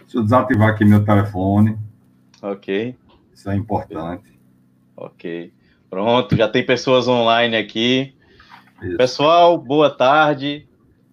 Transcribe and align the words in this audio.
Deixa 0.00 0.18
eu 0.18 0.22
desativar 0.22 0.70
aqui 0.70 0.84
meu 0.84 1.04
telefone. 1.04 1.76
Ok. 2.42 2.96
Isso 3.34 3.50
é 3.50 3.56
importante. 3.56 4.38
Ok. 4.96 5.52
Pronto, 5.90 6.36
já 6.36 6.48
tem 6.48 6.64
pessoas 6.64 7.06
online 7.06 7.56
aqui. 7.56 8.14
Isso. 8.82 8.96
Pessoal, 8.96 9.58
boa 9.58 9.90
tarde. 9.90 10.66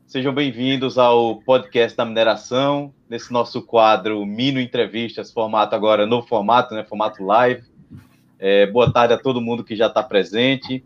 Sejam 0.05 0.33
bem-vindos 0.33 0.97
ao 0.97 1.37
podcast 1.41 1.97
da 1.97 2.05
mineração, 2.05 2.93
nesse 3.09 3.33
nosso 3.33 3.61
quadro 3.63 4.25
Mino 4.25 4.59
Entrevistas, 4.59 5.31
formato 5.31 5.75
agora, 5.75 6.05
novo 6.05 6.27
formato, 6.27 6.73
né? 6.75 6.83
Formato 6.83 7.23
live. 7.23 7.63
É, 8.37 8.67
boa 8.67 8.91
tarde 8.91 9.13
a 9.13 9.17
todo 9.17 9.41
mundo 9.41 9.63
que 9.63 9.75
já 9.75 9.87
está 9.87 10.03
presente. 10.03 10.83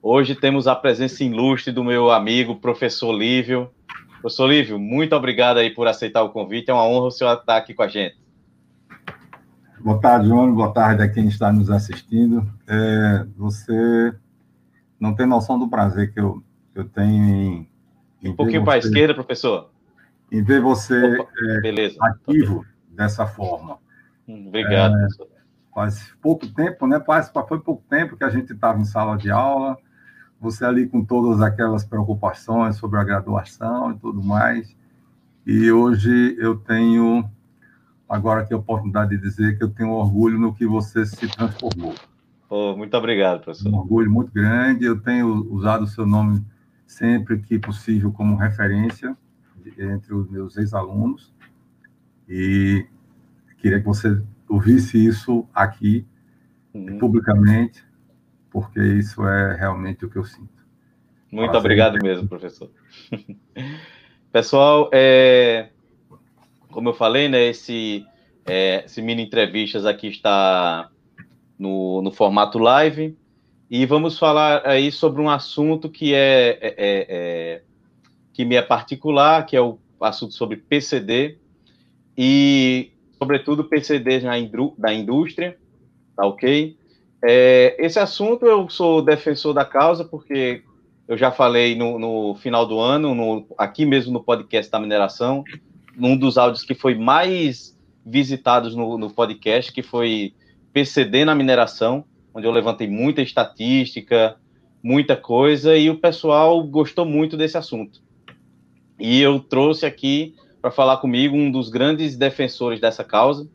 Hoje 0.00 0.34
temos 0.34 0.66
a 0.66 0.74
presença 0.74 1.24
ilustre 1.24 1.72
do 1.72 1.84
meu 1.84 2.10
amigo, 2.10 2.56
professor 2.56 3.12
Lívio. 3.12 3.70
Professor 4.22 4.46
Lívio, 4.46 4.78
muito 4.78 5.16
obrigado 5.16 5.56
aí 5.56 5.68
por 5.68 5.88
aceitar 5.88 6.22
o 6.22 6.30
convite. 6.30 6.70
É 6.70 6.72
uma 6.72 6.86
honra 6.86 7.06
o 7.06 7.10
senhor 7.10 7.36
estar 7.36 7.56
aqui 7.56 7.74
com 7.74 7.82
a 7.82 7.88
gente. 7.88 8.16
Boa 9.80 10.00
tarde, 10.00 10.28
João. 10.28 10.54
Boa 10.54 10.72
tarde 10.72 11.02
a 11.02 11.08
quem 11.08 11.26
está 11.26 11.52
nos 11.52 11.68
assistindo. 11.68 12.48
É, 12.68 13.26
você 13.36 14.14
não 15.00 15.12
tem 15.12 15.26
noção 15.26 15.58
do 15.58 15.68
prazer 15.68 16.14
que 16.14 16.20
eu, 16.20 16.40
eu 16.72 16.84
tenho 16.84 17.24
em. 17.24 17.68
em 18.22 18.28
um 18.28 18.36
pouquinho 18.36 18.62
para 18.62 18.74
a 18.74 18.78
esquerda, 18.78 19.12
professor. 19.12 19.70
Em 20.30 20.40
ver 20.40 20.60
você 20.60 20.94
é, 20.94 21.90
ativo 22.00 22.64
dessa 22.90 23.26
forma. 23.26 23.78
Hum, 24.28 24.46
obrigado, 24.46 24.94
é, 24.94 25.00
professor. 25.00 25.28
Faz 25.74 26.14
pouco 26.22 26.46
tempo, 26.46 26.86
né? 26.86 27.00
Faz, 27.04 27.28
foi 27.48 27.58
pouco 27.58 27.82
tempo 27.90 28.16
que 28.16 28.22
a 28.22 28.30
gente 28.30 28.52
estava 28.52 28.78
em 28.78 28.84
sala 28.84 29.16
de 29.16 29.32
aula, 29.32 29.76
você 30.42 30.64
ali 30.64 30.88
com 30.88 31.04
todas 31.04 31.40
aquelas 31.40 31.84
preocupações 31.84 32.76
sobre 32.76 32.98
a 32.98 33.04
graduação 33.04 33.92
e 33.92 33.98
tudo 33.98 34.22
mais. 34.22 34.76
E 35.46 35.70
hoje 35.70 36.36
eu 36.38 36.56
tenho 36.56 37.24
agora 38.08 38.42
aqui 38.42 38.52
a 38.52 38.56
oportunidade 38.56 39.16
de 39.16 39.22
dizer 39.22 39.56
que 39.56 39.62
eu 39.62 39.70
tenho 39.70 39.90
orgulho 39.90 40.38
no 40.38 40.52
que 40.52 40.66
você 40.66 41.06
se 41.06 41.28
transformou. 41.28 41.94
Oh, 42.50 42.76
muito 42.76 42.94
obrigado, 42.96 43.40
professor. 43.42 43.70
Um 43.70 43.78
orgulho 43.78 44.10
muito 44.10 44.32
grande. 44.32 44.84
Eu 44.84 45.00
tenho 45.00 45.28
usado 45.50 45.84
o 45.84 45.86
seu 45.86 46.04
nome 46.04 46.44
sempre 46.86 47.38
que 47.38 47.58
possível 47.58 48.12
como 48.12 48.36
referência 48.36 49.16
entre 49.78 50.12
os 50.12 50.28
meus 50.28 50.56
ex-alunos. 50.56 51.32
E 52.28 52.84
queria 53.58 53.78
que 53.78 53.86
você 53.86 54.20
ouvisse 54.48 55.02
isso 55.02 55.46
aqui, 55.54 56.04
uhum. 56.74 56.98
publicamente, 56.98 57.84
porque 58.52 58.80
isso 58.80 59.26
é 59.26 59.56
realmente 59.56 60.04
o 60.04 60.10
que 60.10 60.16
eu 60.18 60.24
sinto. 60.24 60.62
Muito 61.30 61.50
Prazer. 61.50 61.58
obrigado 61.58 61.98
mesmo, 62.02 62.28
professor. 62.28 62.70
Pessoal, 64.30 64.90
é, 64.92 65.70
como 66.70 66.90
eu 66.90 66.94
falei, 66.94 67.28
né, 67.28 67.44
esse, 67.48 68.06
é, 68.46 68.84
esse 68.84 69.00
mini 69.00 69.22
entrevistas 69.22 69.86
aqui 69.86 70.08
está 70.08 70.90
no, 71.58 72.02
no 72.02 72.10
formato 72.10 72.58
live 72.58 73.16
e 73.70 73.86
vamos 73.86 74.18
falar 74.18 74.66
aí 74.66 74.92
sobre 74.92 75.22
um 75.22 75.30
assunto 75.30 75.88
que 75.88 76.14
é, 76.14 76.58
é, 76.60 76.74
é, 76.76 77.06
é 77.08 77.62
que 78.32 78.44
me 78.44 78.54
é 78.54 78.62
particular, 78.62 79.46
que 79.46 79.56
é 79.56 79.60
o 79.60 79.78
assunto 80.00 80.34
sobre 80.34 80.56
PCD 80.56 81.38
e, 82.16 82.92
sobretudo, 83.18 83.64
PCD 83.64 84.20
na, 84.20 84.38
indú 84.38 84.74
da 84.76 84.92
indústria, 84.92 85.56
tá 86.16 86.26
ok? 86.26 86.76
É, 87.24 87.76
esse 87.78 87.98
assunto 87.98 88.46
eu 88.46 88.68
sou 88.68 89.00
defensor 89.00 89.54
da 89.54 89.64
causa 89.64 90.04
porque 90.04 90.62
eu 91.06 91.16
já 91.16 91.30
falei 91.30 91.76
no, 91.76 91.98
no 91.98 92.34
final 92.34 92.66
do 92.66 92.78
ano, 92.78 93.14
no, 93.14 93.46
aqui 93.56 93.84
mesmo 93.84 94.12
no 94.12 94.22
podcast 94.22 94.70
da 94.70 94.80
mineração, 94.80 95.44
num 95.96 96.16
dos 96.16 96.38
áudios 96.38 96.64
que 96.64 96.74
foi 96.74 96.94
mais 96.94 97.78
visitados 98.04 98.74
no, 98.74 98.98
no 98.98 99.10
podcast, 99.10 99.72
que 99.72 99.82
foi 99.82 100.34
PCD 100.72 101.24
na 101.24 101.34
mineração, 101.34 102.04
onde 102.34 102.46
eu 102.46 102.50
levantei 102.50 102.88
muita 102.88 103.22
estatística, 103.22 104.36
muita 104.82 105.16
coisa, 105.16 105.76
e 105.76 105.90
o 105.90 105.98
pessoal 105.98 106.62
gostou 106.64 107.04
muito 107.04 107.36
desse 107.36 107.56
assunto. 107.56 108.00
E 108.98 109.20
eu 109.20 109.38
trouxe 109.38 109.86
aqui 109.86 110.34
para 110.60 110.70
falar 110.70 110.96
comigo 110.98 111.36
um 111.36 111.50
dos 111.50 111.68
grandes 111.68 112.16
defensores 112.16 112.80
dessa 112.80 113.04
causa. 113.04 113.48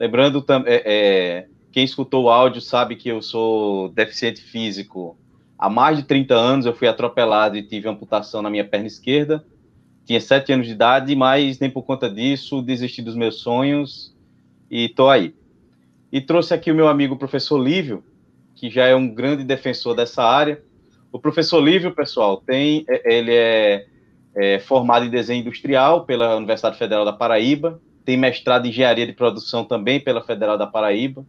Lembrando, 0.00 0.44
é, 0.66 0.82
é, 0.84 1.48
quem 1.72 1.84
escutou 1.84 2.24
o 2.24 2.30
áudio 2.30 2.60
sabe 2.60 2.96
que 2.96 3.08
eu 3.08 3.22
sou 3.22 3.88
deficiente 3.90 4.40
físico 4.40 5.16
há 5.58 5.68
mais 5.68 5.98
de 5.98 6.04
30 6.04 6.34
anos. 6.34 6.66
Eu 6.66 6.74
fui 6.74 6.88
atropelado 6.88 7.56
e 7.56 7.62
tive 7.62 7.88
amputação 7.88 8.42
na 8.42 8.50
minha 8.50 8.64
perna 8.64 8.86
esquerda 8.86 9.44
tinha 10.08 10.22
sete 10.22 10.50
anos 10.54 10.66
de 10.66 10.72
idade, 10.72 11.14
mas 11.14 11.58
nem 11.58 11.68
por 11.68 11.82
conta 11.82 12.08
disso 12.08 12.62
desisti 12.62 13.02
dos 13.02 13.14
meus 13.14 13.42
sonhos 13.42 14.16
e 14.70 14.86
estou 14.86 15.10
aí. 15.10 15.34
E 16.10 16.18
trouxe 16.18 16.54
aqui 16.54 16.72
o 16.72 16.74
meu 16.74 16.88
amigo 16.88 17.14
professor 17.14 17.58
Lívio, 17.58 18.02
que 18.54 18.70
já 18.70 18.86
é 18.86 18.96
um 18.96 19.06
grande 19.06 19.44
defensor 19.44 19.94
dessa 19.94 20.24
área. 20.24 20.62
O 21.12 21.18
professor 21.18 21.60
Lívio, 21.60 21.94
pessoal, 21.94 22.38
tem, 22.38 22.86
é, 22.88 23.18
ele 23.18 23.34
é, 23.34 23.86
é 24.34 24.58
formado 24.58 25.04
em 25.04 25.10
desenho 25.10 25.42
industrial 25.42 26.06
pela 26.06 26.36
Universidade 26.36 26.78
Federal 26.78 27.04
da 27.04 27.12
Paraíba, 27.12 27.78
tem 28.02 28.16
mestrado 28.16 28.64
em 28.64 28.70
engenharia 28.70 29.06
de 29.06 29.12
produção 29.12 29.62
também 29.62 30.00
pela 30.00 30.22
Federal 30.22 30.56
da 30.56 30.66
Paraíba. 30.66 31.26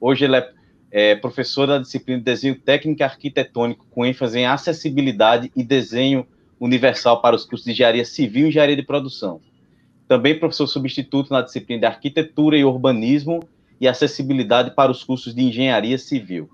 Hoje 0.00 0.24
ele 0.24 0.36
é, 0.36 0.50
é 0.90 1.16
professor 1.16 1.66
da 1.66 1.78
disciplina 1.78 2.18
de 2.18 2.24
desenho 2.24 2.54
técnico 2.54 3.02
e 3.02 3.04
arquitetônico, 3.04 3.86
com 3.90 4.04
ênfase 4.04 4.38
em 4.38 4.46
acessibilidade 4.46 5.50
e 5.54 5.62
desenho 5.62 6.26
universal 6.60 7.20
para 7.20 7.36
os 7.36 7.44
cursos 7.44 7.64
de 7.64 7.72
engenharia 7.72 8.04
civil 8.04 8.46
e 8.46 8.48
engenharia 8.48 8.76
de 8.76 8.82
produção. 8.82 9.40
Também 10.06 10.38
professor 10.38 10.66
substituto 10.66 11.30
na 11.30 11.42
disciplina 11.42 11.80
de 11.80 11.86
arquitetura 11.86 12.56
e 12.56 12.64
urbanismo 12.64 13.40
e 13.80 13.86
acessibilidade 13.86 14.74
para 14.74 14.90
os 14.90 15.04
cursos 15.04 15.34
de 15.34 15.42
engenharia 15.42 15.98
civil. 15.98 16.48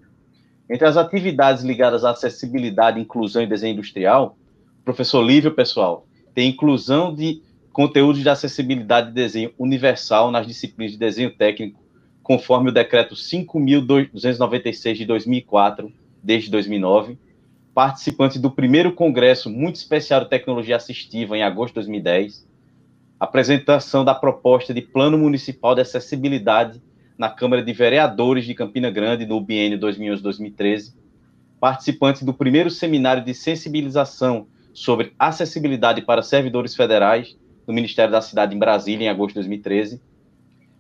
Entre 0.69 0.87
as 0.87 0.97
atividades 0.97 1.63
ligadas 1.63 2.05
à 2.05 2.11
acessibilidade, 2.11 3.01
inclusão 3.01 3.43
e 3.43 3.47
desenho 3.47 3.75
industrial, 3.75 4.37
professor 4.85 5.23
Lívio, 5.23 5.55
pessoal, 5.55 6.07
tem 6.35 6.51
inclusão 6.51 7.15
de 7.15 7.43
conteúdos 7.73 8.23
de 8.23 8.29
acessibilidade 8.29 9.11
e 9.11 9.15
desenho 9.15 9.53
universal 9.59 10.31
nas 10.31 10.47
disciplinas 10.47 10.93
de 10.93 10.99
desenho 10.99 11.31
técnico, 11.31 11.84
conforme 12.25 12.71
o 12.71 12.73
decreto 12.73 13.15
5.296 13.15 14.95
de 14.95 15.05
2004, 15.05 15.93
desde 16.23 16.51
2009, 16.51 17.19
participante 17.75 18.39
do 18.39 18.51
primeiro 18.51 18.95
congresso 18.95 19.51
muito 19.51 19.77
especial 19.77 20.23
de 20.23 20.31
tecnologia 20.31 20.75
assistiva 20.75 21.37
em 21.37 21.43
agosto 21.43 21.75
de 21.75 21.81
2010, 21.81 22.49
apresentação 23.21 24.05
da 24.05 24.15
proposta 24.15 24.73
de 24.73 24.81
Plano 24.81 25.19
Municipal 25.19 25.75
de 25.75 25.83
Acessibilidade 25.83 26.83
na 27.19 27.29
Câmara 27.29 27.63
de 27.63 27.73
Vereadores 27.75 28.47
de 28.47 28.55
Campina 28.55 28.91
Grande 28.91 29.27
no 29.27 29.39
biênio 29.39 29.79
2011-2013, 29.79 30.95
participante 31.61 32.25
do 32.25 32.33
primeiro 32.33 32.71
seminário 32.71 33.23
de 33.23 33.35
sensibilização 33.35 34.47
sobre 34.73 35.13
acessibilidade 35.19 36.01
para 36.01 36.23
servidores 36.23 36.75
federais 36.75 37.37
do 37.67 37.73
Ministério 37.73 38.13
da 38.13 38.23
Cidade 38.23 38.57
em 38.57 38.59
Brasília 38.59 39.05
em 39.05 39.09
agosto 39.09 39.35
de 39.35 39.41
2013, 39.41 40.01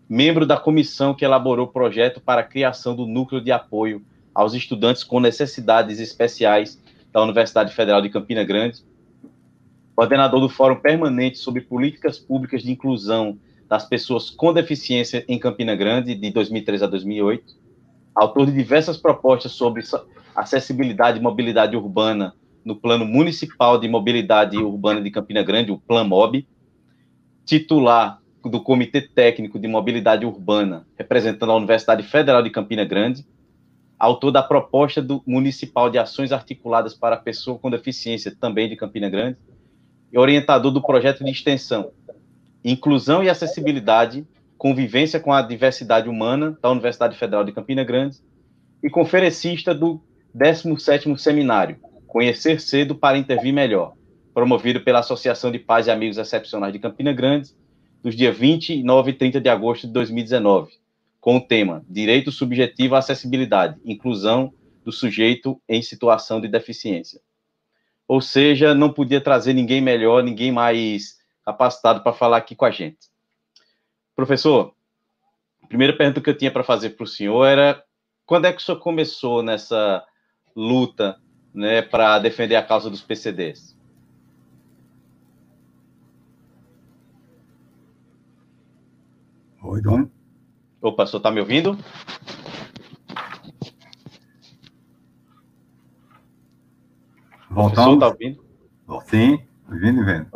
membro 0.08 0.46
da 0.46 0.56
comissão 0.56 1.14
que 1.14 1.24
elaborou 1.24 1.66
o 1.66 1.72
projeto 1.72 2.20
para 2.20 2.40
a 2.40 2.44
criação 2.44 2.94
do 2.94 3.06
núcleo 3.06 3.40
de 3.40 3.50
apoio 3.50 4.04
aos 4.34 4.54
estudantes 4.54 5.04
com 5.04 5.20
necessidades 5.20 6.00
especiais 6.00 6.80
da 7.12 7.22
Universidade 7.22 7.72
Federal 7.72 8.02
de 8.02 8.10
Campina 8.10 8.42
Grande, 8.42 8.82
coordenador 9.94 10.40
do 10.40 10.48
Fórum 10.48 10.76
Permanente 10.76 11.38
sobre 11.38 11.60
Políticas 11.60 12.18
Públicas 12.18 12.62
de 12.62 12.72
Inclusão 12.72 13.38
das 13.68 13.86
Pessoas 13.86 14.28
com 14.28 14.52
Deficiência 14.52 15.24
em 15.28 15.38
Campina 15.38 15.74
Grande, 15.74 16.14
de 16.14 16.30
2003 16.30 16.82
a 16.82 16.86
2008, 16.86 17.54
autor 18.14 18.46
de 18.46 18.52
diversas 18.52 18.96
propostas 18.96 19.52
sobre 19.52 19.82
acessibilidade 20.34 21.18
e 21.18 21.22
mobilidade 21.22 21.76
urbana 21.76 22.34
no 22.64 22.74
Plano 22.74 23.04
Municipal 23.04 23.78
de 23.78 23.88
Mobilidade 23.88 24.56
Urbana 24.56 25.00
de 25.00 25.10
Campina 25.10 25.42
Grande, 25.42 25.70
o 25.70 25.78
PLAMOB, 25.78 26.46
titular 27.44 28.20
do 28.48 28.60
Comitê 28.60 29.00
Técnico 29.00 29.58
de 29.58 29.68
Mobilidade 29.68 30.26
Urbana, 30.26 30.86
representando 30.96 31.52
a 31.52 31.56
Universidade 31.56 32.02
Federal 32.02 32.42
de 32.42 32.50
Campina 32.50 32.84
Grande, 32.84 33.26
autor 33.98 34.30
da 34.30 34.42
proposta 34.42 35.00
do 35.00 35.22
municipal 35.26 35.88
de 35.88 35.98
ações 35.98 36.32
articuladas 36.32 36.94
para 36.94 37.16
a 37.16 37.18
pessoa 37.18 37.58
com 37.58 37.70
deficiência, 37.70 38.34
também 38.38 38.68
de 38.68 38.76
Campina 38.76 39.08
Grande, 39.08 39.38
e 40.12 40.18
orientador 40.18 40.70
do 40.70 40.82
projeto 40.82 41.24
de 41.24 41.30
extensão 41.30 41.90
Inclusão 42.64 43.22
e 43.22 43.28
Acessibilidade, 43.28 44.26
Convivência 44.56 45.20
com 45.20 45.32
a 45.32 45.42
Diversidade 45.42 46.08
Humana, 46.08 46.56
da 46.62 46.70
Universidade 46.70 47.18
Federal 47.18 47.44
de 47.44 47.52
Campina 47.52 47.84
Grande, 47.84 48.16
e 48.82 48.88
conferencista 48.88 49.74
do 49.74 50.00
17º 50.34 51.18
Seminário, 51.18 51.76
Conhecer 52.06 52.60
Cedo 52.60 52.94
para 52.94 53.18
Intervir 53.18 53.52
Melhor, 53.52 53.92
promovido 54.32 54.80
pela 54.80 55.00
Associação 55.00 55.52
de 55.52 55.58
Pais 55.58 55.86
e 55.86 55.90
Amigos 55.90 56.16
Excepcionais 56.16 56.72
de 56.72 56.78
Campina 56.78 57.12
Grande, 57.12 57.50
dos 58.04 58.14
dias 58.14 58.36
29 58.36 59.10
e 59.10 59.14
30 59.14 59.40
de 59.40 59.48
agosto 59.48 59.86
de 59.86 59.92
2019 59.94 60.74
com 61.18 61.38
o 61.38 61.40
tema 61.40 61.82
Direito 61.88 62.30
Subjetivo 62.30 62.94
à 62.94 62.98
Acessibilidade, 62.98 63.80
Inclusão 63.82 64.52
do 64.84 64.92
Sujeito 64.92 65.58
em 65.66 65.80
Situação 65.80 66.38
de 66.38 66.46
Deficiência. 66.46 67.18
Ou 68.06 68.20
seja, 68.20 68.74
não 68.74 68.92
podia 68.92 69.22
trazer 69.22 69.54
ninguém 69.54 69.80
melhor, 69.80 70.22
ninguém 70.22 70.52
mais 70.52 71.16
capacitado 71.42 72.02
para 72.02 72.12
falar 72.12 72.36
aqui 72.36 72.54
com 72.54 72.66
a 72.66 72.70
gente. 72.70 73.08
Professor, 74.14 74.74
a 75.62 75.66
primeira 75.66 75.96
pergunta 75.96 76.20
que 76.20 76.28
eu 76.28 76.36
tinha 76.36 76.50
para 76.50 76.62
fazer 76.62 76.90
para 76.90 77.04
o 77.04 77.06
senhor 77.06 77.46
era 77.46 77.82
quando 78.26 78.44
é 78.44 78.52
que 78.52 78.60
o 78.60 78.62
senhor 78.62 78.78
começou 78.80 79.42
nessa 79.42 80.04
luta 80.54 81.18
né, 81.54 81.80
para 81.80 82.18
defender 82.18 82.56
a 82.56 82.62
causa 82.62 82.90
dos 82.90 83.00
PCDs? 83.00 83.73
Oi, 89.66 89.80
Dom. 89.80 90.06
Opa, 90.82 91.04
o 91.04 91.06
senhor 91.06 91.20
está 91.20 91.30
me 91.30 91.40
ouvindo? 91.40 91.78
Voltamos. 97.48 97.94
Está 97.94 98.08
ouvindo? 98.08 98.44
Sim, 99.06 99.42
ouvindo 99.66 100.02
e 100.02 100.04
vendo. 100.04 100.26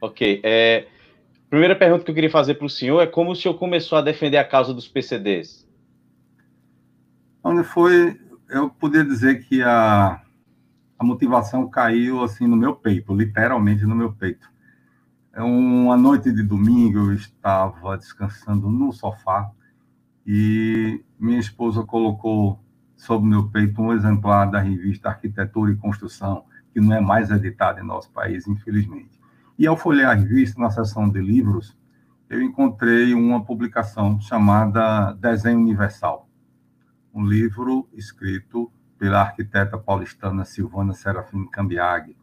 Ok. 0.00 0.40
É, 0.42 0.88
primeira 1.48 1.76
pergunta 1.76 2.04
que 2.04 2.10
eu 2.10 2.14
queria 2.14 2.28
fazer 2.28 2.54
para 2.54 2.66
o 2.66 2.70
senhor 2.70 3.00
é 3.00 3.06
como 3.06 3.30
o 3.30 3.36
senhor 3.36 3.54
começou 3.54 3.96
a 3.96 4.02
defender 4.02 4.38
a 4.38 4.44
causa 4.44 4.74
dos 4.74 4.88
PCDs? 4.88 5.64
Onde 7.44 7.62
foi, 7.62 8.20
eu 8.50 8.68
poderia 8.68 9.06
dizer 9.06 9.44
que 9.44 9.62
a, 9.62 10.20
a 10.98 11.04
motivação 11.04 11.70
caiu 11.70 12.20
assim 12.20 12.48
no 12.48 12.56
meu 12.56 12.74
peito, 12.74 13.14
literalmente 13.14 13.84
no 13.84 13.94
meu 13.94 14.12
peito. 14.12 14.51
É 15.34 15.42
uma 15.42 15.96
noite 15.96 16.30
de 16.30 16.42
domingo, 16.42 16.98
eu 16.98 17.14
estava 17.14 17.96
descansando 17.96 18.68
no 18.68 18.92
sofá 18.92 19.50
e 20.26 21.02
minha 21.18 21.40
esposa 21.40 21.82
colocou 21.84 22.60
sobre 22.94 23.30
meu 23.30 23.48
peito 23.48 23.80
um 23.80 23.94
exemplar 23.94 24.50
da 24.50 24.60
revista 24.60 25.08
Arquitetura 25.08 25.72
e 25.72 25.76
Construção, 25.76 26.44
que 26.70 26.82
não 26.82 26.94
é 26.94 27.00
mais 27.00 27.30
editada 27.30 27.80
em 27.80 27.84
nosso 27.84 28.10
país, 28.12 28.46
infelizmente. 28.46 29.18
E 29.58 29.66
ao 29.66 29.74
folhear 29.74 30.10
a 30.10 30.14
revista, 30.14 30.60
na 30.60 30.70
seção 30.70 31.08
de 31.08 31.22
livros, 31.22 31.74
eu 32.28 32.42
encontrei 32.42 33.14
uma 33.14 33.42
publicação 33.42 34.20
chamada 34.20 35.14
Desenho 35.14 35.60
Universal, 35.60 36.28
um 37.12 37.24
livro 37.24 37.88
escrito 37.94 38.70
pela 38.98 39.22
arquiteta 39.22 39.78
paulistana 39.78 40.44
Silvana 40.44 40.92
Serafim 40.92 41.46
Cambiag, 41.46 42.14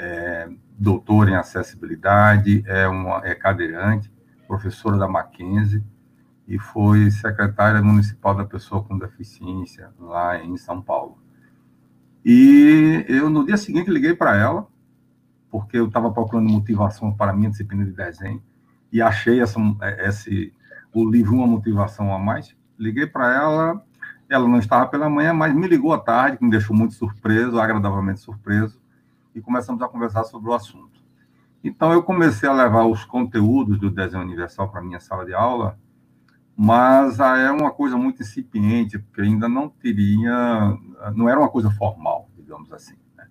é, 0.00 0.48
doutora 0.78 1.30
em 1.30 1.34
acessibilidade, 1.34 2.64
é, 2.66 2.88
uma, 2.88 3.20
é 3.24 3.34
cadeirante, 3.34 4.10
professora 4.48 4.96
da 4.96 5.06
Mackenzie 5.06 5.84
e 6.48 6.58
foi 6.58 7.10
secretária 7.10 7.80
municipal 7.82 8.34
da 8.34 8.44
pessoa 8.44 8.82
com 8.82 8.98
deficiência 8.98 9.90
lá 9.98 10.42
em 10.42 10.56
São 10.56 10.80
Paulo. 10.80 11.18
E 12.24 13.04
eu, 13.08 13.30
no 13.30 13.46
dia 13.46 13.56
seguinte, 13.56 13.90
liguei 13.90 14.14
para 14.14 14.36
ela, 14.36 14.66
porque 15.50 15.78
eu 15.78 15.86
estava 15.86 16.10
procurando 16.10 16.48
motivação 16.48 17.12
para 17.12 17.30
a 17.30 17.34
minha 17.34 17.50
disciplina 17.50 17.84
de 17.84 17.92
desenho, 17.92 18.42
e 18.92 19.00
achei 19.00 19.40
essa, 19.40 19.60
esse, 19.98 20.52
o 20.92 21.08
livro 21.08 21.36
Uma 21.36 21.46
Motivação 21.46 22.12
a 22.12 22.18
Mais. 22.18 22.56
Liguei 22.76 23.06
para 23.06 23.32
ela, 23.32 23.84
ela 24.28 24.48
não 24.48 24.58
estava 24.58 24.86
pela 24.88 25.08
manhã, 25.08 25.32
mas 25.32 25.54
me 25.54 25.68
ligou 25.68 25.92
à 25.92 25.98
tarde, 25.98 26.38
que 26.38 26.44
me 26.44 26.50
deixou 26.50 26.74
muito 26.74 26.94
surpreso, 26.94 27.60
agradavelmente 27.60 28.20
surpreso, 28.20 28.79
e 29.34 29.40
começamos 29.40 29.82
a 29.82 29.88
conversar 29.88 30.24
sobre 30.24 30.50
o 30.50 30.54
assunto. 30.54 31.00
Então, 31.62 31.92
eu 31.92 32.02
comecei 32.02 32.48
a 32.48 32.52
levar 32.52 32.84
os 32.86 33.04
conteúdos 33.04 33.78
do 33.78 33.90
desenho 33.90 34.22
universal 34.22 34.70
para 34.70 34.80
minha 34.80 34.98
sala 34.98 35.26
de 35.26 35.34
aula, 35.34 35.78
mas 36.56 37.18
é 37.20 37.50
uma 37.50 37.70
coisa 37.70 37.96
muito 37.96 38.22
incipiente, 38.22 38.98
porque 38.98 39.20
ainda 39.22 39.48
não 39.48 39.68
teria, 39.68 40.78
não 41.14 41.28
era 41.28 41.38
uma 41.38 41.48
coisa 41.48 41.70
formal, 41.70 42.28
digamos 42.36 42.72
assim. 42.72 42.96
Né? 43.16 43.26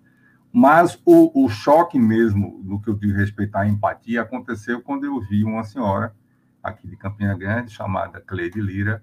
Mas 0.52 1.00
o, 1.04 1.44
o, 1.44 1.48
choque 1.48 1.98
mesmo, 1.98 2.60
no 2.64 2.80
que 2.80 2.88
eu 2.88 2.94
digo 2.94 3.16
respeito 3.16 3.56
à 3.56 3.66
empatia, 3.66 4.22
aconteceu 4.22 4.80
quando 4.80 5.04
eu 5.04 5.20
vi 5.20 5.44
uma 5.44 5.64
senhora 5.64 6.14
aqui 6.62 6.88
de 6.88 6.96
Campina 6.96 7.36
Grande, 7.36 7.70
chamada 7.70 8.20
Cleide 8.20 8.60
Lira, 8.60 9.02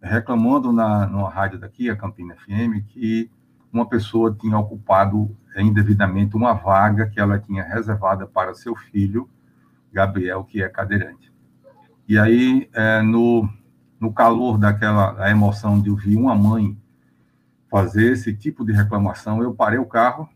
reclamando 0.00 0.72
na 0.72 1.06
numa 1.06 1.30
rádio 1.30 1.58
daqui, 1.58 1.90
a 1.90 1.96
Campina 1.96 2.34
FM, 2.34 2.84
que 2.86 3.30
uma 3.76 3.88
pessoa 3.88 4.36
tinha 4.38 4.58
ocupado 4.58 5.36
indevidamente 5.56 6.36
uma 6.36 6.52
vaga 6.52 7.06
que 7.06 7.20
ela 7.20 7.38
tinha 7.38 7.62
reservada 7.62 8.26
para 8.26 8.54
seu 8.54 8.74
filho, 8.74 9.28
Gabriel, 9.92 10.44
que 10.44 10.62
é 10.62 10.68
cadeirante. 10.68 11.32
E 12.08 12.18
aí, 12.18 12.68
é, 12.72 13.02
no, 13.02 13.48
no 14.00 14.12
calor 14.12 14.58
daquela 14.58 15.30
emoção 15.30 15.80
de 15.80 15.90
ouvir 15.90 16.16
uma 16.16 16.34
mãe 16.34 16.76
fazer 17.70 18.12
esse 18.12 18.34
tipo 18.34 18.64
de 18.64 18.72
reclamação, 18.72 19.42
eu 19.42 19.54
parei 19.54 19.78
o 19.78 19.86
carro, 19.86 20.28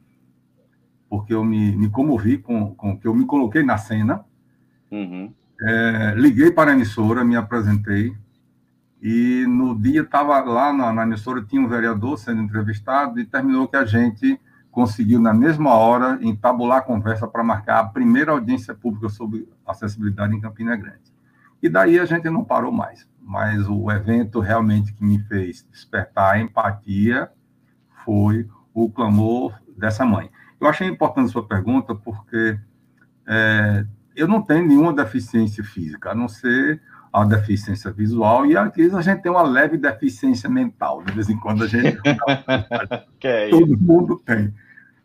porque 1.09 1.33
eu 1.33 1.45
me, 1.45 1.77
me 1.77 1.89
comovi 1.89 2.39
com, 2.39 2.75
com 2.75 2.99
que 2.99 3.07
eu 3.07 3.15
me 3.15 3.25
coloquei 3.25 3.63
na 3.63 3.77
cena, 3.79 4.25
uhum. 4.91 5.33
é, 5.63 6.15
liguei 6.17 6.51
para 6.51 6.71
a 6.71 6.75
emissora, 6.75 7.25
me 7.25 7.37
apresentei, 7.37 8.15
e 9.03 9.47
no 9.49 9.79
dia 9.79 10.03
estava 10.03 10.39
lá 10.41 10.73
na, 10.73 10.93
na 10.93 11.03
emissora, 11.05 11.43
tinha 11.43 11.63
um 11.63 11.69
vereador 11.69 12.19
sendo 12.19 12.43
entrevistado, 12.43 13.19
e 13.19 13.25
terminou 13.25 13.67
que 13.67 13.77
a 13.77 13.85
gente 13.85 14.39
conseguiu, 14.71 15.19
na 15.19 15.35
mesma 15.35 15.75
hora, 15.75 16.19
entabular 16.23 16.79
a 16.79 16.83
conversa 16.83 17.27
para 17.27 17.43
marcar 17.43 17.81
a 17.81 17.85
primeira 17.85 18.33
audiência 18.33 18.75
pública 18.75 19.09
sobre 19.09 19.49
acessibilidade 19.67 20.35
em 20.35 20.41
Campina 20.41 20.77
Grande. 20.77 21.11
E 21.63 21.69
daí 21.69 21.99
a 21.99 22.05
gente 22.05 22.29
não 22.31 22.45
parou 22.45 22.71
mais. 22.71 23.09
Mas 23.21 23.69
o 23.69 23.91
evento 23.91 24.41
realmente 24.41 24.93
que 24.93 25.05
me 25.05 25.19
fez 25.19 25.67
despertar 25.71 26.35
a 26.35 26.41
empatia 26.41 27.31
foi 28.05 28.49
o 28.73 28.91
clamor 28.91 29.55
dessa 29.77 30.05
mãe. 30.05 30.31
Eu 30.61 30.69
achei 30.69 30.87
importante 30.87 31.31
sua 31.31 31.47
pergunta 31.47 31.95
porque 31.95 32.59
é, 33.27 33.87
eu 34.17 34.27
não 34.27 34.43
tenho 34.43 34.67
nenhuma 34.67 34.93
deficiência 34.93 35.63
física, 35.63 36.11
a 36.11 36.15
não 36.15 36.29
ser 36.29 36.83
a 37.13 37.25
deficiência 37.25 37.91
visual 37.91 38.47
e 38.47 38.57
às 38.57 38.73
vezes 38.75 38.95
a 38.95 39.03
gente 39.03 39.23
tem 39.23 39.33
uma 39.33 39.43
leve 39.43 39.77
deficiência 39.77 40.49
mental. 40.49 41.03
De 41.03 41.13
vez 41.13 41.29
em 41.29 41.39
quando 41.39 41.65
a 41.65 41.67
gente. 41.67 41.99
é 43.23 43.49
Todo 43.51 43.79
mundo 43.79 44.21
tem. 44.25 44.55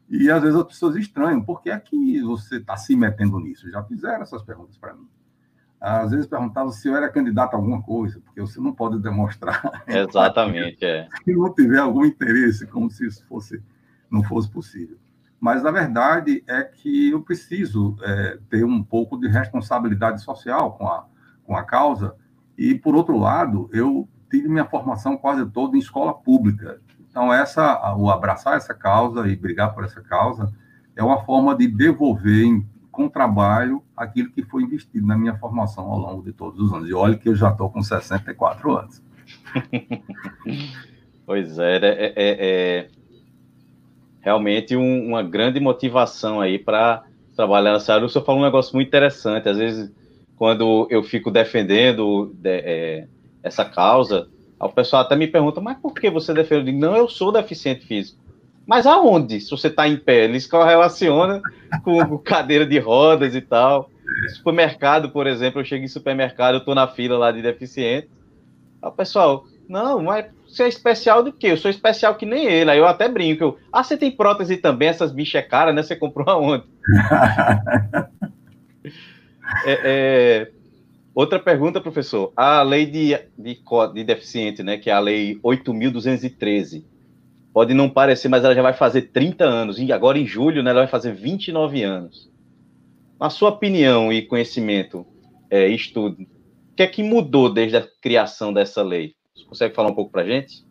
E 0.10 0.30
às 0.30 0.42
vezes 0.42 0.56
as 0.56 0.66
pessoas 0.66 0.96
estranham, 0.96 1.42
por 1.42 1.62
que 1.62 1.70
é 1.70 1.80
que 1.80 2.22
você 2.22 2.58
está 2.58 2.78
se 2.78 2.96
metendo 2.96 3.40
nisso? 3.40 3.70
Já 3.72 3.84
fizeram 3.84 4.22
essas 4.22 4.44
perguntas 4.44 4.78
para 4.78 4.94
mim. 4.94 5.08
Às 5.82 6.12
vezes 6.12 6.26
perguntavam 6.26 6.72
se 6.72 6.88
eu 6.88 6.96
era 6.96 7.10
candidato 7.10 7.54
a 7.54 7.58
alguma 7.58 7.82
coisa, 7.82 8.20
porque 8.20 8.40
você 8.40 8.60
não 8.60 8.74
pode 8.74 9.00
demonstrar. 9.00 9.84
Exatamente, 9.88 10.84
é. 10.84 11.08
Se 11.24 11.34
não 11.34 11.54
tiver 11.54 11.80
algum 11.80 12.06
interesse, 12.06 12.66
como 12.68 12.90
se 12.90 13.06
isso 13.06 13.26
fosse, 13.28 13.62
não 14.10 14.24
fosse 14.24 14.50
possível. 14.50 14.98
Mas 15.40 15.66
a 15.66 15.72
verdade 15.72 16.44
é 16.48 16.64
que 16.64 17.12
eu 17.12 17.22
preciso 17.22 17.96
é, 18.02 18.40
ter 18.50 18.64
um 18.64 18.84
pouco 18.84 19.18
de 19.20 19.28
responsabilidade 19.28 20.24
social 20.24 20.74
com 20.74 20.88
a, 20.88 21.06
com 21.46 21.56
a 21.56 21.64
causa. 21.64 22.16
E, 22.58 22.76
por 22.76 22.96
outro 22.96 23.18
lado, 23.18 23.70
eu 23.74 24.08
tive 24.30 24.48
minha 24.48 24.66
formação 24.66 25.18
quase 25.18 25.46
toda 25.46 25.76
em 25.76 25.80
escola 25.80 26.14
pública. 26.14 26.80
Então, 27.10 27.34
essa, 27.34 27.96
o 27.96 28.10
abraçar 28.10 28.58
essa 28.58 28.74
causa 28.74 29.28
e 29.28 29.36
brigar 29.36 29.74
por 29.74 29.84
essa 29.84 30.02
causa 30.02 30.52
é 30.96 31.04
uma 31.04 31.24
forma 31.24 31.56
de 31.56 31.68
devolver 31.68 32.62
com 32.92 33.10
trabalho 33.10 33.84
aquilo 33.96 34.32
que 34.32 34.42
foi 34.44 34.64
investido 34.64 35.06
na 35.06 35.18
minha 35.18 35.36
formação 35.38 35.86
ao 35.86 36.00
longo 36.00 36.24
de 36.24 36.32
todos 36.32 36.60
os 36.60 36.74
anos. 36.74 36.90
E 36.90 36.94
olha 36.94 37.18
que 37.18 37.28
eu 37.28 37.36
já 37.36 37.50
estou 37.50 37.70
com 37.70 37.82
64 37.82 38.78
anos. 38.78 39.02
pois 41.26 41.60
é, 41.60 41.76
é, 41.78 42.06
é, 42.06 42.14
é 42.16 42.90
realmente 44.22 44.76
um, 44.76 45.08
uma 45.10 45.22
grande 45.22 45.60
motivação 45.60 46.42
aí 46.42 46.58
para 46.58 47.04
trabalhar 47.36 47.74
nessa 47.74 47.94
área. 47.94 48.06
O 48.06 48.10
senhor 48.10 48.26
falou 48.26 48.42
um 48.42 48.46
negócio 48.46 48.74
muito 48.74 48.88
interessante. 48.88 49.48
Às 49.48 49.58
vezes, 49.58 49.92
quando 50.38 50.88
eu 50.90 51.04
fico 51.04 51.32
defendendo 51.32 52.34
de, 52.36 52.50
é, 52.50 53.08
essa 53.42 53.64
causa, 53.64 54.28
o 54.60 54.70
pessoal 54.70 55.04
até 55.04 55.16
me 55.16 55.28
pergunta, 55.28 55.62
mas 55.62 55.78
por 55.78 55.94
que 55.94 56.10
você 56.10 56.34
defende? 56.34 56.72
Não, 56.72 56.96
eu 56.96 57.08
sou 57.08 57.32
deficiente 57.32 57.86
físico. 57.86 58.20
Mas 58.66 58.88
aonde? 58.88 59.40
Se 59.40 59.52
você 59.52 59.68
está 59.68 59.88
em 59.88 59.98
pé, 59.98 60.26
eles 60.26 60.48
correlacionam 60.48 61.42
com 61.84 62.18
cadeira 62.18 62.66
de 62.66 62.80
rodas 62.80 63.36
e 63.36 63.42
tal. 63.42 63.90
Supermercado, 64.36 65.12
por 65.12 65.28
exemplo, 65.28 65.62
eu 65.62 65.66
chego 65.66 65.84
em 65.84 65.88
supermercado, 65.88 66.56
eu 66.56 66.60
estou 66.60 66.74
na 66.74 66.88
fila 66.88 67.18
lá 67.18 67.32
de 67.32 67.42
deficiente. 67.42 68.10
O 68.82 68.92
pessoal, 68.92 69.46
não, 69.68 70.02
mas 70.02 70.26
você 70.48 70.64
é 70.64 70.68
especial 70.68 71.24
do 71.24 71.32
quê? 71.32 71.48
Eu 71.48 71.58
sou 71.58 71.70
especial 71.70 72.16
que 72.16 72.26
nem 72.26 72.46
ele. 72.46 72.72
Aí 72.72 72.78
eu 72.78 72.88
até 72.88 73.08
brinco. 73.08 73.44
Eu, 73.44 73.58
ah, 73.72 73.84
você 73.84 73.98
tem 73.98 74.12
prótese 74.12 74.58
também? 74.58 74.88
Essas 74.88 75.12
bichas 75.12 75.36
é 75.36 75.42
cara, 75.44 75.74
né? 75.74 75.84
Você 75.84 75.96
comprou 75.96 76.28
aonde? 76.30 76.64
é, 79.66 79.80
é, 79.84 80.52
Outra 81.16 81.40
pergunta, 81.40 81.80
professor. 81.80 82.34
A 82.36 82.62
lei 82.62 82.86
de, 82.86 83.18
de, 83.40 83.64
de 83.94 84.04
deficiente, 84.04 84.62
né, 84.62 84.78
que 84.78 84.90
é 84.90 84.94
a 84.94 85.00
lei 85.00 85.40
8.213, 85.40 86.84
pode 87.54 87.74
não 87.74 87.90
parecer, 87.90 88.28
mas 88.28 88.44
ela 88.44 88.54
já 88.54 88.62
vai 88.62 88.74
fazer 88.74 89.04
30 89.14 89.46
anos, 89.46 89.80
e 89.80 89.94
agora 89.94 90.20
em 90.20 90.26
julho 90.26 90.62
né, 90.62 90.72
ela 90.72 90.82
vai 90.82 90.90
fazer 90.90 91.14
29 91.14 91.84
anos. 91.84 92.30
Na 93.18 93.30
sua 93.30 93.48
opinião 93.48 94.12
e 94.12 94.24
conhecimento, 94.24 95.08
é, 95.50 95.70
estudo, 95.70 96.22
o 96.22 96.76
que 96.76 96.84
é 96.84 96.88
que 96.88 97.02
mudou 97.02 97.50
desde 97.50 97.78
a 97.78 97.88
criação 98.02 98.52
dessa 98.52 98.84
lei? 98.84 99.16
Você 99.34 99.46
consegue 99.46 99.74
falar 99.74 99.92
um 99.92 99.96
pouco 99.96 100.12
para 100.12 100.24
a 100.24 100.26
gente? 100.26 100.66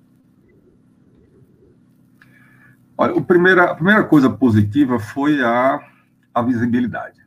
Olha, 2.98 3.14
o 3.14 3.24
primeira, 3.24 3.64
a 3.64 3.74
primeira 3.74 4.04
coisa 4.04 4.28
positiva 4.28 4.98
foi 4.98 5.42
a, 5.42 5.80
a 6.34 6.42
visibilidade. 6.42 7.23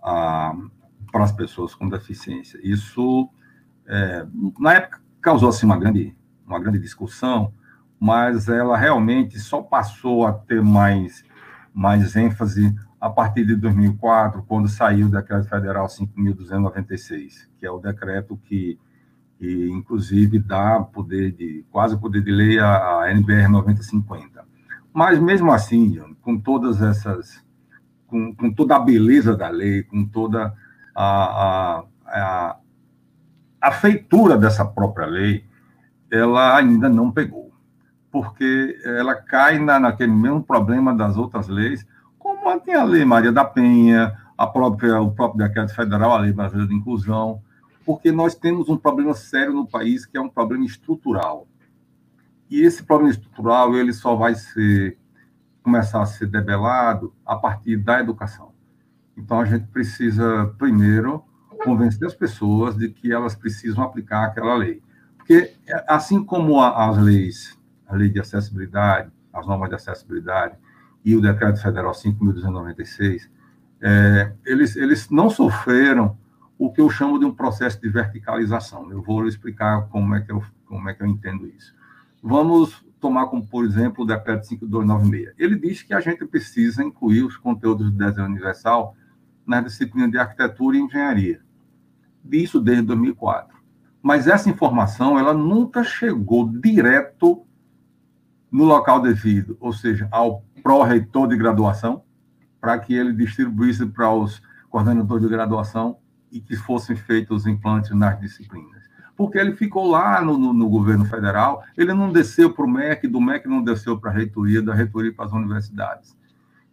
Para 0.00 1.24
as 1.24 1.32
pessoas 1.32 1.74
com 1.74 1.88
deficiência. 1.88 2.58
Isso, 2.62 3.28
é, 3.86 4.26
na 4.58 4.74
época, 4.74 5.00
causou 5.20 5.48
assim, 5.48 5.66
uma, 5.66 5.78
grande, 5.78 6.14
uma 6.46 6.58
grande 6.58 6.78
discussão, 6.78 7.52
mas 7.98 8.48
ela 8.48 8.76
realmente 8.76 9.38
só 9.38 9.60
passou 9.60 10.26
a 10.26 10.32
ter 10.32 10.62
mais, 10.62 11.24
mais 11.74 12.16
ênfase 12.16 12.74
a 13.00 13.08
partir 13.08 13.46
de 13.46 13.56
2004, 13.56 14.42
quando 14.46 14.68
saiu 14.68 15.06
o 15.06 15.10
Decreto 15.10 15.48
Federal 15.48 15.86
5.296, 15.86 17.48
que 17.58 17.64
é 17.64 17.70
o 17.70 17.78
decreto 17.78 18.36
que, 18.44 18.78
que, 19.38 19.70
inclusive, 19.70 20.38
dá 20.38 20.80
poder 20.80 21.32
de, 21.32 21.64
quase 21.70 21.98
poder 21.98 22.22
de 22.22 22.30
lei 22.30 22.58
à 22.58 23.10
NBR 23.10 23.48
9050. 23.48 24.44
Mas, 24.92 25.18
mesmo 25.18 25.50
assim, 25.50 25.98
com 26.20 26.38
todas 26.38 26.82
essas, 26.82 27.42
com, 28.10 28.34
com 28.34 28.52
toda 28.52 28.76
a 28.76 28.80
beleza 28.80 29.36
da 29.36 29.48
lei, 29.48 29.84
com 29.84 30.04
toda 30.04 30.52
a, 30.94 31.04
a, 31.04 31.84
a, 32.06 32.56
a 33.60 33.72
feitura 33.72 34.36
dessa 34.36 34.64
própria 34.64 35.06
lei, 35.06 35.44
ela 36.10 36.56
ainda 36.56 36.88
não 36.88 37.12
pegou, 37.12 37.52
porque 38.10 38.76
ela 38.84 39.14
cai 39.14 39.58
na, 39.58 39.78
naquele 39.78 40.12
mesmo 40.12 40.42
problema 40.42 40.94
das 40.94 41.16
outras 41.16 41.46
leis, 41.46 41.86
como 42.18 42.58
tem 42.60 42.74
a 42.74 42.84
Lei 42.84 43.04
Maria 43.04 43.30
da 43.30 43.44
Penha, 43.44 44.16
a 44.36 44.46
própria, 44.46 45.00
o 45.00 45.12
próprio 45.12 45.46
decreto 45.46 45.74
federal, 45.74 46.12
a 46.12 46.18
Lei 46.18 46.32
Brasileira 46.32 46.68
de 46.68 46.74
Inclusão, 46.74 47.40
porque 47.86 48.10
nós 48.10 48.34
temos 48.34 48.68
um 48.68 48.76
problema 48.76 49.14
sério 49.14 49.52
no 49.52 49.66
país, 49.66 50.04
que 50.04 50.16
é 50.16 50.20
um 50.20 50.28
problema 50.28 50.64
estrutural. 50.64 51.46
E 52.50 52.62
esse 52.62 52.82
problema 52.82 53.12
estrutural, 53.12 53.76
ele 53.76 53.92
só 53.92 54.16
vai 54.16 54.34
ser, 54.34 54.98
começar 55.62 56.02
a 56.02 56.06
ser 56.06 56.26
debelado 56.26 57.14
a 57.24 57.36
partir 57.36 57.76
da 57.76 58.00
educação. 58.00 58.52
Então, 59.16 59.40
a 59.40 59.44
gente 59.44 59.66
precisa, 59.66 60.54
primeiro, 60.58 61.22
convencer 61.64 62.06
as 62.06 62.14
pessoas 62.14 62.76
de 62.76 62.88
que 62.88 63.12
elas 63.12 63.34
precisam 63.34 63.84
aplicar 63.84 64.24
aquela 64.24 64.54
lei. 64.56 64.82
Porque, 65.16 65.52
assim 65.86 66.24
como 66.24 66.60
as 66.60 66.96
leis, 66.98 67.58
a 67.86 67.94
lei 67.94 68.08
de 68.08 68.20
acessibilidade, 68.20 69.10
as 69.32 69.46
normas 69.46 69.68
de 69.68 69.74
acessibilidade, 69.74 70.56
e 71.04 71.14
o 71.14 71.20
Decreto 71.20 71.60
Federal 71.60 71.92
5.296, 71.92 73.28
é, 73.80 74.32
eles, 74.44 74.76
eles 74.76 75.08
não 75.10 75.30
sofreram 75.30 76.16
o 76.58 76.70
que 76.70 76.80
eu 76.80 76.90
chamo 76.90 77.18
de 77.18 77.24
um 77.24 77.34
processo 77.34 77.80
de 77.80 77.88
verticalização. 77.88 78.90
Eu 78.90 79.02
vou 79.02 79.26
explicar 79.26 79.88
como 79.88 80.14
é 80.14 80.20
que 80.20 80.30
eu, 80.30 80.42
como 80.66 80.88
é 80.90 80.94
que 80.94 81.02
eu 81.02 81.06
entendo 81.06 81.46
isso. 81.46 81.74
Vamos 82.22 82.84
tomar 83.00 83.26
como, 83.26 83.46
por 83.46 83.64
exemplo, 83.64 84.04
o 84.04 84.06
Decreto 84.06 84.46
5296. 84.46 85.34
Ele 85.38 85.56
diz 85.58 85.82
que 85.82 85.94
a 85.94 86.00
gente 86.00 86.24
precisa 86.26 86.84
incluir 86.84 87.24
os 87.24 87.36
conteúdos 87.36 87.90
do 87.90 87.96
desenho 87.96 88.26
universal 88.26 88.94
na 89.46 89.60
disciplina 89.60 90.08
de 90.08 90.18
arquitetura 90.18 90.76
e 90.76 90.80
engenharia. 90.80 91.40
Isso 92.30 92.60
desde 92.60 92.84
2004. 92.84 93.58
Mas 94.02 94.26
essa 94.26 94.48
informação, 94.48 95.18
ela 95.18 95.34
nunca 95.34 95.82
chegou 95.82 96.48
direto 96.48 97.44
no 98.50 98.64
local 98.64 99.00
devido, 99.00 99.56
ou 99.60 99.72
seja, 99.72 100.08
ao 100.10 100.42
pró-reitor 100.62 101.28
de 101.28 101.36
graduação, 101.36 102.02
para 102.60 102.78
que 102.78 102.94
ele 102.94 103.12
distribuísse 103.12 103.86
para 103.86 104.12
os 104.12 104.42
coordenadores 104.68 105.22
de 105.22 105.30
graduação 105.30 105.98
e 106.30 106.40
que 106.40 106.56
fossem 106.56 106.94
feitos 106.94 107.42
os 107.42 107.46
implantes 107.46 107.90
nas 107.92 108.18
disciplinas. 108.20 108.79
Porque 109.20 109.36
ele 109.36 109.52
ficou 109.52 109.86
lá 109.86 110.22
no, 110.22 110.38
no, 110.38 110.50
no 110.54 110.66
governo 110.70 111.04
federal, 111.04 111.62
ele 111.76 111.92
não 111.92 112.10
desceu 112.10 112.54
para 112.54 112.64
o 112.64 112.66
MEC, 112.66 113.06
do 113.06 113.20
MEC 113.20 113.46
não 113.46 113.62
desceu 113.62 113.98
para 113.98 114.10
a 114.10 114.14
reitoria, 114.14 114.62
da 114.62 114.72
reitoria 114.72 115.12
para 115.12 115.26
as 115.26 115.32
universidades. 115.32 116.16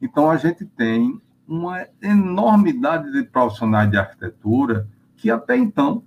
Então, 0.02 0.32
a 0.32 0.38
gente 0.38 0.64
tem 0.64 1.22
uma 1.46 1.86
enormidade 2.02 3.12
de 3.12 3.24
profissionais 3.24 3.92
de 3.92 3.98
arquitetura 3.98 4.88
que 5.18 5.30
até 5.30 5.58
então 5.58 6.02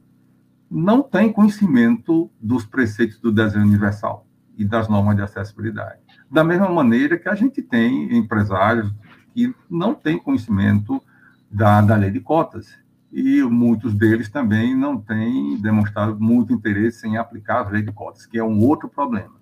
não 0.70 1.02
tem 1.02 1.30
conhecimento 1.30 2.30
dos 2.40 2.64
preceitos 2.64 3.20
do 3.20 3.30
desenho 3.30 3.66
universal 3.66 4.26
e 4.56 4.64
das 4.64 4.88
normas 4.88 5.16
de 5.16 5.20
acessibilidade. 5.20 5.98
Da 6.30 6.42
mesma 6.42 6.70
maneira 6.70 7.18
que 7.18 7.28
a 7.28 7.34
gente 7.34 7.60
tem 7.60 8.16
empresários 8.16 8.90
que 9.34 9.54
não 9.68 9.94
têm 9.94 10.18
conhecimento 10.18 11.02
da, 11.50 11.82
da 11.82 11.96
lei 11.96 12.10
de 12.10 12.20
cotas, 12.20 12.79
e 13.12 13.42
muitos 13.42 13.94
deles 13.94 14.28
também 14.28 14.76
não 14.76 14.96
têm 14.96 15.60
demonstrado 15.60 16.18
muito 16.20 16.52
interesse 16.52 17.06
em 17.06 17.16
aplicar 17.16 17.66
a 17.66 17.68
lei 17.68 17.82
de 17.82 17.92
cotas, 17.92 18.26
que 18.26 18.38
é 18.38 18.44
um 18.44 18.64
outro 18.64 18.88
problema. 18.88 19.34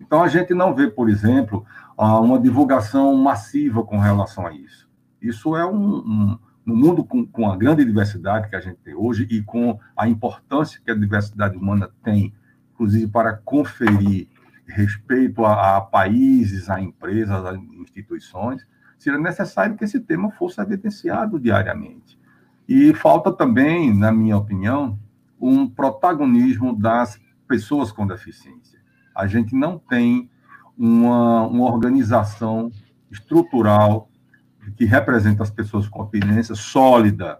Então, 0.00 0.22
a 0.22 0.28
gente 0.28 0.54
não 0.54 0.74
vê, 0.74 0.88
por 0.88 1.08
exemplo, 1.08 1.64
uma 1.96 2.38
divulgação 2.38 3.16
massiva 3.16 3.82
com 3.82 3.98
relação 3.98 4.46
a 4.46 4.52
isso. 4.52 4.88
Isso 5.20 5.56
é 5.56 5.64
um, 5.66 5.96
um 5.96 6.38
no 6.64 6.74
mundo 6.74 7.04
com, 7.04 7.26
com, 7.26 7.50
a 7.50 7.56
grande 7.56 7.84
diversidade 7.84 8.48
que 8.48 8.56
a 8.56 8.60
gente 8.60 8.78
tem 8.78 8.94
hoje 8.94 9.26
e 9.30 9.42
com 9.42 9.78
a 9.94 10.08
importância 10.08 10.80
que 10.82 10.90
a 10.90 10.94
diversidade 10.94 11.56
humana 11.56 11.90
tem, 12.02 12.32
inclusive 12.72 13.06
para 13.06 13.34
conferir 13.34 14.28
respeito 14.66 15.44
a, 15.44 15.76
a, 15.76 15.80
países, 15.82 16.70
a 16.70 16.80
empresas, 16.80 17.44
a 17.44 17.54
instituições, 17.54 18.66
seria 18.98 19.18
necessário 19.18 19.76
que 19.76 19.84
esse 19.84 20.00
tema 20.00 20.30
fosse 20.30 20.58
evidenciado 20.60 21.38
diariamente. 21.38 22.18
E 22.68 22.94
falta 22.94 23.32
também, 23.32 23.94
na 23.94 24.10
minha 24.10 24.36
opinião, 24.36 24.98
um 25.40 25.68
protagonismo 25.68 26.74
das 26.74 27.20
pessoas 27.46 27.92
com 27.92 28.06
deficiência. 28.06 28.80
A 29.14 29.26
gente 29.26 29.54
não 29.54 29.78
tem 29.78 30.30
uma, 30.76 31.46
uma 31.46 31.66
organização 31.66 32.70
estrutural 33.10 34.08
que 34.76 34.84
representa 34.84 35.42
as 35.42 35.50
pessoas 35.50 35.88
com 35.88 36.04
deficiência 36.06 36.54
sólida. 36.54 37.38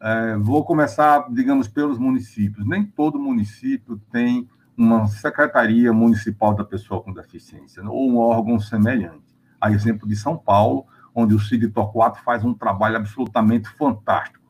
É, 0.00 0.36
vou 0.36 0.64
começar, 0.64 1.26
digamos, 1.30 1.68
pelos 1.68 1.98
municípios. 1.98 2.66
Nem 2.66 2.84
todo 2.84 3.18
município 3.18 4.00
tem 4.10 4.48
uma 4.76 5.06
secretaria 5.06 5.92
municipal 5.92 6.54
da 6.54 6.64
pessoa 6.64 7.02
com 7.02 7.12
deficiência, 7.12 7.82
ou 7.88 8.10
um 8.10 8.16
órgão 8.18 8.58
semelhante. 8.58 9.34
A 9.60 9.70
exemplo 9.70 10.08
de 10.08 10.16
São 10.16 10.36
Paulo, 10.36 10.86
onde 11.14 11.34
o 11.34 11.38
CID 11.38 11.68
Torquato 11.68 12.20
faz 12.22 12.44
um 12.44 12.52
trabalho 12.52 12.96
absolutamente 12.96 13.68
fantástico, 13.68 14.43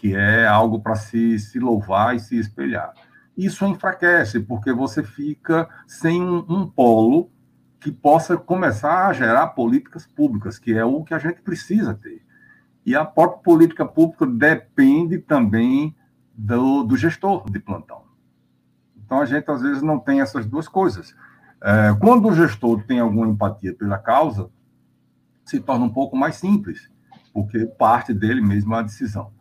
que 0.00 0.16
é 0.16 0.46
algo 0.46 0.80
para 0.80 0.94
se, 0.94 1.38
se 1.38 1.58
louvar 1.58 2.16
e 2.16 2.20
se 2.20 2.38
espelhar. 2.38 2.94
Isso 3.36 3.66
enfraquece, 3.66 4.40
porque 4.40 4.72
você 4.72 5.02
fica 5.02 5.68
sem 5.86 6.22
um, 6.22 6.66
polo 6.66 7.30
que 7.78 7.92
possa 7.92 8.34
começar 8.34 9.08
a 9.08 9.12
gerar 9.12 9.48
políticas 9.48 10.06
públicas, 10.06 10.58
que 10.58 10.72
é 10.72 10.82
o 10.82 11.04
que 11.04 11.12
a 11.12 11.18
gente 11.18 11.42
precisa 11.42 11.92
ter. 11.92 12.24
E 12.86 12.96
a 12.96 13.04
própria 13.04 13.42
política 13.42 13.84
pública 13.84 14.24
depende 14.24 15.18
também 15.18 15.94
do, 16.34 16.82
do 16.82 16.96
gestor 16.96 17.44
de 17.50 17.58
plantão. 17.58 18.04
Então, 19.04 19.20
a 19.20 19.26
gente, 19.26 19.50
às 19.50 19.60
vezes, 19.60 19.82
não 19.82 19.98
tem 19.98 20.22
essas 20.22 20.46
duas 20.46 20.66
coisas. 20.66 21.14
É, 21.62 21.94
quando 22.00 22.26
o 22.26 22.34
gestor 22.34 22.82
tem 22.84 23.00
alguma 23.00 23.28
empatia 23.28 23.74
pela 23.74 23.98
causa, 23.98 24.48
se 25.44 25.60
torna 25.60 25.84
um 25.84 25.92
pouco 25.92 26.16
mais 26.16 26.36
simples, 26.36 26.90
porque 27.34 27.66
parte 27.66 28.14
dele 28.14 28.40
mesmo 28.40 28.74
é 28.74 28.78
a 28.78 28.82
decisão. 28.82 29.38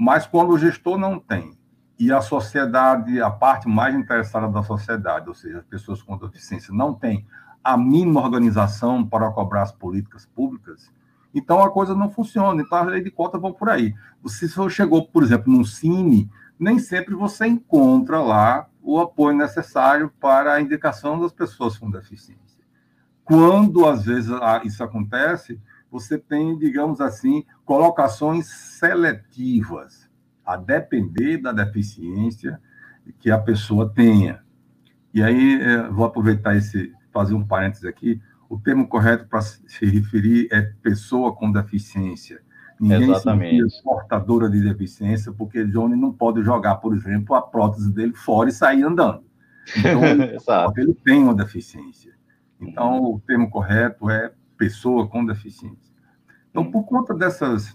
Mas 0.00 0.28
quando 0.28 0.50
o 0.52 0.58
gestor 0.58 0.96
não 0.96 1.18
tem, 1.18 1.58
e 1.98 2.12
a 2.12 2.20
sociedade, 2.20 3.20
a 3.20 3.28
parte 3.28 3.68
mais 3.68 3.96
interessada 3.96 4.46
da 4.46 4.62
sociedade, 4.62 5.28
ou 5.28 5.34
seja, 5.34 5.58
as 5.58 5.64
pessoas 5.64 6.00
com 6.00 6.16
deficiência, 6.16 6.72
não 6.72 6.94
tem 6.94 7.26
a 7.64 7.76
mínima 7.76 8.20
organização 8.20 9.04
para 9.04 9.28
cobrar 9.32 9.62
as 9.62 9.72
políticas 9.72 10.24
públicas, 10.24 10.92
então 11.34 11.60
a 11.60 11.68
coisa 11.68 11.96
não 11.96 12.08
funciona. 12.08 12.62
Então, 12.62 12.78
as 12.78 12.86
leis 12.86 13.02
de 13.02 13.10
cota 13.10 13.36
vão 13.36 13.52
por 13.52 13.68
aí. 13.68 13.92
Se 14.26 14.48
você 14.48 14.70
chegou, 14.70 15.06
por 15.08 15.24
exemplo, 15.24 15.52
num 15.52 15.64
cine, 15.64 16.30
nem 16.58 16.78
sempre 16.78 17.14
você 17.14 17.46
encontra 17.46 18.22
lá 18.22 18.68
o 18.80 19.00
apoio 19.00 19.36
necessário 19.36 20.10
para 20.20 20.54
a 20.54 20.60
indicação 20.60 21.20
das 21.20 21.32
pessoas 21.32 21.76
com 21.76 21.90
deficiência. 21.90 22.64
Quando, 23.24 23.84
às 23.86 24.04
vezes, 24.04 24.30
isso 24.64 24.82
acontece, 24.82 25.60
você 25.90 26.18
tem, 26.18 26.58
digamos 26.58 27.00
assim, 27.00 27.44
colocações 27.64 28.46
seletivas, 28.46 30.08
a 30.44 30.56
depender 30.56 31.38
da 31.38 31.52
deficiência 31.52 32.60
que 33.18 33.30
a 33.30 33.38
pessoa 33.38 33.92
tenha. 33.92 34.42
E 35.12 35.22
aí, 35.22 35.60
é, 35.60 35.88
vou 35.88 36.04
aproveitar 36.04 36.56
esse, 36.56 36.92
fazer 37.12 37.34
um 37.34 37.44
parênteses 37.44 37.84
aqui, 37.84 38.20
o 38.48 38.58
termo 38.58 38.86
correto 38.88 39.26
para 39.26 39.42
se 39.42 39.84
referir 39.84 40.48
é 40.50 40.62
pessoa 40.82 41.34
com 41.34 41.52
deficiência. 41.52 42.40
Ninguém 42.80 43.10
Exatamente. 43.10 43.70
se 43.70 43.82
portadora 43.82 44.48
de 44.48 44.62
deficiência, 44.62 45.32
porque 45.32 45.64
Johnny 45.64 45.96
não 45.96 46.12
pode 46.12 46.42
jogar, 46.42 46.76
por 46.76 46.94
exemplo, 46.94 47.34
a 47.34 47.42
prótese 47.42 47.92
dele 47.92 48.14
fora 48.14 48.48
e 48.48 48.52
sair 48.52 48.84
andando. 48.84 49.24
Então, 49.76 50.04
ele, 50.06 50.36
ele 50.76 50.94
tem 51.04 51.22
uma 51.22 51.34
deficiência. 51.34 52.12
Então, 52.60 53.02
o 53.02 53.20
termo 53.20 53.50
correto 53.50 54.08
é 54.08 54.32
pessoa 54.58 55.08
com 55.08 55.24
deficiência. 55.24 55.94
Então, 56.50 56.70
por 56.70 56.84
conta 56.84 57.14
dessas, 57.14 57.74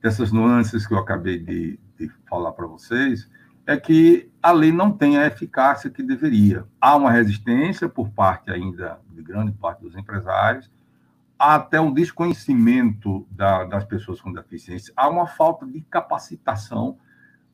dessas 0.00 0.32
nuances 0.32 0.86
que 0.86 0.94
eu 0.94 0.98
acabei 0.98 1.38
de, 1.38 1.78
de 1.98 2.08
falar 2.28 2.52
para 2.52 2.66
vocês, 2.66 3.28
é 3.66 3.76
que 3.76 4.30
a 4.42 4.52
lei 4.52 4.72
não 4.72 4.92
tem 4.92 5.18
a 5.18 5.26
eficácia 5.26 5.90
que 5.90 6.02
deveria. 6.02 6.64
Há 6.80 6.96
uma 6.96 7.10
resistência 7.10 7.88
por 7.88 8.10
parte 8.10 8.50
ainda 8.50 8.98
de 9.10 9.22
grande 9.22 9.52
parte 9.52 9.82
dos 9.82 9.96
empresários, 9.96 10.70
há 11.38 11.56
até 11.56 11.80
um 11.80 11.92
desconhecimento 11.92 13.26
da, 13.30 13.64
das 13.64 13.84
pessoas 13.84 14.20
com 14.20 14.32
deficiência, 14.32 14.92
há 14.96 15.08
uma 15.08 15.26
falta 15.26 15.66
de 15.66 15.80
capacitação, 15.82 16.98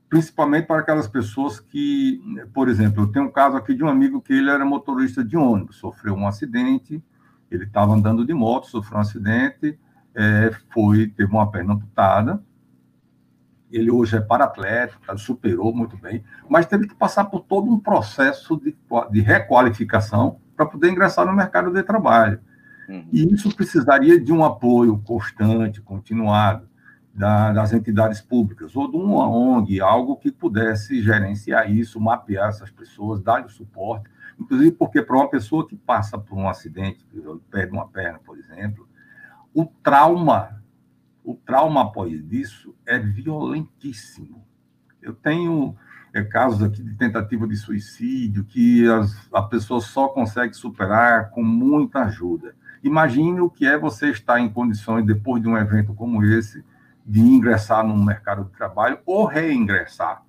principalmente 0.09 0.67
para 0.67 0.81
aquelas 0.81 1.09
pessoas 1.09 1.61
que, 1.61 2.21
por 2.53 2.69
exemplo, 2.69 3.05
eu 3.05 3.09
tenho 3.09 3.27
um 3.27 3.31
caso 3.31 3.57
aqui 3.57 3.75
de 3.75 3.85
um 3.85 3.89
amigo 3.89 4.21
que 4.21 4.33
ele 4.33 4.51
era 4.51 4.65
motorista 4.65 5.25
de 5.25 5.37
ônibus, 5.37 5.77
sofreu 5.77 6.15
um 6.15 6.27
acidente, 6.27 7.03
ele 7.51 7.65
estava 7.65 7.93
andando 7.93 8.25
de 8.25 8.35
moto, 8.35 8.67
sofreu 8.67 8.99
um 8.99 9.01
acidente, 9.01 9.79
é, 10.15 10.51
foi, 10.71 11.09
teve 11.09 11.31
uma 11.31 11.51
perna 11.51 11.75
amputada, 11.75 12.43
ele 13.71 13.91
hoje 13.91 14.17
é 14.17 14.21
para-atleta, 14.21 14.97
superou 15.17 15.75
muito 15.75 15.97
bem, 15.97 16.25
mas 16.49 16.67
teve 16.67 16.87
que 16.87 16.95
passar 16.95 17.25
por 17.25 17.41
todo 17.41 17.71
um 17.71 17.79
processo 17.79 18.59
de, 18.59 18.77
de 19.11 19.21
requalificação 19.21 20.41
para 20.57 20.67
poder 20.67 20.91
ingressar 20.91 21.27
no 21.27 21.35
mercado 21.35 21.71
de 21.71 21.83
trabalho. 21.83 22.41
Uhum. 22.89 23.07
E 23.13 23.35
isso 23.35 23.55
precisaria 23.55 24.19
de 24.19 24.33
um 24.33 24.43
apoio 24.43 24.99
constante, 24.99 25.81
continuado, 25.83 26.67
da, 27.15 27.53
das 27.53 27.73
entidades 27.73 28.21
públicas, 28.21 28.77
ou 28.77 28.91
de 28.91 28.97
uma 28.97 29.29
ONG, 29.29 29.81
algo 29.81 30.17
que 30.17 30.31
pudesse 30.31 31.03
gerenciar 31.03 31.71
isso, 31.71 32.01
mapear 32.01 32.49
essas 32.49 32.71
pessoas, 32.71 33.21
dar-lhe 33.21 33.49
suporte, 33.49 34.09
inclusive 34.39 34.73
porque 34.73 35.03
para 35.03 35.17
uma 35.17 35.29
pessoa 35.29 35.67
que 35.67 35.77
passa 35.77 36.19
por 36.19 36.37
um 36.37 36.49
acidente, 36.49 37.05
perde 37.51 37.73
uma 37.73 37.89
perna, 37.89 38.19
por 38.19 38.39
exemplo, 38.39 38.89
o 39.53 39.65
trauma 39.65 40.59
o 41.29 41.35
trauma 41.35 41.83
após 41.83 42.11
isso 42.31 42.75
é 42.87 42.99
violentíssimo. 42.99 44.43
Eu 45.03 45.13
tenho 45.13 45.77
é, 46.11 46.23
casos 46.23 46.63
aqui 46.63 46.83
de 46.83 46.95
tentativa 46.95 47.47
de 47.47 47.55
suicídio 47.55 48.45
que 48.45 48.89
as, 48.89 49.29
a 49.31 49.43
pessoa 49.43 49.79
só 49.83 50.09
consegue 50.09 50.55
superar 50.55 51.29
com 51.29 51.43
muita 51.43 52.05
ajuda. 52.05 52.57
Imagine 52.83 53.43
o 53.43 53.51
que 53.51 53.67
é 53.67 53.77
você 53.77 54.09
estar 54.09 54.41
em 54.41 54.49
condições, 54.49 55.05
depois 55.05 55.43
de 55.43 55.49
um 55.51 55.59
evento 55.59 55.93
como 55.93 56.25
esse, 56.25 56.65
de 57.05 57.21
ingressar 57.21 57.87
no 57.87 57.95
mercado 58.03 58.45
de 58.45 58.51
trabalho 58.53 58.99
ou 59.05 59.27
reingressar, 59.27 60.23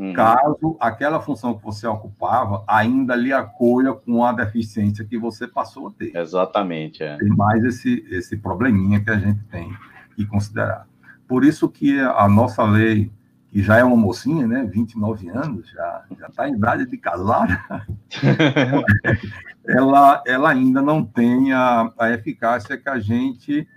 uhum. 0.00 0.12
caso 0.14 0.76
aquela 0.80 1.20
função 1.20 1.54
que 1.54 1.62
você 1.62 1.86
ocupava 1.86 2.64
ainda 2.66 3.14
lhe 3.14 3.32
acolha 3.32 3.92
com 3.92 4.24
a 4.24 4.32
deficiência 4.32 5.04
que 5.04 5.18
você 5.18 5.46
passou 5.46 5.88
a 5.88 5.90
ter. 5.92 6.16
Exatamente. 6.16 7.02
É. 7.02 7.16
Tem 7.18 7.28
mais 7.28 7.62
esse, 7.64 8.04
esse 8.10 8.36
probleminha 8.36 9.00
que 9.00 9.10
a 9.10 9.18
gente 9.18 9.42
tem 9.44 9.70
que 10.16 10.24
considerar. 10.24 10.86
Por 11.28 11.44
isso 11.44 11.68
que 11.68 12.00
a 12.00 12.28
nossa 12.28 12.64
lei, 12.64 13.12
que 13.50 13.62
já 13.62 13.76
é 13.76 13.84
uma 13.84 13.96
mocinha, 13.96 14.46
né, 14.46 14.64
29 14.64 15.28
anos, 15.28 15.68
já 15.68 16.04
já 16.18 16.26
está 16.26 16.48
em 16.48 16.54
idade 16.54 16.86
de 16.86 16.96
casar, 16.96 17.86
ela, 19.66 20.22
ela 20.26 20.50
ainda 20.50 20.80
não 20.82 21.04
tem 21.04 21.52
a, 21.52 21.92
a 21.98 22.10
eficácia 22.10 22.76
que 22.76 22.88
a 22.88 22.98
gente 22.98 23.68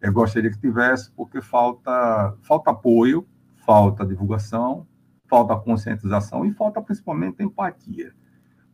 eh, 0.00 0.10
gostaria 0.10 0.50
que 0.50 0.58
tivesse, 0.58 1.10
porque 1.12 1.40
falta, 1.40 2.36
falta 2.42 2.70
apoio, 2.70 3.26
falta 3.56 4.06
divulgação, 4.06 4.86
falta 5.34 5.56
conscientização 5.56 6.46
e 6.46 6.52
falta 6.52 6.80
principalmente 6.80 7.42
empatia. 7.42 8.12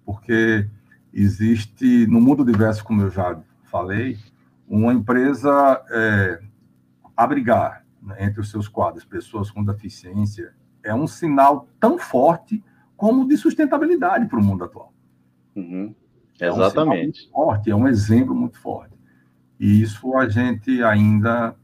Porque 0.05 0.69
existe, 1.11 2.07
no 2.07 2.21
mundo 2.21 2.45
diverso, 2.45 2.85
como 2.85 3.01
eu 3.01 3.11
já 3.11 3.41
falei, 3.65 4.19
uma 4.69 4.93
empresa 4.93 5.83
é, 5.91 6.43
abrigar 7.17 7.87
né, 8.03 8.27
entre 8.27 8.41
os 8.43 8.51
seus 8.51 8.69
quadros 8.69 9.07
pessoas 9.07 9.51
com 9.51 9.65
deficiência 9.65 10.53
é 10.83 10.95
um 10.95 11.07
sinal 11.07 11.67
tão 11.79 11.99
forte 11.99 12.63
como 12.95 13.27
de 13.27 13.39
sustentabilidade 13.39 14.27
para 14.27 14.39
o 14.39 14.45
mundo 14.45 14.65
atual. 14.65 14.93
Uhum. 15.57 15.95
Exatamente. 16.39 17.25
É 17.25 17.29
um 17.29 17.33
forte, 17.33 17.71
é 17.71 17.75
um 17.75 17.89
exemplo 17.89 18.35
muito 18.35 18.59
forte. 18.59 18.95
E 19.59 19.81
isso 19.81 20.15
a 20.15 20.29
gente 20.29 20.83
ainda 20.83 21.57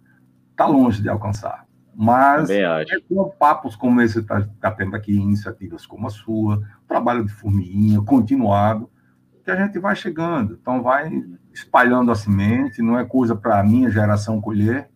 está 0.53 0.67
longe 0.67 1.03
de 1.03 1.09
alcançar. 1.11 1.66
Mas 1.99 2.51
é 2.51 2.85
com 3.09 3.31
papos 3.31 3.75
como 3.75 4.03
esse 4.03 4.19
está 4.19 4.47
tá 4.61 4.71
tendo 4.71 4.95
aqui, 4.95 5.13
iniciativas 5.13 5.87
como 5.87 6.07
a 6.07 6.11
sua, 6.11 6.63
trabalho 6.87 7.25
de 7.25 7.33
formiguinha 7.33 8.03
continuado, 8.03 8.91
que 9.43 9.51
a 9.51 9.57
gente 9.57 9.79
vai 9.79 9.97
chegando. 9.97 10.59
Então, 10.61 10.83
vai 10.83 11.11
espalhando 11.55 12.11
a 12.11 12.15
semente, 12.15 12.83
não 12.83 12.99
é 12.99 13.05
coisa 13.05 13.35
para 13.35 13.61
a 13.61 13.65
minha 13.65 13.91
geração 13.91 14.43
colher, 14.43 14.91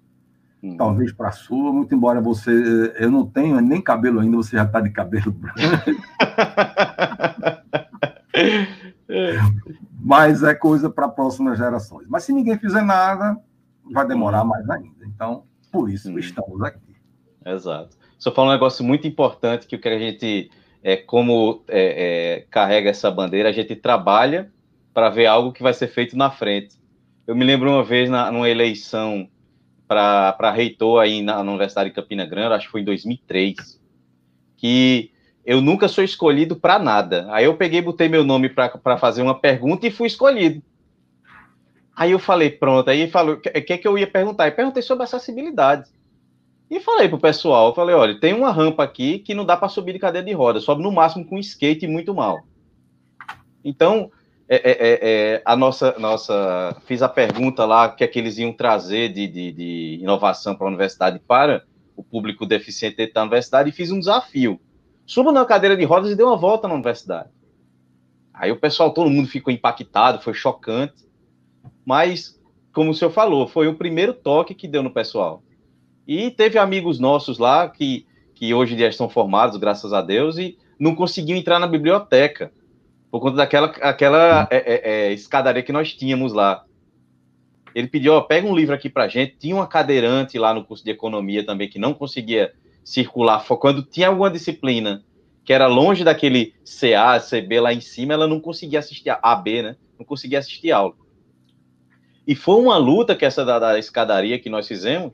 Hum. 0.63 0.77
Talvez 0.77 1.13
para 1.13 1.29
a 1.29 1.33
sua, 1.33 1.73
muito 1.73 1.95
embora 1.95 2.21
você. 2.21 2.93
Eu 2.99 3.11
não 3.11 3.27
tenho 3.27 3.59
nem 3.61 3.81
cabelo 3.81 4.21
ainda, 4.21 4.37
você 4.37 4.57
já 4.57 4.65
está 4.65 4.81
de 4.81 4.91
cabelo 4.91 5.33
branco. 5.33 5.59
Mas 10.03 10.43
é 10.43 10.55
coisa 10.55 10.91
para 10.91 11.09
próximas 11.09 11.59
gerações. 11.59 12.07
Mas 12.09 12.25
se 12.25 12.33
ninguém 12.33 12.59
fizer 12.59 12.83
nada, 12.83 13.39
vai 13.91 14.07
demorar 14.07 14.43
hum. 14.43 14.49
mais 14.49 14.69
ainda. 14.69 15.07
Então, 15.07 15.45
por 15.73 15.91
isso 15.91 16.11
hum. 16.11 16.19
estamos 16.19 16.63
aqui. 16.63 16.90
Exato. 17.45 17.97
Só 18.19 18.31
falou 18.33 18.51
um 18.51 18.53
negócio 18.53 18.85
muito 18.85 19.07
importante 19.07 19.67
que 19.67 19.77
o 19.77 19.81
que 19.81 19.89
a 19.89 19.99
gente, 19.99 20.51
é, 20.83 20.97
como 20.97 21.63
é, 21.69 22.39
é, 22.39 22.47
carrega 22.51 22.91
essa 22.91 23.11
bandeira, 23.11 23.49
a 23.49 23.53
gente 23.53 23.75
trabalha 23.75 24.53
para 24.93 25.09
ver 25.09 25.27
algo 25.27 25.53
que 25.53 25.63
vai 25.63 25.73
ser 25.73 25.89
feito 25.89 26.17
na 26.17 26.31
frente. 26.31 26.77
Eu 27.27 27.35
me 27.35 27.45
lembro 27.45 27.71
uma 27.71 27.85
vez 27.85 28.11
na, 28.11 28.31
numa 28.31 28.49
eleição 28.49 29.29
para 29.89 30.51
reitor 30.53 31.01
aí 31.01 31.23
na, 31.23 31.43
na, 31.43 31.51
Universidade 31.51 31.89
de 31.89 31.95
Campina 31.95 32.25
Grande, 32.25 32.55
acho 32.55 32.67
que 32.67 32.73
foi 32.73 32.83
em 32.83 32.85
2003, 32.85 33.81
que 34.57 35.11
eu 35.45 35.61
nunca 35.61 35.89
sou 35.89 36.05
escolhido 36.05 36.55
para 36.55 36.79
nada. 36.79 37.27
Aí 37.31 37.47
eu 37.47 37.57
peguei, 37.57 37.81
botei 37.81 38.09
meu 38.09 38.23
nome 38.23 38.49
para 38.49 38.99
fazer 38.99 39.23
uma 39.23 39.35
pergunta 39.35 39.87
e 39.87 39.91
fui 39.91 40.07
escolhido. 40.07 40.63
Aí 41.97 42.13
eu 42.13 42.19
falei, 42.19 42.51
pronto, 42.51 42.89
aí 42.89 43.11
falou, 43.11 43.35
o 43.35 43.41
que, 43.41 43.51
que, 43.61 43.79
que 43.79 43.89
eu 43.89 43.99
ia 43.99 44.07
perguntar? 44.07 44.47
Eu 44.49 44.53
perguntei 44.53 44.83
sobre 44.83 45.05
acessibilidade. 45.05 45.91
E 46.71 46.79
falei 46.79 47.09
pro 47.09 47.19
pessoal, 47.19 47.75
falei, 47.75 47.97
olha, 47.97 48.21
tem 48.21 48.33
uma 48.33 48.53
rampa 48.53 48.85
aqui 48.85 49.19
que 49.19 49.35
não 49.35 49.45
dá 49.45 49.57
para 49.57 49.69
subir 49.69 49.93
de 49.93 49.99
cadeira 49.99 50.25
de 50.25 50.33
roda, 50.33 50.61
sobe 50.61 50.83
no 50.85 50.93
máximo 50.93 51.25
com 51.25 51.37
skate 51.37 51.89
muito 51.89 52.15
mal. 52.15 52.45
Então, 53.65 54.11
é, 54.49 54.57
é, 54.57 54.71
é, 54.71 54.99
é, 55.03 55.43
a 55.45 55.57
nossa, 55.57 55.97
nossa. 55.99 56.77
Fiz 56.85 57.03
a 57.03 57.09
pergunta 57.09 57.65
lá 57.65 57.89
que 57.89 58.05
é 58.05 58.07
que 58.07 58.19
eles 58.19 58.39
iam 58.39 58.53
trazer 58.53 59.13
de, 59.13 59.27
de, 59.27 59.53
de 59.53 59.99
inovação 60.01 60.55
para 60.55 60.67
a 60.67 60.69
universidade 60.69 61.19
para 61.19 61.65
o 61.97 62.05
público 62.05 62.47
deficiente 62.47 63.13
da 63.13 63.23
universidade 63.23 63.69
e 63.69 63.73
fiz 63.73 63.91
um 63.91 63.99
desafio. 63.99 64.61
Suba 65.05 65.33
na 65.33 65.45
cadeira 65.45 65.77
de 65.77 65.85
rodas 65.85 66.13
e 66.13 66.17
dê 66.17 66.23
uma 66.23 66.37
volta 66.37 66.69
na 66.69 66.75
universidade. 66.75 67.31
Aí 68.33 68.53
o 68.53 68.61
pessoal, 68.61 68.95
todo 68.95 69.11
mundo 69.11 69.29
ficou 69.29 69.53
impactado, 69.53 70.23
foi 70.23 70.35
chocante. 70.35 71.05
Mas, 71.85 72.41
como 72.73 72.91
o 72.91 72.95
senhor 72.95 73.11
falou, 73.11 73.49
foi 73.49 73.67
o 73.67 73.75
primeiro 73.75 74.15
toque 74.15 74.55
que 74.55 74.69
deu 74.69 74.83
no 74.83 74.91
pessoal. 74.93 75.43
E 76.11 76.29
teve 76.29 76.59
amigos 76.59 76.99
nossos 76.99 77.39
lá 77.39 77.69
que, 77.69 78.05
que 78.35 78.53
hoje 78.53 78.77
já 78.77 78.89
estão 78.89 79.09
formados, 79.09 79.57
graças 79.57 79.93
a 79.93 80.03
Deus, 80.03 80.39
e 80.39 80.59
não 80.77 80.93
conseguiam 80.93 81.39
entrar 81.39 81.61
na 81.61 81.69
biblioteca 81.69 82.51
por 83.13 83.21
conta 83.21 83.37
daquela 83.37 83.69
aquela 83.81 84.49
é, 84.51 84.57
é, 84.57 84.91
é, 84.91 85.13
escadaria 85.13 85.63
que 85.63 85.71
nós 85.71 85.95
tínhamos 85.95 86.33
lá. 86.33 86.65
Ele 87.73 87.87
pediu, 87.87 88.15
ó, 88.15 88.23
pega 88.23 88.45
um 88.45 88.57
livro 88.57 88.75
aqui 88.75 88.91
pra 88.91 89.07
gente. 89.07 89.37
Tinha 89.39 89.55
uma 89.55 89.69
cadeirante 89.69 90.37
lá 90.37 90.53
no 90.53 90.65
curso 90.65 90.83
de 90.83 90.91
economia 90.91 91.47
também 91.47 91.69
que 91.69 91.79
não 91.79 91.95
conseguia 91.95 92.55
circular. 92.83 93.47
Quando 93.47 93.81
tinha 93.81 94.09
alguma 94.09 94.33
disciplina 94.33 95.05
que 95.45 95.53
era 95.53 95.69
longe 95.69 96.03
daquele 96.03 96.55
CA, 96.65 97.21
CB 97.21 97.61
lá 97.61 97.73
em 97.73 97.81
cima, 97.81 98.15
ela 98.15 98.27
não 98.27 98.41
conseguia 98.41 98.81
assistir 98.81 99.17
AB, 99.23 99.63
né? 99.63 99.77
Não 99.97 100.05
conseguia 100.05 100.41
assistir 100.41 100.73
aula. 100.73 100.95
E 102.27 102.35
foi 102.35 102.61
uma 102.61 102.77
luta 102.77 103.15
que 103.15 103.25
essa 103.25 103.45
da, 103.45 103.61
da 103.61 103.79
escadaria 103.79 104.41
que 104.41 104.51
nós 104.51 104.67
fizemos, 104.67 105.13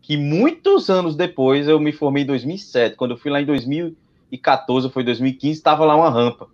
que 0.00 0.16
muitos 0.16 0.88
anos 0.88 1.16
depois, 1.16 1.68
eu 1.68 1.78
me 1.78 1.92
formei 1.92 2.22
em 2.22 2.26
2007, 2.26 2.96
quando 2.96 3.12
eu 3.12 3.16
fui 3.16 3.30
lá 3.30 3.40
em 3.40 3.46
2014, 3.46 4.90
foi 4.90 5.04
2015, 5.04 5.58
estava 5.58 5.84
lá 5.84 5.96
uma 5.96 6.10
rampa 6.10 6.48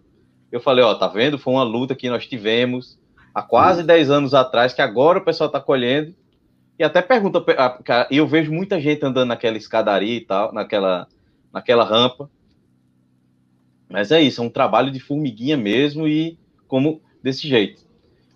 eu 0.55 0.61
falei, 0.61 0.85
ó, 0.85 0.95
tá 0.95 1.09
vendo? 1.09 1.37
Foi 1.37 1.53
uma 1.53 1.65
luta 1.65 1.97
que 1.97 2.09
nós 2.09 2.29
tivemos 2.29 2.97
há 3.35 3.43
quase 3.43 3.83
10 3.83 4.09
anos 4.09 4.35
atrás, 4.35 4.73
que 4.73 4.81
agora 4.81 5.19
o 5.19 5.25
pessoal 5.25 5.51
tá 5.51 5.61
colhendo. 5.61 6.15
E 6.79 6.85
até 6.85 7.03
pergunta, 7.03 7.45
e 8.09 8.17
eu 8.17 8.27
vejo 8.27 8.53
muita 8.53 8.81
gente 8.81 9.05
andando 9.05 9.31
naquela 9.31 9.57
escadaria 9.57 10.15
e 10.15 10.21
tal, 10.21 10.53
naquela, 10.55 11.09
naquela 11.53 11.83
rampa. 11.83 12.31
Mas 13.89 14.13
é 14.13 14.21
isso, 14.21 14.41
é 14.41 14.45
um 14.45 14.49
trabalho 14.49 14.93
de 14.93 15.01
formiguinha 15.01 15.57
mesmo 15.57 16.07
e 16.07 16.39
como 16.69 17.03
desse 17.21 17.49
jeito. 17.49 17.83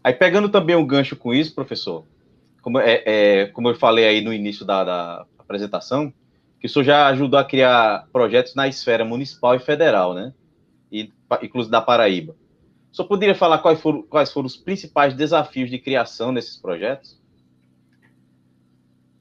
Aí 0.02 0.12
pegando 0.12 0.48
também 0.48 0.74
um 0.74 0.86
gancho 0.86 1.14
com 1.14 1.32
isso, 1.32 1.54
professor, 1.54 2.04
como, 2.62 2.78
é, 2.78 3.02
é 3.06 3.46
como 3.46 3.68
eu 3.68 3.74
falei 3.74 4.06
aí 4.06 4.20
no 4.20 4.32
início 4.32 4.64
da, 4.64 4.84
da 4.84 5.26
apresentação, 5.38 6.12
que 6.60 6.66
o 6.66 6.70
senhor 6.70 6.84
já 6.84 7.06
ajudou 7.08 7.38
a 7.38 7.44
criar 7.44 8.06
projetos 8.12 8.54
na 8.54 8.66
esfera 8.66 9.04
municipal 9.04 9.54
e 9.54 9.60
federal, 9.60 10.14
né? 10.14 10.32
e 10.90 11.12
inclusive 11.42 11.70
da 11.70 11.80
Paraíba. 11.80 12.34
Só 12.90 13.04
poderia 13.04 13.34
falar 13.34 13.58
quais 13.58 13.80
foram, 13.80 14.02
quais 14.02 14.32
foram 14.32 14.46
os 14.46 14.56
principais 14.56 15.14
desafios 15.14 15.70
de 15.70 15.78
criação 15.78 16.32
nesses 16.32 16.56
projetos? 16.56 17.18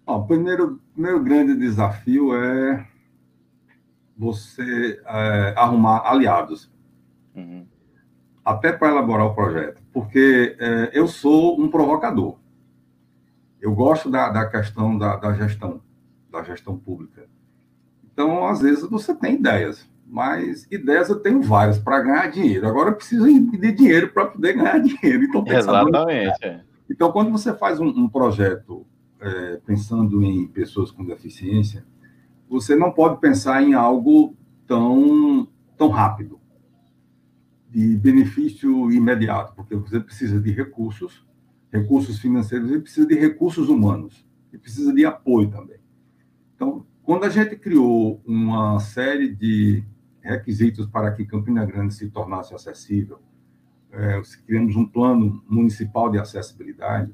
o 0.06 0.24
primeiro, 0.24 0.80
primeiro 0.94 1.22
grande 1.22 1.54
desafio 1.54 2.34
é 2.34 2.88
você 4.18 5.02
é, 5.06 5.54
arrumar 5.58 6.10
aliados. 6.10 6.72
Uhum. 7.36 7.68
Até 8.44 8.72
para 8.72 8.90
elaborar 8.90 9.26
o 9.28 9.36
projeto. 9.36 9.82
Porque 9.92 10.56
é, 10.58 10.92
eu 10.94 11.10
sou 11.10 11.60
um 11.60 11.70
provocador. 11.70 12.38
Eu 13.62 13.74
gosto 13.74 14.10
da, 14.10 14.30
da 14.30 14.46
questão 14.46 14.98
da, 14.98 15.16
da 15.16 15.34
gestão, 15.34 15.82
da 16.32 16.44
gestão 16.44 16.78
pública. 16.78 17.28
Então, 18.12 18.46
às 18.46 18.62
vezes, 18.62 18.84
você 18.90 19.14
tem 19.14 19.36
ideias, 19.36 19.88
mas 20.06 20.68
ideias 20.72 21.10
eu 21.10 21.20
tenho 21.20 21.42
várias 21.42 21.78
para 21.78 22.02
ganhar 22.02 22.32
dinheiro. 22.32 22.68
Agora, 22.68 22.90
eu 22.90 22.96
preciso 22.96 23.26
de 23.26 23.72
dinheiro 23.72 24.10
para 24.10 24.28
poder 24.28 24.54
ganhar 24.54 24.80
dinheiro. 24.82 25.24
Então, 25.24 25.44
Exatamente. 25.48 26.64
Então, 26.90 27.12
quando 27.12 27.32
você 27.32 27.54
faz 27.54 27.80
um, 27.80 27.88
um 27.88 28.08
projeto 28.08 28.86
é, 29.20 29.60
pensando 29.66 30.24
em 30.24 30.48
pessoas 30.48 30.92
com 30.92 31.06
deficiência, 31.06 31.86
você 32.50 32.76
não 32.76 32.92
pode 32.92 33.20
pensar 33.20 33.62
em 33.62 33.74
algo 33.74 34.36
tão, 34.66 35.48
tão 35.78 35.90
rápido, 35.90 36.40
de 37.70 37.98
benefício 37.98 38.92
imediato, 38.92 39.54
porque 39.54 39.76
você 39.76 40.00
precisa 40.00 40.40
de 40.40 40.52
recursos, 40.52 41.26
recursos 41.72 42.20
financeiros 42.20 42.72
e 42.72 42.80
precisa 42.80 43.08
de 43.08 43.16
recursos 43.16 43.70
humanos, 43.70 44.26
e 44.52 44.58
precisa 44.58 44.94
de 44.94 45.06
apoio 45.06 45.50
também. 45.50 45.78
Então, 46.56 46.86
quando 47.04 47.24
a 47.24 47.30
gente 47.30 47.56
criou 47.56 48.22
uma 48.26 48.80
série 48.80 49.34
de 49.34 49.84
requisitos 50.22 50.88
para 50.88 51.12
que 51.12 51.26
Campina 51.26 51.66
Grande 51.66 51.94
se 51.94 52.10
tornasse 52.10 52.54
acessível, 52.54 53.20
é, 53.92 54.22
criamos 54.46 54.76
um 54.76 54.86
plano 54.86 55.44
municipal 55.48 56.10
de 56.10 56.20
acessibilidade, 56.20 57.14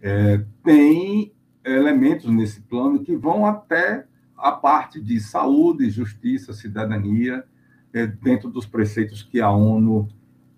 é, 0.00 0.44
tem 0.62 1.32
elementos 1.64 2.28
nesse 2.30 2.60
plano 2.60 3.02
que 3.02 3.16
vão 3.16 3.46
até 3.46 4.06
a 4.36 4.52
parte 4.52 5.00
de 5.00 5.18
saúde, 5.20 5.88
justiça, 5.88 6.52
cidadania, 6.52 7.44
é, 7.92 8.06
dentro 8.06 8.50
dos 8.50 8.66
preceitos 8.66 9.22
que 9.22 9.40
a 9.40 9.50
ONU 9.50 10.08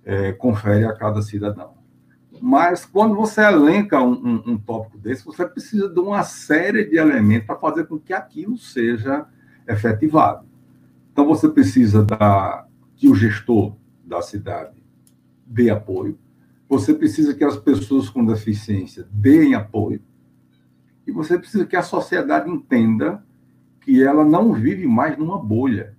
é, 0.04 0.32
confere 0.32 0.84
a 0.84 0.94
cada 0.94 1.20
cidadão. 1.22 1.75
Mas 2.40 2.84
quando 2.84 3.14
você 3.14 3.42
elenca 3.42 4.00
um, 4.00 4.12
um, 4.12 4.42
um, 4.52 4.58
tópico 4.58 4.98
desse, 4.98 5.24
você 5.24 5.46
precisa 5.46 5.88
de 5.88 5.98
uma 6.00 6.22
série 6.22 6.84
de 6.84 6.96
elementos 6.96 7.46
para 7.46 7.56
fazer 7.56 7.86
com 7.86 7.98
que 7.98 8.12
aquilo 8.12 8.56
seja 8.56 9.26
efetivado. 9.66 10.46
Então 11.12 11.26
você 11.26 11.48
precisa 11.48 12.04
da, 12.04 12.66
que 12.94 13.08
o 13.08 13.14
gestor 13.14 13.74
da 14.04 14.20
cidade 14.22 14.82
dê 15.46 15.70
apoio, 15.70 16.18
você 16.68 16.92
precisa 16.92 17.34
que 17.34 17.44
as 17.44 17.56
pessoas 17.56 18.10
com 18.10 18.24
deficiência 18.24 19.06
deem 19.10 19.54
apoio, 19.54 20.02
e 21.06 21.12
você 21.12 21.38
precisa 21.38 21.64
que 21.64 21.76
a 21.76 21.82
sociedade 21.82 22.50
entenda 22.50 23.24
que 23.80 24.02
ela 24.02 24.24
não 24.24 24.52
vive 24.52 24.86
mais 24.86 25.16
numa 25.16 25.38
bolha 25.38 25.95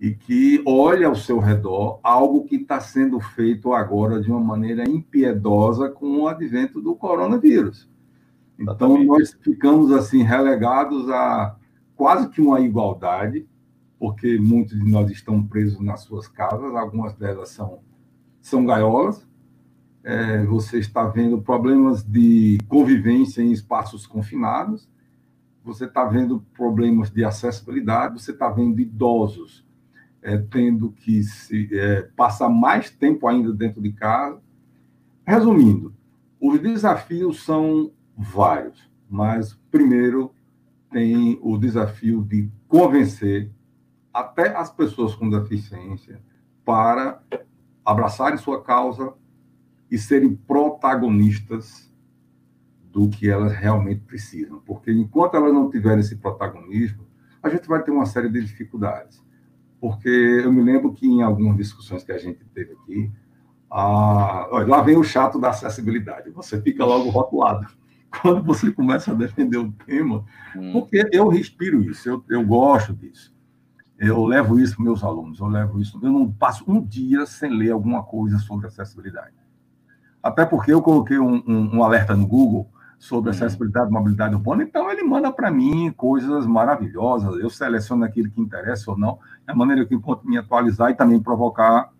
e 0.00 0.14
que 0.14 0.62
olha 0.64 1.08
ao 1.08 1.16
seu 1.16 1.40
redor 1.40 1.98
algo 2.02 2.44
que 2.44 2.56
está 2.56 2.78
sendo 2.78 3.18
feito 3.18 3.72
agora 3.72 4.20
de 4.20 4.30
uma 4.30 4.40
maneira 4.40 4.88
impiedosa 4.88 5.88
com 5.88 6.20
o 6.20 6.28
advento 6.28 6.80
do 6.80 6.94
coronavírus. 6.94 7.90
Então, 8.58 9.02
nós 9.04 9.36
ficamos 9.40 9.90
assim 9.92 10.22
relegados 10.22 11.08
a 11.10 11.56
quase 11.96 12.28
que 12.28 12.40
uma 12.40 12.60
igualdade, 12.60 13.46
porque 13.98 14.38
muitos 14.38 14.78
de 14.78 14.90
nós 14.90 15.10
estão 15.10 15.42
presos 15.42 15.80
nas 15.80 16.00
suas 16.00 16.28
casas, 16.28 16.74
algumas 16.76 17.14
delas 17.14 17.50
são, 17.50 17.80
são 18.40 18.64
gaiolas. 18.64 19.26
É, 20.04 20.44
você 20.44 20.78
está 20.78 21.08
vendo 21.08 21.42
problemas 21.42 22.04
de 22.04 22.58
convivência 22.68 23.42
em 23.42 23.50
espaços 23.50 24.06
confinados, 24.06 24.88
você 25.64 25.84
está 25.84 26.04
vendo 26.04 26.40
problemas 26.54 27.10
de 27.10 27.24
acessibilidade, 27.24 28.22
você 28.22 28.30
está 28.30 28.48
vendo 28.48 28.80
idosos 28.80 29.67
é, 30.22 30.36
tendo 30.36 30.90
que 30.90 31.22
se, 31.22 31.68
é, 31.72 32.02
passar 32.16 32.48
mais 32.48 32.90
tempo 32.90 33.26
ainda 33.26 33.52
dentro 33.52 33.80
de 33.80 33.92
casa. 33.92 34.40
Resumindo, 35.26 35.94
os 36.40 36.60
desafios 36.60 37.44
são 37.44 37.92
vários, 38.16 38.90
mas 39.08 39.54
primeiro 39.70 40.32
tem 40.90 41.38
o 41.42 41.58
desafio 41.58 42.22
de 42.22 42.50
convencer 42.66 43.50
até 44.12 44.56
as 44.56 44.70
pessoas 44.70 45.14
com 45.14 45.28
deficiência 45.28 46.20
para 46.64 47.22
abraçarem 47.84 48.38
sua 48.38 48.62
causa 48.62 49.12
e 49.90 49.96
serem 49.98 50.34
protagonistas 50.34 51.92
do 52.90 53.08
que 53.08 53.28
elas 53.28 53.52
realmente 53.52 54.00
precisam. 54.00 54.60
Porque 54.60 54.90
enquanto 54.90 55.36
elas 55.36 55.52
não 55.52 55.70
tiverem 55.70 56.00
esse 56.00 56.16
protagonismo, 56.16 57.06
a 57.42 57.48
gente 57.48 57.68
vai 57.68 57.82
ter 57.82 57.90
uma 57.90 58.06
série 58.06 58.28
de 58.28 58.40
dificuldades 58.40 59.22
porque 59.80 60.08
eu 60.08 60.52
me 60.52 60.62
lembro 60.62 60.92
que 60.92 61.06
em 61.06 61.22
algumas 61.22 61.56
discussões 61.56 62.04
que 62.04 62.12
a 62.12 62.18
gente 62.18 62.44
teve 62.54 62.72
aqui, 62.72 63.10
a... 63.70 64.46
lá 64.66 64.82
vem 64.82 64.96
o 64.96 65.04
chato 65.04 65.38
da 65.38 65.50
acessibilidade, 65.50 66.30
você 66.30 66.60
fica 66.60 66.84
logo 66.84 67.08
rotulado. 67.10 67.66
Quando 68.22 68.42
você 68.42 68.72
começa 68.72 69.12
a 69.12 69.14
defender 69.14 69.58
o 69.58 69.70
tema, 69.86 70.24
hum. 70.56 70.72
porque 70.72 71.08
eu 71.12 71.28
respiro 71.28 71.82
isso, 71.82 72.08
eu, 72.08 72.24
eu 72.28 72.44
gosto 72.44 72.94
disso. 72.94 73.36
Eu 73.98 74.24
levo 74.24 74.58
isso 74.60 74.76
para 74.76 74.84
meus 74.84 75.02
alunos, 75.02 75.40
eu 75.40 75.46
levo 75.46 75.80
isso. 75.80 75.98
Eu 76.00 76.10
não 76.12 76.30
passo 76.30 76.64
um 76.68 76.80
dia 76.80 77.26
sem 77.26 77.50
ler 77.52 77.72
alguma 77.72 78.02
coisa 78.02 78.38
sobre 78.38 78.68
acessibilidade. 78.68 79.34
Até 80.22 80.46
porque 80.46 80.72
eu 80.72 80.80
coloquei 80.80 81.18
um, 81.18 81.42
um, 81.46 81.76
um 81.76 81.82
alerta 81.82 82.14
no 82.14 82.26
Google 82.26 82.70
sobre 82.98 83.30
uhum. 83.30 83.36
acessibilidade 83.36 83.90
e 83.90 83.92
mobilidade 83.92 84.34
urbana, 84.34 84.64
então 84.64 84.90
ele 84.90 85.04
manda 85.04 85.30
para 85.32 85.50
mim 85.50 85.92
coisas 85.96 86.44
maravilhosas, 86.46 87.38
eu 87.38 87.48
seleciono 87.48 88.04
aquilo 88.04 88.30
que 88.30 88.40
interessa 88.40 88.90
ou 88.90 88.98
não, 88.98 89.20
é 89.46 89.52
a 89.52 89.54
maneira 89.54 89.86
que 89.86 89.94
eu 89.94 89.98
encontro 89.98 90.28
me 90.28 90.36
atualizar 90.36 90.90
e 90.90 90.94
também 90.94 91.20
provocar 91.20 91.92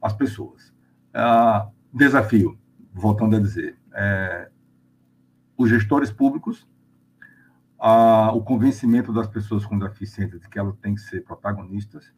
as 0.00 0.12
pessoas. 0.12 0.72
Ah, 1.14 1.68
desafio, 1.92 2.58
voltando 2.92 3.36
a 3.36 3.40
dizer, 3.40 3.78
é, 3.94 4.50
os 5.56 5.70
gestores 5.70 6.12
públicos, 6.12 6.68
ah, 7.80 8.30
o 8.34 8.42
convencimento 8.42 9.12
das 9.12 9.26
pessoas 9.26 9.64
com 9.64 9.78
deficiência 9.78 10.38
de 10.38 10.48
que 10.48 10.58
elas 10.58 10.76
têm 10.76 10.94
que 10.94 11.00
ser 11.00 11.24
protagonistas, 11.24 12.12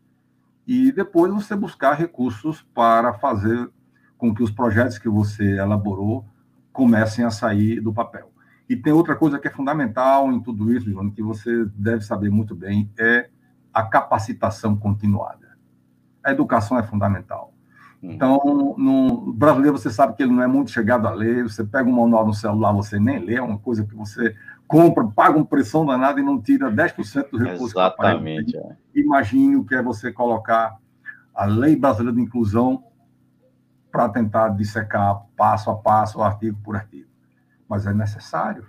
e 0.67 0.91
depois 0.91 1.33
você 1.33 1.55
buscar 1.55 1.93
recursos 1.93 2.63
para 2.75 3.15
fazer 3.15 3.71
com 4.17 4.35
que 4.35 4.43
os 4.43 4.51
projetos 4.51 4.99
que 4.99 5.09
você 5.09 5.59
elaborou 5.59 6.25
comecem 6.75 7.25
a 7.25 7.31
sair 7.31 7.81
do 7.81 7.93
papel. 7.93 8.33
E 8.69 8.75
tem 8.75 8.93
outra 8.93 9.15
coisa 9.15 9.39
que 9.39 9.47
é 9.47 9.51
fundamental 9.51 10.31
em 10.33 10.41
tudo 10.41 10.73
isso, 10.73 10.91
João, 10.91 11.09
que 11.09 11.23
você 11.23 11.65
deve 11.77 12.05
saber 12.05 12.31
muito 12.31 12.55
bem, 12.55 12.91
é 12.99 13.29
a 13.73 13.85
capacitação 13.85 14.77
continuada. 14.77 15.57
A 16.23 16.33
educação 16.33 16.79
é 16.79 16.83
fundamental. 16.83 17.55
Hum. 18.03 18.11
Então, 18.11 18.75
no 18.77 19.33
brasileiro, 19.33 19.79
você 19.79 19.89
sabe 19.89 20.17
que 20.17 20.23
ele 20.25 20.33
não 20.33 20.43
é 20.43 20.49
muito 20.49 20.73
chegado 20.73 21.07
a 21.07 21.13
ler, 21.13 21.45
você 21.45 21.63
pega 21.63 21.89
um 21.89 21.93
manual 21.93 22.27
no 22.27 22.35
celular, 22.35 22.73
você 22.73 22.99
nem 22.99 23.25
lê, 23.25 23.37
é 23.37 23.43
uma 23.43 23.59
coisa 23.59 23.85
que 23.85 23.95
você 23.95 24.35
compra, 24.67 25.07
paga 25.07 25.37
uma 25.37 25.47
pressão 25.47 25.87
danada 25.87 26.19
e 26.19 26.25
não 26.25 26.41
tira 26.41 26.73
10% 26.73 27.31
do 27.31 27.39
recurso. 27.39 27.79
Exatamente. 27.79 28.57
É. 28.57 28.77
Imagine 28.97 29.57
o 29.57 29.65
que 29.65 29.77
é 29.77 29.83
você 29.83 30.11
colocar 30.11 30.77
a 31.33 31.45
Lei 31.45 31.77
Brasileira 31.77 32.17
de 32.17 32.23
Inclusão 32.23 32.83
para 33.95 34.09
tentar 34.09 34.49
dissecar 34.49 35.23
passo 35.37 35.71
a 35.71 35.77
passo, 35.77 36.21
artigo 36.21 36.59
por 36.65 36.75
artigo. 36.75 37.09
Mas 37.69 37.87
é 37.87 37.95
necessário. 37.95 38.67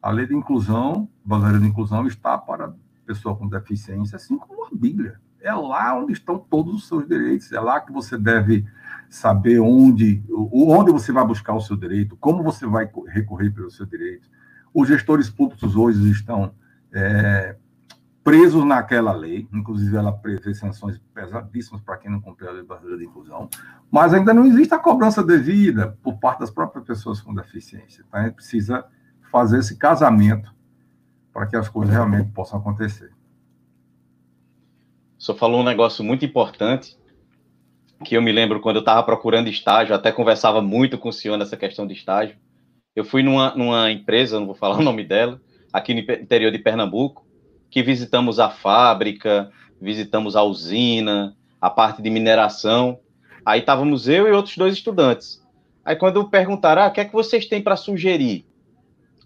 A 0.00 0.08
lei 0.08 0.24
de 0.24 0.36
inclusão, 0.36 1.08
brasileira 1.24 1.58
de 1.58 1.66
inclusão, 1.66 2.06
está 2.06 2.38
para 2.38 2.72
pessoa 3.04 3.34
com 3.34 3.48
deficiência, 3.48 4.14
assim 4.14 4.38
como 4.38 4.66
a 4.66 4.68
Bíblia. 4.72 5.18
É 5.40 5.52
lá 5.52 5.98
onde 5.98 6.12
estão 6.12 6.38
todos 6.38 6.72
os 6.76 6.86
seus 6.86 7.08
direitos, 7.08 7.50
é 7.50 7.58
lá 7.58 7.80
que 7.80 7.92
você 7.92 8.16
deve 8.16 8.64
saber 9.10 9.58
onde, 9.58 10.22
onde 10.30 10.92
você 10.92 11.10
vai 11.10 11.26
buscar 11.26 11.54
o 11.54 11.60
seu 11.60 11.76
direito, 11.76 12.16
como 12.16 12.44
você 12.44 12.64
vai 12.64 12.88
recorrer 13.08 13.50
pelo 13.50 13.72
seu 13.72 13.84
direito. 13.84 14.28
Os 14.72 14.86
gestores 14.86 15.28
públicos 15.28 15.74
hoje 15.74 16.08
estão 16.08 16.52
é, 16.92 17.56
presos 18.22 18.64
naquela 18.64 19.12
lei, 19.12 19.48
inclusive 19.52 19.96
ela 19.96 20.12
prevê 20.12 20.54
sanções 20.54 21.00
pesadíssimas 21.14 21.80
para 21.82 21.96
quem 21.96 22.10
não 22.10 22.20
cumpriu 22.20 22.48
a 22.48 22.52
lei 22.52 22.62
brasileira 22.62 22.98
de 22.98 23.06
inclusão, 23.06 23.48
mas 23.90 24.12
ainda 24.12 24.34
não 24.34 24.44
existe 24.44 24.74
a 24.74 24.78
cobrança 24.78 25.22
devida 25.22 25.96
por 26.02 26.18
parte 26.18 26.40
das 26.40 26.50
próprias 26.50 26.84
pessoas 26.84 27.20
com 27.20 27.34
deficiência. 27.34 28.04
Então, 28.06 28.20
a 28.20 28.24
gente 28.24 28.34
precisa 28.34 28.84
fazer 29.30 29.58
esse 29.58 29.76
casamento 29.76 30.54
para 31.32 31.46
que 31.46 31.56
as 31.56 31.68
coisas 31.68 31.94
realmente 31.94 32.30
possam 32.32 32.58
acontecer. 32.58 33.10
O 35.18 35.22
senhor 35.22 35.38
falou 35.38 35.60
um 35.60 35.64
negócio 35.64 36.04
muito 36.04 36.24
importante, 36.24 36.98
que 38.04 38.16
eu 38.16 38.22
me 38.22 38.30
lembro 38.30 38.60
quando 38.60 38.76
eu 38.76 38.80
estava 38.80 39.02
procurando 39.02 39.48
estágio, 39.48 39.94
até 39.94 40.12
conversava 40.12 40.62
muito 40.62 40.96
com 40.98 41.08
o 41.08 41.12
senhor 41.12 41.36
nessa 41.36 41.56
questão 41.56 41.86
de 41.86 41.94
estágio. 41.94 42.36
Eu 42.94 43.04
fui 43.04 43.22
numa, 43.22 43.54
numa 43.54 43.90
empresa, 43.90 44.38
não 44.38 44.46
vou 44.46 44.54
falar 44.54 44.78
o 44.78 44.82
nome 44.82 45.04
dela, 45.04 45.40
aqui 45.72 45.94
no 45.94 46.00
interior 46.00 46.50
de 46.50 46.58
Pernambuco, 46.58 47.27
que 47.70 47.82
visitamos 47.82 48.38
a 48.38 48.48
fábrica, 48.48 49.50
visitamos 49.80 50.36
a 50.36 50.42
usina, 50.42 51.36
a 51.60 51.70
parte 51.70 52.02
de 52.02 52.10
mineração. 52.10 52.98
Aí 53.44 53.60
estávamos 53.60 54.08
eu 54.08 54.26
e 54.26 54.32
outros 54.32 54.56
dois 54.56 54.74
estudantes. 54.74 55.42
Aí 55.84 55.96
quando 55.96 56.28
perguntaram, 56.28 56.82
ah, 56.82 56.88
o 56.88 56.92
que 56.92 57.00
é 57.00 57.04
que 57.04 57.12
vocês 57.12 57.46
têm 57.46 57.62
para 57.62 57.76
sugerir? 57.76 58.44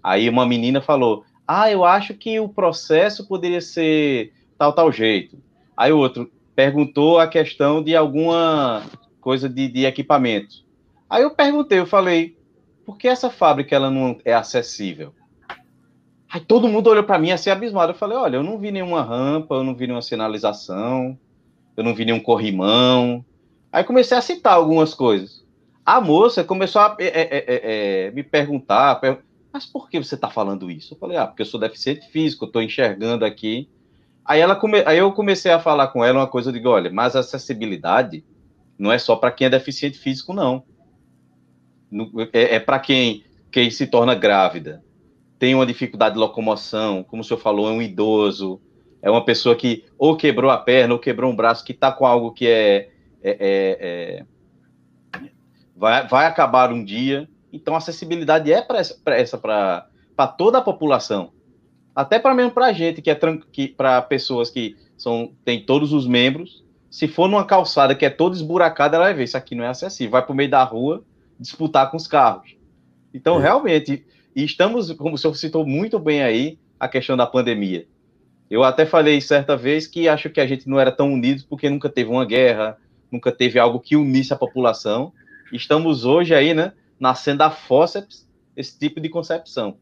Aí 0.02 0.28
uma 0.28 0.46
menina 0.46 0.80
falou, 0.80 1.24
ah, 1.46 1.70
eu 1.70 1.84
acho 1.84 2.14
que 2.14 2.38
o 2.38 2.48
processo 2.48 3.26
poderia 3.26 3.60
ser 3.60 4.32
tal, 4.56 4.72
tal 4.72 4.92
jeito. 4.92 5.36
Aí 5.76 5.92
o 5.92 5.98
outro 5.98 6.30
perguntou 6.54 7.18
a 7.18 7.26
questão 7.26 7.82
de 7.82 7.96
alguma 7.96 8.82
coisa 9.20 9.48
de, 9.48 9.68
de 9.68 9.84
equipamento. 9.84 10.64
Aí 11.08 11.22
eu 11.22 11.30
perguntei, 11.34 11.78
eu 11.78 11.86
falei, 11.86 12.36
por 12.84 12.96
que 12.96 13.08
essa 13.08 13.30
fábrica 13.30 13.74
ela 13.74 13.90
não 13.90 14.18
é 14.24 14.32
acessível? 14.32 15.14
Aí 16.32 16.40
todo 16.40 16.66
mundo 16.66 16.88
olhou 16.88 17.04
para 17.04 17.18
mim 17.18 17.30
assim 17.30 17.50
abismado. 17.50 17.92
Eu 17.92 17.96
falei, 17.96 18.16
olha, 18.16 18.36
eu 18.36 18.42
não 18.42 18.58
vi 18.58 18.70
nenhuma 18.70 19.02
rampa, 19.02 19.56
eu 19.56 19.62
não 19.62 19.74
vi 19.74 19.86
nenhuma 19.86 20.00
sinalização, 20.00 21.18
eu 21.76 21.84
não 21.84 21.94
vi 21.94 22.06
nenhum 22.06 22.20
corrimão. 22.20 23.22
Aí 23.70 23.84
comecei 23.84 24.16
a 24.16 24.22
citar 24.22 24.54
algumas 24.54 24.94
coisas. 24.94 25.44
A 25.84 26.00
moça 26.00 26.42
começou 26.42 26.80
a 26.80 26.96
é, 26.98 27.06
é, 27.06 28.06
é, 28.06 28.10
me 28.12 28.22
perguntar, 28.22 28.98
mas 29.52 29.66
por 29.66 29.90
que 29.90 30.02
você 30.02 30.14
está 30.14 30.30
falando 30.30 30.70
isso? 30.70 30.94
Eu 30.94 30.98
falei, 30.98 31.18
ah, 31.18 31.26
porque 31.26 31.42
eu 31.42 31.46
sou 31.46 31.60
deficiente 31.60 32.08
físico, 32.08 32.46
estou 32.46 32.62
enxergando 32.62 33.26
aqui. 33.26 33.68
Aí, 34.24 34.40
ela 34.40 34.56
come... 34.56 34.82
Aí 34.86 34.96
eu 34.96 35.12
comecei 35.12 35.52
a 35.52 35.60
falar 35.60 35.88
com 35.88 36.02
ela 36.02 36.20
uma 36.20 36.26
coisa, 36.26 36.48
eu 36.48 36.54
digo, 36.54 36.70
olha, 36.70 36.90
mas 36.90 37.14
acessibilidade 37.14 38.24
não 38.78 38.90
é 38.90 38.98
só 38.98 39.16
para 39.16 39.32
quem 39.32 39.48
é 39.48 39.50
deficiente 39.50 39.98
físico, 39.98 40.32
não. 40.32 40.64
É, 42.32 42.54
é 42.54 42.60
para 42.60 42.78
quem, 42.78 43.22
quem 43.50 43.70
se 43.70 43.86
torna 43.86 44.14
grávida, 44.14 44.82
tem 45.42 45.56
uma 45.56 45.66
dificuldade 45.66 46.14
de 46.14 46.20
locomoção, 46.20 47.02
como 47.02 47.20
o 47.20 47.24
senhor 47.24 47.40
falou, 47.40 47.68
é 47.68 47.72
um 47.72 47.82
idoso, 47.82 48.60
é 49.02 49.10
uma 49.10 49.24
pessoa 49.24 49.56
que 49.56 49.84
ou 49.98 50.16
quebrou 50.16 50.52
a 50.52 50.56
perna 50.56 50.94
ou 50.94 51.00
quebrou 51.00 51.28
um 51.32 51.34
braço, 51.34 51.64
que 51.64 51.72
está 51.72 51.90
com 51.90 52.06
algo 52.06 52.30
que 52.30 52.46
é, 52.46 52.90
é, 53.20 53.30
é, 53.40 54.22
é, 55.20 55.22
vai, 55.74 56.06
vai 56.06 56.26
acabar 56.26 56.72
um 56.72 56.84
dia. 56.84 57.28
Então, 57.52 57.74
a 57.74 57.78
acessibilidade 57.78 58.52
é 58.52 58.62
para 58.62 58.78
essa, 59.16 59.36
para 59.36 60.28
toda 60.38 60.58
a 60.58 60.62
população. 60.62 61.32
Até 61.92 62.20
para 62.20 62.36
mesmo 62.36 62.52
para 62.52 62.66
a 62.66 62.72
gente, 62.72 63.02
que 63.02 63.10
é 63.10 63.18
que, 63.50 63.66
para 63.66 64.00
pessoas 64.00 64.48
que 64.48 64.76
são, 64.96 65.32
tem 65.44 65.60
todos 65.60 65.92
os 65.92 66.06
membros. 66.06 66.64
Se 66.88 67.08
for 67.08 67.26
numa 67.26 67.44
calçada 67.44 67.96
que 67.96 68.06
é 68.06 68.10
toda 68.10 68.36
esburacada, 68.36 68.94
ela 68.94 69.06
vai 69.06 69.14
ver 69.14 69.24
isso 69.24 69.36
aqui 69.36 69.56
não 69.56 69.64
é 69.64 69.68
acessível. 69.70 70.12
Vai 70.12 70.22
para 70.22 70.32
o 70.32 70.36
meio 70.36 70.50
da 70.50 70.62
rua 70.62 71.02
disputar 71.36 71.90
com 71.90 71.96
os 71.96 72.06
carros. 72.06 72.54
Então, 73.12 73.40
é. 73.40 73.42
realmente, 73.42 74.06
estamos, 74.34 74.92
como 74.92 75.14
o 75.14 75.18
senhor 75.18 75.34
citou 75.34 75.66
muito 75.66 75.98
bem 75.98 76.22
aí, 76.22 76.58
a 76.78 76.88
questão 76.88 77.16
da 77.16 77.26
pandemia. 77.26 77.86
Eu 78.50 78.62
até 78.62 78.84
falei 78.84 79.20
certa 79.20 79.56
vez 79.56 79.86
que 79.86 80.08
acho 80.08 80.28
que 80.28 80.40
a 80.40 80.46
gente 80.46 80.68
não 80.68 80.78
era 80.78 80.92
tão 80.92 81.12
unidos 81.12 81.44
porque 81.44 81.70
nunca 81.70 81.88
teve 81.88 82.10
uma 82.10 82.24
guerra, 82.24 82.76
nunca 83.10 83.32
teve 83.32 83.58
algo 83.58 83.80
que 83.80 83.96
unisse 83.96 84.32
a 84.32 84.36
população. 84.36 85.12
Estamos 85.52 86.04
hoje 86.04 86.34
aí, 86.34 86.52
né, 86.52 86.72
nascendo 86.98 87.42
a 87.42 87.50
fórceps 87.50 88.28
esse 88.56 88.78
tipo 88.78 89.00
de 89.00 89.08
concepção. 89.08 89.76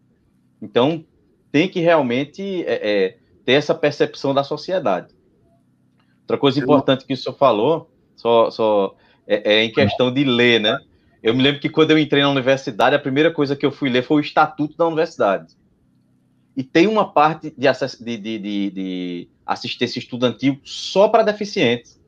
Então, 0.62 1.04
tem 1.50 1.68
que 1.68 1.80
realmente 1.80 2.64
é, 2.64 3.06
é, 3.06 3.16
ter 3.44 3.52
essa 3.52 3.74
percepção 3.74 4.32
da 4.32 4.44
sociedade. 4.44 5.14
Outra 6.20 6.38
coisa 6.38 6.60
importante 6.60 7.04
que 7.04 7.14
o 7.14 7.16
senhor 7.16 7.34
falou, 7.36 7.90
só, 8.14 8.50
só 8.50 8.94
é, 9.26 9.54
é, 9.54 9.64
em 9.64 9.72
questão 9.72 10.12
de 10.12 10.22
ler, 10.22 10.60
né? 10.60 10.78
Eu 11.22 11.34
me 11.34 11.42
lembro 11.42 11.60
que 11.60 11.68
quando 11.68 11.90
eu 11.90 11.98
entrei 11.98 12.22
na 12.22 12.30
universidade, 12.30 12.96
a 12.96 12.98
primeira 12.98 13.32
coisa 13.32 13.54
que 13.54 13.64
eu 13.66 13.70
fui 13.70 13.90
ler 13.90 14.02
foi 14.02 14.18
o 14.18 14.24
estatuto 14.24 14.76
da 14.76 14.86
universidade. 14.86 15.54
E 16.56 16.62
tem 16.62 16.86
uma 16.86 17.12
parte 17.12 17.54
de, 17.56 18.16
de, 18.16 18.38
de, 18.38 18.70
de 18.70 19.28
assistência 19.46 19.98
estudantil 19.98 20.58
só 20.64 21.08
para 21.08 21.22
deficientes. 21.22 22.00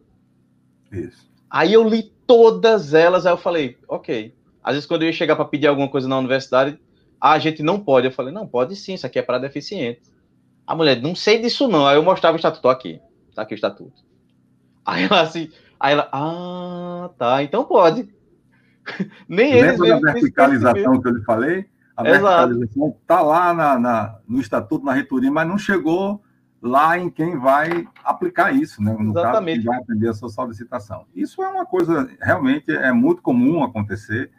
Isso. 0.90 1.31
Aí 1.48 1.72
eu 1.72 1.87
li 1.87 2.12
todas 2.27 2.94
elas, 2.94 3.27
aí 3.27 3.33
eu 3.33 3.38
falei, 3.38 3.77
ok, 3.87 4.35
às 4.62 4.75
vezes, 4.75 4.87
quando 4.87 5.03
eu 5.03 5.09
ia 5.09 5.12
chegar 5.12 5.35
para 5.35 5.44
pedir 5.44 5.66
alguma 5.66 5.88
coisa 5.88 6.07
na 6.07 6.18
universidade, 6.18 6.79
ah, 7.20 7.33
a 7.33 7.38
gente 7.38 7.62
não 7.62 7.81
pode. 7.81 8.07
Eu 8.07 8.12
falei, 8.12 8.33
não, 8.33 8.46
pode 8.46 8.77
sim, 8.77 8.94
isso 8.94 9.07
aqui 9.07 9.18
é 9.18 9.22
para 9.22 9.38
deficientes. 9.38 10.12
A 10.66 10.75
mulher, 10.75 11.01
não 11.03 11.14
sei 11.14 11.40
disso 11.40 11.66
não. 11.66 11.87
Aí 11.87 11.96
eu 11.96 12.03
mostrava 12.03 12.37
o 12.37 12.38
estatuto 12.38 12.68
aqui. 12.68 13.01
Tá 13.35 13.42
aqui 13.42 13.55
o 13.55 13.57
estatuto. 13.57 14.03
Aí 14.85 15.05
ela 15.05 15.20
assim, 15.20 15.51
aí 15.79 15.92
ela, 15.92 16.09
ah, 16.12 17.11
tá, 17.18 17.42
então 17.42 17.64
pode. 17.64 18.09
Nem 19.29 19.53
eles 19.53 19.79
Lembra 19.79 20.01
da 20.01 20.12
verticalização 20.12 21.01
que 21.01 21.09
eu 21.09 21.12
lhe 21.12 21.25
falei? 21.25 21.66
A 21.97 22.03
verticalização 22.03 22.97
está 23.01 23.21
lá 23.21 23.53
na, 23.53 23.79
na, 23.79 24.18
no 24.27 24.40
estatuto, 24.40 24.85
na 24.85 24.92
reitoria, 24.92 25.31
mas 25.31 25.47
não 25.47 25.59
chegou 25.59 26.23
lá 26.61 26.97
em 26.97 27.11
quem 27.11 27.38
vai 27.38 27.87
aplicar 28.05 28.55
isso, 28.55 28.83
né? 28.83 28.95
No 28.99 29.11
Exatamente. 29.11 29.57
caso, 29.57 29.61
que 29.61 29.66
vai 29.66 29.79
atender 29.79 30.09
a 30.09 30.14
sua 30.14 30.29
solicitação. 30.29 31.07
Isso 31.14 31.42
é 31.42 31.49
uma 31.49 31.66
coisa, 31.66 32.09
realmente, 32.21 32.71
é 32.71 32.92
muito 32.92 33.21
comum 33.21 33.64
acontecer 33.64 34.31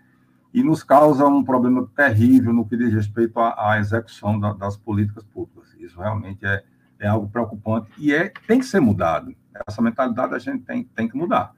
e 0.54 0.64
nos 0.64 0.84
causa 0.84 1.26
um 1.26 1.44
problema 1.44 1.90
terrível 1.96 2.54
no 2.54 2.66
que 2.66 2.78
diz 2.78 2.94
respeito 2.94 3.40
à, 3.40 3.72
à 3.72 3.80
execução 3.80 4.40
da, 4.40 4.54
das 4.54 4.78
políticas 4.78 5.24
públicas. 5.26 5.74
Isso 5.80 6.00
realmente 6.00 6.46
é, 6.46 6.64
é 7.00 7.08
algo 7.08 7.28
preocupante 7.28 7.90
e 7.98 8.14
é, 8.14 8.32
tem 8.48 8.60
que 8.60 8.66
ser 8.66 8.80
mudado. 8.80 9.36
Essa 9.68 9.82
mentalidade 9.82 10.34
a 10.34 10.40
gente 10.40 10.64
tem, 10.64 10.84
tem 10.84 11.10
que 11.10 11.18
mudar, 11.18 11.54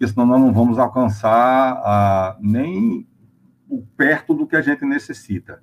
porque 0.00 0.14
senão 0.14 0.24
nós 0.24 0.40
não 0.40 0.50
vamos 0.50 0.78
alcançar 0.78 1.74
ah, 1.84 2.34
nem 2.40 3.06
o 3.68 3.82
perto 3.82 4.32
do 4.32 4.46
que 4.46 4.56
a 4.56 4.62
gente 4.62 4.82
necessita 4.82 5.60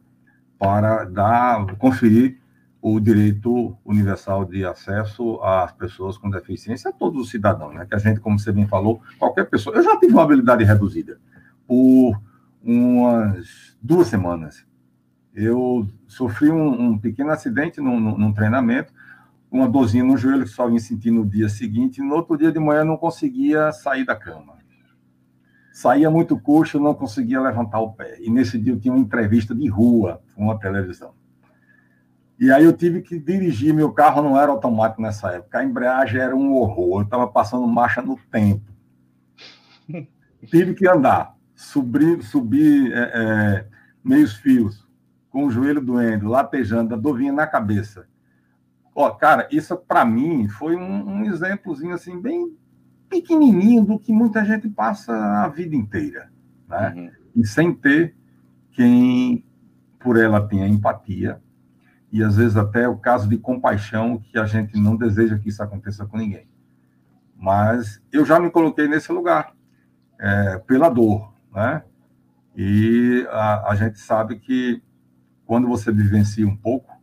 para 0.59 1.05
dar, 1.05 1.65
conferir 1.77 2.37
o 2.79 2.99
direito 2.99 3.75
universal 3.83 4.45
de 4.45 4.63
acesso 4.63 5.41
às 5.41 5.71
pessoas 5.71 6.19
com 6.19 6.29
deficiência, 6.29 6.91
a 6.91 6.93
todos 6.93 7.19
os 7.19 7.31
cidadãos, 7.31 7.73
né? 7.73 7.87
Que 7.87 7.95
a 7.95 7.97
gente, 7.97 8.19
como 8.19 8.37
você 8.37 8.51
bem 8.51 8.67
falou, 8.67 9.01
qualquer 9.17 9.49
pessoa. 9.49 9.75
Eu 9.75 9.81
já 9.81 9.97
tive 9.99 10.13
uma 10.13 10.21
habilidade 10.21 10.63
reduzida 10.63 11.17
por 11.65 12.21
umas 12.63 13.75
duas 13.81 14.05
semanas. 14.07 14.63
Eu 15.33 15.87
sofri 16.07 16.51
um, 16.51 16.89
um 16.89 16.97
pequeno 16.99 17.31
acidente 17.31 17.81
num, 17.81 17.99
num, 17.99 18.31
treinamento, 18.31 18.93
uma 19.49 19.67
dorzinha 19.67 20.03
no 20.03 20.17
joelho 20.17 20.43
que 20.43 20.49
só 20.49 20.67
vim 20.67 20.79
sentir 20.79 21.11
no 21.11 21.25
dia 21.25 21.49
seguinte, 21.49 21.99
e 21.99 22.03
no 22.03 22.15
outro 22.15 22.37
dia 22.37 22.51
de 22.51 22.59
manhã 22.59 22.83
não 22.83 22.97
conseguia 22.97 23.71
sair 23.71 24.05
da 24.05 24.15
cama. 24.15 24.57
Saía 25.71 26.09
muito 26.09 26.39
coxo, 26.39 26.79
não 26.79 26.93
conseguia 26.93 27.39
levantar 27.39 27.79
o 27.79 27.93
pé. 27.93 28.17
E 28.19 28.31
nesse 28.31 28.57
dia 28.57 28.73
eu 28.73 28.79
tinha 28.79 28.93
uma 28.93 28.99
entrevista 28.99 29.53
de 29.53 29.67
rua 29.67 30.21
com 30.35 30.43
uma 30.43 30.59
televisão. 30.59 31.13
E 32.39 32.51
aí 32.51 32.63
eu 32.63 32.73
tive 32.73 33.01
que 33.01 33.19
dirigir, 33.19 33.73
meu 33.73 33.91
carro 33.91 34.21
não 34.21 34.39
era 34.39 34.51
automático 34.51 35.01
nessa 35.01 35.31
época, 35.31 35.59
a 35.59 35.63
embreagem 35.63 36.19
era 36.19 36.35
um 36.35 36.53
horror, 36.53 37.01
eu 37.01 37.05
estava 37.05 37.27
passando 37.27 37.65
marcha 37.67 38.01
no 38.01 38.17
tempo. 38.31 38.71
tive 40.49 40.73
que 40.73 40.87
andar 40.87 41.37
subir, 41.57 42.21
subir 42.23 42.93
é, 42.93 42.99
é, 42.99 43.65
meios 44.03 44.35
fios, 44.35 44.87
com 45.29 45.45
o 45.45 45.51
joelho 45.51 45.81
doendo, 45.81 46.29
latejando, 46.29 46.93
a 46.93 46.97
dor 46.97 47.17
vinha 47.17 47.33
na 47.33 47.47
cabeça. 47.47 48.07
Ó, 48.99 49.11
cara, 49.11 49.47
isso 49.51 49.77
para 49.77 50.03
mim 50.03 50.47
foi 50.47 50.75
um, 50.75 51.07
um 51.07 51.25
exemplozinho 51.25 51.93
assim, 51.93 52.19
bem 52.19 52.57
pequenininho 53.07 53.85
do 53.85 53.99
que 53.99 54.11
muita 54.11 54.43
gente 54.43 54.67
passa 54.67 55.13
a 55.13 55.47
vida 55.49 55.75
inteira, 55.75 56.31
né? 56.67 56.95
Uhum. 56.97 57.11
E 57.35 57.45
sem 57.45 57.71
ter 57.75 58.15
quem 58.71 59.45
por 59.99 60.17
ela 60.17 60.41
tenha 60.47 60.67
empatia 60.67 61.39
e 62.11 62.23
às 62.23 62.37
vezes 62.37 62.57
até 62.57 62.89
o 62.89 62.97
caso 62.97 63.29
de 63.29 63.37
compaixão 63.37 64.17
que 64.17 64.39
a 64.39 64.45
gente 64.45 64.75
não 64.81 64.97
deseja 64.97 65.37
que 65.37 65.49
isso 65.49 65.61
aconteça 65.61 66.03
com 66.07 66.17
ninguém. 66.17 66.49
Mas 67.35 68.01
eu 68.11 68.25
já 68.25 68.39
me 68.39 68.49
coloquei 68.49 68.87
nesse 68.87 69.11
lugar 69.11 69.53
é, 70.19 70.57
pela 70.65 70.89
dor, 70.89 71.31
né? 71.53 71.83
E 72.55 73.27
a, 73.29 73.69
a 73.69 73.75
gente 73.75 73.99
sabe 73.99 74.39
que 74.39 74.81
quando 75.45 75.67
você 75.67 75.91
vivencia 75.91 76.47
um 76.47 76.57
pouco, 76.57 76.96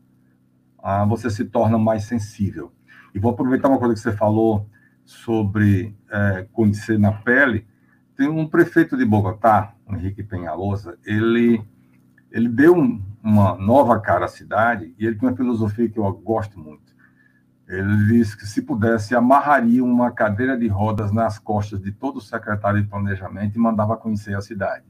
ah, 0.87 1.03
você 1.07 1.31
se 1.31 1.47
torna 1.47 1.79
mais 1.79 2.05
sensível. 2.05 2.70
E 3.14 3.18
vou 3.18 3.33
aproveitar 3.33 3.70
uma 3.70 3.79
coisa 3.79 3.94
que 3.94 4.01
você 4.01 4.12
falou 4.12 4.68
sobre 5.03 5.97
é, 6.11 6.47
conhecer 6.53 6.99
na 6.99 7.11
pele. 7.11 7.66
Tem 8.14 8.29
um 8.29 8.47
prefeito 8.47 8.94
de 8.94 9.05
Bogotá, 9.07 9.75
Henrique 9.90 10.23
Penhalosa, 10.23 10.99
ele, 11.07 11.64
ele 12.31 12.51
deu 12.51 12.77
um, 12.77 13.03
uma 13.23 13.57
nova 13.57 13.99
cara 13.99 14.27
à 14.27 14.29
cidade 14.29 14.94
e 14.99 15.07
ele 15.07 15.16
tem 15.16 15.27
uma 15.27 15.37
filosofia 15.37 15.88
que 15.88 15.99
eu 15.99 16.12
gosto 16.12 16.61
muito. 16.61 16.94
Ele 17.66 18.07
disse 18.09 18.37
que 18.37 18.44
se 18.44 18.61
pudesse, 18.61 19.14
amarraria 19.14 19.83
uma 19.83 20.11
cadeira 20.11 20.57
de 20.57 20.68
rodas 20.68 21.11
nas 21.11 21.38
costas 21.38 21.81
de 21.81 21.92
todo 21.92 22.18
o 22.18 22.20
secretário 22.20 22.83
de 22.83 22.88
planejamento 22.88 23.57
e 23.57 23.59
mandava 23.59 23.97
conhecer 23.97 24.37
a 24.37 24.42
cidade. 24.42 24.85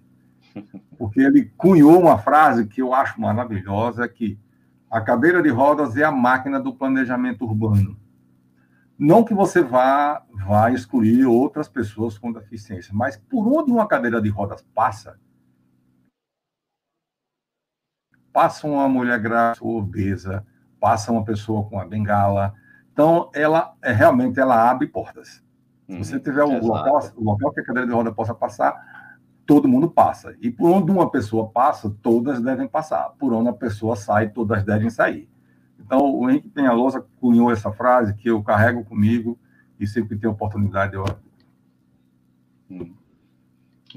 Porque 0.99 1.21
ele 1.21 1.53
cunhou 1.57 2.01
uma 2.01 2.19
frase 2.19 2.67
que 2.67 2.83
eu 2.83 2.93
acho 2.93 3.21
maravilhosa, 3.21 4.09
que 4.09 4.37
a 4.91 5.01
cadeira 5.01 5.43
de 5.43 5.49
rodas 5.49 5.97
é 5.97 6.05
a 6.05 6.13
máquina 6.13 6.61
do 6.61 6.75
planejamento 6.75 7.45
urbano. 7.45 7.99
Não 8.99 9.25
que 9.25 9.35
você 9.35 9.63
vá, 9.63 10.25
vá 10.47 10.71
excluir 10.71 11.27
outras 11.27 11.69
pessoas 11.69 12.17
com 12.17 12.33
deficiência, 12.33 12.95
mas 12.95 13.17
por 13.17 13.47
onde 13.47 13.73
uma 13.73 13.89
cadeira 13.89 14.23
de 14.23 14.29
rodas 14.29 14.63
passa, 14.75 15.19
passa 18.33 18.67
uma 18.67 18.89
mulher 18.89 19.19
grávida 19.19 19.65
ou 19.65 19.79
obesa, 19.79 20.47
passa 20.79 21.11
uma 21.11 21.25
pessoa 21.25 21.69
com 21.69 21.79
a 21.81 21.85
bengala, 21.85 22.55
então, 22.95 23.29
ela 23.35 23.75
é, 23.83 23.93
realmente 23.93 24.39
ela 24.39 24.71
abre 24.71 24.87
portas. 24.87 25.43
Se 25.89 25.99
você 25.99 26.15
uhum. 26.15 26.23
tiver 26.23 26.45
o 26.45 26.65
local, 26.65 27.13
o 27.17 27.25
local 27.25 27.53
que 27.53 27.61
a 27.61 27.65
cadeira 27.65 27.89
de 27.89 27.93
roda 27.93 28.13
possa 28.13 28.33
passar, 28.33 28.94
todo 29.47 29.69
mundo 29.69 29.91
passa. 29.91 30.35
E 30.41 30.51
por 30.51 30.71
onde 30.71 30.91
uma 30.91 31.11
pessoa 31.11 31.49
passa, 31.49 31.95
todas 32.03 32.41
devem 32.41 32.67
passar. 32.67 33.11
Por 33.19 33.33
onde 33.33 33.49
uma 33.49 33.57
pessoa 33.57 33.97
sai, 33.97 34.29
todas 34.29 34.65
devem 34.65 34.91
sair. 34.91 35.29
Então, 35.79 36.15
o 36.15 36.29
Henrique 36.31 36.49
Penhalosa 36.49 37.05
cunhou 37.21 37.51
essa 37.51 37.73
frase 37.73 38.15
que 38.15 38.31
eu 38.31 38.43
carrego 38.43 38.85
comigo 38.85 39.39
e 39.79 39.87
sempre 39.87 40.15
que 40.15 40.23
tenho 40.23 40.33
oportunidade 40.33 40.95
eu. 40.95 41.05
Hum. 42.71 42.95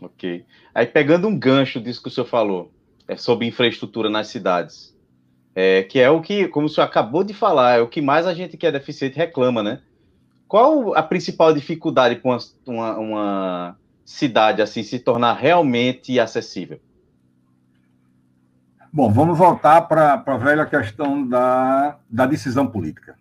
Ok. 0.02 0.46
Aí, 0.76 0.86
pegando 0.86 1.28
um 1.28 1.38
gancho 1.38 1.80
disso 1.80 2.02
que 2.02 2.10
o 2.10 2.12
senhor 2.12 2.28
falou, 2.28 2.72
é, 3.08 3.16
sobre 3.16 3.48
infraestrutura 3.48 4.10
nas 4.10 4.28
cidades. 4.28 4.96
É, 5.56 5.82
que 5.84 6.00
é 6.00 6.10
o 6.10 6.22
que, 6.22 6.48
como 6.50 6.68
o 6.68 6.70
senhor 6.70 6.86
acabou 6.86 7.24
de 7.24 7.34
falar, 7.34 7.80
é 7.80 7.82
o 7.82 7.88
que 7.88 8.02
mais 8.02 8.28
a 8.28 8.34
gente 8.34 8.58
que 8.58 8.68
é 8.68 8.72
deficiente 8.72 9.18
reclama, 9.18 9.64
né? 9.64 9.82
Qual 10.48 10.96
a 10.96 11.02
principal 11.02 11.54
dificuldade 11.54 12.18
com 12.18 12.38
uma, 12.68 12.98
uma 12.98 13.78
cidade 14.08 14.62
assim 14.62 14.84
se 14.84 15.00
tornar 15.00 15.34
realmente 15.34 16.18
acessível? 16.18 16.80
Bom, 18.92 19.12
vamos 19.12 19.38
voltar 19.38 19.82
para 19.82 20.14
a 20.26 20.38
velha 20.38 20.66
questão 20.66 21.28
da, 21.28 22.00
da 22.10 22.26
decisão 22.26 22.66
política. 22.66 23.18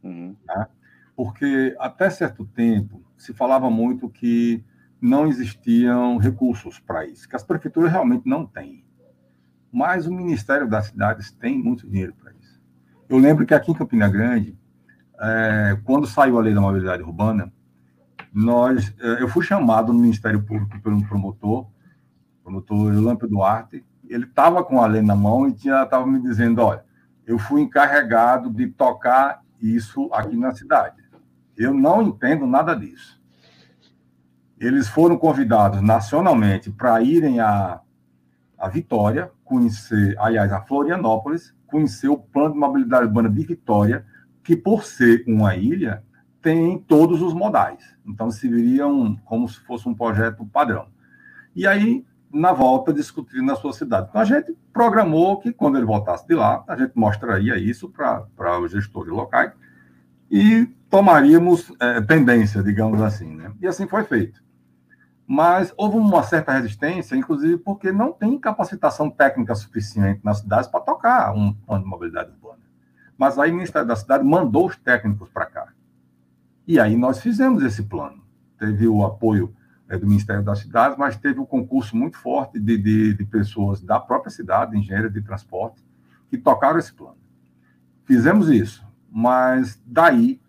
Uhum. 0.00 0.36
Tá? 0.46 0.68
Porque 1.16 1.74
até 1.80 2.08
certo 2.08 2.44
tempo 2.46 3.02
se 3.16 3.34
falava 3.34 3.68
muito 3.68 4.08
que 4.08 4.64
não 5.00 5.26
existiam 5.26 6.16
recursos 6.18 6.78
para 6.78 7.04
isso, 7.04 7.28
que 7.28 7.34
as 7.34 7.42
prefeituras 7.42 7.90
realmente 7.90 8.22
não 8.24 8.46
têm. 8.46 8.84
Mas 9.72 10.06
o 10.06 10.14
Ministério 10.14 10.68
das 10.68 10.86
Cidades 10.86 11.32
tem 11.32 11.58
muito 11.58 11.86
dinheiro 11.88 12.14
para 12.14 12.32
isso. 12.40 12.60
Eu 13.08 13.18
lembro 13.18 13.44
que 13.44 13.54
aqui 13.54 13.72
em 13.72 13.74
Campina 13.74 14.08
Grande, 14.08 14.56
é, 15.20 15.76
quando 15.82 16.06
saiu 16.06 16.38
a 16.38 16.42
lei 16.42 16.54
da 16.54 16.60
mobilidade 16.60 17.02
urbana, 17.02 17.52
nós, 18.32 18.94
é, 19.00 19.22
eu 19.22 19.28
fui 19.28 19.44
chamado 19.44 19.92
no 19.92 20.00
Ministério 20.00 20.42
Público 20.42 20.80
pelo 20.80 21.02
promotor, 21.06 21.66
promotor 22.42 22.92
Lampo 22.94 23.26
Duarte, 23.26 23.84
ele 24.08 24.24
estava 24.24 24.64
com 24.64 24.80
a 24.80 24.86
lei 24.86 25.02
na 25.02 25.14
mão 25.14 25.46
e 25.46 25.52
estava 25.52 26.06
me 26.06 26.20
dizendo, 26.20 26.62
olha, 26.62 26.84
eu 27.26 27.38
fui 27.38 27.60
encarregado 27.60 28.50
de 28.50 28.68
tocar 28.68 29.42
isso 29.60 30.08
aqui 30.12 30.36
na 30.36 30.52
cidade. 30.54 30.96
Eu 31.56 31.74
não 31.74 32.02
entendo 32.02 32.46
nada 32.46 32.74
disso. 32.74 33.20
Eles 34.58 34.88
foram 34.88 35.16
convidados 35.16 35.82
nacionalmente 35.82 36.70
para 36.70 37.02
irem 37.02 37.38
a, 37.38 37.80
a 38.58 38.68
Vitória, 38.68 39.30
conhecer, 39.44 40.16
aliás, 40.18 40.52
a 40.52 40.62
Florianópolis, 40.62 41.54
conhecer 41.66 42.08
o 42.08 42.16
plano 42.16 42.54
de 42.54 42.58
mobilidade 42.58 43.06
urbana 43.06 43.28
de 43.28 43.44
Vitória, 43.44 44.04
que 44.42 44.56
por 44.56 44.84
ser 44.84 45.22
uma 45.26 45.54
ilha, 45.54 46.02
tem 46.40 46.78
todos 46.78 47.22
os 47.22 47.34
modais. 47.34 47.96
Então, 48.06 48.30
se 48.30 48.48
viriam 48.48 49.16
como 49.24 49.48
se 49.48 49.58
fosse 49.60 49.88
um 49.88 49.94
projeto 49.94 50.46
padrão. 50.46 50.86
E 51.54 51.66
aí, 51.66 52.04
na 52.32 52.52
volta, 52.52 52.92
discutir 52.92 53.42
na 53.42 53.56
sua 53.56 53.72
cidade. 53.72 54.08
Então, 54.08 54.20
a 54.20 54.24
gente 54.24 54.56
programou 54.72 55.38
que, 55.38 55.52
quando 55.52 55.76
ele 55.76 55.86
voltasse 55.86 56.26
de 56.26 56.34
lá, 56.34 56.64
a 56.68 56.76
gente 56.76 56.92
mostraria 56.94 57.56
isso 57.56 57.88
para 57.88 58.60
os 58.60 58.70
gestores 58.70 59.12
locais 59.12 59.52
e 60.30 60.66
tomaríamos 60.90 61.72
é, 61.80 62.00
tendência, 62.00 62.62
digamos 62.62 63.00
assim. 63.00 63.34
Né? 63.34 63.52
E 63.60 63.66
assim 63.66 63.86
foi 63.86 64.04
feito. 64.04 64.42
Mas 65.26 65.74
houve 65.76 65.96
uma 65.98 66.22
certa 66.22 66.52
resistência, 66.52 67.14
inclusive 67.14 67.58
porque 67.58 67.92
não 67.92 68.12
tem 68.12 68.38
capacitação 68.38 69.10
técnica 69.10 69.54
suficiente 69.54 70.20
nas 70.24 70.38
cidades 70.38 70.68
para 70.68 70.80
tocar 70.80 71.32
um 71.34 71.52
plano 71.52 71.84
de 71.84 71.90
mobilidade 71.90 72.30
urbana. 72.30 72.62
Mas 73.16 73.38
aí 73.38 73.50
o 73.50 73.54
Ministério 73.54 73.86
da 73.86 73.96
Cidade 73.96 74.24
mandou 74.24 74.66
os 74.66 74.76
técnicos 74.76 75.28
para 75.28 75.44
cá. 75.44 75.57
E 76.68 76.78
aí 76.78 76.98
nós 76.98 77.22
fizemos 77.22 77.62
esse 77.62 77.84
plano. 77.84 78.22
Teve 78.58 78.86
o 78.86 79.02
apoio 79.02 79.56
é, 79.88 79.96
do 79.96 80.06
Ministério 80.06 80.42
das 80.42 80.58
Cidades, 80.58 80.98
mas 80.98 81.16
teve 81.16 81.40
um 81.40 81.46
concurso 81.46 81.96
muito 81.96 82.18
forte 82.18 82.60
de, 82.60 82.76
de, 82.76 83.14
de 83.14 83.24
pessoas 83.24 83.80
da 83.80 83.98
própria 83.98 84.30
cidade, 84.30 84.76
engenheiros 84.76 85.10
de 85.10 85.22
transporte, 85.22 85.82
que 86.28 86.36
tocaram 86.36 86.78
esse 86.78 86.92
plano. 86.92 87.16
Fizemos 88.04 88.50
isso, 88.50 88.86
mas 89.10 89.82
daí 89.86 90.42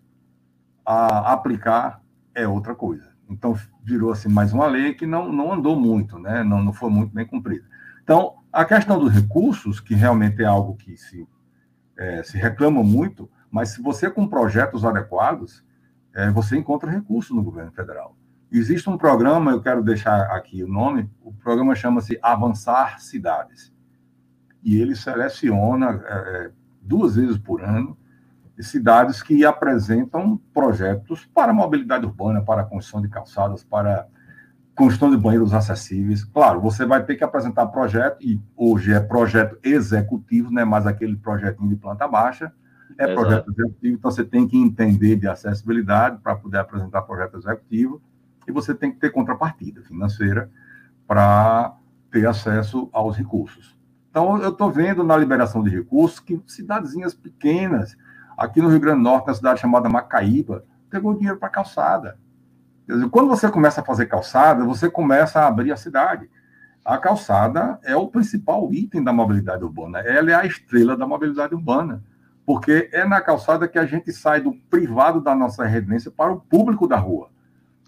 a 0.84 1.32
aplicar 1.32 2.02
é 2.34 2.46
outra 2.46 2.74
coisa. 2.74 3.08
Então, 3.26 3.56
virou 3.82 4.12
assim 4.12 4.28
mais 4.28 4.52
uma 4.52 4.66
lei 4.66 4.92
que 4.92 5.06
não, 5.06 5.32
não 5.32 5.54
andou 5.54 5.80
muito, 5.80 6.18
né? 6.18 6.44
não, 6.44 6.62
não 6.62 6.72
foi 6.74 6.90
muito 6.90 7.14
bem 7.14 7.24
cumprida. 7.24 7.64
Então, 8.04 8.34
a 8.52 8.66
questão 8.66 8.98
dos 8.98 9.10
recursos, 9.10 9.80
que 9.80 9.94
realmente 9.94 10.42
é 10.42 10.46
algo 10.46 10.76
que 10.76 10.98
se, 10.98 11.26
é, 11.96 12.22
se 12.22 12.36
reclama 12.36 12.82
muito, 12.82 13.30
mas 13.50 13.70
se 13.70 13.80
você 13.80 14.10
com 14.10 14.28
projetos 14.28 14.84
adequados, 14.84 15.64
é, 16.14 16.30
você 16.30 16.56
encontra 16.56 16.90
recursos 16.90 17.34
no 17.34 17.42
governo 17.42 17.72
federal. 17.72 18.16
Existe 18.50 18.90
um 18.90 18.98
programa, 18.98 19.52
eu 19.52 19.62
quero 19.62 19.82
deixar 19.82 20.22
aqui 20.32 20.62
o 20.64 20.68
nome, 20.68 21.08
o 21.22 21.32
programa 21.32 21.74
chama-se 21.74 22.18
Avançar 22.22 23.00
Cidades. 23.00 23.72
E 24.62 24.80
ele 24.80 24.94
seleciona 24.96 26.02
é, 26.04 26.46
é 26.46 26.50
duas 26.82 27.16
vezes 27.16 27.38
por 27.38 27.62
ano 27.62 27.96
cidades 28.62 29.22
que 29.22 29.44
apresentam 29.44 30.36
projetos 30.52 31.24
para 31.34 31.52
mobilidade 31.52 32.06
urbana, 32.06 32.42
para 32.42 32.64
construção 32.64 33.00
de 33.00 33.08
calçadas, 33.08 33.64
para 33.64 34.06
construção 34.74 35.10
de 35.10 35.16
banheiros 35.16 35.52
acessíveis. 35.52 36.24
Claro, 36.24 36.60
você 36.60 36.84
vai 36.84 37.04
ter 37.04 37.16
que 37.16 37.24
apresentar 37.24 37.66
projeto, 37.66 38.18
e 38.20 38.40
hoje 38.56 38.92
é 38.92 39.00
projeto 39.00 39.58
executivo, 39.62 40.50
não 40.50 40.62
é 40.62 40.64
mais 40.64 40.86
aquele 40.86 41.16
projetinho 41.16 41.68
de 41.68 41.76
planta 41.76 42.06
baixa, 42.06 42.52
é 42.98 43.04
Exato. 43.04 43.20
projeto 43.20 43.50
executivo, 43.50 43.96
então 43.96 44.10
você 44.10 44.24
tem 44.24 44.46
que 44.46 44.56
entender 44.56 45.16
de 45.16 45.28
acessibilidade 45.28 46.18
para 46.18 46.34
poder 46.36 46.58
apresentar 46.58 47.02
projeto 47.02 47.36
executivo, 47.36 48.00
e 48.46 48.52
você 48.52 48.74
tem 48.74 48.90
que 48.90 48.98
ter 48.98 49.10
contrapartida 49.10 49.82
financeira 49.82 50.50
para 51.06 51.76
ter 52.10 52.26
acesso 52.26 52.88
aos 52.92 53.16
recursos. 53.16 53.76
Então, 54.10 54.42
eu 54.42 54.50
estou 54.50 54.70
vendo 54.70 55.04
na 55.04 55.16
liberação 55.16 55.62
de 55.62 55.70
recursos 55.70 56.18
que 56.18 56.42
cidadezinhas 56.46 57.14
pequenas, 57.14 57.96
aqui 58.36 58.60
no 58.60 58.68
Rio 58.68 58.80
Grande 58.80 58.98
do 58.98 59.04
Norte, 59.04 59.28
na 59.28 59.34
cidade 59.34 59.60
chamada 59.60 59.88
Macaíba, 59.88 60.64
pegou 60.88 61.14
dinheiro 61.14 61.38
para 61.38 61.48
calçada. 61.48 62.18
Dizer, 62.88 63.08
quando 63.08 63.28
você 63.28 63.48
começa 63.48 63.80
a 63.80 63.84
fazer 63.84 64.06
calçada, 64.06 64.64
você 64.64 64.90
começa 64.90 65.40
a 65.40 65.46
abrir 65.46 65.70
a 65.70 65.76
cidade. 65.76 66.28
A 66.84 66.98
calçada 66.98 67.78
é 67.84 67.94
o 67.94 68.08
principal 68.08 68.72
item 68.72 69.04
da 69.04 69.12
mobilidade 69.12 69.62
urbana, 69.62 70.00
ela 70.00 70.30
é 70.30 70.34
a 70.34 70.44
estrela 70.44 70.96
da 70.96 71.06
mobilidade 71.06 71.54
urbana 71.54 72.02
porque 72.44 72.88
é 72.92 73.04
na 73.04 73.20
calçada 73.20 73.68
que 73.68 73.78
a 73.78 73.86
gente 73.86 74.12
sai 74.12 74.40
do 74.40 74.52
privado 74.52 75.20
da 75.20 75.34
nossa 75.34 75.64
residência 75.64 76.10
para 76.10 76.32
o 76.32 76.40
público 76.40 76.86
da 76.86 76.96
rua. 76.96 77.30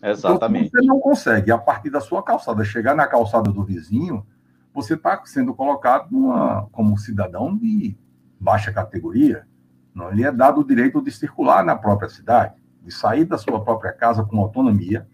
Exatamente. 0.02 0.66
Então, 0.68 0.80
se 0.80 0.86
você 0.86 0.86
não 0.86 1.00
consegue, 1.00 1.52
a 1.52 1.58
partir 1.58 1.90
da 1.90 2.00
sua 2.00 2.22
calçada, 2.22 2.64
chegar 2.64 2.94
na 2.94 3.06
calçada 3.06 3.50
do 3.50 3.62
vizinho, 3.62 4.26
você 4.74 4.94
está 4.94 5.20
sendo 5.24 5.54
colocado 5.54 6.10
numa, 6.10 6.66
como 6.72 6.98
cidadão 6.98 7.56
de 7.56 7.96
baixa 8.40 8.72
categoria. 8.72 9.46
Não 9.94 10.10
lhe 10.10 10.24
é 10.24 10.32
dado 10.32 10.60
o 10.60 10.64
direito 10.64 11.02
de 11.02 11.10
circular 11.10 11.64
na 11.64 11.76
própria 11.76 12.08
cidade, 12.08 12.54
de 12.82 12.90
sair 12.90 13.24
da 13.24 13.38
sua 13.38 13.62
própria 13.62 13.92
casa 13.92 14.24
com 14.24 14.40
autonomia, 14.40 15.06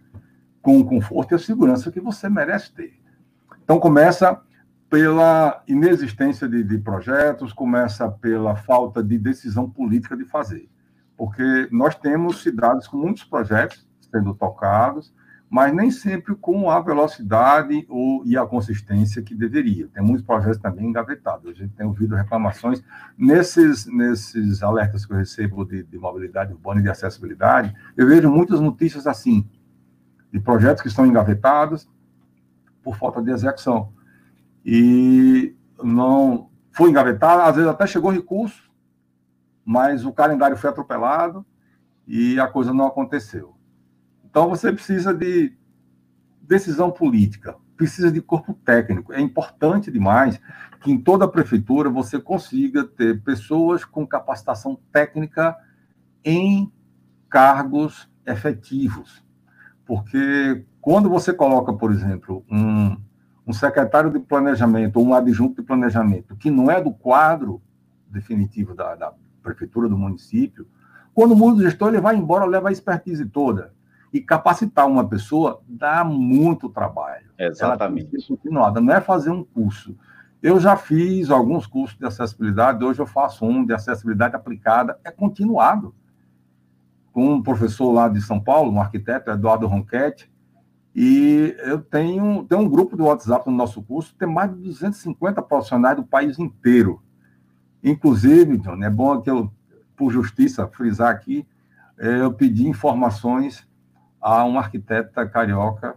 com 0.63 0.79
o 0.79 0.85
conforto 0.85 1.33
e 1.33 1.35
a 1.35 1.39
segurança 1.39 1.91
que 1.91 2.01
você 2.01 2.29
merece 2.29 2.73
ter. 2.73 2.99
Então, 3.63 3.79
começa 3.79 4.41
pela 4.89 5.63
inexistência 5.69 6.49
de, 6.49 6.63
de, 6.65 6.79
projetos, 6.79 7.53
começa 7.53 8.11
pela 8.11 8.57
falta 8.57 9.03
de 9.03 9.19
decisão 9.19 9.69
política 9.69 10.17
de 10.17 10.25
fazer. 10.25 10.69
Porque 11.17 11.69
nós 11.71 11.95
temos 11.95 12.43
cidades 12.43 12.87
com 12.87 12.97
muitos 12.97 13.25
projetos 13.25 13.87
sendo 14.11 14.33
tocados, 14.35 15.13
mas 15.51 15.75
nem 15.75 15.91
sempre 15.91 16.35
com 16.35 16.71
a 16.71 16.81
velocidade 16.81 17.87
ou, 17.89 18.25
e 18.25 18.37
a 18.37 18.47
consistência 18.47 19.23
que 19.23 19.35
deveria. 19.35 19.89
Tem 19.89 20.03
muitos 20.03 20.25
projetos 20.25 20.59
também 20.59 20.87
engavetados. 20.87 21.51
A 21.51 21.55
gente 21.55 21.75
tem 21.75 21.87
ouvido 21.87 22.15
reclamações 22.15 22.83
nesses, 23.17 23.87
nesses 23.87 24.63
alertas 24.63 25.05
que 25.05 25.13
eu 25.13 25.17
recebo 25.17 25.65
de, 25.65 25.83
de 25.83 25.99
mobilidade 25.99 26.53
urbana 26.53 26.81
e 26.81 26.83
de 26.85 26.91
acessibilidade. 26.91 27.75
Eu 27.97 28.07
vejo 28.07 28.31
muitas 28.31 28.61
notícias 28.61 29.07
assim, 29.07 29.47
de 30.33 30.41
projetos 30.41 30.83
que 30.83 30.89
estão 30.89 31.07
engavetados 31.07 31.89
por 32.83 32.97
falta 32.97 33.23
de 33.23 33.31
execução 33.31 33.93
e 34.65 35.57
não 35.83 36.51
foi 36.73 36.91
engavetado, 36.91 37.43
às 37.43 37.57
vezes 37.57 37.71
até 37.71 37.87
chegou 37.87 38.11
recurso, 38.11 38.71
mas 39.65 40.05
o 40.05 40.13
calendário 40.13 40.57
foi 40.57 40.71
atropelado 40.71 41.45
e 42.07 42.39
a 42.41 42.47
coisa 42.47 42.73
não 42.73 42.87
aconteceu. 42.87 43.55
Então 44.25 44.49
você 44.49 44.73
precisa 44.73 45.13
de 45.13 45.57
decisão 46.41 46.91
política, 46.91 47.57
precisa 47.77 48.11
de 48.11 48.21
corpo 48.21 48.55
técnico. 48.55 49.13
É 49.13 49.21
importante 49.21 49.91
demais 49.91 50.41
que 50.81 50.91
em 50.91 51.01
toda 51.01 51.25
a 51.25 51.29
prefeitura 51.29 51.91
você 51.91 52.21
consiga 52.21 52.85
ter 52.85 53.23
pessoas 53.23 53.85
com 53.85 54.07
capacitação 54.07 54.79
técnica 54.93 55.57
em 56.25 56.73
cargos 57.29 58.09
efetivos. 58.27 59.23
Porque 59.85 60.65
quando 60.81 61.09
você 61.09 61.33
coloca, 61.33 61.73
por 61.73 61.91
exemplo, 61.91 62.45
um 62.51 62.97
um 63.49 63.53
secretário 63.55 64.11
de 64.11 64.21
planejamento 64.21 64.99
ou 64.99 65.07
um 65.07 65.15
adjunto 65.15 65.63
de 65.63 65.67
planejamento 65.67 66.37
que 66.37 66.51
não 66.51 66.71
é 66.71 66.83
do 66.83 66.93
quadro 66.93 67.63
definitivo 68.07 68.75
da, 68.75 68.95
da 68.95 69.15
prefeitura 69.43 69.89
do 69.89 69.97
município, 69.97 70.69
quando 71.15 71.35
muda 71.35 71.57
o 71.57 71.63
gestor, 71.63 71.89
ele 71.89 72.01
vai 72.01 72.15
embora, 72.15 72.45
leva 72.45 72.69
a 72.69 72.73
expertise 72.73 73.25
toda. 73.25 73.73
E 74.13 74.21
capacitar 74.21 74.87
uma 74.87 75.07
pessoa 75.07 75.63
dá 75.67 76.05
muito 76.05 76.69
trabalho. 76.69 77.31
Exatamente. 77.39 78.27
Continuada, 78.27 78.81
não 78.81 78.93
é 78.93 79.01
fazer 79.01 79.31
um 79.31 79.43
curso. 79.43 79.97
Eu 80.43 80.61
já 80.61 80.77
fiz 80.77 81.31
alguns 81.31 81.67
cursos 81.67 81.99
de 81.99 82.07
acessibilidade, 82.07 82.85
hoje 82.85 83.01
eu 83.01 83.07
faço 83.07 83.47
um 83.47 83.65
de 83.65 83.73
acessibilidade 83.73 84.37
aplicada, 84.37 84.99
é 85.03 85.11
continuado. 85.11 85.95
Com 87.13 87.35
um 87.35 87.43
professor 87.43 87.93
lá 87.93 88.09
de 88.09 88.21
São 88.21 88.39
Paulo, 88.39 88.71
um 88.71 88.81
arquiteto, 88.81 89.31
Eduardo 89.31 89.67
Ronquete, 89.67 90.31
E 91.01 91.55
eu 91.61 91.81
tenho, 91.81 92.43
tenho 92.43 92.63
um 92.63 92.69
grupo 92.69 92.97
do 92.97 93.05
WhatsApp 93.05 93.49
no 93.49 93.57
nosso 93.57 93.81
curso, 93.81 94.17
tem 94.19 94.27
mais 94.27 94.53
de 94.53 94.57
250 94.57 95.41
profissionais 95.43 95.95
do 95.95 96.03
país 96.03 96.41
inteiro. 96.41 97.01
Inclusive, 97.85 98.59
John, 98.59 98.83
é 98.83 98.91
bom 98.91 99.23
que 99.23 99.31
eu, 99.31 99.49
por 99.97 100.11
justiça, 100.11 100.67
frisar 100.67 101.11
aqui, 101.15 101.47
é, 101.97 102.23
eu 102.23 102.33
pedi 102.33 102.67
informações 102.67 103.65
a 104.21 104.43
uma 104.43 104.59
arquiteta 104.59 105.25
carioca, 105.25 105.95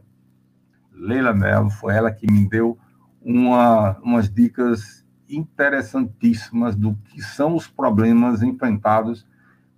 Leila 0.94 1.34
Mello, 1.34 1.72
foi 1.72 1.96
ela 1.96 2.12
que 2.12 2.32
me 2.32 2.48
deu 2.48 2.78
uma, 3.24 3.98
umas 4.04 4.32
dicas 4.32 5.04
interessantíssimas 5.28 6.76
do 6.76 6.94
que 7.06 7.24
são 7.24 7.56
os 7.56 7.68
problemas 7.68 8.44
enfrentados 8.44 9.26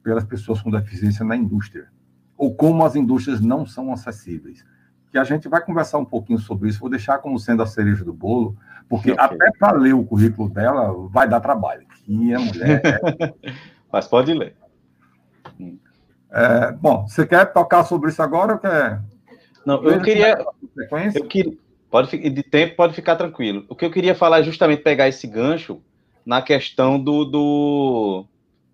pelas 0.03 0.26
pessoas 0.26 0.61
com 0.61 0.69
deficiência 0.69 1.24
na 1.24 1.38
indústria, 1.38 1.88
ou 2.36 2.53
como 2.53 2.84
as 2.84 2.93
indústrias 2.93 3.39
não 3.39 3.65
são 3.65 3.89
acessíveis. 3.93 4.65
Que 5.14 5.20
a 5.20 5.24
gente 5.24 5.47
vai 5.47 5.64
conversar 5.64 5.99
um 5.99 6.05
pouquinho 6.05 6.39
sobre 6.39 6.70
isso, 6.70 6.80
vou 6.80 6.89
deixar 6.89 7.20
como 7.20 7.38
sendo 7.38 7.61
a 7.61 7.68
cereja 7.68 8.03
do 8.03 8.11
bolo, 8.11 8.57
porque 8.89 9.11
okay. 9.11 9.24
até 9.24 9.51
para 9.59 9.78
ler 9.78 9.93
o 9.93 10.03
currículo 10.03 10.49
dela 10.49 10.91
vai 11.09 11.30
dar 11.30 11.39
trabalho, 11.39 11.86
que 12.03 12.34
a 12.34 12.39
mulher... 12.39 12.82
Mas 13.93 14.07
pode 14.07 14.34
ler. 14.34 14.55
É, 16.32 16.72
bom, 16.72 17.07
você 17.07 17.28
quer 17.28 17.45
tocar 17.53 17.84
sobre 17.84 18.09
isso 18.09 18.24
agora 18.24 18.53
ou 18.53 18.59
quer... 18.59 19.03
Não, 19.64 19.84
eu 19.84 20.01
queria... 20.01 20.43
Eu 21.14 21.28
queria... 21.28 21.53
Pode, 21.91 22.18
de 22.18 22.41
tempo 22.41 22.76
pode 22.76 22.95
ficar 22.95 23.16
tranquilo. 23.16 23.68
O 23.70 23.76
que 23.76 23.86
eu 23.86 23.91
queria 23.91 24.16
falar 24.16 24.39
é 24.39 24.43
justamente 24.43 24.82
pegar 24.82 25.07
esse 25.07 25.28
gancho 25.28 25.80
na 26.26 26.41
questão 26.41 26.99
do, 26.99 27.24
do 27.24 28.26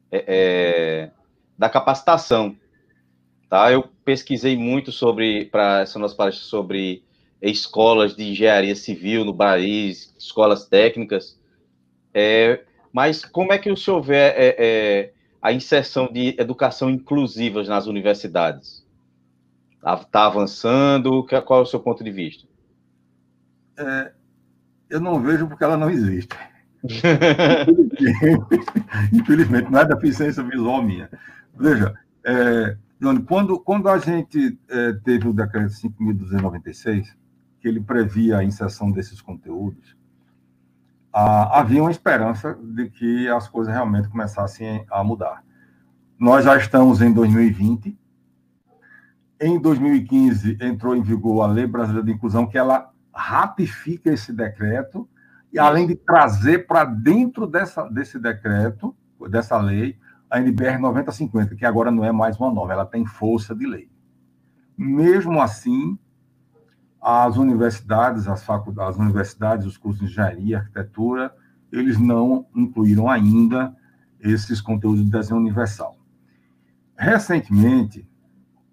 é, 0.10 0.24
é, 0.26 1.12
da 1.58 1.68
capacitação. 1.68 2.56
Tá? 3.50 3.74
Eu 3.74 3.90
pesquisei 4.10 4.57
muito 4.57 4.91
sobre 4.91 5.45
para 5.45 5.82
essa 5.82 5.99
nossa 5.99 6.16
palestra 6.16 6.43
sobre 6.43 7.03
escolas 7.39 8.16
de 8.16 8.24
engenharia 8.24 8.76
civil 8.76 9.24
no 9.24 9.36
país, 9.36 10.16
escolas 10.18 10.66
técnicas. 10.66 11.39
É, 12.12 12.64
mas 12.91 13.24
como 13.24 13.53
é 13.53 13.60
que 13.60 13.72
o 13.72 13.78
senhor 13.78 14.01
vê 14.01 14.16
é, 14.16 14.55
é, 14.57 15.14
a 15.39 15.53
inserção 15.53 16.12
de 16.12 16.36
educação 16.39 16.89
inclusiva 16.89 17.62
nas 17.64 17.86
universidades? 17.86 18.84
Está 19.76 19.97
tá 19.97 20.26
avançando? 20.26 21.24
Qual 21.45 21.60
é 21.60 21.64
o 21.64 21.68
seu 21.68 21.80
ponto 21.80 22.03
de 22.03 22.10
vista? 22.10 22.49
é, 23.80 24.12
eu 24.89 24.99
não 24.99 25.22
vejo 25.22 25.47
porque 25.47 25.64
ela 25.64 25.78
não 25.78 25.89
existe. 25.89 26.36
Infelizmente, 29.14 29.72
não 29.72 29.80
é 29.80 29.86
deficiência 29.86 30.43
visual 30.43 30.82
minha. 30.82 31.10
Veja, 31.55 31.93
é, 32.26 32.76
quando, 33.26 33.60
quando 33.60 33.88
a 33.88 33.97
gente 33.97 34.60
é, 34.68 34.93
teve 34.93 35.28
o 35.28 35.34
decreto 35.34 35.72
5.296, 35.72 37.16
que 37.62 37.68
ele 37.68 37.80
previa 37.80 38.38
a 38.38 38.43
inserção 38.43 38.91
desses 38.91 39.22
conteúdos, 39.22 39.95
havia 41.12 41.82
uma 41.82 41.91
esperança 41.91 42.58
de 42.62 42.89
que 42.89 43.28
as 43.30 43.47
coisas 43.47 43.74
realmente 43.74 44.10
começassem 44.10 44.86
a 44.91 45.04
mudar. 45.04 45.43
Nós 46.20 46.45
já 46.45 46.58
estamos 46.58 47.02
em 47.02 47.12
2020. 47.12 47.97
Em 49.41 49.60
2015 49.60 50.58
entrou 50.62 50.95
em 50.95 51.02
vigor 51.02 51.43
a 51.43 51.47
Lei 51.47 51.66
Brasileira 51.66 52.06
de 52.06 52.12
Inclusão, 52.12 52.45
que 52.45 52.58
ela 52.58 52.91
ratifica 53.14 54.12
esse 54.12 54.34
decreto, 54.34 55.10
e 55.52 55.58
além 55.58 55.88
de 55.88 55.95
trazer 55.95 56.68
para 56.68 56.84
dentro 56.84 57.47
dessa, 57.47 57.89
desse 57.89 58.20
decreto, 58.20 58.95
dessa 59.30 59.58
lei, 59.58 59.97
a 60.30 60.40
NBR 60.40 60.78
9050, 60.80 61.56
que 61.56 61.66
agora 61.66 61.92
não 61.92 62.06
é 62.06 62.12
mais 62.12 62.38
uma 62.38 62.52
norma, 62.52 62.74
ela 62.74 62.86
tem 62.86 63.06
força 63.06 63.56
de 63.56 63.66
lei. 63.66 63.90
Mesmo 64.78 65.42
assim, 65.42 65.98
as 67.02 67.38
universidades, 67.38 68.28
as 68.28 68.44
faculdades, 68.44 68.96
as 68.96 69.06
universidades, 69.06 69.66
os 69.66 69.78
cursos 69.78 70.00
de 70.00 70.12
engenharia, 70.12 70.60
arquitetura, 70.60 71.34
eles 71.72 71.98
não 72.00 72.46
incluíram 72.56 73.10
ainda 73.10 73.76
esses 74.20 74.62
conteúdos 74.62 75.04
de 75.04 75.10
desenho 75.10 75.40
universal. 75.40 75.98
Recentemente, 76.98 78.08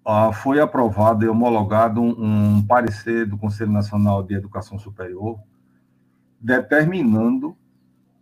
ah, 0.05 0.31
foi 0.31 0.59
aprovado 0.59 1.25
e 1.25 1.27
homologado 1.27 2.01
um 2.01 2.65
parecer 2.65 3.25
do 3.25 3.37
Conselho 3.37 3.71
Nacional 3.71 4.23
de 4.23 4.35
Educação 4.35 4.77
Superior, 4.77 5.39
determinando 6.39 7.57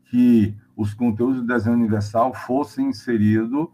que 0.06 0.56
os 0.76 0.94
conteúdos 0.94 1.42
de 1.42 1.48
desenho 1.48 1.76
universal 1.76 2.34
fossem 2.34 2.90
inseridos 2.90 3.70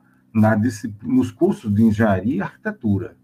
nos 1.04 1.32
cursos 1.32 1.74
de 1.74 1.84
engenharia 1.84 2.36
e 2.36 2.42
arquitetura, 2.42 3.18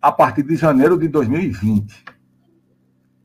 a 0.00 0.12
partir 0.12 0.42
de 0.42 0.56
janeiro 0.56 0.98
de 0.98 1.08
2020. 1.08 2.04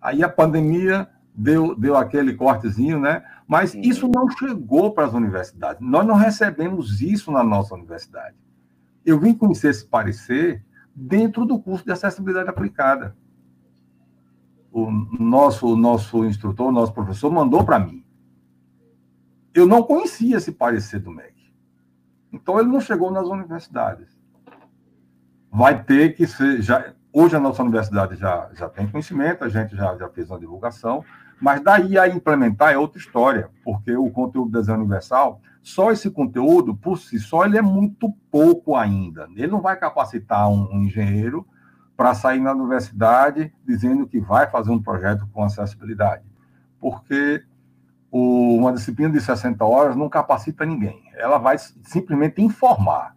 Aí 0.01 0.23
a 0.23 0.29
pandemia 0.29 1.09
deu, 1.33 1.75
deu 1.75 1.95
aquele 1.95 2.33
cortezinho, 2.33 2.99
né? 2.99 3.23
Mas 3.47 3.73
isso 3.73 4.07
não 4.07 4.29
chegou 4.29 4.93
para 4.93 5.05
as 5.05 5.13
universidades. 5.13 5.81
Nós 5.81 6.05
não 6.05 6.15
recebemos 6.15 7.01
isso 7.01 7.31
na 7.31 7.43
nossa 7.43 7.73
universidade. 7.75 8.35
Eu 9.05 9.19
vim 9.19 9.33
conhecer 9.33 9.69
esse 9.69 9.85
parecer 9.85 10.63
dentro 10.95 11.45
do 11.45 11.59
curso 11.59 11.83
de 11.83 11.91
acessibilidade 11.91 12.49
aplicada. 12.49 13.15
O 14.71 14.89
nosso, 14.89 15.67
o 15.67 15.75
nosso 15.75 16.25
instrutor, 16.25 16.69
o 16.69 16.71
nosso 16.71 16.93
professor 16.93 17.31
mandou 17.31 17.63
para 17.63 17.79
mim. 17.79 18.02
Eu 19.53 19.67
não 19.67 19.83
conhecia 19.83 20.37
esse 20.37 20.51
parecer 20.51 20.99
do 20.99 21.11
MEC. 21.11 21.33
Então, 22.31 22.59
ele 22.59 22.69
não 22.69 22.81
chegou 22.81 23.11
nas 23.11 23.27
universidades. 23.27 24.07
Vai 25.51 25.83
ter 25.83 26.15
que 26.15 26.25
ser. 26.25 26.61
Já, 26.61 26.93
hoje, 27.11 27.35
a 27.35 27.39
nossa 27.39 27.61
universidade 27.61 28.15
já, 28.15 28.49
já 28.53 28.67
tem 28.67 28.87
conhecimento, 28.87 29.43
a 29.43 29.49
gente 29.49 29.75
já, 29.75 29.95
já 29.95 30.09
fez 30.09 30.29
uma 30.29 30.39
divulgação, 30.39 31.03
mas 31.39 31.61
daí 31.61 31.97
a 31.97 32.07
implementar 32.07 32.73
é 32.73 32.77
outra 32.77 32.97
história, 32.97 33.49
porque 33.63 33.95
o 33.95 34.09
conteúdo 34.09 34.49
do 34.49 34.59
desenho 34.59 34.79
universal 34.79 35.39
só 35.63 35.93
esse 35.93 36.11
conteúdo, 36.11 36.75
por 36.75 36.97
si 36.97 37.17
só, 37.17 37.45
ele 37.45 37.57
é 37.57 37.61
muito 37.61 38.11
pouco 38.29 38.75
ainda. 38.75 39.29
Ele 39.33 39.47
não 39.47 39.61
vai 39.61 39.77
capacitar 39.77 40.49
um, 40.49 40.69
um 40.73 40.83
engenheiro 40.83 41.47
para 41.95 42.13
sair 42.13 42.41
na 42.41 42.51
universidade 42.51 43.53
dizendo 43.65 44.05
que 44.05 44.19
vai 44.19 44.45
fazer 44.49 44.71
um 44.71 44.83
projeto 44.83 45.25
com 45.31 45.41
acessibilidade. 45.41 46.25
Porque 46.81 47.41
o, 48.13 48.57
uma 48.57 48.71
disciplina 48.71 49.11
de 49.11 49.19
60 49.19 49.65
horas 49.65 49.95
não 49.95 50.07
capacita 50.07 50.63
ninguém. 50.63 51.03
Ela 51.15 51.39
vai 51.39 51.57
simplesmente 51.57 52.41
informar. 52.41 53.15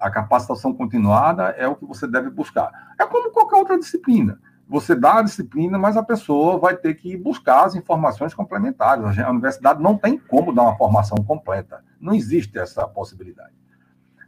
A 0.00 0.10
capacitação 0.10 0.72
continuada 0.72 1.50
é 1.58 1.68
o 1.68 1.76
que 1.76 1.84
você 1.84 2.06
deve 2.06 2.30
buscar. 2.30 2.94
É 2.98 3.04
como 3.06 3.30
qualquer 3.30 3.56
outra 3.56 3.78
disciplina 3.78 4.38
você 4.66 4.94
dá 4.94 5.18
a 5.18 5.22
disciplina, 5.22 5.78
mas 5.78 5.96
a 5.96 6.02
pessoa 6.02 6.58
vai 6.58 6.74
ter 6.74 6.94
que 6.94 7.16
buscar 7.16 7.64
as 7.64 7.74
informações 7.74 8.32
complementares. 8.32 9.18
A 9.18 9.30
universidade 9.30 9.82
não 9.82 9.96
tem 9.96 10.18
como 10.18 10.54
dar 10.54 10.62
uma 10.62 10.76
formação 10.76 11.18
completa. 11.18 11.84
Não 12.00 12.14
existe 12.14 12.58
essa 12.58 12.86
possibilidade. 12.88 13.52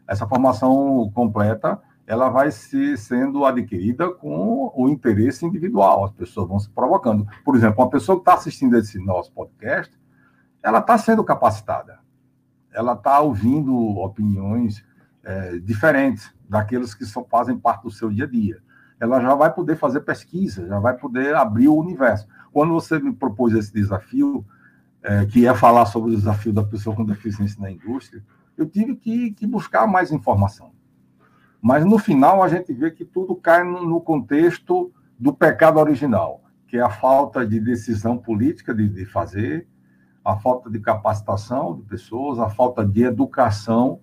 Essa 0.06 0.26
formação 0.26 1.10
completa, 1.14 1.80
ela 2.06 2.28
vai 2.28 2.50
se 2.50 2.96
sendo 2.96 3.44
adquirida 3.44 4.10
com 4.10 4.72
o 4.74 4.88
interesse 4.88 5.44
individual. 5.44 6.04
As 6.04 6.12
pessoas 6.12 6.48
vão 6.48 6.58
se 6.58 6.70
provocando. 6.70 7.26
Por 7.44 7.56
exemplo, 7.56 7.82
uma 7.82 7.90
pessoa 7.90 8.16
que 8.16 8.22
está 8.22 8.34
assistindo 8.34 8.76
esse 8.76 8.98
nosso 8.98 9.32
podcast, 9.32 9.92
ela 10.62 10.78
está 10.78 10.96
sendo 10.96 11.24
capacitada. 11.24 11.98
Ela 12.72 12.92
está 12.92 13.20
ouvindo 13.20 13.74
opiniões 13.98 14.84
é, 15.24 15.58
diferentes 15.58 16.32
daqueles 16.48 16.94
que 16.94 17.04
só 17.04 17.24
fazem 17.24 17.58
parte 17.58 17.82
do 17.82 17.90
seu 17.90 18.10
dia 18.10 18.24
a 18.24 18.28
dia 18.28 18.62
ela 18.98 19.20
já 19.20 19.34
vai 19.34 19.52
poder 19.52 19.76
fazer 19.76 20.00
pesquisa, 20.00 20.66
já 20.66 20.78
vai 20.78 20.96
poder 20.96 21.34
abrir 21.34 21.68
o 21.68 21.76
universo. 21.76 22.26
Quando 22.52 22.72
você 22.72 22.98
me 22.98 23.12
propôs 23.12 23.52
esse 23.54 23.72
desafio, 23.72 24.44
é, 25.02 25.26
que 25.26 25.46
é 25.46 25.54
falar 25.54 25.86
sobre 25.86 26.12
o 26.12 26.16
desafio 26.16 26.52
da 26.52 26.64
pessoa 26.64 26.96
com 26.96 27.04
deficiência 27.04 27.60
na 27.60 27.70
indústria, 27.70 28.24
eu 28.56 28.66
tive 28.66 28.96
que, 28.96 29.32
que 29.32 29.46
buscar 29.46 29.86
mais 29.86 30.10
informação. 30.10 30.72
Mas 31.66 31.84
no 31.84 31.98
final 31.98 32.44
a 32.44 32.48
gente 32.48 32.72
vê 32.72 32.92
que 32.92 33.04
tudo 33.04 33.34
cai 33.34 33.64
no 33.64 34.00
contexto 34.00 34.92
do 35.18 35.32
pecado 35.32 35.80
original, 35.80 36.44
que 36.68 36.76
é 36.76 36.80
a 36.80 36.88
falta 36.88 37.44
de 37.44 37.58
decisão 37.58 38.16
política 38.16 38.72
de, 38.72 38.88
de 38.88 39.04
fazer, 39.04 39.66
a 40.24 40.36
falta 40.36 40.70
de 40.70 40.78
capacitação 40.78 41.74
de 41.74 41.82
pessoas, 41.82 42.38
a 42.38 42.48
falta 42.48 42.86
de 42.86 43.02
educação 43.02 43.98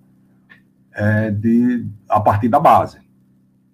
é, 0.92 1.32
de, 1.32 1.88
a 2.10 2.20
partir 2.20 2.50
da 2.50 2.60
base. 2.60 3.00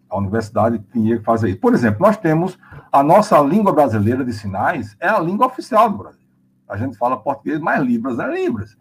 A 0.07 0.19
universidade 0.19 0.77
tinha 0.93 1.17
que 1.17 1.23
fazer 1.23 1.49
isso. 1.49 1.59
Por 1.59 1.73
exemplo, 1.73 2.05
nós 2.05 2.15
temos 2.15 2.59
a 2.91 3.01
nossa 3.01 3.41
língua 3.41 3.73
brasileira 3.73 4.23
de 4.23 4.33
sinais, 4.33 4.95
é 4.99 5.09
a 5.09 5.19
língua 5.19 5.47
oficial 5.47 5.89
do 5.89 5.97
Brasil. 5.97 6.27
A 6.67 6.77
gente 6.77 6.95
fala 6.95 7.17
português, 7.17 7.59
mas 7.59 7.83
Libras 7.83 8.19
é 8.19 8.27
Libras. 8.31 8.77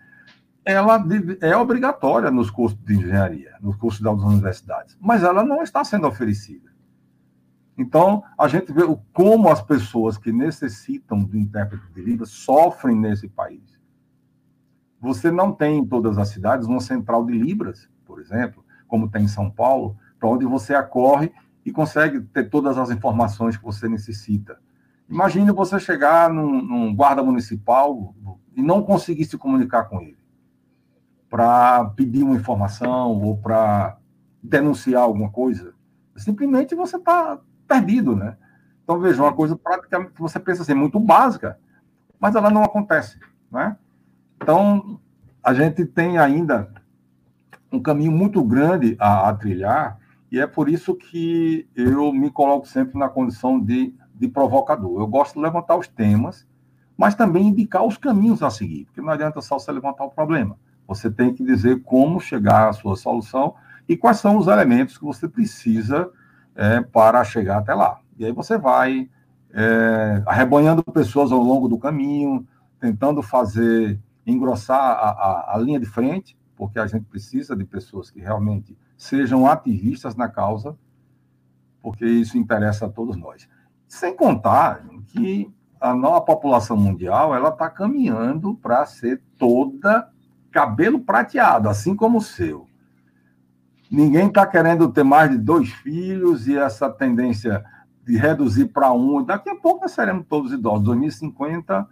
Ela 0.71 1.03
é 1.41 1.57
obrigatória 1.57 2.31
nos 2.31 2.51
cursos 2.51 2.79
de 2.85 2.95
engenharia, 2.95 3.55
nos 3.59 3.75
cursos 3.77 4.03
das 4.03 4.21
universidades, 4.21 4.99
mas 5.01 5.23
ela 5.23 5.43
não 5.43 5.63
está 5.63 5.83
sendo 5.83 6.07
oferecida. 6.07 6.71
Então, 7.79 8.23
a 8.37 8.47
gente 8.49 8.71
vê 8.71 8.83
como 9.15 9.49
as 9.49 9.63
pessoas 9.63 10.19
que 10.19 10.31
necessitam 10.31 11.25
do 11.25 11.39
intérprete 11.39 11.91
de 11.95 12.03
Libras 12.03 12.29
sofrem 12.29 12.95
nesse 12.95 13.31
país. 13.31 13.81
Você 15.01 15.31
não 15.31 15.53
tem 15.53 15.79
em 15.79 15.87
todas 15.87 16.19
as 16.19 16.29
cidades 16.29 16.67
uma 16.67 16.81
central 16.81 17.25
de 17.25 17.33
Libras, 17.33 17.89
por 18.05 18.21
exemplo, 18.21 18.63
como 18.87 19.09
tem 19.09 19.25
em 19.25 19.29
São 19.29 19.51
Paulo, 19.51 19.97
para 20.21 20.29
onde 20.29 20.45
você 20.45 20.75
acorre 20.75 21.33
e 21.65 21.73
consegue 21.73 22.21
ter 22.21 22.51
todas 22.51 22.77
as 22.77 22.91
informações 22.91 23.57
que 23.57 23.65
você 23.65 23.89
necessita. 23.89 24.59
Imagine 25.09 25.51
você 25.51 25.81
chegar 25.81 26.29
num, 26.29 26.61
num 26.61 26.95
guarda 26.95 27.23
municipal 27.23 28.15
e 28.55 28.63
não 28.63 28.83
conseguir 28.83 29.25
se 29.25 29.39
comunicar 29.39 29.85
com 29.85 30.03
ele 30.03 30.18
para 31.29 31.85
pedir 31.97 32.23
uma 32.23 32.37
informação 32.37 33.21
ou 33.23 33.37
para 33.37 33.99
denunciar 34.43 35.03
alguma 35.03 35.31
coisa. 35.31 35.75
Simplesmente 36.17 36.75
você 36.75 36.97
está 36.97 37.39
perdido, 37.67 38.17
né? 38.17 38.37
Então, 38.83 38.99
veja, 38.99 39.23
uma 39.23 39.35
coisa 39.35 39.55
praticamente 39.55 40.13
que 40.13 40.21
você 40.21 40.41
pensa 40.41 40.63
assim, 40.63 40.75
muito 40.75 40.99
básica, 40.99 41.59
mas 42.19 42.35
ela 42.35 42.51
não 42.51 42.65
acontece, 42.65 43.19
né? 43.51 43.77
Então, 44.41 44.99
a 45.43 45.53
gente 45.53 45.85
tem 45.85 46.19
ainda 46.19 46.73
um 47.71 47.81
caminho 47.81 48.11
muito 48.11 48.43
grande 48.43 48.97
a, 48.99 49.29
a 49.29 49.35
trilhar, 49.35 49.99
e 50.33 50.41
é 50.41 50.47
por 50.47 50.69
isso 50.69 50.95
que 50.95 51.69
eu 51.75 52.13
me 52.13 52.31
coloco 52.31 52.67
sempre 52.67 52.99
na 52.99 53.09
condição 53.09 53.61
de, 53.61 53.95
de 54.15 54.29
provocador. 54.29 55.01
Eu 55.01 55.07
gosto 55.07 55.35
de 55.35 55.41
levantar 55.41 55.77
os 55.77 55.89
temas, 55.89 56.47
mas 56.97 57.15
também 57.15 57.49
indicar 57.49 57.85
os 57.85 57.97
caminhos 57.97 58.43
a 58.43 58.51
seguir, 58.51 58.87
porque 58.87 59.01
não 59.01 59.11
adianta 59.11 59.41
só 59.41 59.59
você 59.59 59.71
levantar 59.71 60.05
o 60.05 60.11
problema. 60.11 60.59
Você 60.89 61.11
tem 61.11 61.35
que 61.35 61.45
dizer 61.45 61.83
como 61.83 62.19
chegar 62.19 62.71
à 62.71 62.73
sua 62.73 62.97
solução 62.97 63.55
e 63.87 63.97
quais 63.97 64.19
são 64.19 64.39
os 64.39 64.49
elementos 64.49 64.97
que 64.97 65.05
você 65.05 65.29
precisa 65.29 66.11
é, 66.57 66.81
para 66.81 67.23
chegar 67.23 67.59
até 67.59 67.75
lá. 67.75 68.01
E 68.19 68.25
aí 68.25 68.33
você 68.33 68.57
vai 68.57 69.09
é, 69.53 70.23
arrebanhando 70.27 70.83
pessoas 70.83 71.31
ao 71.31 71.41
longo 71.41 71.69
do 71.69 71.79
caminho, 71.79 72.47
tentando 72.81 73.23
fazer, 73.23 74.01
engrossar 74.27 74.81
a, 74.81 75.11
a, 75.11 75.55
a 75.55 75.59
linha 75.59 75.79
de 75.79 75.87
frente, 75.87 76.37
porque 76.57 76.79
a 76.79 76.87
gente 76.87 77.05
precisa 77.05 77.55
de 77.55 77.65
pessoas 77.65 78.11
que 78.11 78.21
realmente 78.21 78.77
sejam 78.97 79.47
ativistas 79.47 80.17
na 80.17 80.29
causa, 80.29 80.77
porque 81.83 82.05
isso 82.05 82.39
interessa 82.39 82.87
a 82.87 82.89
todos 82.89 83.17
nós. 83.17 83.49
Sem 83.87 84.17
contar 84.17 84.85
que 85.07 85.53
a 85.81 85.95
nova 85.95 86.21
população 86.21 86.77
mundial 86.77 87.35
ela 87.35 87.51
está 87.51 87.71
caminhando 87.71 88.55
para 88.57 88.85
ser 88.87 89.23
toda 89.39 90.11
cabelo 90.51 91.01
prateado, 91.01 91.69
assim 91.69 91.95
como 91.95 92.19
o 92.19 92.23
seu. 92.23 92.67
Ninguém 93.91 94.29
está 94.29 94.47
querendo 94.47 94.91
ter 94.93 95.03
mais 95.03 95.31
de 95.31 95.39
dois 95.39 95.71
filhos 95.71 96.47
e 96.47 96.57
essa 96.57 96.91
tendência 96.91 97.65
de 98.05 98.17
reduzir 98.17 98.67
para 98.67 98.93
um. 98.93 99.23
Daqui 99.23 99.49
a 99.49 99.57
pouco 99.57 99.83
nós 99.83 99.93
seremos 99.93 100.27
todos 100.27 100.53
idosos. 100.53 100.85
2050 100.85 101.87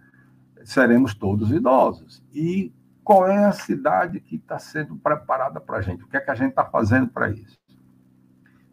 seremos 0.64 1.14
todos 1.14 1.50
idosos. 1.50 2.22
E 2.34 2.72
qual 3.02 3.26
é 3.28 3.44
a 3.44 3.52
cidade 3.52 4.20
que 4.20 4.36
está 4.36 4.58
sendo 4.58 4.96
preparada 4.96 5.60
para 5.60 5.78
a 5.78 5.80
gente? 5.80 6.02
O 6.02 6.08
que 6.08 6.16
é 6.16 6.20
que 6.20 6.30
a 6.30 6.34
gente 6.34 6.50
está 6.50 6.64
fazendo 6.64 7.08
para 7.08 7.30
isso? 7.30 7.58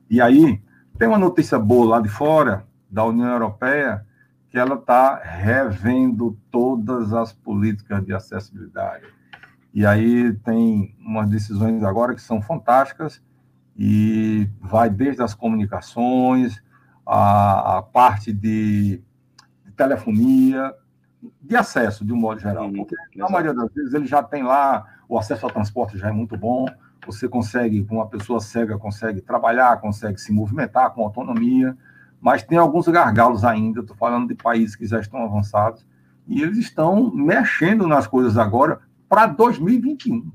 E 0.10 0.20
aí, 0.20 0.62
tem 0.98 1.08
uma 1.08 1.18
notícia 1.18 1.58
boa 1.58 1.98
lá 1.98 2.02
de 2.02 2.10
fora, 2.10 2.66
da 2.90 3.04
União 3.06 3.30
Europeia, 3.30 4.06
que 4.50 4.58
ela 4.58 4.76
está 4.76 5.18
revendo 5.18 6.38
todas 6.52 7.14
as 7.14 7.34
políticas 7.34 8.06
de 8.06 8.14
acessibilidade. 8.14 9.06
E 9.74 9.86
aí 9.86 10.34
tem 10.34 10.95
umas 10.99 11.28
decisões 11.28 11.84
agora 11.84 12.13
que 12.13 12.21
são 12.21 12.41
fantásticas 12.41 13.21
e 13.76 14.47
vai 14.61 14.89
desde 14.89 15.24
as 15.24 15.34
comunicações, 15.34 16.61
a, 17.05 17.78
a 17.78 17.82
parte 17.82 18.32
de, 18.32 19.01
de 19.65 19.71
telefonia, 19.76 20.74
de 21.41 21.55
acesso, 21.55 22.05
de 22.05 22.13
um 22.13 22.17
modo 22.17 22.39
geral. 22.39 22.65
Uhum, 22.65 22.74
porque, 22.74 22.95
na 23.15 23.30
maioria 23.30 23.53
das 23.53 23.74
vezes, 23.74 23.93
ele 23.93 24.05
já 24.05 24.21
tem 24.21 24.43
lá, 24.43 24.86
o 25.09 25.17
acesso 25.17 25.45
ao 25.45 25.51
transporte 25.51 25.97
já 25.97 26.09
é 26.09 26.11
muito 26.11 26.38
bom, 26.38 26.65
você 27.05 27.28
consegue, 27.28 27.84
com 27.84 27.95
uma 27.95 28.07
pessoa 28.07 28.39
cega, 28.39 28.78
consegue 28.78 29.21
trabalhar, 29.21 29.82
consegue 29.82 30.21
se 30.21 30.32
movimentar 30.32 30.91
com 30.91 31.03
autonomia, 31.03 31.76
mas 32.21 32.43
tem 32.43 32.57
alguns 32.57 32.88
gargalos 32.88 33.43
ainda, 33.43 33.82
estou 33.82 33.95
falando 33.95 34.28
de 34.28 34.36
países 34.36 34.76
que 34.76 34.86
já 34.86 34.99
estão 34.99 35.24
avançados, 35.24 35.86
e 36.28 36.41
eles 36.41 36.57
estão 36.57 37.11
mexendo 37.13 37.88
nas 37.88 38.07
coisas 38.07 38.38
agora 38.38 38.80
para 39.14 39.28
2021. 39.28 40.32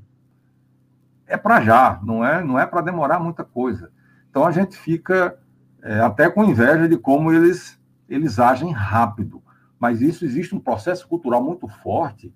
É 1.26 1.36
para 1.36 1.60
já, 1.60 2.00
não 2.02 2.24
é, 2.24 2.42
não 2.44 2.58
é 2.58 2.64
para 2.64 2.80
demorar 2.80 3.18
muita 3.18 3.44
coisa. 3.44 3.90
Então 4.30 4.46
a 4.46 4.52
gente 4.52 4.76
fica 4.76 5.38
é, 5.82 6.00
até 6.00 6.30
com 6.30 6.44
inveja 6.44 6.88
de 6.88 6.96
como 6.96 7.32
eles, 7.32 7.78
eles 8.08 8.38
agem 8.38 8.70
rápido 8.72 9.42
mas 9.78 10.00
isso 10.00 10.24
existe 10.24 10.54
um 10.54 10.60
processo 10.60 11.06
cultural 11.06 11.42
muito 11.42 11.68
forte 11.68 12.34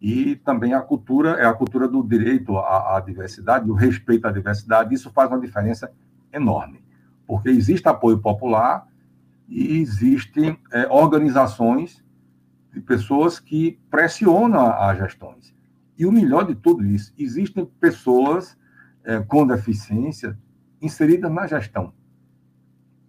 e 0.00 0.36
também 0.36 0.72
a 0.72 0.80
cultura 0.80 1.32
é 1.32 1.44
a 1.44 1.52
cultura 1.52 1.88
do 1.88 2.02
direito 2.02 2.56
à, 2.56 2.96
à 2.96 3.00
diversidade, 3.00 3.66
do 3.66 3.74
respeito 3.74 4.26
à 4.26 4.30
diversidade. 4.30 4.94
Isso 4.94 5.10
faz 5.10 5.30
uma 5.30 5.40
diferença 5.40 5.92
enorme, 6.32 6.82
porque 7.26 7.48
existe 7.48 7.88
apoio 7.88 8.18
popular 8.18 8.86
e 9.48 9.78
existem 9.80 10.58
é, 10.72 10.86
organizações 10.88 12.02
de 12.72 12.80
pessoas 12.80 13.40
que 13.40 13.78
pressionam 13.90 14.70
as 14.70 14.98
gestões. 14.98 15.54
E 15.98 16.06
o 16.06 16.12
melhor 16.12 16.46
de 16.46 16.54
tudo 16.54 16.86
isso, 16.86 17.12
existem 17.18 17.66
pessoas 17.66 18.56
é, 19.04 19.18
com 19.20 19.46
deficiência 19.46 20.38
inseridas 20.80 21.30
na 21.30 21.46
gestão. 21.46 21.92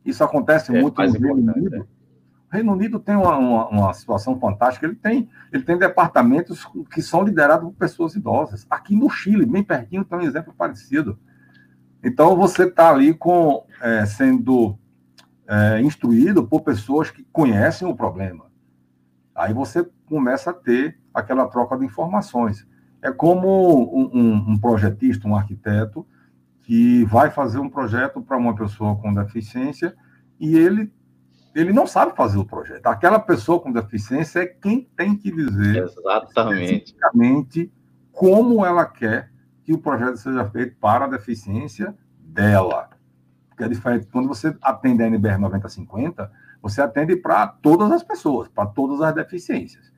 Isso 0.03 0.23
acontece 0.23 0.75
é, 0.75 0.81
muito 0.81 1.01
no 1.01 1.11
Reino 1.11 1.53
Unido. 1.53 1.87
O 2.51 2.53
Reino 2.55 2.71
Unido 2.73 2.99
tem 2.99 3.15
uma, 3.15 3.37
uma, 3.37 3.67
uma, 3.67 3.93
situação 3.93 4.39
fantástica. 4.39 4.87
Ele 4.87 4.95
tem, 4.95 5.29
ele 5.53 5.63
tem 5.63 5.77
departamentos 5.77 6.65
que 6.91 7.01
são 7.01 7.23
liderados 7.23 7.69
por 7.69 7.75
pessoas 7.75 8.15
idosas. 8.15 8.65
Aqui 8.69 8.95
no 8.95 9.07
Chile, 9.07 9.45
bem 9.45 9.63
pertinho, 9.63 10.03
tem 10.03 10.17
um 10.17 10.23
exemplo 10.23 10.51
parecido. 10.57 11.19
Então, 12.03 12.35
você 12.35 12.63
está 12.63 12.89
ali 12.89 13.13
com, 13.13 13.67
é, 13.81 14.03
sendo 14.07 14.79
é, 15.47 15.81
instruído 15.81 16.47
por 16.47 16.61
pessoas 16.61 17.11
que 17.11 17.23
conhecem 17.31 17.87
o 17.87 17.95
problema. 17.95 18.45
Aí 19.35 19.53
você 19.53 19.87
começa 20.07 20.49
a 20.49 20.53
ter 20.53 20.99
aquela 21.13 21.47
troca 21.47 21.77
de 21.77 21.85
informações. 21.85 22.65
É 23.01 23.11
como 23.11 23.95
um, 23.95 24.09
um, 24.13 24.35
um 24.51 24.59
projetista, 24.59 25.27
um 25.27 25.35
arquiteto, 25.35 26.05
que 26.63 27.03
vai 27.05 27.31
fazer 27.31 27.59
um 27.59 27.69
projeto 27.69 28.21
para 28.21 28.37
uma 28.37 28.55
pessoa 28.55 28.95
com 28.95 29.13
deficiência 29.13 29.95
e 30.39 30.55
ele 30.55 30.91
ele 31.55 31.73
não 31.73 31.87
sabe 31.87 32.15
fazer 32.15 32.37
o 32.37 32.45
projeto. 32.45 32.85
Aquela 32.85 33.19
pessoa 33.19 33.59
com 33.59 33.71
deficiência 33.71 34.39
é 34.39 34.45
quem 34.45 34.87
tem 34.95 35.15
que 35.15 35.31
dizer 35.31 35.83
exatamente 35.83 37.71
como 38.11 38.63
ela 38.65 38.85
quer 38.85 39.31
que 39.63 39.73
o 39.73 39.77
projeto 39.77 40.17
seja 40.17 40.47
feito 40.49 40.75
para 40.79 41.05
a 41.05 41.07
deficiência 41.07 41.95
dela. 42.19 42.89
Porque 43.49 43.63
é 43.63 43.67
diferente. 43.67 44.07
Quando 44.11 44.27
você 44.27 44.55
atende 44.61 45.03
a 45.03 45.07
NBR 45.07 45.39
9050, 45.39 46.31
você 46.61 46.81
atende 46.81 47.15
para 47.15 47.47
todas 47.47 47.91
as 47.91 48.03
pessoas, 48.03 48.47
para 48.47 48.67
todas 48.67 49.01
as 49.01 49.13
deficiências. 49.15 49.88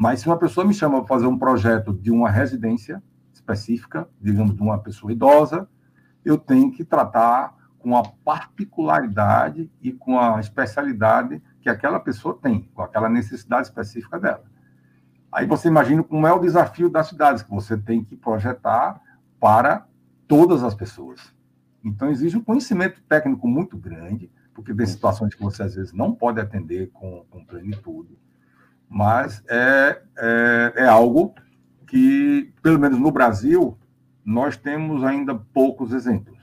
Mas 0.00 0.20
se 0.20 0.28
uma 0.28 0.38
pessoa 0.38 0.64
me 0.64 0.72
chama 0.72 0.98
para 1.00 1.08
fazer 1.08 1.26
um 1.26 1.36
projeto 1.36 1.92
de 1.92 2.12
uma 2.12 2.30
residência 2.30 3.02
específica, 3.32 4.08
digamos, 4.20 4.54
de 4.54 4.62
uma 4.62 4.78
pessoa 4.78 5.10
idosa, 5.10 5.68
eu 6.24 6.38
tenho 6.38 6.70
que 6.70 6.84
tratar 6.84 7.56
com 7.80 7.96
a 7.96 8.04
particularidade 8.24 9.68
e 9.82 9.92
com 9.92 10.16
a 10.20 10.38
especialidade 10.38 11.42
que 11.60 11.68
aquela 11.68 11.98
pessoa 11.98 12.38
tem, 12.40 12.70
com 12.72 12.80
aquela 12.80 13.08
necessidade 13.08 13.66
específica 13.66 14.20
dela. 14.20 14.44
Aí 15.32 15.46
você 15.46 15.66
imagina 15.66 16.04
como 16.04 16.28
é 16.28 16.32
o 16.32 16.38
desafio 16.38 16.88
das 16.88 17.08
cidades, 17.08 17.42
que 17.42 17.50
você 17.50 17.76
tem 17.76 18.04
que 18.04 18.14
projetar 18.14 19.00
para 19.40 19.84
todas 20.28 20.62
as 20.62 20.74
pessoas. 20.76 21.34
Então, 21.82 22.08
exige 22.08 22.36
um 22.36 22.44
conhecimento 22.44 23.02
técnico 23.08 23.48
muito 23.48 23.76
grande, 23.76 24.30
porque 24.54 24.72
tem 24.72 24.86
situações 24.86 25.34
que 25.34 25.42
você, 25.42 25.64
às 25.64 25.74
vezes, 25.74 25.92
não 25.92 26.14
pode 26.14 26.40
atender 26.40 26.90
com, 26.92 27.24
com 27.28 27.44
plenitude, 27.44 28.16
mas 28.88 29.42
é, 29.48 30.00
é, 30.16 30.72
é 30.76 30.88
algo 30.88 31.34
que, 31.86 32.52
pelo 32.62 32.78
menos 32.78 32.98
no 32.98 33.10
Brasil, 33.10 33.76
nós 34.24 34.56
temos 34.56 35.04
ainda 35.04 35.34
poucos 35.34 35.92
exemplos. 35.92 36.38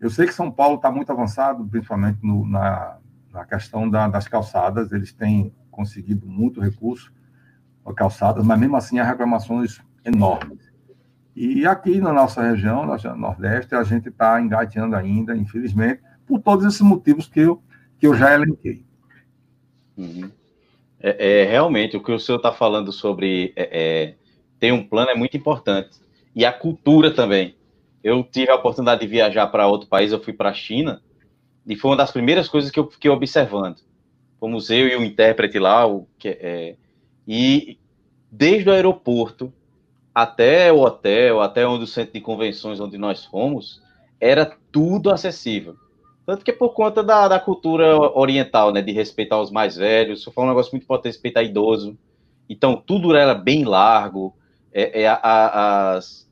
Eu 0.00 0.10
sei 0.10 0.26
que 0.26 0.34
São 0.34 0.50
Paulo 0.50 0.76
está 0.76 0.90
muito 0.90 1.10
avançado, 1.10 1.64
principalmente 1.66 2.18
no, 2.22 2.46
na, 2.46 2.98
na 3.32 3.44
questão 3.44 3.88
da, 3.88 4.06
das 4.08 4.28
calçadas, 4.28 4.92
eles 4.92 5.12
têm 5.12 5.54
conseguido 5.70 6.26
muito 6.26 6.60
recurso 6.60 7.12
para 7.82 7.94
calçadas, 7.94 8.44
mas 8.44 8.58
mesmo 8.58 8.76
assim 8.76 8.98
há 8.98 9.04
reclamações 9.04 9.80
enormes. 10.04 10.72
E 11.34 11.66
aqui 11.66 12.00
na 12.00 12.12
nossa 12.12 12.42
região, 12.42 12.86
na 12.86 13.16
Nordeste, 13.16 13.74
a 13.74 13.82
gente 13.82 14.08
está 14.08 14.40
engateando 14.40 14.94
ainda, 14.94 15.36
infelizmente, 15.36 16.00
por 16.26 16.40
todos 16.40 16.64
esses 16.64 16.80
motivos 16.80 17.26
que 17.26 17.40
eu, 17.40 17.60
que 17.98 18.06
eu 18.06 18.14
já 18.14 18.32
elenquei. 18.32 18.86
Uhum. 19.96 20.30
É, 21.06 21.42
é, 21.42 21.44
realmente, 21.44 21.98
o 21.98 22.02
que 22.02 22.10
o 22.10 22.18
senhor 22.18 22.38
está 22.38 22.50
falando 22.50 22.90
sobre 22.90 23.52
é, 23.54 23.68
é, 23.70 24.14
ter 24.58 24.72
um 24.72 24.82
plano 24.82 25.10
é 25.10 25.14
muito 25.14 25.36
importante. 25.36 25.98
E 26.34 26.46
a 26.46 26.52
cultura 26.52 27.10
também 27.10 27.54
eu 28.02 28.24
tive 28.24 28.50
a 28.50 28.54
oportunidade 28.54 29.02
de 29.02 29.06
viajar 29.06 29.46
para 29.48 29.66
outro 29.66 29.86
país, 29.86 30.12
eu 30.12 30.20
fui 30.20 30.32
para 30.32 30.48
a 30.48 30.54
China, 30.54 31.02
e 31.66 31.76
foi 31.76 31.90
uma 31.90 31.96
das 31.98 32.10
primeiras 32.10 32.48
coisas 32.48 32.70
que 32.70 32.80
eu 32.80 32.90
fiquei 32.90 33.10
observando. 33.10 33.76
Fomos 34.40 34.70
eu 34.70 34.88
e 34.88 34.96
o 34.96 35.04
intérprete 35.04 35.58
lá, 35.58 35.86
o, 35.86 36.06
que, 36.18 36.28
é, 36.28 36.76
e 37.28 37.78
desde 38.30 38.70
o 38.70 38.72
aeroporto 38.72 39.52
até 40.14 40.72
o 40.72 40.80
hotel, 40.80 41.42
até 41.42 41.66
onde 41.66 41.84
o 41.84 41.86
centro 41.86 42.14
de 42.14 42.20
convenções 42.20 42.80
onde 42.80 42.96
nós 42.96 43.26
fomos, 43.26 43.82
era 44.18 44.56
tudo 44.72 45.10
acessível. 45.10 45.76
Tanto 46.26 46.44
que 46.44 46.50
é 46.50 46.54
por 46.54 46.70
conta 46.70 47.02
da, 47.02 47.28
da 47.28 47.40
cultura 47.40 47.96
oriental, 47.98 48.72
né? 48.72 48.80
De 48.80 48.92
respeitar 48.92 49.40
os 49.40 49.50
mais 49.50 49.76
velhos. 49.76 50.24
Fala 50.24 50.46
um 50.46 50.50
negócio 50.50 50.72
muito 50.72 50.84
importante, 50.84 51.12
respeitar 51.12 51.42
idoso. 51.42 51.98
Então, 52.48 52.76
tudo 52.76 53.14
era 53.14 53.34
bem 53.34 53.64
largo. 53.64 54.34
É, 54.72 55.02
é, 55.02 55.08
a, 55.08 55.14
a, 55.22 55.92
as, 55.96 56.28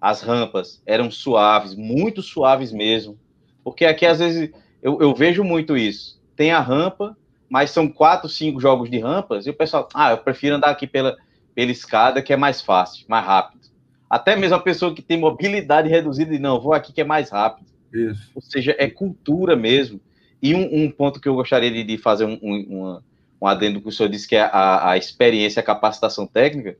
as 0.00 0.20
rampas 0.20 0.82
eram 0.84 1.10
suaves, 1.10 1.74
muito 1.74 2.22
suaves 2.22 2.72
mesmo. 2.72 3.18
Porque 3.62 3.84
aqui, 3.84 4.04
às 4.04 4.18
vezes, 4.18 4.50
eu, 4.82 5.00
eu 5.00 5.14
vejo 5.14 5.42
muito 5.42 5.76
isso. 5.76 6.20
Tem 6.36 6.52
a 6.52 6.60
rampa, 6.60 7.16
mas 7.48 7.70
são 7.70 7.88
quatro, 7.88 8.28
cinco 8.28 8.60
jogos 8.60 8.90
de 8.90 8.98
rampas, 8.98 9.46
e 9.46 9.50
o 9.50 9.54
pessoal, 9.54 9.88
ah, 9.94 10.10
eu 10.10 10.18
prefiro 10.18 10.56
andar 10.56 10.70
aqui 10.70 10.86
pela, 10.86 11.16
pela 11.54 11.70
escada, 11.70 12.22
que 12.22 12.32
é 12.32 12.36
mais 12.36 12.60
fácil, 12.60 13.04
mais 13.08 13.24
rápido. 13.24 13.66
Até 14.08 14.36
mesmo 14.36 14.56
a 14.56 14.60
pessoa 14.60 14.94
que 14.94 15.02
tem 15.02 15.18
mobilidade 15.18 15.88
reduzida, 15.88 16.34
e 16.34 16.38
não, 16.38 16.60
vou 16.60 16.72
aqui 16.72 16.92
que 16.92 17.00
é 17.00 17.04
mais 17.04 17.30
rápido. 17.30 17.66
Isso. 17.96 18.30
Ou 18.34 18.42
seja, 18.42 18.74
é 18.78 18.88
cultura 18.88 19.56
mesmo. 19.56 20.00
E 20.42 20.54
um, 20.54 20.84
um 20.84 20.90
ponto 20.90 21.20
que 21.20 21.28
eu 21.28 21.34
gostaria 21.34 21.70
de, 21.70 21.82
de 21.82 21.98
fazer 21.98 22.24
um, 22.24 22.38
um, 22.42 23.00
um, 23.40 23.46
adendo 23.46 23.80
que 23.80 23.88
o 23.88 23.92
senhor 23.92 24.08
disse, 24.08 24.28
que 24.28 24.36
é 24.36 24.42
a, 24.42 24.90
a 24.90 24.96
experiência, 24.96 25.60
a 25.60 25.64
capacitação 25.64 26.26
técnica. 26.26 26.76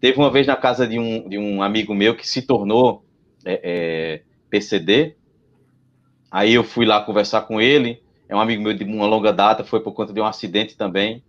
Teve 0.00 0.18
uma 0.18 0.30
vez 0.30 0.46
na 0.46 0.56
casa 0.56 0.86
de 0.86 0.98
um, 0.98 1.28
de 1.28 1.38
um 1.38 1.62
amigo 1.62 1.94
meu 1.94 2.14
que 2.14 2.28
se 2.28 2.42
tornou 2.42 3.04
é, 3.44 3.60
é, 3.62 4.22
PCD. 4.48 5.16
Aí 6.30 6.54
eu 6.54 6.62
fui 6.62 6.86
lá 6.86 7.00
conversar 7.00 7.42
com 7.42 7.60
ele. 7.60 8.02
É 8.28 8.36
um 8.36 8.40
amigo 8.40 8.62
meu 8.62 8.74
de 8.74 8.84
uma 8.84 9.06
longa 9.06 9.32
data, 9.32 9.64
foi 9.64 9.80
por 9.80 9.92
conta 9.92 10.12
de 10.12 10.20
um 10.20 10.26
acidente 10.26 10.76
também. 10.76 11.22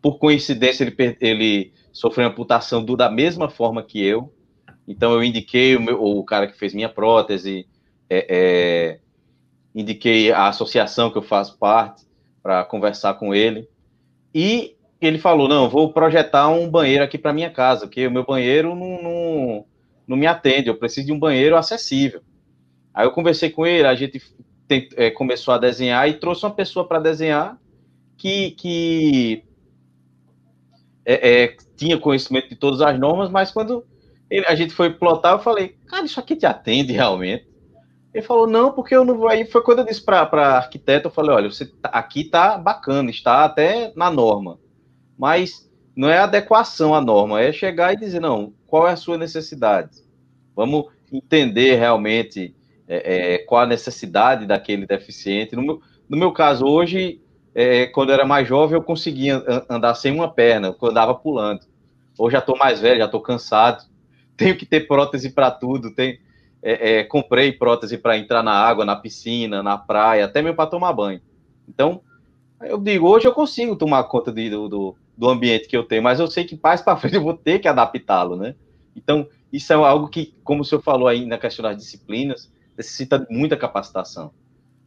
Por 0.00 0.18
coincidência, 0.18 0.84
ele, 0.84 1.16
ele 1.20 1.72
sofreu 1.92 2.26
amputação 2.26 2.84
do, 2.84 2.96
da 2.96 3.10
mesma 3.10 3.48
forma 3.48 3.82
que 3.82 4.02
eu. 4.02 4.32
Então 4.86 5.12
eu 5.12 5.22
indiquei 5.22 5.76
o, 5.76 5.80
meu, 5.80 6.02
o 6.02 6.24
cara 6.24 6.46
que 6.46 6.58
fez 6.58 6.74
minha 6.74 6.88
prótese, 6.88 7.66
é, 8.12 8.26
é, 8.28 8.98
indiquei 9.74 10.30
a 10.30 10.48
associação 10.48 11.10
que 11.10 11.16
eu 11.16 11.22
faço 11.22 11.56
parte 11.58 12.04
para 12.42 12.62
conversar 12.64 13.14
com 13.14 13.34
ele. 13.34 13.66
E 14.34 14.76
ele 15.00 15.18
falou: 15.18 15.48
não, 15.48 15.68
vou 15.70 15.92
projetar 15.92 16.48
um 16.48 16.68
banheiro 16.68 17.02
aqui 17.02 17.16
para 17.16 17.32
minha 17.32 17.50
casa, 17.50 17.86
porque 17.86 18.06
o 18.06 18.10
meu 18.10 18.24
banheiro 18.24 18.74
não, 18.74 19.02
não, 19.02 19.64
não, 20.06 20.16
me 20.16 20.26
atende, 20.26 20.68
eu 20.68 20.76
preciso 20.76 21.06
de 21.06 21.12
um 21.12 21.18
banheiro 21.18 21.56
acessível. 21.56 22.20
Aí 22.92 23.06
eu 23.06 23.12
conversei 23.12 23.48
com 23.48 23.66
ele, 23.66 23.86
a 23.86 23.94
gente 23.94 24.20
é, 24.96 25.10
começou 25.10 25.54
a 25.54 25.58
desenhar 25.58 26.06
e 26.08 26.14
trouxe 26.14 26.44
uma 26.44 26.54
pessoa 26.54 26.86
para 26.86 26.98
desenhar 26.98 27.58
que, 28.18 28.50
que 28.52 29.44
é, 31.04 31.44
é, 31.44 31.56
tinha 31.76 31.98
conhecimento 31.98 32.50
de 32.50 32.56
todas 32.56 32.82
as 32.82 32.98
normas, 32.98 33.30
mas 33.30 33.50
quando 33.50 33.86
ele, 34.30 34.46
a 34.46 34.54
gente 34.54 34.74
foi 34.74 34.90
plotar, 34.90 35.32
eu 35.32 35.38
falei, 35.38 35.76
cara, 35.86 36.04
isso 36.04 36.20
aqui 36.20 36.36
te 36.36 36.44
atende 36.44 36.92
realmente? 36.92 37.51
Ele 38.14 38.24
falou, 38.24 38.46
não, 38.46 38.72
porque 38.72 38.94
eu 38.94 39.04
não 39.04 39.16
vou. 39.16 39.28
Aí 39.28 39.44
foi 39.46 39.62
quando 39.62 39.78
eu 39.80 39.86
disse 39.86 40.04
para 40.04 40.56
arquiteto, 40.56 41.08
eu 41.08 41.12
falei, 41.12 41.34
olha, 41.34 41.50
você 41.50 41.66
tá, 41.66 41.88
aqui 41.88 42.24
tá 42.24 42.58
bacana, 42.58 43.10
está 43.10 43.44
até 43.44 43.92
na 43.96 44.10
norma, 44.10 44.58
mas 45.18 45.70
não 45.96 46.08
é 46.08 46.18
adequação 46.18 46.94
à 46.94 47.00
norma, 47.00 47.40
é 47.40 47.52
chegar 47.52 47.92
e 47.92 47.96
dizer, 47.96 48.20
não, 48.20 48.52
qual 48.66 48.86
é 48.86 48.92
a 48.92 48.96
sua 48.96 49.16
necessidade? 49.16 50.02
Vamos 50.54 50.86
entender 51.10 51.76
realmente 51.76 52.54
é, 52.86 53.34
é, 53.34 53.38
qual 53.38 53.62
a 53.62 53.66
necessidade 53.66 54.46
daquele 54.46 54.86
deficiente. 54.86 55.56
No 55.56 55.62
meu, 55.62 55.80
no 56.08 56.16
meu 56.16 56.32
caso, 56.32 56.66
hoje, 56.66 57.20
é, 57.54 57.86
quando 57.86 58.10
eu 58.10 58.14
era 58.14 58.24
mais 58.26 58.46
jovem, 58.46 58.76
eu 58.76 58.82
conseguia 58.82 59.42
andar 59.68 59.94
sem 59.94 60.12
uma 60.12 60.30
perna, 60.30 60.74
eu 60.80 60.88
andava 60.88 61.14
pulando. 61.14 61.60
Hoje 62.18 62.32
já 62.32 62.38
estou 62.38 62.56
mais 62.56 62.80
velho, 62.80 62.98
já 62.98 63.06
estou 63.06 63.20
cansado, 63.20 63.84
tenho 64.36 64.56
que 64.56 64.66
ter 64.66 64.86
prótese 64.86 65.30
para 65.30 65.50
tudo. 65.50 65.94
Tem, 65.94 66.18
é, 66.62 67.00
é, 67.00 67.04
comprei 67.04 67.52
prótese 67.52 67.98
para 67.98 68.16
entrar 68.16 68.42
na 68.42 68.52
água, 68.52 68.84
na 68.84 68.94
piscina, 68.94 69.62
na 69.62 69.76
praia, 69.76 70.24
até 70.24 70.40
mesmo 70.40 70.56
para 70.56 70.70
tomar 70.70 70.92
banho. 70.92 71.20
Então, 71.68 72.00
eu 72.60 72.78
digo, 72.78 73.08
hoje 73.08 73.26
eu 73.26 73.32
consigo 73.32 73.74
tomar 73.74 74.04
conta 74.04 74.30
de, 74.30 74.48
do, 74.48 74.68
do, 74.68 74.96
do 75.16 75.28
ambiente 75.28 75.66
que 75.66 75.76
eu 75.76 75.82
tenho, 75.82 76.02
mas 76.02 76.20
eu 76.20 76.28
sei 76.28 76.44
que 76.44 76.58
mais 76.62 76.80
para 76.80 76.96
frente 76.98 77.16
eu 77.16 77.22
vou 77.22 77.34
ter 77.34 77.58
que 77.58 77.66
adaptá-lo, 77.66 78.36
né? 78.36 78.54
Então, 78.94 79.26
isso 79.52 79.72
é 79.72 79.76
algo 79.76 80.08
que, 80.08 80.34
como 80.44 80.62
o 80.62 80.64
senhor 80.64 80.80
falou 80.80 81.08
aí 81.08 81.26
na 81.26 81.36
questão 81.36 81.62
das 81.62 81.76
disciplinas, 81.76 82.50
necessita 82.76 83.26
muita 83.28 83.56
capacitação. 83.56 84.32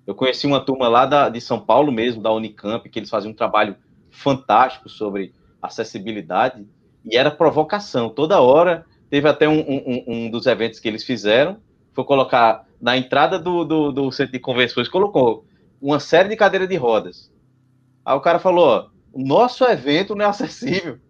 Eu 0.08 0.16
conheci 0.16 0.48
uma 0.48 0.60
turma 0.60 0.88
lá 0.88 1.06
da, 1.06 1.30
de 1.30 1.42
São 1.42 1.60
Paulo 1.60 1.92
mesmo, 1.92 2.22
da 2.22 2.32
Unicamp, 2.32 2.88
que 2.88 3.00
eles 3.00 3.10
faziam 3.10 3.32
um 3.32 3.36
trabalho 3.36 3.76
fantástico 4.10 4.88
sobre 4.88 5.34
acessibilidade, 5.62 6.66
e 7.04 7.18
era 7.18 7.30
provocação. 7.30 8.10
Toda 8.10 8.40
hora, 8.40 8.86
teve 9.10 9.28
até 9.28 9.48
um, 9.48 9.60
um, 9.60 10.04
um 10.08 10.30
dos 10.30 10.46
eventos 10.46 10.80
que 10.80 10.88
eles 10.88 11.04
fizeram, 11.04 11.58
foi 11.96 12.04
colocar 12.04 12.68
na 12.80 12.98
entrada 12.98 13.39
do, 13.39 13.64
do, 13.64 13.91
do 13.91 14.12
centro 14.12 14.34
de 14.34 14.39
convenções, 14.39 14.89
colocou 14.89 15.46
uma 15.82 16.00
série 16.00 16.30
de 16.30 16.36
cadeiras 16.36 16.68
de 16.68 16.76
rodas. 16.76 17.32
Aí 18.04 18.16
o 18.16 18.22
cara 18.22 18.38
falou, 18.38 18.68
ó, 18.68 18.89
o 19.14 19.26
nosso 19.26 19.64
evento 19.64 20.14
não 20.14 20.26
é 20.26 20.28
acessível. 20.28 21.00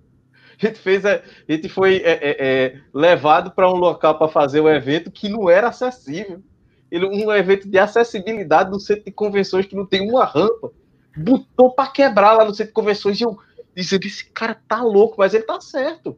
A 0.62 0.68
gente 0.68 0.80
fez, 0.80 1.06
a, 1.06 1.22
gente 1.50 1.68
foi 1.68 1.98
é, 1.98 2.12
é, 2.12 2.36
é 2.40 2.82
levado 2.94 3.52
para 3.52 3.70
um 3.70 3.76
local 3.76 4.18
para 4.18 4.30
fazer 4.30 4.62
o 4.62 4.70
evento 4.70 5.12
que 5.12 5.28
não 5.28 5.50
era 5.50 5.68
acessível. 5.68 6.42
Ele, 6.90 7.06
um 7.08 7.30
evento 7.34 7.68
de 7.68 7.78
acessibilidade 7.78 8.72
no 8.72 8.80
centro 8.80 9.04
de 9.04 9.12
convenções 9.12 9.66
que 9.66 9.76
não 9.76 9.86
tem 9.86 10.10
uma 10.10 10.24
rampa. 10.24 10.72
Botou 11.18 11.72
para 11.72 11.92
quebrar 11.92 12.32
lá 12.32 12.46
no 12.46 12.54
centro 12.54 12.68
de 12.68 12.74
convenções 12.74 13.20
e 13.20 13.24
eu 13.24 13.38
disse, 13.76 13.96
esse 13.96 14.26
cara 14.32 14.56
tá 14.66 14.82
louco, 14.82 15.16
mas 15.18 15.34
ele 15.34 15.44
tá 15.44 15.60
certo. 15.60 16.18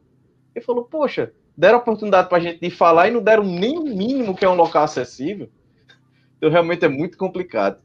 Ele 0.54 0.64
falou, 0.64 0.84
poxa, 0.84 1.32
deram 1.58 1.78
oportunidade 1.78 2.28
para 2.28 2.38
a 2.38 2.40
gente 2.40 2.60
de 2.60 2.70
falar 2.70 3.08
e 3.08 3.10
não 3.10 3.20
deram 3.20 3.42
nem 3.42 3.76
o 3.76 3.82
mínimo 3.82 4.36
que 4.36 4.44
é 4.44 4.48
um 4.48 4.54
local 4.54 4.84
acessível. 4.84 5.50
Então 6.36 6.48
realmente 6.48 6.84
é 6.84 6.88
muito 6.88 7.18
complicado. 7.18 7.80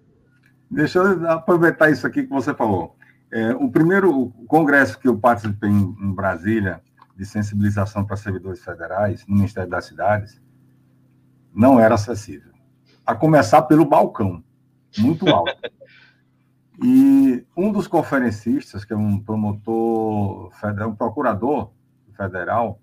Deixa 0.70 1.00
eu 1.00 1.28
aproveitar 1.32 1.90
isso 1.90 2.06
aqui 2.06 2.22
que 2.22 2.30
você 2.30 2.54
falou. 2.54 2.96
É, 3.32 3.52
o 3.56 3.72
primeiro 3.72 4.30
congresso 4.48 5.00
que 5.00 5.08
eu 5.08 5.18
participei 5.18 5.72
em, 5.72 5.96
em 6.00 6.14
Brasília, 6.14 6.82
de 7.16 7.26
sensibilização 7.26 8.06
para 8.06 8.16
servidores 8.16 8.64
federais, 8.64 9.26
no 9.26 9.36
Ministério 9.36 9.70
das 9.70 9.86
Cidades, 9.86 10.40
não 11.52 11.80
era 11.80 11.96
acessível. 11.96 12.52
A 13.04 13.16
começar 13.16 13.64
pelo 13.64 13.86
balcão, 13.86 14.44
muito 15.00 15.28
alto. 15.28 15.52
e 16.84 17.44
um 17.58 17.72
dos 17.72 17.88
conferencistas, 17.88 18.86
que 18.86 18.94
é 18.94 18.96
um 18.96 19.20
promotor, 19.20 20.52
federal, 20.60 20.90
um 20.90 20.96
procurador 20.96 21.72
federal, 22.16 22.80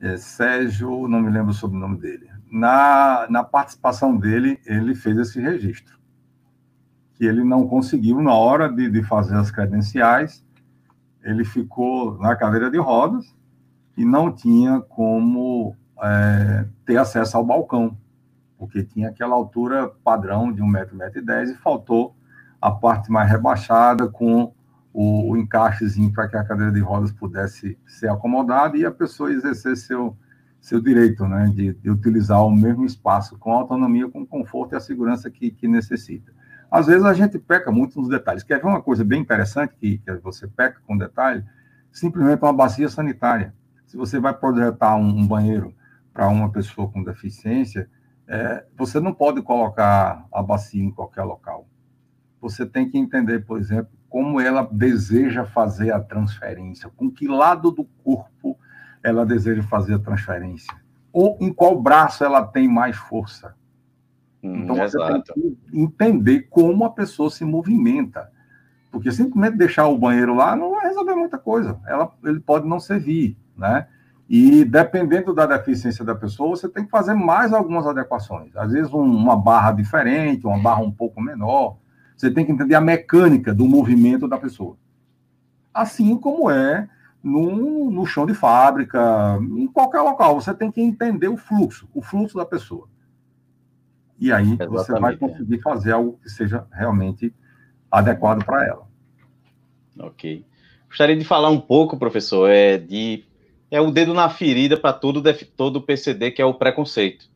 é, 0.00 0.16
Sérgio, 0.16 1.08
não 1.08 1.20
me 1.20 1.30
lembro 1.30 1.52
sobre 1.52 1.76
o 1.76 1.80
sobrenome 1.80 2.00
dele, 2.00 2.30
na, 2.50 3.26
na 3.28 3.44
participação 3.44 4.16
dele, 4.16 4.58
ele 4.64 4.94
fez 4.94 5.16
esse 5.18 5.40
registro 5.40 5.98
que 7.18 7.24
ele 7.24 7.42
não 7.42 7.66
conseguiu, 7.66 8.22
na 8.22 8.32
hora 8.32 8.72
de, 8.72 8.88
de 8.88 9.02
fazer 9.02 9.34
as 9.34 9.50
credenciais, 9.50 10.46
ele 11.20 11.44
ficou 11.44 12.16
na 12.18 12.36
cadeira 12.36 12.70
de 12.70 12.78
rodas 12.78 13.36
e 13.96 14.04
não 14.04 14.32
tinha 14.32 14.80
como 14.80 15.74
é, 16.00 16.64
ter 16.86 16.96
acesso 16.96 17.36
ao 17.36 17.44
balcão, 17.44 17.98
porque 18.56 18.84
tinha 18.84 19.08
aquela 19.08 19.34
altura 19.34 19.88
padrão 20.04 20.52
de 20.52 20.62
1,10m, 20.62 20.70
metro, 20.70 20.96
metro 20.96 21.18
e, 21.18 21.24
dez, 21.24 21.50
e 21.50 21.56
faltou 21.56 22.14
a 22.62 22.70
parte 22.70 23.10
mais 23.10 23.28
rebaixada 23.28 24.08
com 24.08 24.54
o, 24.92 25.32
o 25.32 25.36
encaixezinho 25.36 26.12
para 26.12 26.28
que 26.28 26.36
a 26.36 26.44
cadeira 26.44 26.72
de 26.72 26.80
rodas 26.80 27.12
pudesse 27.12 27.78
ser 27.86 28.08
acomodada 28.10 28.76
e 28.76 28.84
a 28.84 28.90
pessoa 28.90 29.32
exercer 29.32 29.76
seu, 29.76 30.16
seu 30.60 30.80
direito 30.80 31.26
né, 31.26 31.50
de, 31.54 31.74
de 31.74 31.90
utilizar 31.90 32.44
o 32.44 32.50
mesmo 32.50 32.84
espaço 32.84 33.38
com 33.38 33.52
autonomia, 33.52 34.08
com 34.08 34.26
conforto 34.26 34.74
e 34.74 34.76
a 34.76 34.80
segurança 34.80 35.30
que, 35.30 35.50
que 35.50 35.68
necessita. 35.68 36.32
Às 36.70 36.86
vezes 36.86 37.04
a 37.04 37.14
gente 37.14 37.38
peca 37.38 37.70
muito 37.70 37.98
nos 37.98 38.08
detalhes. 38.08 38.42
Quer 38.42 38.60
ver 38.60 38.66
uma 38.66 38.82
coisa 38.82 39.04
bem 39.04 39.22
interessante 39.22 39.74
que, 39.78 39.98
que 39.98 40.12
você 40.16 40.46
peca 40.46 40.80
com 40.86 40.96
detalhe? 40.96 41.44
Simplesmente 41.90 42.42
uma 42.42 42.52
bacia 42.52 42.88
sanitária. 42.88 43.54
Se 43.86 43.96
você 43.96 44.20
vai 44.20 44.34
projetar 44.34 44.96
um, 44.96 45.20
um 45.20 45.26
banheiro 45.26 45.74
para 46.12 46.28
uma 46.28 46.50
pessoa 46.50 46.90
com 46.90 47.02
deficiência, 47.02 47.88
é, 48.26 48.64
você 48.76 49.00
não 49.00 49.14
pode 49.14 49.40
colocar 49.40 50.26
a 50.30 50.42
bacia 50.42 50.84
em 50.84 50.90
qualquer 50.90 51.22
local. 51.22 51.66
Você 52.40 52.66
tem 52.66 52.88
que 52.88 52.98
entender, 52.98 53.44
por 53.46 53.58
exemplo, 53.58 53.97
como 54.08 54.40
ela 54.40 54.68
deseja 54.70 55.44
fazer 55.44 55.92
a 55.92 56.00
transferência, 56.00 56.90
com 56.96 57.10
que 57.10 57.28
lado 57.28 57.70
do 57.70 57.84
corpo 58.02 58.58
ela 59.02 59.24
deseja 59.24 59.62
fazer 59.62 59.94
a 59.94 59.98
transferência, 59.98 60.74
ou 61.12 61.36
em 61.40 61.52
qual 61.52 61.80
braço 61.80 62.24
ela 62.24 62.46
tem 62.46 62.66
mais 62.66 62.96
força. 62.96 63.54
Hum, 64.42 64.62
então, 64.62 64.76
você 64.76 64.96
exato. 64.96 65.34
tem 65.34 65.42
que 65.42 65.58
entender 65.72 66.42
como 66.50 66.84
a 66.84 66.90
pessoa 66.90 67.30
se 67.30 67.44
movimenta. 67.44 68.30
Porque 68.90 69.12
simplesmente 69.12 69.56
deixar 69.56 69.86
o 69.86 69.98
banheiro 69.98 70.34
lá 70.34 70.56
não 70.56 70.70
vai 70.70 70.86
resolver 70.86 71.14
muita 71.14 71.38
coisa. 71.38 71.78
Ela, 71.86 72.10
ele 72.24 72.40
pode 72.40 72.66
não 72.66 72.80
servir, 72.80 73.36
né? 73.56 73.86
E 74.28 74.64
dependendo 74.64 75.34
da 75.34 75.46
deficiência 75.46 76.04
da 76.04 76.14
pessoa, 76.14 76.50
você 76.50 76.68
tem 76.68 76.84
que 76.84 76.90
fazer 76.90 77.14
mais 77.14 77.52
algumas 77.52 77.86
adequações. 77.86 78.54
Às 78.56 78.72
vezes, 78.72 78.92
um, 78.92 79.02
uma 79.02 79.36
barra 79.36 79.72
diferente, 79.72 80.46
uma 80.46 80.58
barra 80.58 80.80
um 80.80 80.90
pouco 80.90 81.20
menor. 81.20 81.78
Você 82.18 82.32
tem 82.32 82.44
que 82.44 82.50
entender 82.50 82.74
a 82.74 82.80
mecânica 82.80 83.54
do 83.54 83.64
movimento 83.64 84.26
da 84.26 84.36
pessoa. 84.36 84.76
Assim 85.72 86.16
como 86.18 86.50
é 86.50 86.88
no, 87.22 87.92
no 87.92 88.04
chão 88.04 88.26
de 88.26 88.34
fábrica, 88.34 89.38
em 89.40 89.68
qualquer 89.68 90.00
local. 90.00 90.40
Você 90.40 90.52
tem 90.52 90.68
que 90.70 90.80
entender 90.80 91.28
o 91.28 91.36
fluxo, 91.36 91.88
o 91.94 92.02
fluxo 92.02 92.36
da 92.36 92.44
pessoa 92.44 92.88
E 94.18 94.32
aí 94.32 94.46
Exatamente, 94.46 94.68
você 94.68 94.98
vai 94.98 95.16
conseguir 95.16 95.56
é. 95.58 95.62
fazer 95.62 95.92
algo 95.92 96.18
que 96.20 96.28
seja 96.28 96.66
realmente 96.72 97.32
adequado 97.88 98.44
para 98.44 98.66
ela. 98.66 98.88
Ok. 100.00 100.44
Gostaria 100.88 101.16
de 101.16 101.24
falar 101.24 101.50
um 101.50 101.60
pouco, 101.60 101.96
professor, 101.96 102.50
é 102.50 102.78
de 102.78 103.24
é 103.70 103.80
o 103.80 103.92
dedo 103.92 104.12
na 104.12 104.28
ferida 104.28 104.76
para 104.76 104.92
todo 104.92 105.22
todo 105.56 105.82
PCD 105.82 106.32
que 106.32 106.42
é 106.42 106.44
o 106.44 106.54
preconceito. 106.54 107.30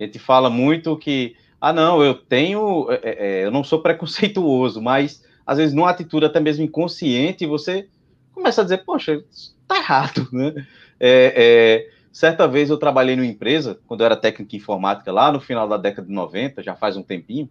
A 0.00 0.04
gente 0.04 0.18
fala 0.18 0.50
muito 0.50 0.96
que 0.96 1.36
ah 1.64 1.72
não, 1.72 2.02
eu 2.02 2.14
tenho, 2.14 2.86
é, 2.90 2.94
é, 3.02 3.26
é, 3.26 3.44
eu 3.46 3.50
não 3.50 3.64
sou 3.64 3.80
preconceituoso, 3.82 4.82
mas 4.82 5.24
às 5.46 5.56
vezes 5.56 5.74
numa 5.74 5.88
atitude 5.88 6.26
até 6.26 6.38
mesmo 6.38 6.62
inconsciente 6.62 7.46
você 7.46 7.88
começa 8.32 8.60
a 8.60 8.64
dizer, 8.64 8.84
poxa, 8.84 9.24
tá 9.66 9.78
errado, 9.78 10.28
né? 10.32 10.66
É, 11.00 11.34
é, 11.34 11.90
certa 12.12 12.46
vez 12.46 12.68
eu 12.68 12.76
trabalhei 12.76 13.16
numa 13.16 13.26
empresa, 13.26 13.78
quando 13.86 14.02
eu 14.02 14.06
era 14.06 14.16
técnico 14.16 14.54
em 14.54 14.58
informática, 14.58 15.10
lá 15.10 15.32
no 15.32 15.40
final 15.40 15.66
da 15.66 15.78
década 15.78 16.06
de 16.06 16.12
90, 16.12 16.62
já 16.62 16.74
faz 16.74 16.98
um 16.98 17.02
tempinho, 17.02 17.48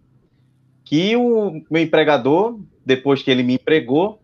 que 0.84 1.16
o 1.16 1.62
meu 1.68 1.82
empregador, 1.82 2.60
depois 2.86 3.22
que 3.22 3.30
ele 3.30 3.42
me 3.42 3.54
empregou, 3.54 4.20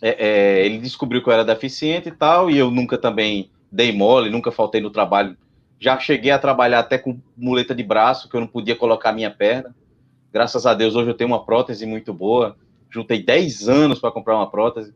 é, 0.00 0.64
ele 0.64 0.78
descobriu 0.78 1.22
que 1.22 1.28
eu 1.28 1.32
era 1.32 1.44
deficiente 1.44 2.08
e 2.08 2.12
tal, 2.12 2.50
e 2.50 2.56
eu 2.56 2.70
nunca 2.70 2.96
também 2.96 3.50
dei 3.72 3.90
mole, 3.90 4.30
nunca 4.30 4.52
faltei 4.52 4.80
no 4.80 4.90
trabalho. 4.90 5.36
Já 5.78 5.98
cheguei 5.98 6.30
a 6.30 6.38
trabalhar 6.38 6.80
até 6.80 6.98
com 6.98 7.18
muleta 7.36 7.74
de 7.74 7.82
braço, 7.82 8.28
que 8.28 8.36
eu 8.36 8.40
não 8.40 8.46
podia 8.46 8.76
colocar 8.76 9.12
minha 9.12 9.30
perna. 9.30 9.74
Graças 10.32 10.66
a 10.66 10.74
Deus, 10.74 10.94
hoje 10.94 11.10
eu 11.10 11.14
tenho 11.14 11.28
uma 11.30 11.44
prótese 11.44 11.86
muito 11.86 12.12
boa. 12.12 12.56
Juntei 12.90 13.22
10 13.22 13.68
anos 13.68 13.98
para 13.98 14.12
comprar 14.12 14.36
uma 14.36 14.50
prótese. 14.50 14.94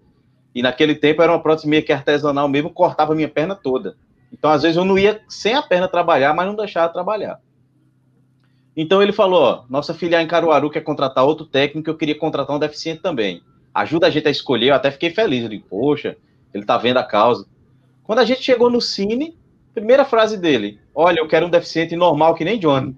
E 0.55 0.63
naquele 0.63 0.95
tempo 0.95 1.23
era 1.23 1.33
uma 1.33 1.43
prótese 1.43 1.69
meio 1.69 1.85
que 1.85 1.93
artesanal 1.93 2.49
mesmo, 2.49 2.71
cortava 2.71 3.15
minha 3.15 3.29
perna 3.29 3.55
toda. 3.55 3.97
Então, 4.33 4.51
às 4.51 4.63
vezes, 4.63 4.77
eu 4.77 4.85
não 4.85 4.99
ia 4.99 5.21
sem 5.29 5.55
a 5.55 5.63
perna 5.63 5.89
trabalhar, 5.89 6.35
mas 6.35 6.47
não 6.47 6.55
deixava 6.55 6.93
trabalhar. 6.93 7.41
Então 8.77 9.03
ele 9.03 9.13
falou: 9.13 9.43
ó, 9.43 9.65
nossa 9.69 9.93
filial 9.93 10.23
em 10.23 10.29
Caruaru 10.29 10.71
quer 10.71 10.83
contratar 10.83 11.25
outro 11.25 11.45
técnico, 11.45 11.91
eu 11.91 11.97
queria 11.97 12.17
contratar 12.17 12.55
um 12.55 12.61
deficiente 12.61 13.03
também. 13.03 13.43
Ajuda 13.75 14.07
a 14.07 14.11
gente 14.11 14.29
a 14.29 14.31
escolher, 14.31 14.69
eu 14.69 14.75
até 14.75 14.91
fiquei 14.91 15.11
feliz. 15.11 15.43
Eu 15.43 15.49
digo, 15.49 15.67
poxa, 15.69 16.17
ele 16.55 16.65
tá 16.65 16.79
vendo 16.79 16.99
a 16.99 17.05
causa. 17.05 17.47
Quando 18.05 18.21
a 18.21 18.25
gente 18.25 18.43
chegou 18.43 18.71
no 18.71 18.81
cine, 18.81 19.37
primeira 19.79 20.05
frase 20.05 20.37
dele: 20.37 20.81
Olha, 20.95 21.21
eu 21.21 21.29
quero 21.29 21.47
um 21.47 21.51
deficiente 21.51 21.97
normal 21.97 22.35
que 22.35 22.45
nem 22.45 22.59
Johnny. 22.59 22.97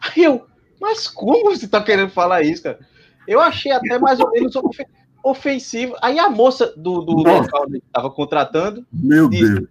Aí 0.00 0.24
eu, 0.24 0.46
mas 0.80 1.08
como 1.08 1.50
você 1.50 1.66
tá 1.66 1.82
querendo 1.82 2.10
falar 2.10 2.42
isso, 2.42 2.62
cara? 2.62 2.78
Eu 3.26 3.40
achei 3.40 3.72
até 3.72 3.98
mais 3.98 4.20
ou 4.20 4.30
menos 4.30 4.54
ofensivo. 5.22 5.96
Aí 6.02 6.18
a 6.18 6.28
moça 6.28 6.74
do, 6.76 7.00
do 7.00 7.12
local 7.12 7.66
que 7.66 7.78
estava 7.78 8.10
contratando. 8.10 8.84
Meu 8.92 9.28
disse, 9.28 9.54
Deus. 9.54 9.68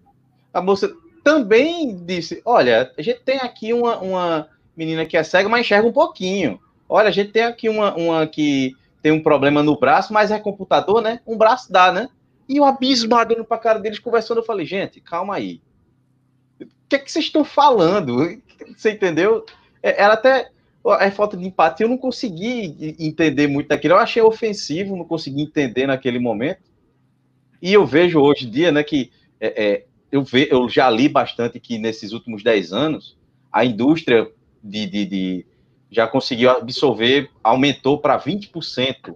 A 0.52 0.62
moça, 0.62 0.92
também 1.24 1.96
disse: 2.04 2.42
Olha, 2.44 2.92
a 2.98 3.02
gente 3.02 3.22
tem 3.22 3.38
aqui 3.38 3.74
uma, 3.74 3.98
uma 4.00 4.48
menina 4.76 5.06
que 5.06 5.16
é 5.16 5.24
cega, 5.24 5.48
mas 5.48 5.62
enxerga 5.62 5.88
um 5.88 5.94
pouquinho. 5.94 6.60
Olha, 6.90 7.10
a 7.10 7.12
gente 7.12 7.32
tem 7.32 7.44
aqui 7.44 7.70
uma, 7.70 7.96
uma 7.96 8.28
que 8.28 8.76
tem 9.02 9.12
um 9.12 9.24
problema 9.24 9.64
no 9.64 9.80
braço, 9.80 10.14
mas 10.14 10.32
é 10.32 10.40
computador, 10.40 11.02
né? 11.02 11.20
Um 11.26 11.38
braço 11.38 11.72
dá, 11.72 11.92
né? 11.92 12.10
E 12.48 12.58
eu 12.58 12.66
abismado 12.66 13.34
olhando 13.34 13.46
pra 13.46 13.58
cara 13.58 13.80
deles 13.80 14.00
conversando, 14.00 14.40
eu 14.40 14.46
falei, 14.46 14.66
gente, 14.66 15.00
calma 15.00 15.36
aí. 15.36 15.62
O 16.62 16.66
que 16.90 16.96
é 16.96 17.00
que 17.00 17.12
vocês 17.12 17.26
estão 17.26 17.44
falando? 17.44 18.18
Você 18.78 18.92
entendeu? 18.92 19.46
É, 19.82 20.02
era 20.04 20.14
até 20.14 20.50
é 21.00 21.10
falta 21.10 21.38
de 21.38 21.46
empatia, 21.46 21.86
eu 21.86 21.90
não 21.90 21.98
consegui 21.98 22.96
entender 23.00 23.48
muito 23.48 23.70
daquilo. 23.70 23.94
Eu 23.94 24.00
achei 24.00 24.22
ofensivo, 24.22 24.98
não 24.98 25.06
consegui 25.06 25.42
entender 25.42 25.88
naquele 25.88 26.20
momento. 26.20 26.62
E 27.62 27.72
eu 27.72 27.86
vejo 27.86 28.20
hoje 28.20 28.48
em 28.48 28.52
dia, 28.52 28.72
né, 28.72 28.84
que 28.84 29.10
é, 29.40 29.64
é, 29.64 29.86
eu, 30.12 30.24
ve, 30.24 30.48
eu 30.52 30.68
já 30.68 30.90
li 30.90 31.08
bastante 31.08 31.60
que 31.60 31.78
nesses 31.78 32.12
últimos 32.12 32.44
10 32.44 32.74
anos 32.74 33.18
a 33.52 33.64
indústria 33.64 34.30
de, 34.62 34.86
de, 34.86 35.06
de 35.06 35.46
já 35.90 36.08
conseguiu 36.08 36.50
absorver, 36.50 37.30
aumentou 37.44 38.00
para 38.00 38.20
20% 38.20 39.16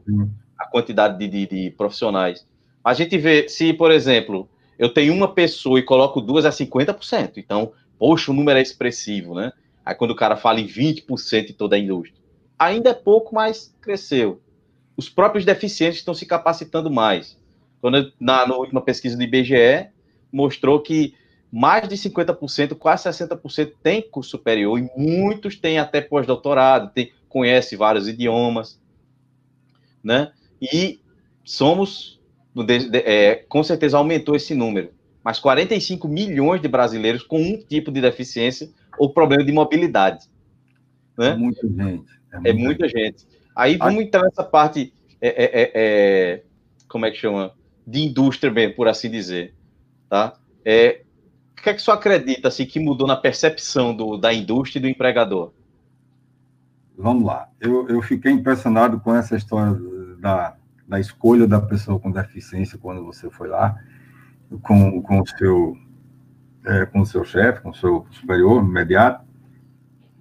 a 0.58 0.66
quantidade 0.68 1.18
de, 1.18 1.28
de, 1.28 1.48
de, 1.48 1.72
profissionais. 1.72 2.48
A 2.88 2.94
gente 2.94 3.18
vê, 3.18 3.50
se, 3.50 3.74
por 3.74 3.92
exemplo, 3.92 4.48
eu 4.80 4.88
tenho 4.88 5.14
uma 5.14 5.34
pessoa 5.34 5.78
e 5.78 5.84
coloco 5.84 6.22
duas, 6.22 6.46
é 6.46 6.50
50%. 6.50 7.34
Então, 7.36 7.74
poxa, 8.00 8.32
o 8.32 8.34
número 8.34 8.58
é 8.58 8.62
expressivo, 8.62 9.36
né? 9.36 9.52
Aí 9.86 9.94
quando 9.94 10.12
o 10.12 10.16
cara 10.16 10.38
fala 10.38 10.62
em 10.62 10.66
20% 10.66 11.50
em 11.50 11.54
toda 11.54 11.76
a 11.76 11.80
indústria. 11.80 12.18
Ainda 12.58 12.92
é 12.92 12.94
pouco, 12.94 13.36
mas 13.36 13.76
cresceu. 13.82 14.42
Os 14.96 15.10
próprios 15.10 15.44
deficientes 15.44 16.00
estão 16.00 16.14
se 16.14 16.26
capacitando 16.26 16.90
mais. 16.90 17.38
Quando, 17.82 18.14
na, 18.18 18.48
na 18.48 18.56
última 18.56 18.80
pesquisa 18.80 19.18
do 19.18 19.24
IBGE, 19.24 19.90
mostrou 20.32 20.80
que 20.80 21.14
mais 21.52 21.90
de 21.90 21.96
50%, 21.98 22.74
quase 22.76 23.10
60% 23.10 23.74
tem 23.84 24.02
curso 24.02 24.30
superior 24.30 24.80
e 24.80 24.90
muitos 24.96 25.58
têm 25.58 25.78
até 25.78 26.00
pós-doutorado, 26.00 26.90
conhece 27.28 27.76
vários 27.76 28.08
idiomas, 28.08 28.80
né? 30.02 30.32
E 30.62 31.02
somos, 31.44 32.17
é, 32.94 33.36
com 33.48 33.64
certeza 33.64 33.98
aumentou 33.98 34.36
esse 34.36 34.54
número, 34.54 34.92
mas 35.24 35.40
45 35.40 36.08
milhões 36.08 36.62
de 36.62 36.68
brasileiros 36.68 37.24
com 37.24 37.40
um 37.40 37.58
tipo 37.58 37.92
de 37.92 38.02
deficiência 38.02 38.70
ou 38.98 39.14
problema 39.14 39.44
de 39.44 39.52
mobilidade. 39.52 40.26
Né? 41.18 41.30
É 41.30 41.36
muita 41.36 41.68
gente. 41.68 41.82
É 41.82 42.36
muita, 42.36 42.50
é 42.50 42.54
muita 42.54 42.88
gente. 42.88 43.22
gente. 43.22 43.28
Aí 43.56 43.78
vamos 43.78 44.04
entrar 44.04 44.24
nessa 44.24 44.44
parte, 44.44 44.94
é, 45.20 45.28
é, 45.28 45.72
é, 45.74 46.44
como 46.88 47.06
é 47.06 47.12
que 47.12 47.18
chama? 47.18 47.54
De 47.86 48.02
indústria 48.04 48.52
mesmo, 48.52 48.76
por 48.76 48.88
assim 48.88 49.10
dizer 49.10 49.58
tá? 50.10 50.34
É, 50.64 51.02
o 51.58 51.62
que 51.62 51.70
é 51.70 51.74
que 51.74 51.82
você 51.82 51.92
acredita 51.92 52.48
assim, 52.48 52.66
que 52.66 52.80
mudou 52.80 53.08
na 53.08 53.16
percepção 53.16 53.96
do, 53.96 54.18
da 54.18 54.34
indústria 54.34 54.80
e 54.80 54.82
do 54.82 54.88
empregador? 54.88 55.52
Vamos 56.98 57.26
lá. 57.26 57.50
Eu, 57.60 57.88
eu 57.88 58.02
fiquei 58.02 58.32
impressionado 58.32 59.00
com 59.00 59.14
essa 59.14 59.36
história 59.36 59.80
da, 60.20 60.56
da 60.88 61.00
escolha 61.00 61.48
da 61.48 61.60
pessoa 61.60 62.00
com 62.00 62.12
deficiência 62.12 62.78
quando 62.78 63.04
você 63.04 63.30
foi 63.30 63.50
lá, 63.50 63.78
com, 64.62 65.02
com 65.02 65.20
o 65.20 65.28
seu 65.28 65.78
é, 66.66 66.86
com 66.86 67.02
o 67.02 67.06
seu 67.06 67.24
chefe, 67.24 67.62
com 67.62 67.70
o 67.70 67.76
seu 67.76 68.06
superior 68.12 68.62
imediato, 68.62 69.26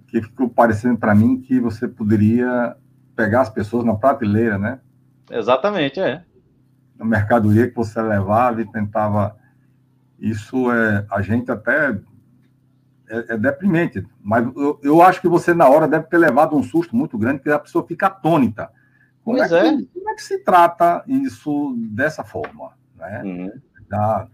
que 0.07 0.21
ficou 0.21 0.49
parecendo 0.49 0.97
para 0.97 1.13
mim 1.13 1.41
que 1.41 1.59
você 1.59 1.87
poderia 1.87 2.75
pegar 3.15 3.41
as 3.41 3.49
pessoas 3.49 3.83
na 3.83 3.95
prateleira, 3.95 4.57
né? 4.57 4.79
Exatamente, 5.29 5.99
é. 5.99 6.23
Na 6.97 7.05
mercadoria 7.05 7.67
que 7.67 7.75
você 7.75 8.01
levava 8.01 8.61
e 8.61 8.71
tentava 8.71 9.35
isso 10.19 10.71
é, 10.71 11.05
a 11.11 11.21
gente 11.21 11.51
até 11.51 11.99
é, 13.09 13.33
é 13.33 13.37
deprimente, 13.37 14.05
mas 14.21 14.45
eu, 14.55 14.79
eu, 14.81 15.01
acho 15.01 15.21
que 15.21 15.27
você 15.27 15.53
na 15.53 15.67
hora 15.69 15.87
deve 15.87 16.05
ter 16.07 16.17
levado 16.17 16.55
um 16.55 16.63
susto 16.63 16.95
muito 16.95 17.17
grande, 17.17 17.39
porque 17.39 17.51
a 17.51 17.59
pessoa 17.59 17.85
fica 17.85 18.07
atônita. 18.07 18.69
Como, 19.23 19.37
que, 19.37 19.53
é. 19.53 19.67
é 19.67 20.06
que 20.17 20.23
se 20.23 20.39
trata 20.39 21.03
isso 21.07 21.75
dessa 21.77 22.23
forma? 22.23 22.71
Né? 22.95 23.21
Uhum. 23.23 23.51
Dá, 23.87 24.27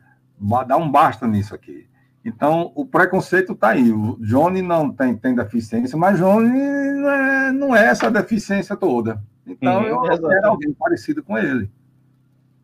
dá 0.65 0.77
um 0.77 0.89
basta 0.89 1.27
nisso 1.27 1.53
aqui. 1.53 1.88
Então, 2.25 2.71
o 2.73 2.86
preconceito 2.86 3.51
está 3.51 3.69
aí. 3.69 3.91
O 3.91 4.17
Johnny 4.21 4.61
não 4.61 4.91
tem, 4.91 5.15
tem 5.15 5.36
deficiência, 5.36 5.97
mas 5.97 6.17
Johnny 6.17 6.49
não 6.49 7.09
é, 7.09 7.51
não 7.51 7.75
é 7.75 7.86
essa 7.88 8.09
deficiência 8.09 8.77
toda. 8.77 9.21
Então, 9.45 9.81
uhum, 9.81 10.09
eu 10.09 10.21
quero 10.21 10.47
alguém 10.47 10.73
parecido 10.73 11.21
com 11.21 11.38
ele. 11.38 11.69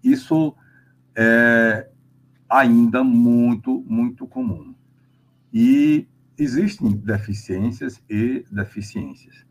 Isso 0.01 0.55
é, 1.13 1.89
ainda 2.49 3.03
muito, 3.03 3.83
muito 3.85 4.25
comum. 4.25 4.73
E 5.53 6.07
existem 6.37 6.91
deficiências 6.91 8.01
e 8.09 8.45
deficiências. 8.49 9.45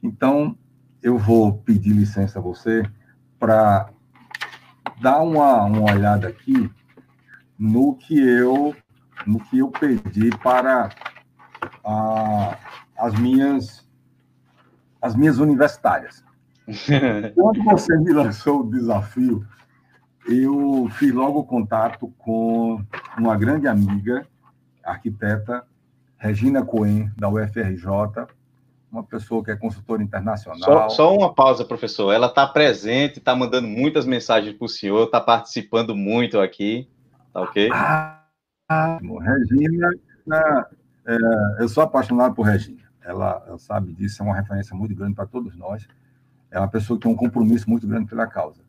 Então, 0.00 0.56
eu 1.02 1.18
vou 1.18 1.58
pedir 1.58 1.92
licença 1.92 2.38
a 2.38 2.42
você 2.42 2.84
para 3.40 3.90
dar 5.00 5.20
uma, 5.20 5.64
uma 5.64 5.92
olhada 5.92 6.28
aqui 6.28 6.70
no 7.58 7.96
que 7.96 8.16
eu 8.20 8.76
no 9.26 9.40
que 9.40 9.58
eu 9.58 9.68
pedi 9.68 10.30
para 10.38 10.90
a, 11.84 12.56
as 12.96 13.18
minhas 13.18 13.88
as 15.02 15.16
minhas 15.16 15.38
universitárias. 15.38 16.22
Quando 17.34 17.64
você 17.64 17.96
me 17.98 18.12
lançou 18.12 18.60
o 18.60 18.70
desafio 18.70 19.44
eu 20.26 20.88
fiz 20.92 21.12
logo 21.12 21.44
contato 21.44 22.12
com 22.18 22.84
uma 23.18 23.36
grande 23.36 23.66
amiga, 23.66 24.26
arquiteta, 24.84 25.64
Regina 26.16 26.64
Coen, 26.64 27.10
da 27.16 27.28
UFRJ, 27.28 28.26
uma 28.90 29.02
pessoa 29.04 29.44
que 29.44 29.50
é 29.50 29.56
consultora 29.56 30.02
internacional. 30.02 30.60
Só, 30.60 30.88
só 30.88 31.16
uma 31.16 31.34
pausa, 31.34 31.64
professor. 31.64 32.12
Ela 32.12 32.26
está 32.26 32.46
presente, 32.46 33.18
está 33.18 33.34
mandando 33.36 33.68
muitas 33.68 34.04
mensagens 34.04 34.56
para 34.56 34.64
o 34.64 34.68
senhor, 34.68 35.04
está 35.04 35.20
participando 35.20 35.94
muito 35.94 36.40
aqui, 36.40 36.88
tá 37.32 37.42
ok? 37.42 37.70
Ah, 37.72 38.98
Regina, 39.00 39.90
é, 41.06 41.16
eu 41.62 41.68
sou 41.68 41.82
apaixonado 41.82 42.34
por 42.34 42.42
Regina. 42.42 42.82
Ela, 43.02 43.42
ela 43.46 43.58
sabe 43.58 43.92
disso, 43.92 44.22
é 44.22 44.26
uma 44.26 44.36
referência 44.36 44.76
muito 44.76 44.94
grande 44.94 45.14
para 45.14 45.26
todos 45.26 45.56
nós. 45.56 45.86
É 46.50 46.58
uma 46.58 46.68
pessoa 46.68 46.98
que 46.98 47.04
tem 47.04 47.12
um 47.12 47.16
compromisso 47.16 47.68
muito 47.70 47.86
grande 47.86 48.06
pela 48.06 48.26
causa 48.26 48.60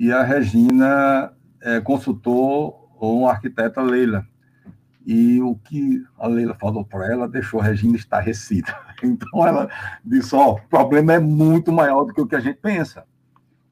e 0.00 0.10
a 0.10 0.22
Regina 0.22 1.30
é, 1.60 1.78
consultou 1.78 2.90
uma 2.98 3.30
arquiteta 3.30 3.82
Leila. 3.82 4.26
E 5.06 5.40
o 5.40 5.56
que 5.56 6.04
a 6.18 6.26
Leila 6.26 6.54
falou 6.54 6.84
para 6.84 7.10
ela 7.10 7.28
deixou 7.28 7.60
a 7.60 7.64
Regina 7.64 7.96
estarrecida. 7.96 8.76
Então 9.02 9.46
ela 9.46 9.70
disse: 10.04 10.34
Ó, 10.34 10.50
oh, 10.50 10.52
o 10.56 10.68
problema 10.68 11.14
é 11.14 11.18
muito 11.18 11.72
maior 11.72 12.04
do 12.04 12.12
que 12.12 12.20
o 12.20 12.26
que 12.26 12.36
a 12.36 12.40
gente 12.40 12.58
pensa. 12.58 13.06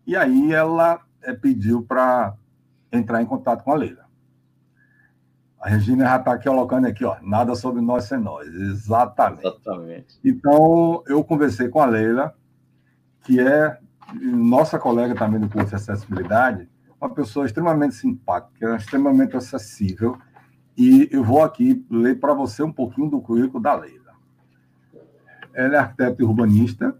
E 0.06 0.16
aí 0.16 0.54
ela 0.54 1.02
é, 1.22 1.34
pediu 1.34 1.82
para 1.82 2.34
entrar 2.90 3.20
em 3.20 3.26
contato 3.26 3.62
com 3.62 3.72
a 3.72 3.74
Leila. 3.74 4.06
A 5.60 5.68
Regina 5.68 6.06
já 6.06 6.16
está 6.16 6.38
colocando 6.38 6.86
aqui, 6.86 7.04
ó, 7.04 7.16
nada 7.20 7.54
sobre 7.54 7.82
nós 7.82 8.04
sem 8.04 8.18
nós. 8.18 8.48
Exatamente. 8.48 9.46
Exatamente. 9.46 10.18
Então, 10.24 11.02
eu 11.06 11.22
conversei 11.22 11.68
com 11.68 11.82
a 11.82 11.84
Leila, 11.84 12.34
que 13.24 13.38
é 13.38 13.78
nossa 14.14 14.78
colega 14.78 15.14
também 15.14 15.40
do 15.40 15.48
curso 15.48 15.68
de 15.68 15.74
acessibilidade, 15.74 16.68
uma 17.00 17.10
pessoa 17.10 17.46
extremamente 17.46 17.94
simpática, 17.94 18.76
extremamente 18.76 19.36
acessível, 19.36 20.18
e 20.78 21.08
eu 21.10 21.24
vou 21.24 21.42
aqui 21.42 21.84
ler 21.90 22.20
para 22.20 22.32
você 22.32 22.62
um 22.62 22.72
pouquinho 22.72 23.10
do 23.10 23.20
currículo 23.20 23.60
da 23.60 23.74
Leila. 23.74 24.12
Ela 25.52 25.74
é 25.74 25.78
arquiteta 25.78 26.22
e 26.22 26.24
urbanista, 26.24 26.96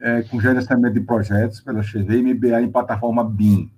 é, 0.00 0.22
com 0.22 0.40
gerenciamento 0.40 0.94
de 0.94 1.00
projetos 1.00 1.60
pela 1.60 1.82
CV 1.82 2.22
MBA 2.22 2.62
em 2.62 2.70
plataforma 2.70 3.22
BIM. 3.22 3.70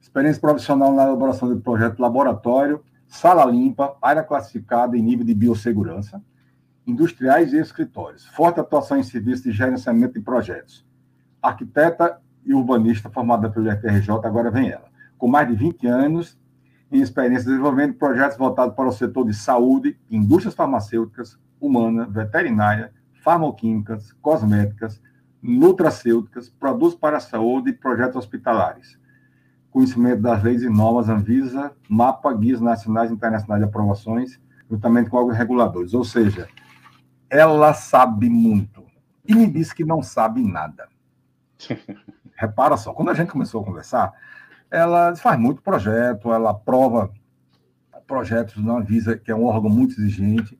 Experiência 0.00 0.40
profissional 0.40 0.92
na 0.92 1.04
elaboração 1.04 1.54
de 1.54 1.60
projeto 1.60 2.00
laboratório, 2.00 2.82
sala 3.06 3.44
limpa, 3.44 3.96
área 4.02 4.24
classificada 4.24 4.96
em 4.96 5.02
nível 5.02 5.24
de 5.24 5.34
biossegurança, 5.34 6.20
industriais 6.84 7.52
e 7.52 7.58
escritórios. 7.58 8.26
Forte 8.26 8.58
atuação 8.58 8.98
em 8.98 9.04
serviços 9.04 9.44
de 9.44 9.52
gerenciamento 9.52 10.14
de 10.14 10.20
projetos. 10.20 10.84
Arquiteta 11.40 12.20
e 12.44 12.52
urbanista 12.52 13.08
formada 13.08 13.48
pelo 13.48 13.70
FRJ, 13.70 14.10
agora 14.24 14.50
vem 14.50 14.70
ela. 14.70 14.88
Com 15.16 15.28
mais 15.28 15.46
de 15.46 15.54
20 15.54 15.86
anos 15.86 16.36
em 16.90 17.00
experiência 17.00 17.46
desenvolvendo 17.46 17.94
projetos 17.94 18.36
voltados 18.36 18.74
para 18.74 18.88
o 18.88 18.92
setor 18.92 19.26
de 19.26 19.34
saúde, 19.34 19.98
indústrias 20.10 20.54
farmacêuticas, 20.54 21.38
humana, 21.60 22.06
veterinária, 22.06 22.92
farmoquímicas, 23.22 24.12
cosméticas, 24.20 25.00
nutracêuticas, 25.42 26.48
produtos 26.48 26.94
para 26.94 27.16
a 27.16 27.20
saúde 27.20 27.70
e 27.70 27.74
projetos 27.74 28.16
hospitalares. 28.16 28.98
Conhecimento 29.70 30.22
das 30.22 30.42
leis 30.42 30.62
e 30.62 30.68
normas 30.68 31.08
Anvisa, 31.08 31.72
mapa, 31.88 32.32
guias 32.32 32.60
nacionais 32.60 33.10
e 33.10 33.14
internacionais 33.14 33.62
de 33.62 33.68
aprovações, 33.68 34.40
juntamente 34.70 35.10
com 35.10 35.16
órgãos 35.16 35.36
reguladores. 35.36 35.94
Ou 35.94 36.04
seja, 36.04 36.48
ela 37.28 37.74
sabe 37.74 38.28
muito. 38.28 38.84
E 39.26 39.34
me 39.34 39.50
disse 39.50 39.74
que 39.74 39.84
não 39.84 40.02
sabe 40.02 40.42
nada. 40.42 40.86
Repara 42.36 42.76
só, 42.76 42.92
quando 42.92 43.10
a 43.10 43.14
gente 43.14 43.30
começou 43.32 43.62
a 43.62 43.64
conversar, 43.64 44.12
ela 44.74 45.14
faz 45.14 45.38
muito 45.38 45.62
projeto, 45.62 46.32
ela 46.32 46.50
aprova 46.50 47.12
projetos 48.06 48.62
na 48.62 48.74
Anvisa, 48.74 49.16
que 49.16 49.30
é 49.30 49.34
um 49.34 49.44
órgão 49.44 49.70
muito 49.70 49.92
exigente, 49.92 50.58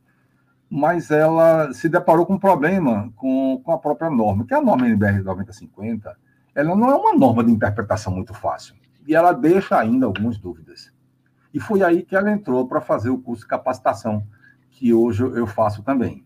mas 0.70 1.10
ela 1.10 1.72
se 1.72 1.88
deparou 1.88 2.24
com 2.24 2.34
um 2.34 2.38
problema 2.38 3.12
com, 3.16 3.60
com 3.62 3.72
a 3.72 3.78
própria 3.78 4.08
norma, 4.08 4.46
que 4.46 4.54
é 4.54 4.56
a 4.56 4.62
norma 4.62 4.86
NBR 4.86 5.20
9050, 5.22 6.16
ela 6.54 6.76
não 6.76 6.90
é 6.90 6.94
uma 6.94 7.14
norma 7.14 7.42
de 7.42 7.50
interpretação 7.50 8.14
muito 8.14 8.32
fácil, 8.32 8.76
e 9.06 9.14
ela 9.14 9.32
deixa 9.32 9.78
ainda 9.78 10.06
algumas 10.06 10.38
dúvidas. 10.38 10.92
E 11.52 11.58
foi 11.58 11.82
aí 11.82 12.02
que 12.02 12.16
ela 12.16 12.30
entrou 12.30 12.66
para 12.68 12.80
fazer 12.80 13.10
o 13.10 13.18
curso 13.18 13.42
de 13.42 13.48
capacitação, 13.48 14.24
que 14.70 14.94
hoje 14.94 15.22
eu 15.22 15.46
faço 15.46 15.82
também. 15.82 16.24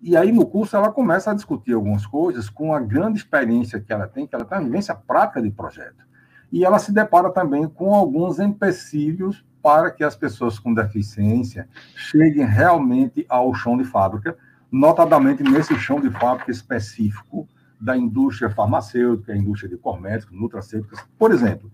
E 0.00 0.16
aí, 0.16 0.32
no 0.32 0.46
curso, 0.46 0.76
ela 0.76 0.90
começa 0.90 1.30
a 1.30 1.34
discutir 1.34 1.74
algumas 1.74 2.04
coisas 2.06 2.48
com 2.50 2.74
a 2.74 2.80
grande 2.80 3.18
experiência 3.18 3.78
que 3.78 3.92
ela 3.92 4.08
tem, 4.08 4.26
que 4.26 4.34
ela 4.34 4.44
tem 4.44 4.58
uma 4.58 4.64
vivência 4.64 4.94
prática 4.94 5.40
de 5.40 5.50
projeto 5.50 6.11
e 6.52 6.64
ela 6.64 6.78
se 6.78 6.92
depara 6.92 7.30
também 7.30 7.66
com 7.66 7.94
alguns 7.94 8.38
empecilhos 8.38 9.44
para 9.62 9.90
que 9.90 10.04
as 10.04 10.14
pessoas 10.14 10.58
com 10.58 10.74
deficiência 10.74 11.68
cheguem 11.96 12.44
realmente 12.44 13.24
ao 13.28 13.54
chão 13.54 13.78
de 13.78 13.84
fábrica, 13.84 14.36
notadamente 14.70 15.42
nesse 15.42 15.74
chão 15.76 16.00
de 16.00 16.10
fábrica 16.10 16.50
específico 16.50 17.48
da 17.80 17.96
indústria 17.96 18.50
farmacêutica, 18.50 19.34
indústria 19.34 19.70
de 19.70 19.76
cosméticos, 19.76 20.38
nutracêuticas. 20.38 21.00
Por 21.18 21.32
exemplo, 21.32 21.72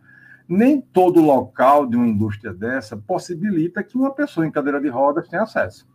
nem 0.48 0.80
todo 0.80 1.20
local 1.20 1.86
de 1.86 1.96
uma 1.96 2.06
indústria 2.06 2.54
dessa 2.54 2.96
possibilita 2.96 3.82
que 3.82 3.98
uma 3.98 4.14
pessoa 4.14 4.46
em 4.46 4.50
cadeira 4.50 4.80
de 4.80 4.88
rodas 4.88 5.28
tenha 5.28 5.42
acesso. 5.42 5.86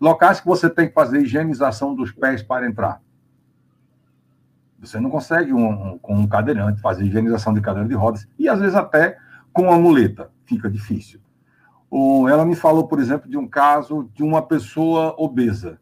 Locais 0.00 0.40
que 0.40 0.46
você 0.46 0.68
tem 0.68 0.88
que 0.88 0.94
fazer 0.94 1.22
higienização 1.22 1.94
dos 1.94 2.12
pés 2.12 2.42
para 2.42 2.66
entrar. 2.66 3.00
Você 4.80 5.00
não 5.00 5.10
consegue, 5.10 5.52
um, 5.52 5.94
um, 5.94 5.98
com 5.98 6.14
um 6.14 6.26
cadeirante, 6.26 6.80
fazer 6.80 7.04
higienização 7.04 7.54
de 7.54 7.60
cadeira 7.60 7.88
de 7.88 7.94
rodas, 7.94 8.28
e 8.38 8.48
às 8.48 8.58
vezes 8.60 8.74
até 8.74 9.18
com 9.52 9.72
a 9.72 9.78
muleta, 9.78 10.30
fica 10.44 10.68
difícil. 10.68 11.20
Ou 11.90 12.28
ela 12.28 12.44
me 12.44 12.54
falou, 12.54 12.86
por 12.86 13.00
exemplo, 13.00 13.30
de 13.30 13.38
um 13.38 13.48
caso 13.48 14.10
de 14.12 14.22
uma 14.22 14.42
pessoa 14.42 15.14
obesa, 15.16 15.80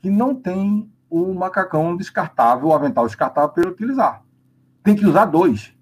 que 0.00 0.10
não 0.10 0.34
tem 0.34 0.90
o 1.08 1.32
macacão 1.32 1.96
descartável, 1.96 2.68
o 2.68 2.74
avental 2.74 3.06
descartável 3.06 3.50
para 3.50 3.70
utilizar. 3.70 4.22
Tem 4.82 4.96
que 4.96 5.06
usar 5.06 5.26
dois. 5.26 5.72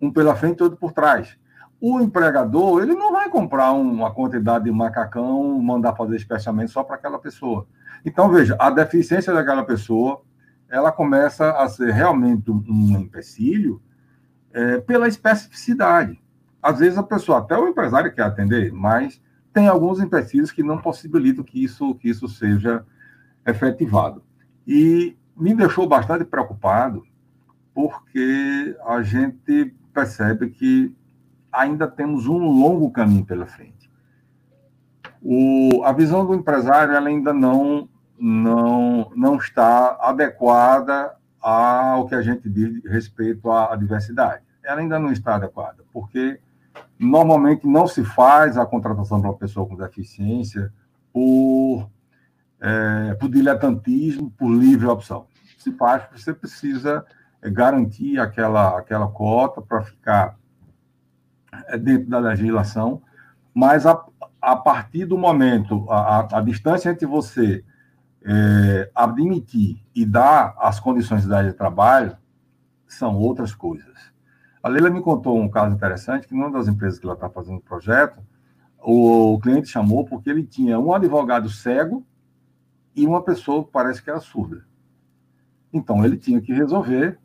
Um 0.00 0.12
pela 0.12 0.34
frente 0.34 0.58
e 0.58 0.62
outro 0.64 0.76
por 0.76 0.92
trás. 0.92 1.38
O 1.80 2.00
empregador, 2.00 2.82
ele 2.82 2.94
não 2.94 3.12
vai 3.12 3.28
comprar 3.28 3.72
uma 3.72 4.12
quantidade 4.12 4.64
de 4.64 4.72
macacão, 4.72 5.60
mandar 5.60 5.94
fazer 5.94 6.16
especialmente 6.16 6.72
só 6.72 6.82
para 6.82 6.96
aquela 6.96 7.20
pessoa. 7.20 7.68
Então, 8.04 8.28
veja, 8.28 8.56
a 8.58 8.68
deficiência 8.68 9.32
daquela 9.32 9.64
pessoa 9.64 10.22
ela 10.68 10.90
começa 10.90 11.52
a 11.52 11.68
ser 11.68 11.92
realmente 11.92 12.50
um 12.50 12.98
empecilho 12.98 13.80
é, 14.52 14.78
pela 14.78 15.08
especificidade. 15.08 16.20
Às 16.62 16.78
vezes 16.80 16.98
a 16.98 17.02
pessoa, 17.02 17.38
até 17.38 17.56
o 17.56 17.68
empresário 17.68 18.12
quer 18.12 18.22
atender, 18.22 18.72
mas 18.72 19.20
tem 19.52 19.68
alguns 19.68 20.00
empecilhos 20.00 20.50
que 20.50 20.62
não 20.62 20.78
possibilitam 20.78 21.44
que 21.44 21.62
isso, 21.62 21.94
que 21.94 22.08
isso 22.08 22.28
seja 22.28 22.84
efetivado. 23.46 24.22
E 24.66 25.16
me 25.36 25.54
deixou 25.54 25.88
bastante 25.88 26.24
preocupado, 26.24 27.04
porque 27.72 28.76
a 28.84 29.02
gente 29.02 29.74
percebe 29.92 30.50
que 30.50 30.94
ainda 31.52 31.86
temos 31.86 32.26
um 32.26 32.38
longo 32.38 32.90
caminho 32.90 33.24
pela 33.24 33.46
frente. 33.46 33.90
O, 35.22 35.82
a 35.84 35.92
visão 35.92 36.26
do 36.26 36.34
empresário 36.34 36.94
ela 36.94 37.08
ainda 37.08 37.32
não 37.32 37.88
não, 38.18 39.10
não 39.14 39.36
está 39.36 39.96
adequada 40.00 41.14
ao 41.40 42.06
que 42.06 42.14
a 42.14 42.22
gente 42.22 42.48
diz 42.48 42.82
respeito 42.84 43.50
à 43.50 43.76
diversidade. 43.76 44.42
Ela 44.64 44.80
ainda 44.80 44.98
não 44.98 45.12
está 45.12 45.36
adequada, 45.36 45.84
porque 45.92 46.40
normalmente 46.98 47.66
não 47.66 47.86
se 47.86 48.04
faz 48.04 48.58
a 48.58 48.66
contratação 48.66 49.20
para 49.20 49.30
uma 49.30 49.36
pessoa 49.36 49.66
com 49.66 49.76
deficiência 49.76 50.72
por, 51.12 51.88
é, 52.60 53.14
por 53.14 53.28
diletantismo, 53.28 54.30
por 54.32 54.50
livre 54.50 54.86
opção. 54.86 55.26
Se 55.58 55.70
faz 55.72 56.02
porque 56.04 56.20
você 56.20 56.34
precisa 56.34 57.04
garantir 57.42 58.18
aquela, 58.18 58.78
aquela 58.78 59.06
cota 59.08 59.62
para 59.62 59.82
ficar 59.82 60.36
é, 61.68 61.78
dentro 61.78 62.08
da 62.08 62.18
legislação, 62.18 63.02
mas 63.54 63.86
a, 63.86 64.04
a 64.40 64.56
partir 64.56 65.04
do 65.04 65.16
momento, 65.16 65.86
a, 65.90 66.18
a, 66.18 66.38
a 66.38 66.40
distância 66.40 66.90
entre 66.90 67.06
você 67.06 67.64
é, 68.26 68.90
admitir 68.92 69.80
e 69.94 70.04
dar 70.04 70.56
as 70.58 70.80
condições 70.80 71.24
de 71.24 71.42
de 71.44 71.52
trabalho 71.52 72.16
são 72.88 73.16
outras 73.16 73.54
coisas. 73.54 73.94
A 74.60 74.68
Leila 74.68 74.90
me 74.90 75.00
contou 75.00 75.40
um 75.40 75.48
caso 75.48 75.72
interessante, 75.72 76.26
que 76.26 76.34
numa 76.34 76.50
das 76.50 76.66
empresas 76.66 76.98
que 76.98 77.06
ela 77.06 77.14
está 77.14 77.30
fazendo 77.30 77.58
o 77.58 77.62
projeto, 77.62 78.20
o, 78.82 79.34
o 79.34 79.38
cliente 79.38 79.68
chamou 79.68 80.04
porque 80.04 80.28
ele 80.28 80.44
tinha 80.44 80.78
um 80.78 80.92
advogado 80.92 81.48
cego 81.48 82.04
e 82.94 83.06
uma 83.06 83.22
pessoa 83.22 83.64
que 83.64 83.70
parece 83.70 84.02
que 84.02 84.10
era 84.10 84.18
surda. 84.18 84.66
Então, 85.72 86.04
ele 86.04 86.16
tinha 86.16 86.40
que 86.40 86.52
resolver 86.52 87.18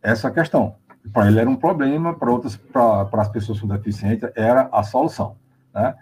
essa 0.00 0.30
questão. 0.30 0.76
Para 1.12 1.26
ele 1.26 1.40
era 1.40 1.50
um 1.50 1.56
problema, 1.56 2.14
para 2.14 2.30
outras, 2.30 2.56
para 2.56 3.08
as 3.14 3.28
pessoas 3.28 3.60
com 3.60 3.66
deficiência, 3.66 4.32
era 4.36 4.68
a 4.72 4.82
solução. 4.82 5.36
Né? 5.74 5.94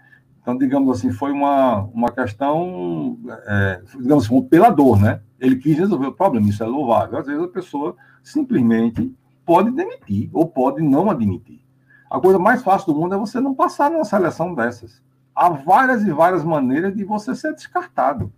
Então, 0.42 0.58
digamos 0.58 0.98
assim, 0.98 1.12
foi 1.12 1.30
uma, 1.30 1.82
uma 1.94 2.10
questão, 2.10 3.16
é, 3.46 3.80
digamos 3.96 4.24
assim, 4.24 4.34
um 4.34 4.42
pelador, 4.42 5.00
né? 5.00 5.20
Ele 5.38 5.56
quis 5.56 5.78
resolver 5.78 6.08
o 6.08 6.12
problema, 6.12 6.48
isso 6.48 6.62
é 6.62 6.66
louvável. 6.66 7.18
Às 7.18 7.26
vezes 7.26 7.42
a 7.42 7.48
pessoa 7.48 7.96
simplesmente 8.24 9.14
pode 9.46 9.70
demitir 9.70 10.28
ou 10.32 10.48
pode 10.48 10.82
não 10.82 11.08
admitir. 11.08 11.62
A 12.10 12.20
coisa 12.20 12.38
mais 12.38 12.60
fácil 12.60 12.92
do 12.92 13.00
mundo 13.00 13.14
é 13.14 13.18
você 13.18 13.40
não 13.40 13.54
passar 13.54 13.90
numa 13.90 14.04
seleção 14.04 14.54
dessas. 14.54 15.00
Há 15.34 15.48
várias 15.48 16.02
e 16.02 16.10
várias 16.10 16.44
maneiras 16.44 16.94
de 16.94 17.04
você 17.04 17.34
ser 17.34 17.54
descartado, 17.54 18.32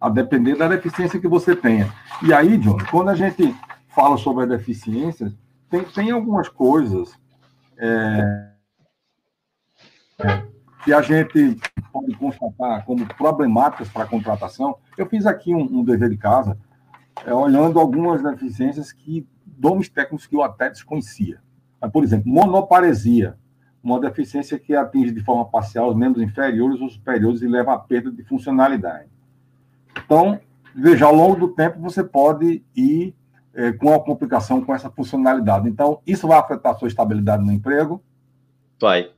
a 0.00 0.08
depender 0.08 0.54
da 0.54 0.68
deficiência 0.68 1.18
que 1.18 1.26
você 1.26 1.56
tenha. 1.56 1.92
E 2.22 2.32
aí, 2.32 2.58
John, 2.58 2.78
quando 2.90 3.08
a 3.08 3.14
gente 3.14 3.56
fala 3.88 4.16
sobre 4.18 4.44
a 4.44 4.46
deficiência, 4.46 5.32
tem, 5.68 5.82
tem 5.84 6.10
algumas 6.10 6.48
coisas. 6.48 7.18
É, 7.76 8.50
é, 10.20 10.42
que 10.84 10.92
a 10.92 11.02
gente 11.02 11.58
pode 11.92 12.14
constatar 12.14 12.84
como 12.84 13.06
problemáticas 13.14 13.88
para 13.88 14.04
a 14.04 14.06
contratação, 14.06 14.76
eu 14.96 15.06
fiz 15.06 15.26
aqui 15.26 15.54
um, 15.54 15.62
um 15.62 15.84
dever 15.84 16.08
de 16.08 16.16
casa, 16.16 16.56
é, 17.26 17.34
olhando 17.34 17.78
algumas 17.78 18.22
deficiências 18.22 18.92
que, 18.92 19.26
nomes 19.58 19.88
técnicos 19.88 20.26
que 20.26 20.36
eu 20.36 20.42
até 20.42 20.70
desconhecia. 20.70 21.40
Por 21.92 22.02
exemplo, 22.02 22.30
monoparesia. 22.30 23.36
uma 23.82 24.00
deficiência 24.00 24.58
que 24.58 24.74
atinge 24.74 25.12
de 25.12 25.22
forma 25.22 25.44
parcial 25.44 25.88
os 25.88 25.96
membros 25.96 26.22
inferiores 26.22 26.80
ou 26.80 26.88
superiores 26.88 27.42
e 27.42 27.46
leva 27.46 27.74
à 27.74 27.78
perda 27.78 28.10
de 28.10 28.22
funcionalidade. 28.24 29.08
Então, 30.04 30.40
veja, 30.74 31.06
ao 31.06 31.14
longo 31.14 31.36
do 31.36 31.48
tempo 31.48 31.80
você 31.80 32.02
pode 32.02 32.64
ir 32.74 33.14
é, 33.54 33.72
com 33.72 33.94
a 33.94 34.00
complicação 34.00 34.64
com 34.64 34.74
essa 34.74 34.90
funcionalidade. 34.90 35.68
Então, 35.68 36.00
isso 36.06 36.28
vai 36.28 36.38
afetar 36.38 36.72
a 36.72 36.76
sua 36.76 36.88
estabilidade 36.88 37.44
no 37.44 37.52
emprego? 37.52 38.02
Vai. 38.80 39.10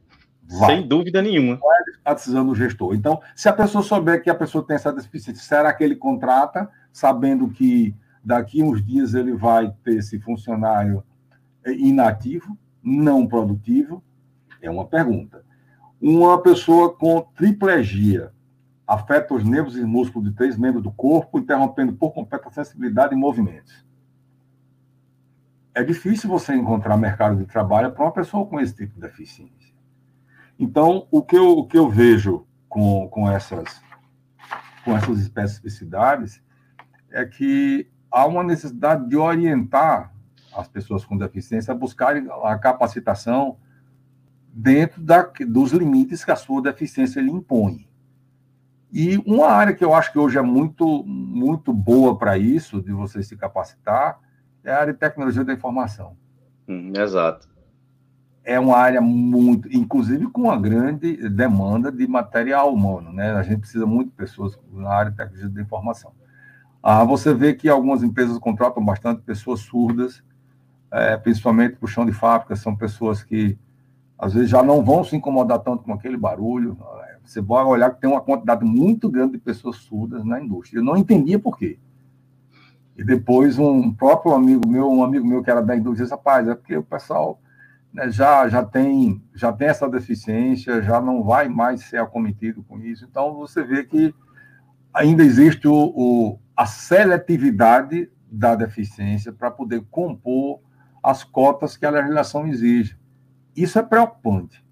Vai. 0.58 0.76
Sem 0.76 0.88
dúvida 0.88 1.22
nenhuma. 1.22 1.58
É 2.04 2.10
a 2.10 2.14
decisão 2.14 2.44
do 2.46 2.54
gestor? 2.54 2.94
Então, 2.94 3.20
se 3.34 3.48
a 3.48 3.52
pessoa 3.52 3.82
souber 3.82 4.22
que 4.22 4.30
a 4.30 4.34
pessoa 4.34 4.64
tem 4.66 4.76
essa 4.76 4.92
deficiência, 4.92 5.42
será 5.42 5.72
que 5.72 5.84
ele 5.84 5.96
contrata, 5.96 6.68
sabendo 6.92 7.48
que 7.48 7.94
daqui 8.24 8.62
uns 8.62 8.84
dias 8.84 9.14
ele 9.14 9.34
vai 9.34 9.72
ter 9.84 9.96
esse 9.96 10.18
funcionário 10.18 11.04
é, 11.64 11.72
inativo, 11.72 12.58
não 12.82 13.26
produtivo? 13.26 14.02
É 14.60 14.70
uma 14.70 14.86
pergunta. 14.86 15.44
Uma 16.00 16.42
pessoa 16.42 16.94
com 16.94 17.20
triplegia 17.34 18.32
afeta 18.86 19.34
os 19.34 19.44
nervos 19.44 19.76
e 19.76 19.84
músculos 19.84 20.28
de 20.28 20.34
três 20.34 20.58
membros 20.58 20.82
do 20.82 20.90
corpo, 20.90 21.38
interrompendo 21.38 21.92
por 21.92 22.12
completo 22.12 22.48
a 22.48 22.50
sensibilidade 22.50 23.14
e 23.14 23.16
movimentos. 23.16 23.86
É 25.72 25.84
difícil 25.84 26.28
você 26.28 26.54
encontrar 26.54 26.96
mercado 26.96 27.36
de 27.36 27.46
trabalho 27.46 27.92
para 27.92 28.04
uma 28.04 28.12
pessoa 28.12 28.44
com 28.44 28.58
esse 28.58 28.74
tipo 28.74 28.94
de 28.94 29.00
deficiência. 29.00 29.59
Então, 30.60 31.08
o 31.10 31.22
que 31.22 31.38
eu, 31.38 31.48
o 31.48 31.66
que 31.66 31.78
eu 31.78 31.88
vejo 31.88 32.46
com, 32.68 33.08
com, 33.08 33.30
essas, 33.30 33.80
com 34.84 34.94
essas 34.94 35.18
especificidades 35.18 36.42
é 37.10 37.24
que 37.24 37.90
há 38.10 38.26
uma 38.26 38.44
necessidade 38.44 39.08
de 39.08 39.16
orientar 39.16 40.12
as 40.54 40.68
pessoas 40.68 41.02
com 41.02 41.16
deficiência 41.16 41.72
a 41.72 41.76
buscarem 41.76 42.28
a 42.44 42.58
capacitação 42.58 43.56
dentro 44.52 45.00
da, 45.00 45.22
dos 45.48 45.72
limites 45.72 46.26
que 46.26 46.30
a 46.30 46.36
sua 46.36 46.60
deficiência 46.60 47.22
lhe 47.22 47.30
impõe. 47.30 47.88
E 48.92 49.16
uma 49.24 49.46
área 49.46 49.72
que 49.72 49.84
eu 49.84 49.94
acho 49.94 50.12
que 50.12 50.18
hoje 50.18 50.36
é 50.36 50.42
muito, 50.42 51.02
muito 51.06 51.72
boa 51.72 52.18
para 52.18 52.36
isso, 52.36 52.82
de 52.82 52.92
você 52.92 53.22
se 53.22 53.34
capacitar, 53.34 54.20
é 54.62 54.70
a 54.70 54.80
área 54.80 54.92
de 54.92 54.98
tecnologia 54.98 55.42
da 55.42 55.54
informação. 55.54 56.18
Hum, 56.68 56.92
exato. 56.94 57.48
É 58.50 58.58
uma 58.58 58.76
área 58.76 59.00
muito, 59.00 59.68
inclusive 59.72 60.26
com 60.26 60.42
uma 60.42 60.60
grande 60.60 61.28
demanda 61.28 61.92
de 61.92 62.04
material 62.08 62.74
humano, 62.74 63.12
né? 63.12 63.30
A 63.30 63.44
gente 63.44 63.60
precisa 63.60 63.86
muito 63.86 64.08
de 64.08 64.16
pessoas 64.16 64.58
na 64.72 64.90
área 64.90 65.12
de 65.12 65.16
tecnologia 65.16 65.48
da 65.48 65.62
informação. 65.62 66.10
Ah, 66.82 67.04
você 67.04 67.32
vê 67.32 67.54
que 67.54 67.68
algumas 67.68 68.02
empresas 68.02 68.36
contratam 68.40 68.84
bastante 68.84 69.22
pessoas 69.22 69.60
surdas, 69.60 70.20
é, 70.90 71.16
principalmente 71.16 71.76
para 71.76 71.84
o 71.84 71.88
chão 71.88 72.04
de 72.04 72.10
fábrica, 72.10 72.56
são 72.56 72.74
pessoas 72.74 73.22
que 73.22 73.56
às 74.18 74.34
vezes 74.34 74.50
já 74.50 74.64
não 74.64 74.84
vão 74.84 75.04
se 75.04 75.14
incomodar 75.14 75.60
tanto 75.60 75.84
com 75.84 75.92
aquele 75.92 76.16
barulho. 76.16 76.76
Você 77.24 77.40
vai 77.40 77.62
olhar 77.62 77.90
que 77.90 78.00
tem 78.00 78.10
uma 78.10 78.20
quantidade 78.20 78.64
muito 78.64 79.08
grande 79.08 79.34
de 79.34 79.38
pessoas 79.38 79.76
surdas 79.76 80.24
na 80.24 80.42
indústria. 80.42 80.80
Eu 80.80 80.84
não 80.84 80.96
entendia 80.96 81.38
por 81.38 81.56
quê. 81.56 81.78
E 82.96 83.04
depois 83.04 83.60
um 83.60 83.92
próprio 83.92 84.34
amigo 84.34 84.68
meu, 84.68 84.90
um 84.90 85.04
amigo 85.04 85.24
meu 85.24 85.40
que 85.40 85.50
era 85.52 85.62
da 85.62 85.76
indústria, 85.76 86.02
disse, 86.02 86.16
rapaz, 86.16 86.48
é 86.48 86.54
porque 86.56 86.76
o 86.76 86.82
pessoal 86.82 87.38
né, 87.92 88.10
já, 88.10 88.48
já, 88.48 88.64
tem, 88.64 89.22
já 89.34 89.52
tem 89.52 89.68
essa 89.68 89.88
deficiência, 89.88 90.82
já 90.82 91.00
não 91.00 91.22
vai 91.22 91.48
mais 91.48 91.82
ser 91.82 91.98
acometido 91.98 92.62
com 92.62 92.78
isso. 92.80 93.06
Então, 93.08 93.34
você 93.34 93.62
vê 93.62 93.84
que 93.84 94.14
ainda 94.92 95.22
existe 95.22 95.66
o, 95.66 95.74
o 95.74 96.38
a 96.56 96.66
seletividade 96.66 98.10
da 98.30 98.54
deficiência 98.54 99.32
para 99.32 99.50
poder 99.50 99.82
compor 99.90 100.60
as 101.02 101.24
cotas 101.24 101.76
que 101.76 101.86
a 101.86 101.90
legislação 101.90 102.46
exige. 102.46 102.98
Isso 103.56 103.78
é 103.78 103.82
preocupante. 103.82 104.64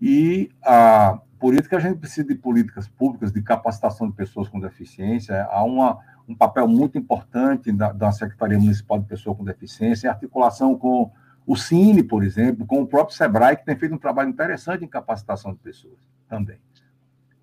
E 0.00 0.50
ah, 0.64 1.20
por 1.38 1.54
isso 1.54 1.68
que 1.68 1.74
a 1.74 1.80
gente 1.80 1.98
precisa 1.98 2.26
de 2.26 2.34
políticas 2.34 2.88
públicas 2.88 3.30
de 3.30 3.42
capacitação 3.42 4.08
de 4.08 4.14
pessoas 4.14 4.48
com 4.48 4.58
deficiência. 4.58 5.44
Há 5.50 5.62
uma, 5.62 5.98
um 6.26 6.34
papel 6.34 6.66
muito 6.66 6.96
importante 6.96 7.70
da, 7.72 7.92
da 7.92 8.10
Secretaria 8.10 8.58
Municipal 8.58 8.98
de 8.98 9.06
Pessoas 9.06 9.36
com 9.36 9.44
Deficiência, 9.44 10.06
em 10.06 10.10
articulação 10.10 10.76
com 10.76 11.12
o 11.46 11.56
Cine, 11.56 12.02
por 12.02 12.24
exemplo, 12.24 12.66
com 12.66 12.82
o 12.82 12.86
próprio 12.86 13.16
SEBRAE, 13.16 13.56
que 13.56 13.64
tem 13.64 13.76
feito 13.76 13.94
um 13.94 13.98
trabalho 13.98 14.28
interessante 14.28 14.84
em 14.84 14.88
capacitação 14.88 15.52
de 15.52 15.60
pessoas 15.60 15.98
também. 16.28 16.58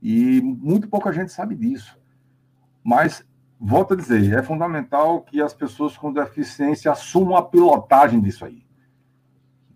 E 0.02 0.42
muito 0.42 0.90
pouca 0.90 1.14
gente 1.14 1.32
sabe 1.32 1.56
disso. 1.56 1.98
Mas, 2.84 3.26
volto 3.58 3.94
a 3.94 3.98
dizer, 3.98 4.34
é 4.34 4.44
fundamental 4.44 5.22
que 5.22 5.42
as 5.42 5.54
pessoas 5.54 5.96
com 5.96 6.12
deficiência 6.12 6.92
assumam 6.92 7.38
a 7.38 7.42
pilotagem 7.42 8.20
disso 8.20 8.44
aí. 8.44 8.66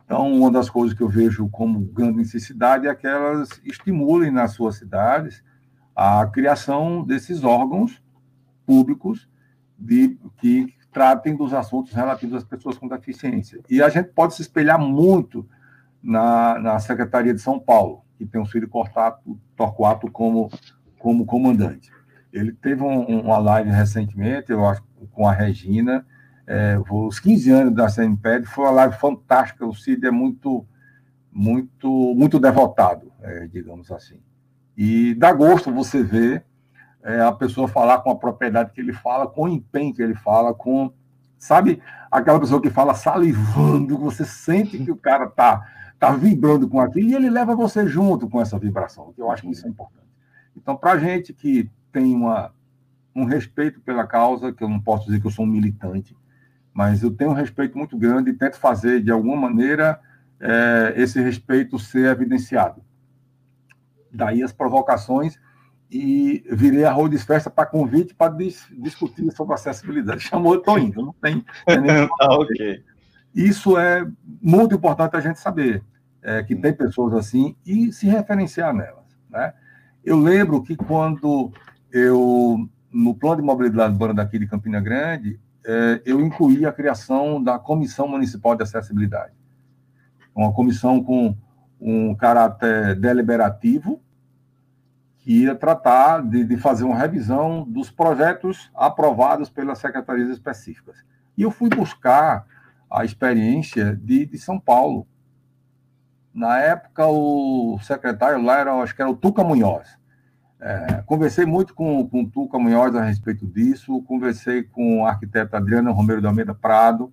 Então, 0.03 0.31
uma 0.33 0.51
das 0.51 0.69
coisas 0.69 0.95
que 0.95 1.03
eu 1.03 1.07
vejo 1.07 1.47
como 1.49 1.79
grande 1.79 2.17
necessidade 2.17 2.87
é 2.87 2.95
que 2.95 3.07
elas 3.07 3.61
estimulem 3.63 4.31
nas 4.31 4.51
suas 4.51 4.75
cidades 4.75 5.41
a 5.95 6.25
criação 6.27 7.03
desses 7.03 7.43
órgãos 7.43 8.03
públicos 8.65 9.29
de, 9.77 10.17
que 10.37 10.73
tratem 10.97 11.35
dos 11.35 11.53
assuntos 11.53 11.93
relativos 11.93 12.37
às 12.37 12.43
pessoas 12.43 12.75
com 12.75 12.87
deficiência. 12.87 13.61
E 13.69 13.83
a 13.83 13.87
gente 13.87 14.09
pode 14.09 14.33
se 14.33 14.41
espelhar 14.41 14.79
muito 14.79 15.47
na, 16.01 16.57
na 16.57 16.79
Secretaria 16.79 17.35
de 17.35 17.39
São 17.39 17.59
Paulo, 17.59 18.01
que 18.17 18.25
tem 18.25 18.41
o 18.41 18.45
Círio 18.47 18.67
Cortato, 18.67 19.39
Torquato 19.55 20.09
como, 20.09 20.49
como 20.97 21.23
comandante. 21.23 21.91
Ele 22.33 22.51
teve 22.51 22.81
um, 22.81 23.21
uma 23.21 23.37
live 23.37 23.69
recentemente, 23.69 24.51
eu 24.51 24.65
acho, 24.65 24.83
com 25.11 25.27
a 25.27 25.31
Regina, 25.31 26.03
é, 26.47 26.79
os 26.89 27.19
15 27.19 27.51
anos 27.51 27.75
da 27.75 27.89
CNPED, 27.89 28.47
foi 28.47 28.65
uma 28.65 28.71
live 28.71 28.95
fantástica. 28.95 29.67
O 29.67 29.75
Cid 29.75 30.03
é 30.03 30.11
muito, 30.11 30.65
muito, 31.31 32.15
muito 32.15 32.39
devotado, 32.39 33.11
é, 33.21 33.45
digamos 33.45 33.91
assim. 33.91 34.19
E 34.75 35.13
dá 35.13 35.31
gosto 35.31 35.71
você 35.71 36.01
ver 36.01 36.43
é, 37.03 37.21
a 37.21 37.31
pessoa 37.31 37.67
falar 37.67 37.99
com 37.99 38.11
a 38.11 38.15
propriedade 38.15 38.71
que 38.71 38.81
ele 38.81 38.93
fala, 38.93 39.27
com 39.27 39.43
o 39.43 39.47
empenho 39.47 39.93
que 39.93 40.01
ele 40.01 40.15
fala, 40.15 40.53
com. 40.53 40.91
Sabe, 41.37 41.81
aquela 42.11 42.39
pessoa 42.39 42.61
que 42.61 42.69
fala 42.69 42.95
salivando, 42.95 43.97
você 43.97 44.25
sente 44.25 44.77
que 44.79 44.91
o 44.91 44.95
cara 44.95 45.25
está 45.25 45.63
tá 45.99 46.11
vibrando 46.11 46.67
com 46.67 46.79
aquilo 46.79 47.09
e 47.09 47.15
ele 47.15 47.29
leva 47.29 47.55
você 47.55 47.87
junto 47.87 48.27
com 48.27 48.41
essa 48.41 48.57
vibração, 48.57 49.13
que 49.13 49.21
eu 49.21 49.29
acho 49.29 49.43
que 49.43 49.51
isso 49.51 49.65
é 49.65 49.69
importante. 49.69 50.07
Então, 50.55 50.75
para 50.75 50.93
a 50.93 50.97
gente 50.97 51.33
que 51.33 51.69
tem 51.91 52.15
uma, 52.15 52.51
um 53.15 53.25
respeito 53.25 53.79
pela 53.81 54.05
causa, 54.05 54.51
que 54.51 54.63
eu 54.63 54.69
não 54.69 54.79
posso 54.79 55.05
dizer 55.05 55.21
que 55.21 55.27
eu 55.27 55.31
sou 55.31 55.45
um 55.45 55.47
militante, 55.47 56.15
mas 56.73 57.01
eu 57.01 57.11
tenho 57.11 57.31
um 57.31 57.35
respeito 57.35 57.77
muito 57.77 57.97
grande 57.97 58.29
e 58.29 58.33
tento 58.33 58.57
fazer, 58.57 59.01
de 59.01 59.11
alguma 59.11 59.35
maneira, 59.35 59.99
é, 60.39 60.93
esse 60.95 61.19
respeito 61.21 61.79
ser 61.79 62.11
evidenciado. 62.11 62.81
Daí 64.11 64.43
as 64.43 64.51
provocações 64.51 65.39
e 65.89 66.43
virei 66.51 66.83
a 66.83 66.91
roda 66.91 67.15
de 67.15 67.23
festa 67.23 67.49
para 67.49 67.65
convite 67.65 68.13
para 68.13 68.33
dis 68.33 68.67
discutir 68.77 69.31
sobre 69.31 69.53
acessibilidade. 69.53 70.21
Chamou, 70.21 70.53
eu 70.53 70.59
estou 70.59 70.77
indo, 70.77 71.01
não 71.01 71.13
tem. 71.13 71.45
ah, 72.19 72.35
ok. 72.35 72.83
Isso 73.33 73.77
é 73.77 74.05
muito 74.41 74.75
importante 74.75 75.15
a 75.15 75.19
gente 75.19 75.39
saber, 75.39 75.83
é, 76.21 76.43
que 76.43 76.55
tem 76.55 76.73
pessoas 76.73 77.13
assim 77.13 77.55
e 77.65 77.91
se 77.91 78.07
referenciar 78.07 78.73
nelas. 78.73 79.05
Né? 79.29 79.53
Eu 80.03 80.19
lembro 80.19 80.63
que 80.63 80.75
quando 80.75 81.51
eu, 81.91 82.67
no 82.91 83.13
plano 83.13 83.37
de 83.37 83.43
mobilidade 83.43 83.93
urbana 83.93 84.15
daqui 84.15 84.39
de 84.39 84.47
Campina 84.47 84.81
Grande, 84.81 85.39
é, 85.65 86.01
eu 86.05 86.19
incluí 86.19 86.65
a 86.65 86.71
criação 86.71 87.43
da 87.43 87.59
Comissão 87.59 88.07
Municipal 88.07 88.55
de 88.55 88.63
Acessibilidade. 88.63 89.33
Uma 90.33 90.53
comissão 90.53 91.03
com 91.03 91.35
um 91.79 92.15
caráter 92.15 92.95
deliberativo, 92.95 94.01
que 95.27 95.41
ia 95.41 95.53
tratar 95.53 96.21
de, 96.21 96.45
de 96.45 96.55
fazer 96.55 96.85
uma 96.85 96.97
revisão 96.97 97.65
dos 97.67 97.91
projetos 97.91 98.71
aprovados 98.73 99.49
pelas 99.49 99.77
secretarias 99.77 100.29
específicas. 100.29 101.03
E 101.37 101.41
eu 101.41 101.51
fui 101.51 101.67
buscar 101.67 102.45
a 102.89 103.03
experiência 103.03 103.93
de, 103.93 104.25
de 104.25 104.37
São 104.37 104.57
Paulo. 104.57 105.05
Na 106.33 106.59
época, 106.59 107.07
o 107.07 107.77
secretário 107.81 108.41
lá 108.41 108.59
era, 108.59 108.73
acho 108.75 108.95
que 108.95 109.01
era 109.01 109.11
o 109.11 109.17
Tuca 109.17 109.43
Munhoz. 109.43 109.99
É, 110.61 111.03
conversei 111.05 111.45
muito 111.45 111.75
com, 111.75 112.07
com 112.07 112.21
o 112.21 112.29
Tuca 112.29 112.57
Munhoz 112.57 112.95
a 112.95 113.03
respeito 113.03 113.45
disso, 113.45 114.01
conversei 114.03 114.63
com 114.63 115.05
a 115.05 115.09
arquiteta 115.09 115.57
Adriana 115.57 115.91
Romero 115.91 116.21
de 116.21 116.27
Almeida 116.27 116.55
Prado, 116.55 117.11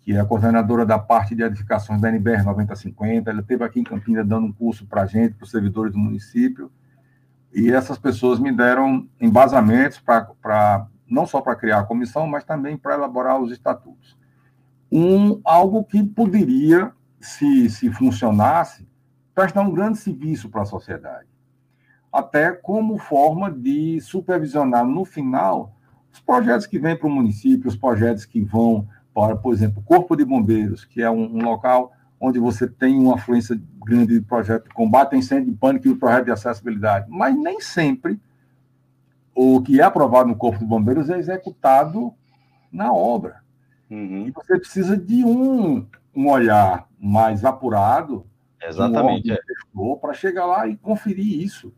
que 0.00 0.16
é 0.16 0.24
coordenadora 0.24 0.86
da 0.86 0.98
parte 0.98 1.34
de 1.34 1.42
edificações 1.42 2.00
da 2.00 2.08
NBR 2.08 2.42
9050. 2.42 3.30
Ela 3.30 3.40
esteve 3.42 3.64
aqui 3.64 3.80
em 3.80 3.84
Campinas 3.84 4.26
dando 4.26 4.46
um 4.46 4.52
curso 4.52 4.86
para 4.86 5.02
a 5.02 5.06
gente, 5.06 5.34
para 5.34 5.44
os 5.44 5.50
servidores 5.50 5.92
do 5.92 5.98
município, 5.98 6.72
e 7.52 7.70
essas 7.70 7.98
pessoas 7.98 8.38
me 8.38 8.52
deram 8.52 9.08
embasamentos 9.20 9.98
para 9.98 10.86
não 11.08 11.26
só 11.26 11.40
para 11.40 11.56
criar 11.56 11.80
a 11.80 11.84
comissão, 11.84 12.26
mas 12.26 12.44
também 12.44 12.76
para 12.76 12.94
elaborar 12.94 13.40
os 13.40 13.50
estatutos. 13.50 14.16
Um, 14.92 15.40
algo 15.44 15.84
que 15.84 16.02
poderia, 16.02 16.92
se, 17.20 17.68
se 17.68 17.90
funcionasse, 17.90 18.88
prestar 19.34 19.62
um 19.62 19.72
grande 19.72 19.98
serviço 19.98 20.48
para 20.48 20.62
a 20.62 20.66
sociedade 20.66 21.30
até 22.12 22.52
como 22.52 22.98
forma 22.98 23.50
de 23.50 24.00
supervisionar 24.00 24.84
no 24.84 25.04
final 25.04 25.76
os 26.12 26.18
projetos 26.18 26.66
que 26.66 26.78
vêm 26.78 26.96
para 26.96 27.06
o 27.06 27.10
município, 27.10 27.68
os 27.68 27.76
projetos 27.76 28.24
que 28.24 28.42
vão 28.42 28.88
para, 29.14 29.36
por 29.36 29.54
exemplo, 29.54 29.80
o 29.80 29.82
Corpo 29.82 30.16
de 30.16 30.24
Bombeiros, 30.24 30.84
que 30.84 31.00
é 31.00 31.10
um, 31.10 31.36
um 31.36 31.44
local 31.44 31.92
onde 32.20 32.38
você 32.38 32.68
tem 32.68 32.98
uma 32.98 33.14
afluência 33.14 33.58
grande 33.82 34.18
de 34.18 34.20
projeto 34.20 34.64
de 34.64 34.74
combate 34.74 35.14
a 35.14 35.18
incêndio 35.18 35.50
de 35.50 35.58
pânico 35.58 35.88
e 35.88 35.90
o 35.90 35.96
projeto 35.96 36.26
de 36.26 36.32
acessibilidade. 36.32 37.06
Mas 37.08 37.34
nem 37.34 37.60
sempre 37.60 38.20
o 39.34 39.62
que 39.62 39.80
é 39.80 39.84
aprovado 39.84 40.28
no 40.28 40.36
Corpo 40.36 40.58
de 40.58 40.66
Bombeiros 40.66 41.08
é 41.08 41.18
executado 41.18 42.12
na 42.70 42.92
obra. 42.92 43.40
Uhum. 43.90 44.26
E 44.26 44.30
você 44.30 44.58
precisa 44.58 44.96
de 44.96 45.24
um, 45.24 45.86
um 46.14 46.28
olhar 46.28 46.86
mais 47.00 47.44
apurado, 47.44 48.26
Exatamente, 48.62 49.32
um 49.74 49.94
é. 49.94 49.96
para 49.96 50.12
chegar 50.12 50.44
lá 50.44 50.68
e 50.68 50.76
conferir 50.76 51.40
isso. 51.40 51.72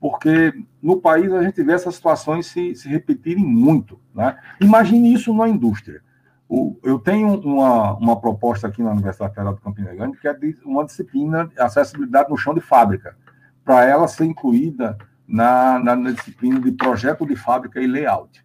Porque 0.00 0.52
no 0.82 1.00
país 1.00 1.32
a 1.32 1.42
gente 1.42 1.62
vê 1.62 1.72
essas 1.72 1.94
situações 1.94 2.46
se, 2.46 2.74
se 2.74 2.88
repetirem 2.88 3.44
muito. 3.44 3.98
Né? 4.12 4.36
Imagine 4.60 5.14
isso 5.14 5.32
na 5.32 5.48
indústria. 5.48 6.02
O, 6.48 6.78
eu 6.82 6.98
tenho 6.98 7.40
uma, 7.40 7.94
uma 7.94 8.20
proposta 8.20 8.66
aqui 8.66 8.82
na 8.82 8.92
Universidade 8.92 9.34
Federal 9.34 9.54
do 9.54 9.60
Campina 9.60 9.94
Grande, 9.94 10.18
que 10.18 10.28
é 10.28 10.34
de 10.34 10.56
uma 10.64 10.84
disciplina 10.84 11.46
de 11.46 11.58
acessibilidade 11.60 12.30
no 12.30 12.36
chão 12.36 12.54
de 12.54 12.60
fábrica, 12.60 13.16
para 13.64 13.84
ela 13.84 14.06
ser 14.06 14.24
incluída 14.24 14.98
na, 15.26 15.78
na, 15.78 15.96
na, 15.96 16.10
disciplina 16.10 16.60
de 16.60 16.72
projeto 16.72 17.26
de 17.26 17.34
fábrica 17.34 17.80
e 17.80 17.86
layout. 17.86 18.44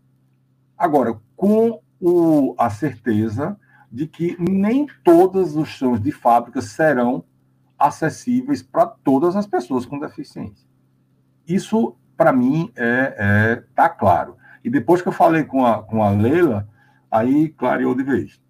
Agora, 0.77 1.19
com 1.35 1.81
o, 1.99 2.55
a 2.57 2.69
certeza 2.69 3.59
de 3.91 4.07
que 4.07 4.37
nem 4.39 4.87
todos 5.03 5.55
os 5.55 5.67
chãos 5.67 6.01
de 6.01 6.11
fábrica 6.11 6.61
serão 6.61 7.23
acessíveis 7.77 8.61
para 8.61 8.85
todas 8.85 9.35
as 9.35 9.47
pessoas 9.47 9.85
com 9.85 9.99
deficiência. 9.99 10.67
Isso, 11.47 11.95
para 12.15 12.31
mim, 12.31 12.71
é, 12.75 13.15
é, 13.17 13.63
tá 13.73 13.89
claro. 13.89 14.37
E 14.63 14.69
depois 14.69 15.01
que 15.01 15.07
eu 15.07 15.13
falei 15.13 15.43
com 15.43 15.65
a, 15.65 15.81
com 15.81 16.03
a 16.03 16.11
Leila, 16.11 16.67
aí 17.11 17.49
clareou 17.49 17.95
de 17.95 18.03
vez. 18.03 18.41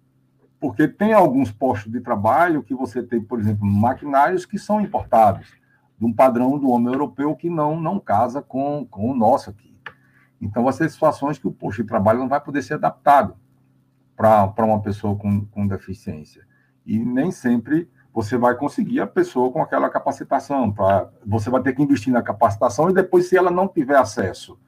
Porque 0.58 0.86
tem 0.86 1.12
alguns 1.12 1.50
postos 1.50 1.90
de 1.90 2.00
trabalho 2.00 2.62
que 2.62 2.74
você 2.74 3.02
tem, 3.02 3.20
por 3.20 3.40
exemplo, 3.40 3.66
maquinários 3.66 4.44
que 4.44 4.58
são 4.58 4.80
importados, 4.80 5.54
de 5.98 6.04
um 6.04 6.12
padrão 6.12 6.58
do 6.58 6.70
homem 6.70 6.92
europeu 6.92 7.34
que 7.34 7.48
não, 7.48 7.80
não 7.80 7.98
casa 7.98 8.42
com, 8.42 8.86
com 8.90 9.10
o 9.10 9.16
nosso 9.16 9.50
aqui. 9.50 9.74
Então, 10.40 10.64
vai 10.64 10.72
ser 10.72 10.90
situações 10.90 11.38
que 11.38 11.46
o 11.46 11.52
posto 11.52 11.82
de 11.82 11.88
trabalho 11.88 12.18
não 12.18 12.28
vai 12.28 12.40
poder 12.40 12.62
ser 12.62 12.74
adaptado 12.74 13.36
para 14.16 14.64
uma 14.64 14.80
pessoa 14.80 15.16
com, 15.16 15.44
com 15.46 15.66
deficiência. 15.66 16.46
E 16.84 16.98
nem 16.98 17.30
sempre 17.30 17.88
você 18.12 18.36
vai 18.36 18.54
conseguir 18.54 19.00
a 19.00 19.06
pessoa 19.06 19.50
com 19.52 19.62
aquela 19.62 19.88
capacitação. 19.88 20.72
Pra, 20.72 21.08
você 21.24 21.48
vai 21.48 21.62
ter 21.62 21.74
que 21.74 21.82
investir 21.82 22.12
na 22.12 22.22
capacitação 22.22 22.90
e 22.90 22.94
depois, 22.94 23.28
se 23.28 23.36
ela 23.36 23.50
não 23.50 23.68
tiver 23.68 23.96
acesso 23.96 24.58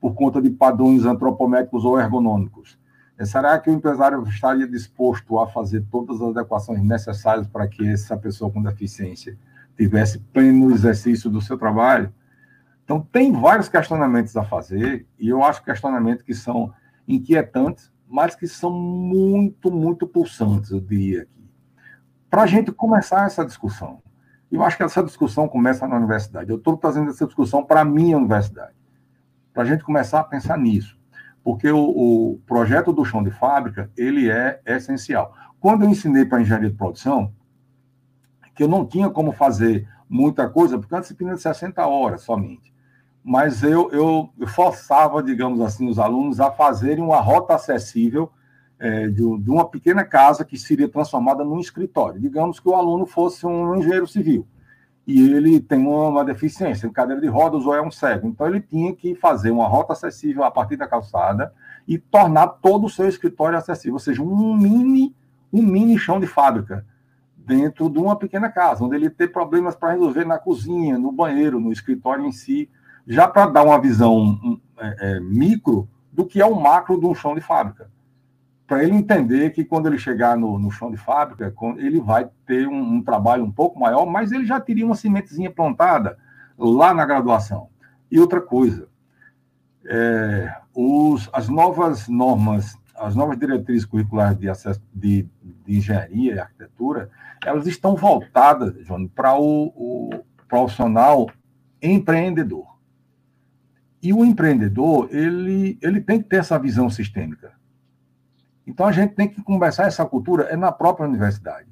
por 0.00 0.14
conta 0.14 0.42
de 0.42 0.50
padrões 0.50 1.04
antropométricos 1.04 1.84
ou 1.84 1.98
ergonômicos, 1.98 2.78
será 3.24 3.58
que 3.58 3.70
o 3.70 3.72
empresário 3.72 4.22
estaria 4.24 4.66
disposto 4.66 5.38
a 5.38 5.46
fazer 5.46 5.84
todas 5.90 6.20
as 6.20 6.36
adequações 6.36 6.82
necessárias 6.82 7.46
para 7.46 7.68
que 7.68 7.86
essa 7.86 8.16
pessoa 8.16 8.50
com 8.50 8.62
deficiência 8.62 9.38
tivesse 9.76 10.18
pleno 10.18 10.70
exercício 10.70 11.30
do 11.30 11.40
seu 11.40 11.58
trabalho? 11.58 12.12
Então, 12.84 13.00
tem 13.00 13.32
vários 13.32 13.68
questionamentos 13.68 14.36
a 14.36 14.42
fazer, 14.42 15.06
e 15.18 15.28
eu 15.28 15.42
acho 15.44 15.62
questionamentos 15.62 16.24
que 16.24 16.34
são 16.34 16.72
inquietantes, 17.06 17.92
mas 18.08 18.34
que 18.34 18.46
são 18.46 18.70
muito, 18.70 19.70
muito 19.70 20.06
pulsantes, 20.06 20.70
eu 20.70 20.80
diria 20.80 21.22
aqui. 21.22 21.50
Para 22.28 22.42
a 22.42 22.46
gente 22.46 22.72
começar 22.72 23.26
essa 23.26 23.44
discussão. 23.44 24.02
Eu 24.50 24.62
acho 24.62 24.76
que 24.76 24.82
essa 24.82 25.02
discussão 25.02 25.48
começa 25.48 25.86
na 25.88 25.96
universidade. 25.96 26.50
Eu 26.50 26.56
estou 26.56 26.76
trazendo 26.76 27.08
essa 27.08 27.24
discussão 27.24 27.64
para 27.64 27.80
a 27.80 27.84
minha 27.84 28.18
universidade. 28.18 28.74
Para 29.54 29.62
a 29.62 29.66
gente 29.66 29.82
começar 29.82 30.20
a 30.20 30.24
pensar 30.24 30.58
nisso. 30.58 30.98
Porque 31.42 31.70
o, 31.70 31.78
o, 31.78 32.40
projeto 32.46 32.92
do 32.92 33.04
chão 33.04 33.22
de 33.22 33.30
fábrica, 33.30 33.90
ele 33.96 34.30
é 34.30 34.60
essencial. 34.64 35.34
Quando 35.58 35.84
eu 35.84 35.90
ensinei 35.90 36.24
para 36.24 36.40
engenharia 36.40 36.70
de 36.70 36.76
produção, 36.76 37.32
que 38.54 38.62
eu 38.62 38.68
não 38.68 38.86
tinha 38.86 39.10
como 39.10 39.32
fazer 39.32 39.88
muita 40.08 40.48
coisa, 40.48 40.78
porque 40.78 40.94
é 40.94 40.96
uma 40.96 41.02
disciplina 41.02 41.34
de 41.34 41.40
60 41.40 41.86
horas 41.86 42.22
somente 42.22 42.72
mas 43.24 43.62
eu, 43.62 43.88
eu, 43.92 44.30
forçava, 44.48 45.22
digamos 45.22 45.60
assim, 45.60 45.88
os 45.88 45.98
alunos 45.98 46.40
a 46.40 46.50
fazerem 46.50 47.04
uma 47.04 47.20
rota 47.20 47.54
acessível 47.54 48.30
é, 48.78 49.06
de, 49.06 49.38
de, 49.38 49.50
uma 49.50 49.68
pequena 49.68 50.04
casa 50.04 50.44
que 50.44 50.58
seria 50.58 50.88
transformada 50.88 51.44
num 51.44 51.60
escritório. 51.60 52.20
Digamos 52.20 52.58
que 52.58 52.68
o 52.68 52.74
aluno 52.74 53.06
fosse 53.06 53.46
um 53.46 53.76
engenheiro 53.76 54.08
civil 54.08 54.46
e 55.06 55.20
ele 55.20 55.60
tem 55.60 55.84
uma, 55.86 56.24
deficiência, 56.24 56.88
cadeira 56.90 57.20
de 57.20 57.26
rodas 57.26 57.66
ou 57.66 57.74
é 57.74 57.82
um 57.82 57.90
cego. 57.90 58.28
Então, 58.28 58.46
ele 58.46 58.60
tinha 58.60 58.94
que 58.94 59.14
fazer 59.14 59.50
uma 59.50 59.66
rota 59.66 59.92
acessível 59.92 60.44
a 60.44 60.50
partir 60.50 60.76
da 60.76 60.86
calçada 60.86 61.52
e 61.86 61.98
tornar 61.98 62.46
todo 62.46 62.86
o 62.86 62.90
seu 62.90 63.08
escritório 63.08 63.58
acessível, 63.58 63.94
ou 63.94 63.98
seja, 63.98 64.22
um 64.22 64.56
mini, 64.56 65.14
um 65.52 65.62
mini 65.62 65.98
chão 65.98 66.20
de 66.20 66.26
fábrica 66.26 66.86
dentro 67.36 67.90
de 67.90 67.98
uma 67.98 68.16
pequena 68.16 68.48
casa, 68.48 68.84
onde 68.84 68.94
ele 68.94 69.10
tem 69.10 69.26
problemas 69.26 69.74
para 69.74 69.92
resolver 69.92 70.24
na 70.24 70.38
cozinha, 70.38 70.96
no 70.96 71.10
banheiro, 71.10 71.58
no 71.58 71.72
escritório 71.72 72.24
em 72.24 72.30
si, 72.30 72.70
já 73.06 73.26
para 73.26 73.46
dar 73.46 73.64
uma 73.64 73.80
visão 73.80 74.60
é, 74.78 75.16
é, 75.16 75.20
micro 75.20 75.88
do 76.12 76.24
que 76.24 76.40
é 76.40 76.46
o 76.46 76.54
macro 76.54 77.00
de 77.00 77.06
um 77.06 77.14
chão 77.14 77.34
de 77.34 77.40
fábrica. 77.40 77.90
Para 78.72 78.84
ele 78.84 78.96
entender 78.96 79.50
que 79.50 79.66
quando 79.66 79.86
ele 79.86 79.98
chegar 79.98 80.34
no, 80.34 80.58
no 80.58 80.70
chão 80.70 80.90
de 80.90 80.96
fábrica, 80.96 81.52
ele 81.76 82.00
vai 82.00 82.26
ter 82.46 82.66
um, 82.66 82.94
um, 82.94 83.02
trabalho 83.02 83.44
um 83.44 83.52
pouco 83.52 83.78
maior, 83.78 84.06
mas 84.06 84.32
ele 84.32 84.46
já 84.46 84.58
teria 84.58 84.86
uma 84.86 84.94
sementezinha 84.94 85.50
plantada 85.50 86.16
lá 86.56 86.94
na 86.94 87.04
graduação. 87.04 87.68
E 88.10 88.18
outra 88.18 88.40
coisa, 88.40 88.88
é, 89.84 90.56
os, 90.74 91.28
as 91.34 91.50
novas 91.50 92.08
normas, 92.08 92.74
as 92.96 93.14
novas 93.14 93.38
diretrizes 93.38 93.84
curriculares 93.84 94.38
de 94.38 94.48
acesso 94.48 94.80
de, 94.90 95.28
de 95.66 95.76
engenharia 95.76 96.34
e 96.34 96.38
arquitetura, 96.38 97.10
elas 97.44 97.66
estão 97.66 97.94
voltadas, 97.94 98.74
para 99.14 99.38
o, 99.38 99.66
o 99.76 100.10
profissional 100.48 101.28
empreendedor. 101.82 102.74
E 104.02 104.14
o 104.14 104.24
empreendedor, 104.24 105.10
ele, 105.14 105.78
ele 105.82 106.00
tem 106.00 106.22
que 106.22 106.30
ter 106.30 106.36
essa 106.36 106.58
visão 106.58 106.88
sistêmica. 106.88 107.60
Então, 108.66 108.86
a 108.86 108.92
gente 108.92 109.14
tem 109.14 109.28
que 109.28 109.42
conversar 109.42 109.86
essa 109.86 110.04
cultura 110.04 110.44
é 110.44 110.56
na 110.56 110.70
própria 110.70 111.06
universidade. 111.06 111.68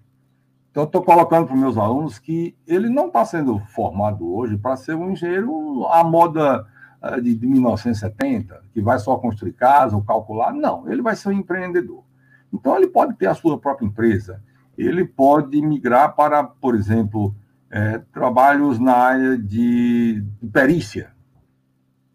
Então, 0.70 0.84
estou 0.84 1.02
colocando 1.02 1.46
para 1.46 1.54
os 1.54 1.60
meus 1.60 1.76
alunos 1.76 2.18
que 2.18 2.56
ele 2.66 2.88
não 2.88 3.08
está 3.08 3.24
sendo 3.24 3.58
formado 3.66 4.32
hoje 4.32 4.56
para 4.56 4.76
ser 4.76 4.94
um 4.94 5.10
engenheiro 5.10 5.86
à 5.86 6.04
moda 6.04 6.66
eh, 7.02 7.20
de, 7.20 7.34
de 7.34 7.46
1970, 7.46 8.62
que 8.72 8.80
vai 8.80 8.98
só 8.98 9.16
construir 9.16 9.52
casa 9.52 9.96
ou 9.96 10.02
calcular. 10.02 10.52
Não, 10.52 10.90
ele 10.90 11.02
vai 11.02 11.16
ser 11.16 11.30
um 11.30 11.32
empreendedor. 11.32 12.04
Então, 12.52 12.76
ele 12.76 12.86
pode 12.86 13.14
ter 13.14 13.26
a 13.26 13.34
sua 13.34 13.58
própria 13.58 13.86
empresa, 13.86 14.42
ele 14.76 15.04
pode 15.04 15.60
migrar 15.60 16.14
para, 16.14 16.42
por 16.42 16.74
exemplo, 16.74 17.34
é, 17.70 17.98
trabalhos 18.12 18.78
na 18.78 18.94
área 18.94 19.38
de, 19.38 20.24
de 20.40 20.48
perícia, 20.48 21.12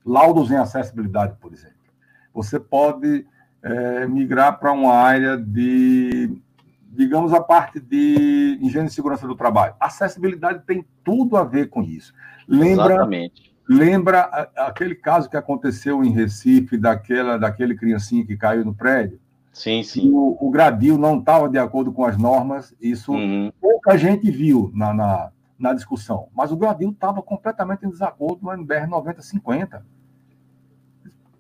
laudos 0.06 0.52
em 0.52 0.58
acessibilidade, 0.58 1.36
por 1.40 1.54
exemplo. 1.54 1.76
Você 2.34 2.60
pode 2.60 3.26
é, 3.66 4.08
migrar 4.08 4.60
para 4.60 4.72
uma 4.72 4.94
área 4.94 5.36
de, 5.36 6.38
digamos, 6.92 7.34
a 7.34 7.42
parte 7.42 7.80
de 7.80 8.60
higiene 8.62 8.88
e 8.88 8.92
segurança 8.92 9.28
do 9.28 9.36
trabalho. 9.36 9.74
Acessibilidade 9.80 10.62
tem 10.68 10.86
tudo 11.04 11.36
a 11.36 11.44
ver 11.44 11.70
com 11.70 11.82
isso. 11.82 12.14
Lembra, 12.48 12.94
Exatamente. 12.94 13.56
Lembra 13.68 14.22
aquele 14.56 14.94
caso 14.94 15.28
que 15.28 15.36
aconteceu 15.36 16.04
em 16.04 16.12
Recife, 16.12 16.78
daquela, 16.78 17.40
daquele 17.40 17.76
criancinho 17.76 18.26
que 18.26 18.38
caiu 18.38 18.64
no 18.64 18.76
prédio? 18.76 19.20
Sim, 19.52 19.82
sim. 19.82 20.12
O, 20.14 20.38
o 20.40 20.52
gradil 20.52 21.00
não 21.00 21.18
estava 21.18 21.50
de 21.50 21.58
acordo 21.58 21.92
com 21.92 22.06
as 22.06 22.16
normas, 22.16 22.76
isso 22.80 23.14
uhum. 23.14 23.52
pouca 23.60 23.98
gente 23.98 24.30
viu 24.30 24.70
na, 24.76 24.94
na, 24.94 25.32
na 25.58 25.74
discussão, 25.74 26.28
mas 26.36 26.52
o 26.52 26.58
gradil 26.58 26.92
estava 26.92 27.24
completamente 27.24 27.86
em 27.86 27.90
desacordo 27.90 28.44
no 28.44 28.54
NBR 28.54 28.88
9050. 28.88 29.84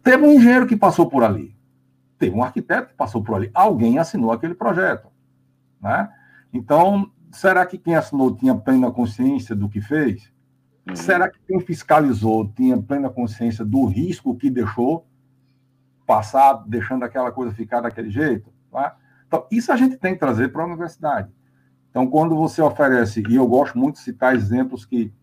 Teve 0.02 0.26
um 0.26 0.34
engenheiro 0.34 0.66
que 0.66 0.76
passou 0.76 1.08
por 1.08 1.24
ali. 1.24 1.55
Teve 2.18 2.36
um 2.36 2.44
arquiteto 2.44 2.90
que 2.90 2.96
passou 2.96 3.24
por 3.24 3.36
ali. 3.36 3.52
Alguém 3.54 3.98
assinou 3.98 4.32
aquele 4.32 4.56
projeto. 4.56 5.08
Né? 5.82 6.10
Então, 6.54 7.12
será 7.32 7.66
que 7.66 7.78
quem 7.78 7.96
assinou 7.96 8.36
tinha 8.36 8.56
plena 8.56 8.92
consciência 8.92 9.56
do 9.56 9.68
que 9.68 9.82
fez? 9.82 10.32
Uhum. 10.88 10.96
Será 10.96 11.30
que 11.30 11.40
quem 11.48 11.60
fiscalizou 11.60 12.48
tinha 12.48 12.82
plena 12.82 13.10
consciência 13.10 13.66
do 13.66 13.86
risco 13.86 14.36
que 14.36 14.50
deixou 14.50 15.06
passar, 16.06 16.64
deixando 16.68 17.04
aquela 17.04 17.32
coisa 17.32 17.54
ficar 17.54 17.82
daquele 17.82 18.10
jeito? 18.10 18.54
Né? 18.74 18.92
Então, 19.28 19.46
isso 19.52 19.72
a 19.72 19.76
gente 19.76 19.98
tem 19.98 20.14
que 20.14 20.20
trazer 20.20 20.50
para 20.50 20.64
a 20.64 20.66
universidade. 20.66 21.30
Então, 21.90 22.08
quando 22.08 22.36
você 22.36 22.62
oferece, 22.62 23.24
e 23.28 23.36
eu 23.36 23.48
gosto 23.48 23.78
muito 23.78 23.96
de 23.96 24.02
citar 24.02 24.36
exemplos 24.36 24.86
que, 24.86 25.14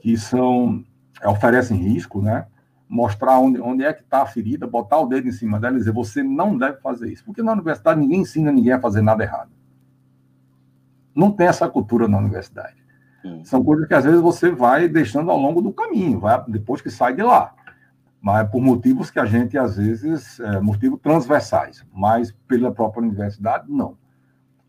que 0.00 0.16
são 0.16 0.84
oferecem 1.24 1.76
risco, 1.76 2.20
né? 2.20 2.46
Mostrar 2.92 3.38
onde, 3.38 3.58
onde 3.58 3.82
é 3.82 3.90
que 3.90 4.02
está 4.02 4.20
a 4.20 4.26
ferida, 4.26 4.66
botar 4.66 4.98
o 4.98 5.06
dedo 5.06 5.26
em 5.26 5.32
cima 5.32 5.58
dela 5.58 5.76
e 5.76 5.78
dizer, 5.78 5.92
você 5.92 6.22
não 6.22 6.58
deve 6.58 6.78
fazer 6.82 7.10
isso. 7.10 7.24
Porque 7.24 7.42
na 7.42 7.52
universidade 7.52 7.98
ninguém 7.98 8.20
ensina 8.20 8.52
ninguém 8.52 8.74
a 8.74 8.80
fazer 8.80 9.00
nada 9.00 9.24
errado. 9.24 9.50
Não 11.14 11.32
tem 11.32 11.46
essa 11.46 11.66
cultura 11.66 12.06
na 12.06 12.18
universidade. 12.18 12.76
Hum. 13.24 13.42
São 13.44 13.64
coisas 13.64 13.88
que 13.88 13.94
às 13.94 14.04
vezes 14.04 14.20
você 14.20 14.50
vai 14.50 14.88
deixando 14.88 15.30
ao 15.30 15.38
longo 15.38 15.62
do 15.62 15.72
caminho, 15.72 16.20
vai, 16.20 16.44
depois 16.46 16.82
que 16.82 16.90
sai 16.90 17.14
de 17.14 17.22
lá. 17.22 17.54
Mas 18.20 18.46
por 18.50 18.60
motivos 18.60 19.10
que 19.10 19.18
a 19.18 19.24
gente, 19.24 19.56
às 19.56 19.78
vezes, 19.78 20.38
é, 20.38 20.60
motivos 20.60 21.00
transversais, 21.00 21.86
mas 21.94 22.30
pela 22.46 22.70
própria 22.70 23.04
universidade, 23.04 23.64
não. 23.70 23.96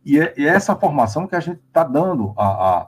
E 0.06 0.18
é, 0.18 0.34
é 0.38 0.44
essa 0.44 0.78
formação 0.78 1.28
que 1.28 1.36
a 1.36 1.42
gente 1.42 1.60
está 1.68 1.84
dando 1.84 2.34
a, 2.38 2.46
a, 2.46 2.88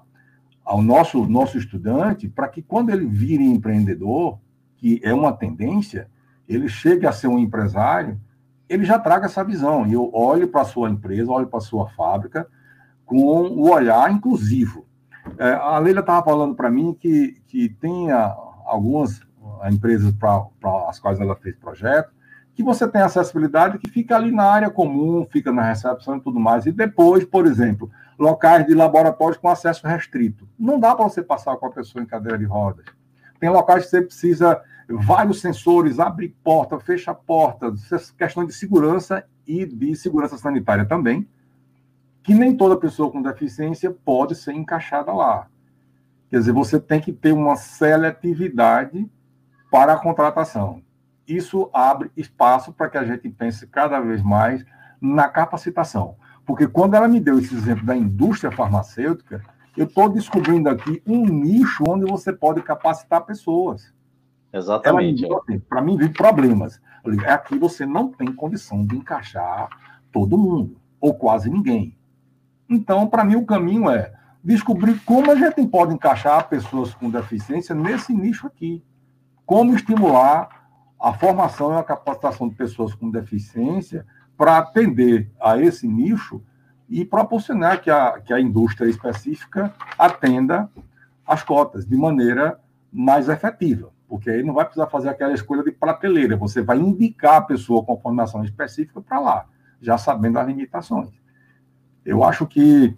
ao 0.64 0.82
nosso, 0.82 1.26
nosso 1.28 1.58
estudante 1.58 2.30
para 2.30 2.48
que 2.48 2.62
quando 2.62 2.90
ele 2.90 3.06
vire 3.06 3.44
empreendedor, 3.44 4.40
que 4.78 5.00
é 5.04 5.14
uma 5.14 5.34
tendência, 5.34 6.10
ele 6.48 6.68
chegue 6.68 7.08
a 7.08 7.12
ser 7.12 7.28
um 7.28 7.40
empresário, 7.40 8.20
ele 8.68 8.84
já 8.84 9.00
traga 9.00 9.26
essa 9.26 9.44
visão. 9.44 9.86
E 9.88 9.94
eu 9.94 10.10
olho 10.14 10.48
para 10.48 10.62
a 10.62 10.66
sua 10.66 10.90
empresa, 10.90 11.32
olho 11.32 11.48
para 11.48 11.60
a 11.60 11.62
sua 11.62 11.90
fábrica 11.90 12.48
com 13.06 13.18
o 13.18 13.70
olhar 13.70 14.12
inclusivo. 14.12 14.86
É, 15.38 15.54
a 15.54 15.78
Leila 15.80 16.02
estava 16.02 16.24
falando 16.24 16.56
para 16.56 16.70
mim 16.70 16.96
que, 17.00 17.42
que 17.48 17.70
tem 17.70 18.12
algumas 18.12 19.22
empresas 19.72 20.14
para 20.14 20.46
as 20.88 21.00
quais 21.00 21.20
ela 21.20 21.36
fez 21.36 21.56
projeto, 21.56 22.12
que 22.54 22.64
você 22.64 22.88
tem 22.88 23.02
acessibilidade 23.02 23.78
que 23.78 23.90
fica 23.90 24.16
ali 24.16 24.32
na 24.32 24.46
área 24.46 24.70
comum, 24.70 25.28
fica 25.30 25.52
na 25.52 25.64
recepção 25.64 26.18
e 26.18 26.22
tudo 26.22 26.40
mais. 26.40 26.66
E 26.66 26.72
depois, 26.72 27.26
por 27.26 27.46
exemplo, 27.46 27.92
locais 28.18 28.66
de 28.66 28.74
laboratórios 28.74 29.38
com 29.38 29.50
acesso 29.50 29.86
restrito. 29.86 30.48
Não 30.58 30.80
dá 30.80 30.96
para 30.96 31.04
você 31.04 31.22
passar 31.22 31.58
com 31.58 31.66
a 31.66 31.72
pessoa 31.72 32.02
em 32.02 32.08
cadeira 32.08 32.38
de 32.38 32.46
rodas. 32.46 32.86
Tem 33.40 33.50
locais 33.50 33.86
que 33.86 33.90
você 33.90 34.02
precisa 34.02 34.62
vários 34.88 35.42
sensores, 35.42 36.00
abre 36.00 36.36
porta, 36.44 36.80
fecha 36.80 37.14
porta, 37.14 37.74
questão 38.18 38.46
de 38.46 38.54
segurança 38.54 39.26
e 39.48 39.66
de 39.66 39.96
segurança 39.96 40.38
sanitária 40.38 40.86
também, 40.86 41.28
que 42.24 42.34
nem 42.34 42.56
toda 42.56 42.78
pessoa 42.78 43.12
com 43.12 43.22
deficiência 43.22 43.92
pode 43.92 44.36
ser 44.36 44.54
encaixada 44.54 45.12
lá. 45.12 45.48
Quer 46.30 46.40
dizer, 46.40 46.52
você 46.52 46.80
tem 46.80 47.00
que 47.00 47.14
ter 47.14 47.32
uma 47.32 47.56
seletividade 47.56 49.10
para 49.70 49.94
a 49.94 50.00
contratação 50.00 50.82
isso 51.28 51.70
abre 51.74 52.12
espaço 52.16 52.72
para 52.72 52.90
que 52.90 52.98
a 52.98 53.04
gente 53.04 53.28
pense 53.30 53.66
cada 53.68 54.00
vez 54.00 54.22
mais 54.22 54.64
na 55.02 55.28
capacitação. 55.28 56.16
Porque 56.46 56.68
quando 56.68 56.94
ela 56.94 57.08
me 57.08 57.20
deu 57.20 57.40
esse 57.40 57.54
exemplo 57.56 57.86
da 57.86 57.96
indústria 57.96 58.52
farmacêutica, 58.52 59.42
eu 59.78 59.86
estou 59.86 60.10
descobrindo 60.10 60.70
aqui 60.70 61.02
um 61.06 61.26
nicho 61.26 61.84
onde 61.88 62.06
você 62.06 62.32
pode 62.32 62.62
capacitar 62.62 63.26
pessoas. 63.26 63.94
Exatamente. 64.52 65.28
Para 65.68 65.82
mim, 65.82 65.98
vi 65.98 66.10
problemas. 66.10 66.82
Falei, 67.04 67.20
aqui 67.28 67.58
você 67.58 67.86
não 67.86 68.10
tem 68.10 68.34
condição 68.34 68.86
de 68.86 68.96
encaixar 68.96 69.68
todo 70.12 70.38
mundo, 70.38 70.80
ou 71.00 71.14
quase 71.14 71.50
ninguém. 71.50 71.98
Então, 72.70 73.08
para 73.08 73.24
mim, 73.24 73.36
o 73.36 73.46
caminho 73.46 73.90
é 73.90 74.14
descobrir 74.44 75.00
como 75.02 75.30
a 75.30 75.36
gente 75.36 75.68
pode 75.68 75.94
encaixar 75.94 76.48
pessoas 76.48 76.94
com 76.96 77.10
deficiência 77.10 77.76
nesse 77.76 78.14
nicho 78.14 78.48
aqui. 78.48 78.84
Como 79.46 79.76
estimular 79.76 80.68
a 81.00 81.14
formação 81.14 81.74
e 81.74 81.78
a 81.78 81.84
capacitação 81.84 82.48
de 82.48 82.56
pessoas 82.56 82.96
com 82.96 83.12
deficiência 83.12 84.06
para 84.38 84.58
atender 84.58 85.32
a 85.40 85.60
esse 85.60 85.88
nicho 85.88 86.42
e 86.90 87.04
proporcionar 87.04 87.82
que 87.82 87.90
a, 87.90 88.20
que 88.20 88.34
a 88.34 88.40
indústria 88.40 88.90
específica 88.90 89.74
atenda 89.98 90.70
as 91.26 91.44
cotas 91.44 91.86
de 91.86 91.98
maneira 91.98 92.60
mais 92.92 93.28
efetiva, 93.28 93.90
porque 94.08 94.30
aí 94.30 94.44
não 94.44 94.54
vai 94.54 94.66
precisar 94.66 94.88
fazer 94.88 95.10
aquela 95.10 95.34
escolha 95.34 95.64
de 95.64 95.72
prateleira, 95.72 96.38
você 96.38 96.62
vai 96.62 96.78
indicar 96.78 97.36
a 97.36 97.42
pessoa 97.42 97.84
com 97.84 98.00
formação 98.00 98.44
específica 98.44 99.02
para 99.02 99.20
lá, 99.20 99.46
já 99.82 99.98
sabendo 99.98 100.40
as 100.40 100.48
limitações. 100.48 101.10
Eu 102.06 102.24
acho 102.24 102.46
que 102.46 102.96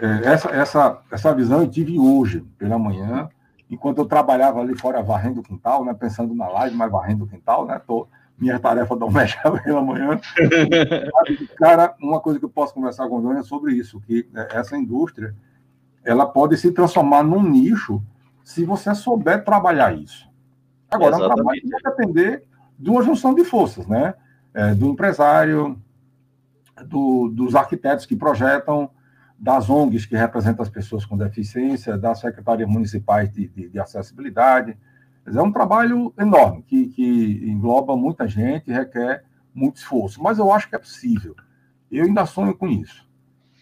é, 0.00 0.32
essa, 0.32 0.50
essa, 0.50 0.98
essa 1.10 1.34
visão 1.34 1.60
eu 1.60 1.68
tive 1.68 1.98
hoje, 1.98 2.40
pela 2.58 2.78
manhã, 2.78 3.28
enquanto 3.70 3.98
eu 3.98 4.04
trabalhava 4.04 4.60
ali 4.60 4.76
fora 4.76 5.02
varrendo 5.02 5.40
o 5.40 5.42
quintal, 5.42 5.84
né, 5.84 5.94
pensando 5.94 6.34
na 6.34 6.48
live, 6.48 6.76
mas 6.76 6.90
varrendo 6.90 7.24
o 7.24 7.28
quintal, 7.28 7.66
né, 7.66 7.80
tô, 7.86 8.08
minha 8.40 8.58
tarefa 8.58 8.96
doméstica 8.96 9.50
pela 9.62 9.82
manhã. 9.82 10.18
Cara, 11.58 11.94
uma 12.00 12.20
coisa 12.20 12.38
que 12.38 12.44
eu 12.44 12.50
posso 12.50 12.72
conversar 12.72 13.06
com 13.08 13.18
o 13.18 13.20
Dona 13.20 13.40
é 13.40 13.42
sobre 13.42 13.74
isso, 13.74 14.00
que 14.00 14.26
né, 14.32 14.48
essa 14.50 14.76
indústria, 14.76 15.34
ela 16.02 16.26
pode 16.26 16.56
se 16.56 16.72
transformar 16.72 17.22
num 17.22 17.42
nicho 17.42 18.02
se 18.42 18.64
você 18.64 18.94
souber 18.94 19.44
trabalhar 19.44 19.94
isso. 19.94 20.28
Agora, 20.90 21.16
Exatamente. 21.16 21.30
é 21.30 21.32
um 21.32 21.36
trabalho 21.36 21.60
vai 21.70 21.92
depender 21.92 22.44
de 22.78 22.90
uma 22.90 23.02
junção 23.02 23.34
de 23.34 23.44
forças, 23.44 23.86
né? 23.86 24.14
É, 24.52 24.74
do 24.74 24.86
empresário, 24.88 25.80
do, 26.86 27.28
dos 27.28 27.54
arquitetos 27.54 28.06
que 28.06 28.16
projetam, 28.16 28.90
das 29.38 29.70
ONGs 29.70 30.06
que 30.06 30.16
representam 30.16 30.62
as 30.62 30.68
pessoas 30.68 31.04
com 31.04 31.16
deficiência, 31.16 31.96
das 31.96 32.18
secretarias 32.18 32.68
municipais 32.68 33.30
de, 33.30 33.46
de, 33.48 33.68
de 33.68 33.78
acessibilidade. 33.78 34.76
É 35.36 35.42
um 35.42 35.52
trabalho 35.52 36.12
enorme, 36.18 36.62
que, 36.62 36.88
que 36.88 37.50
engloba 37.50 37.96
muita 37.96 38.26
gente, 38.26 38.72
requer 38.72 39.24
muito 39.54 39.76
esforço, 39.76 40.22
mas 40.22 40.38
eu 40.38 40.52
acho 40.52 40.68
que 40.68 40.76
é 40.76 40.78
possível. 40.78 41.34
Eu 41.90 42.04
ainda 42.04 42.26
sonho 42.26 42.56
com 42.56 42.68
isso. 42.68 43.08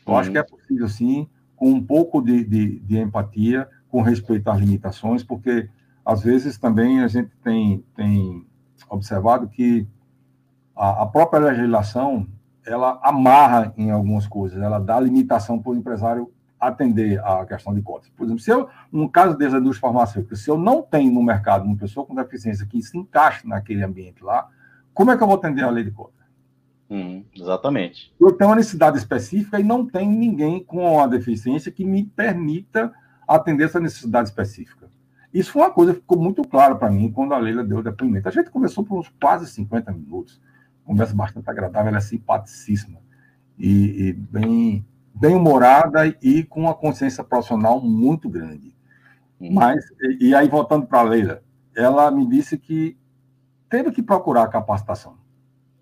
Eu 0.07 0.13
uhum. 0.13 0.19
acho 0.19 0.31
que 0.31 0.39
é 0.39 0.43
possível, 0.43 0.89
sim, 0.89 1.29
com 1.57 1.71
um 1.71 1.85
pouco 1.85 2.23
de, 2.23 2.45
de, 2.45 2.79
de, 2.81 2.99
empatia, 2.99 3.69
com 3.89 4.03
respeito 4.03 4.49
às 4.51 4.61
limitações, 4.61 5.25
porque, 5.25 5.69
às 6.05 6.23
vezes, 6.23 6.59
também 6.59 7.01
a 7.01 7.09
gente 7.09 7.31
tem, 7.43 7.85
tem 7.97 8.47
observado 8.89 9.49
que 9.49 9.87
a, 10.77 11.03
a 11.03 11.07
própria 11.07 11.41
legislação 11.41 12.27
ela 12.65 13.01
amarra 13.03 13.73
em 13.77 13.91
algumas 13.91 14.27
coisas, 14.27 14.61
ela 14.61 14.79
dá 14.79 15.01
limitação 15.01 15.61
para 15.61 15.73
o 15.73 15.77
empresário 15.77 16.31
atender 16.61 17.21
a 17.25 17.45
questão 17.47 17.75
de 17.75 17.83
cotas. 17.83 18.09
Por 18.11 18.25
exemplo, 18.25 18.43
se 18.43 18.51
eu, 18.51 18.69
no 18.91 19.09
caso 19.09 19.37
dessa 19.37 19.59
indústria 19.59 19.89
farmacêutica, 19.89 20.37
se 20.37 20.51
eu 20.51 20.59
não 20.59 20.83
tenho 20.83 21.13
no 21.13 21.23
mercado 21.23 21.65
uma 21.65 21.77
pessoa 21.77 22.05
com 22.05 22.15
deficiência 22.15 22.67
que 22.67 22.83
se 22.83 22.97
encaixe 22.97 23.47
naquele 23.47 23.83
ambiente 23.83 24.23
lá, 24.23 24.49
como 24.93 25.11
é 25.11 25.17
que 25.17 25.23
eu 25.23 25.27
vou 25.27 25.37
atender 25.37 25.63
a 25.63 25.71
lei 25.71 25.85
de 25.85 25.91
cotas? 25.91 26.27
Hum, 26.91 27.25
exatamente. 27.35 28.15
Eu 28.21 28.33
tenho 28.33 28.51
uma 28.51 28.57
necessidade 28.57 28.99
específica 28.99 29.61
e 29.61 29.63
não 29.63 29.87
tem 29.87 30.09
ninguém 30.09 30.63
com 30.63 31.01
a 31.01 31.07
deficiência 31.07 31.71
que 31.71 31.85
me 31.85 32.05
permita 32.05 32.93
atender 33.27 33.65
essa 33.65 33.79
necessidade 33.79 34.29
específica. 34.29 34.89
Isso 35.33 35.53
foi 35.53 35.63
uma 35.63 35.71
coisa 35.71 35.93
que 35.93 36.01
ficou 36.01 36.19
muito 36.19 36.43
clara 36.43 36.75
para 36.75 36.91
mim 36.91 37.13
quando 37.13 37.35
a 37.35 37.39
Leila 37.39 37.63
deu 37.63 37.79
o 37.79 37.83
depoimento. 37.83 38.29
A 38.29 38.33
gente 38.33 38.51
conversou 38.51 38.83
por 38.83 38.99
uns 38.99 39.09
quase 39.21 39.47
50 39.47 39.93
minutos 39.93 40.41
conversa 40.89 41.15
bastante 41.15 41.51
agradável, 41.51 41.89
ela 41.89 41.99
é 41.99 42.01
simpaticíssima 42.01 42.99
e, 43.59 44.09
e 44.09 44.13
bem, 44.15 44.87
bem 45.19 45.35
humorada 45.35 46.07
e 46.23 46.45
com 46.45 46.61
uma 46.61 46.75
consciência 46.75 47.25
profissional 47.25 47.81
muito 47.81 48.29
grande. 48.29 48.75
Uhum. 49.41 49.53
Mas, 49.53 49.85
e, 50.01 50.29
e, 50.29 50.35
aí, 50.35 50.49
voltando 50.49 50.87
para 50.87 51.01
a 51.01 51.03
Leila, 51.03 51.43
ela 51.77 52.11
me 52.11 52.27
disse 52.27 52.57
que 52.57 52.97
teve 53.69 53.91
que 53.91 54.03
procurar 54.03 54.49
capacitação 54.49 55.17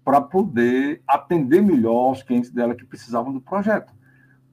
para 0.04 0.20
poder 0.20 1.02
atender 1.06 1.62
melhor 1.62 2.12
os 2.12 2.22
clientes 2.22 2.50
dela 2.50 2.74
que 2.74 2.84
precisavam 2.84 3.32
do 3.32 3.40
projeto. 3.40 3.92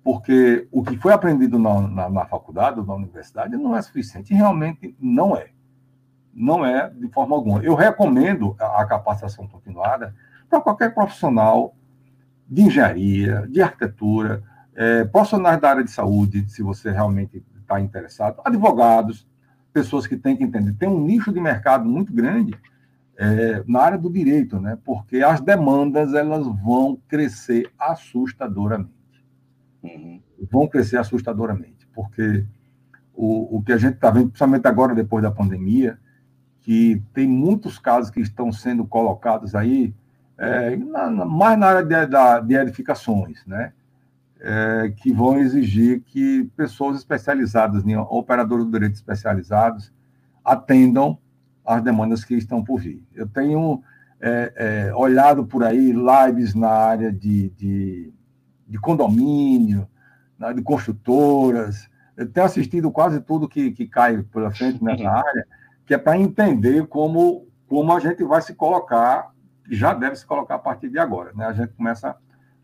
Porque 0.04 0.68
o 0.72 0.84
que 0.84 0.98
foi 0.98 1.14
aprendido 1.14 1.58
na, 1.58 1.82
na, 1.82 2.10
na 2.10 2.26
faculdade 2.26 2.80
ou 2.80 2.86
na 2.86 2.96
universidade 2.96 3.56
não 3.56 3.76
é 3.76 3.82
suficiente, 3.82 4.34
realmente 4.34 4.96
não 5.00 5.36
é. 5.36 5.50
Não 6.34 6.66
é 6.66 6.90
de 6.90 7.08
forma 7.10 7.36
alguma. 7.36 7.64
Eu 7.64 7.76
recomendo 7.76 8.56
a, 8.60 8.82
a 8.82 8.86
capacitação 8.86 9.48
continuada, 9.48 10.14
para 10.50 10.60
qualquer 10.60 10.94
profissional 10.94 11.74
de 12.50 12.64
engenharia, 12.64 13.48
de 13.48 13.62
arquitetura, 13.62 14.44
é, 14.76 15.04
profissionais 15.06 15.60
da 15.60 15.70
área 15.70 15.84
de 15.84 15.92
saúde, 15.92 16.46
se 16.50 16.62
você 16.62 16.92
realmente 16.92 17.44
está 17.62 17.80
interessado, 17.80 18.42
advogados, 18.44 19.28
pessoas 19.72 20.06
que 20.06 20.18
têm 20.18 20.36
que 20.36 20.44
entender. 20.44 20.74
Tem 20.74 20.88
um 20.88 21.02
nicho 21.02 21.32
de 21.32 21.40
mercado 21.40 21.86
muito 21.86 22.14
grande 22.14 22.54
é, 23.18 23.64
na 23.68 23.82
área 23.82 23.98
do 23.98 24.10
direito, 24.10 24.60
né? 24.60 24.78
porque 24.84 25.18
as 25.18 25.42
demandas 25.42 26.14
elas 26.14 26.46
vão 26.64 27.00
crescer 27.08 27.70
assustadoramente. 27.78 28.92
Uhum. 29.82 30.22
Vão 30.52 30.68
crescer 30.68 30.98
assustadoramente, 30.98 31.88
porque 31.94 32.46
o, 33.14 33.58
o 33.58 33.64
que 33.64 33.74
a 33.74 33.78
gente 33.78 33.96
está 33.96 34.10
vendo, 34.10 34.28
principalmente 34.28 34.68
agora, 34.68 34.96
depois 34.96 35.24
da 35.24 35.32
pandemia, 35.32 35.98
que 36.62 37.02
tem 37.14 37.28
muitos 37.28 37.78
casos 37.78 38.10
que 38.10 38.22
estão 38.22 38.52
sendo 38.52 38.86
colocados 38.86 39.54
aí 39.54 39.94
é, 40.38 40.76
na, 40.76 41.10
na, 41.10 41.26
mais 41.26 41.60
na 41.60 41.68
área 41.68 41.84
de, 41.84 42.06
da, 42.08 42.40
de 42.40 42.56
edificações, 42.56 43.46
né? 43.46 43.74
É, 44.46 44.94
que 44.98 45.14
vão 45.14 45.40
exigir 45.40 46.02
que 46.02 46.44
pessoas 46.58 46.98
especializadas, 46.98 47.86
né, 47.86 47.98
operadores 47.98 48.66
do 48.66 48.72
direito 48.72 48.96
especializados, 48.96 49.94
atendam 50.44 51.18
às 51.66 51.82
demandas 51.82 52.26
que 52.26 52.36
estão 52.36 52.62
por 52.62 52.78
vir. 52.78 53.02
Eu 53.14 53.26
tenho 53.26 53.82
é, 54.20 54.54
é, 54.90 54.96
olhado 54.96 55.46
por 55.46 55.64
aí 55.64 55.94
lives 55.94 56.54
na 56.54 56.68
área 56.68 57.10
de, 57.10 57.52
de, 57.52 58.14
de 58.68 58.78
condomínio, 58.80 59.88
na 60.38 60.48
área 60.48 60.58
de 60.58 60.64
construtoras, 60.64 61.90
eu 62.18 62.30
tenho 62.30 62.46
assistido 62.46 62.92
quase 62.92 63.22
tudo 63.22 63.48
que, 63.48 63.72
que 63.72 63.88
cai 63.88 64.22
pela 64.24 64.52
frente 64.52 64.84
nessa 64.84 65.10
área, 65.10 65.48
que 65.86 65.94
é 65.94 65.98
para 65.98 66.18
entender 66.18 66.86
como, 66.88 67.48
como 67.66 67.94
a 67.94 68.00
gente 68.02 68.24
vai 68.26 68.42
se 68.42 68.54
colocar 68.54 69.34
já 69.70 69.94
deve 69.94 70.16
se 70.16 70.26
colocar 70.26 70.56
a 70.56 70.60
partir 70.60 70.90
de 70.90 71.00
agora. 71.00 71.32
Né? 71.34 71.46
A 71.46 71.54
gente 71.54 71.74
começa 71.74 72.16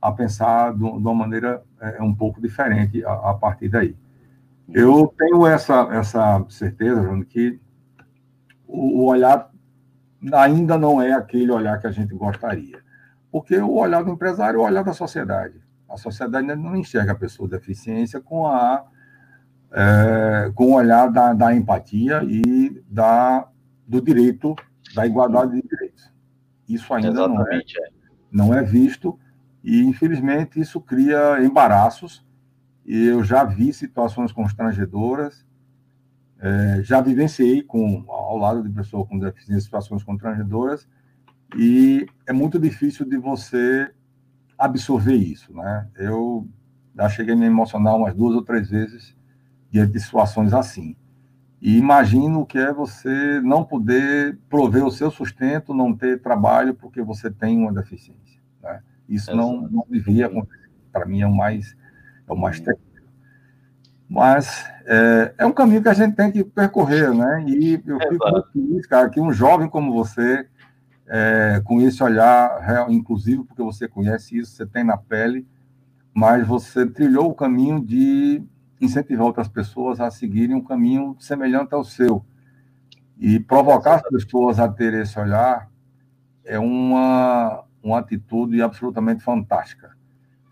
a 0.01 0.11
pensar 0.11 0.73
de 0.73 0.83
uma 0.83 1.13
maneira 1.13 1.61
é, 1.79 2.01
um 2.01 2.13
pouco 2.13 2.41
diferente 2.41 3.03
a, 3.05 3.31
a, 3.31 3.33
partir 3.33 3.69
daí. 3.69 3.95
Eu 4.71 5.13
tenho 5.17 5.45
essa, 5.45 5.89
essa 5.91 6.45
certeza, 6.49 7.01
Bruno, 7.01 7.25
que 7.25 7.59
o, 8.67 9.01
o 9.01 9.05
olhar 9.05 9.49
ainda 10.33 10.77
não 10.77 11.01
é 11.01 11.13
aquele 11.13 11.51
olhar 11.51 11.79
que 11.79 11.87
a 11.87 11.91
gente 11.91 12.13
gostaria. 12.13 12.79
Porque 13.31 13.57
o 13.57 13.75
olhar 13.75 14.03
do 14.03 14.11
empresário 14.11 14.57
é 14.57 14.61
o 14.61 14.65
olhar 14.65 14.83
da 14.83 14.93
sociedade. 14.93 15.61
A 15.89 15.97
sociedade 15.97 16.47
não 16.55 16.75
enxerga 16.75 17.11
a 17.11 17.15
pessoa 17.15 17.49
com 17.49 17.55
deficiência 17.55 18.21
com 18.21 18.47
a 18.47 18.85
é, 19.71 20.51
com 20.55 20.65
o 20.65 20.73
olhar 20.73 21.11
da, 21.11 21.33
da 21.33 21.55
empatia 21.55 22.23
e 22.23 22.81
da, 22.87 23.47
do 23.87 24.01
direito, 24.01 24.55
da 24.95 25.05
igualdade 25.05 25.61
de 25.61 25.67
direitos. 25.67 26.11
Isso 26.67 26.91
ainda 26.93 27.27
não 27.27 27.47
é, 27.47 27.57
é, 27.57 27.89
não 28.31 28.53
é 28.53 28.63
visto 28.63 29.19
e, 29.63 29.81
infelizmente, 29.83 30.59
isso 30.59 30.79
cria 30.79 31.43
embaraços. 31.43 32.25
E 32.85 33.05
eu 33.05 33.23
já 33.23 33.43
vi 33.43 33.71
situações 33.73 34.31
constrangedoras, 34.31 35.45
é, 36.39 36.81
já 36.81 37.01
vivenciei 37.01 37.61
com, 37.61 38.05
ao 38.07 38.37
lado 38.37 38.63
de 38.63 38.69
pessoas 38.69 39.07
com 39.07 39.19
deficiência 39.19 39.61
situações 39.61 40.03
constrangedoras, 40.03 40.87
e 41.55 42.07
é 42.25 42.33
muito 42.33 42.59
difícil 42.59 43.05
de 43.05 43.17
você 43.17 43.91
absorver 44.57 45.15
isso, 45.15 45.53
né? 45.53 45.87
Eu 45.95 46.47
já 46.95 47.09
cheguei 47.09 47.33
a 47.33 47.37
me 47.37 47.45
emocionar 47.45 47.95
umas 47.95 48.13
duas 48.13 48.35
ou 48.35 48.43
três 48.43 48.69
vezes 48.69 49.15
diante 49.71 49.93
de 49.93 49.99
situações 49.99 50.53
assim. 50.53 50.95
E 51.61 51.77
imagino 51.77 52.45
que 52.45 52.57
é 52.57 52.73
você 52.73 53.41
não 53.41 53.63
poder 53.63 54.37
prover 54.49 54.85
o 54.85 54.91
seu 54.91 55.11
sustento, 55.11 55.73
não 55.73 55.95
ter 55.95 56.21
trabalho 56.21 56.73
porque 56.73 57.01
você 57.01 57.29
tem 57.29 57.57
uma 57.57 57.73
deficiência. 57.73 58.41
Né? 58.61 58.81
Isso 59.09 59.35
não, 59.35 59.67
não 59.69 59.85
deveria 59.89 60.27
acontecer. 60.27 60.69
Para 60.91 61.05
mim 61.05 61.21
é 61.21 61.27
o 61.27 61.35
mais 61.35 61.75
é 62.27 62.31
o 62.31 62.37
mais 62.37 62.59
terrível. 62.59 62.85
Mas 64.07 64.65
é, 64.85 65.33
é, 65.37 65.45
um 65.45 65.51
caminho 65.51 65.81
que 65.81 65.89
a 65.89 65.93
gente 65.93 66.15
tem 66.15 66.31
que 66.31 66.43
percorrer, 66.43 67.13
né? 67.13 67.43
E 67.47 67.73
eu 67.85 67.99
fico 67.99 68.31
muito 68.31 68.51
feliz, 68.51 68.87
cara, 68.87 69.09
que 69.09 69.19
um 69.19 69.31
jovem 69.31 69.69
como 69.69 69.93
você, 69.93 70.47
é, 71.07 71.61
com 71.63 71.81
esse 71.81 72.01
olhar 72.03 72.59
real, 72.59 72.91
inclusive 72.91 73.43
porque 73.43 73.61
você 73.61 73.87
conhece 73.87 74.37
isso, 74.37 74.51
você 74.55 74.65
tem 74.65 74.83
na 74.83 74.97
pele, 74.97 75.47
mas 76.13 76.47
você 76.47 76.87
trilhou 76.87 77.29
o 77.29 77.35
caminho 77.35 77.83
de 77.83 78.43
incentivar 78.81 79.25
outras 79.25 79.47
pessoas 79.47 79.99
a 79.99 80.09
seguirem 80.09 80.55
um 80.55 80.63
caminho 80.63 81.15
semelhante 81.19 81.73
ao 81.73 81.83
seu. 81.83 82.25
E 83.17 83.39
provocar 83.39 83.95
as 83.95 84.01
pessoas 84.03 84.59
a 84.59 84.67
ter 84.67 84.93
esse 84.93 85.19
olhar 85.19 85.69
é 86.43 86.57
uma, 86.57 87.63
uma 87.81 87.99
atitude 87.99 88.61
absolutamente 88.61 89.23
fantástica. 89.23 89.97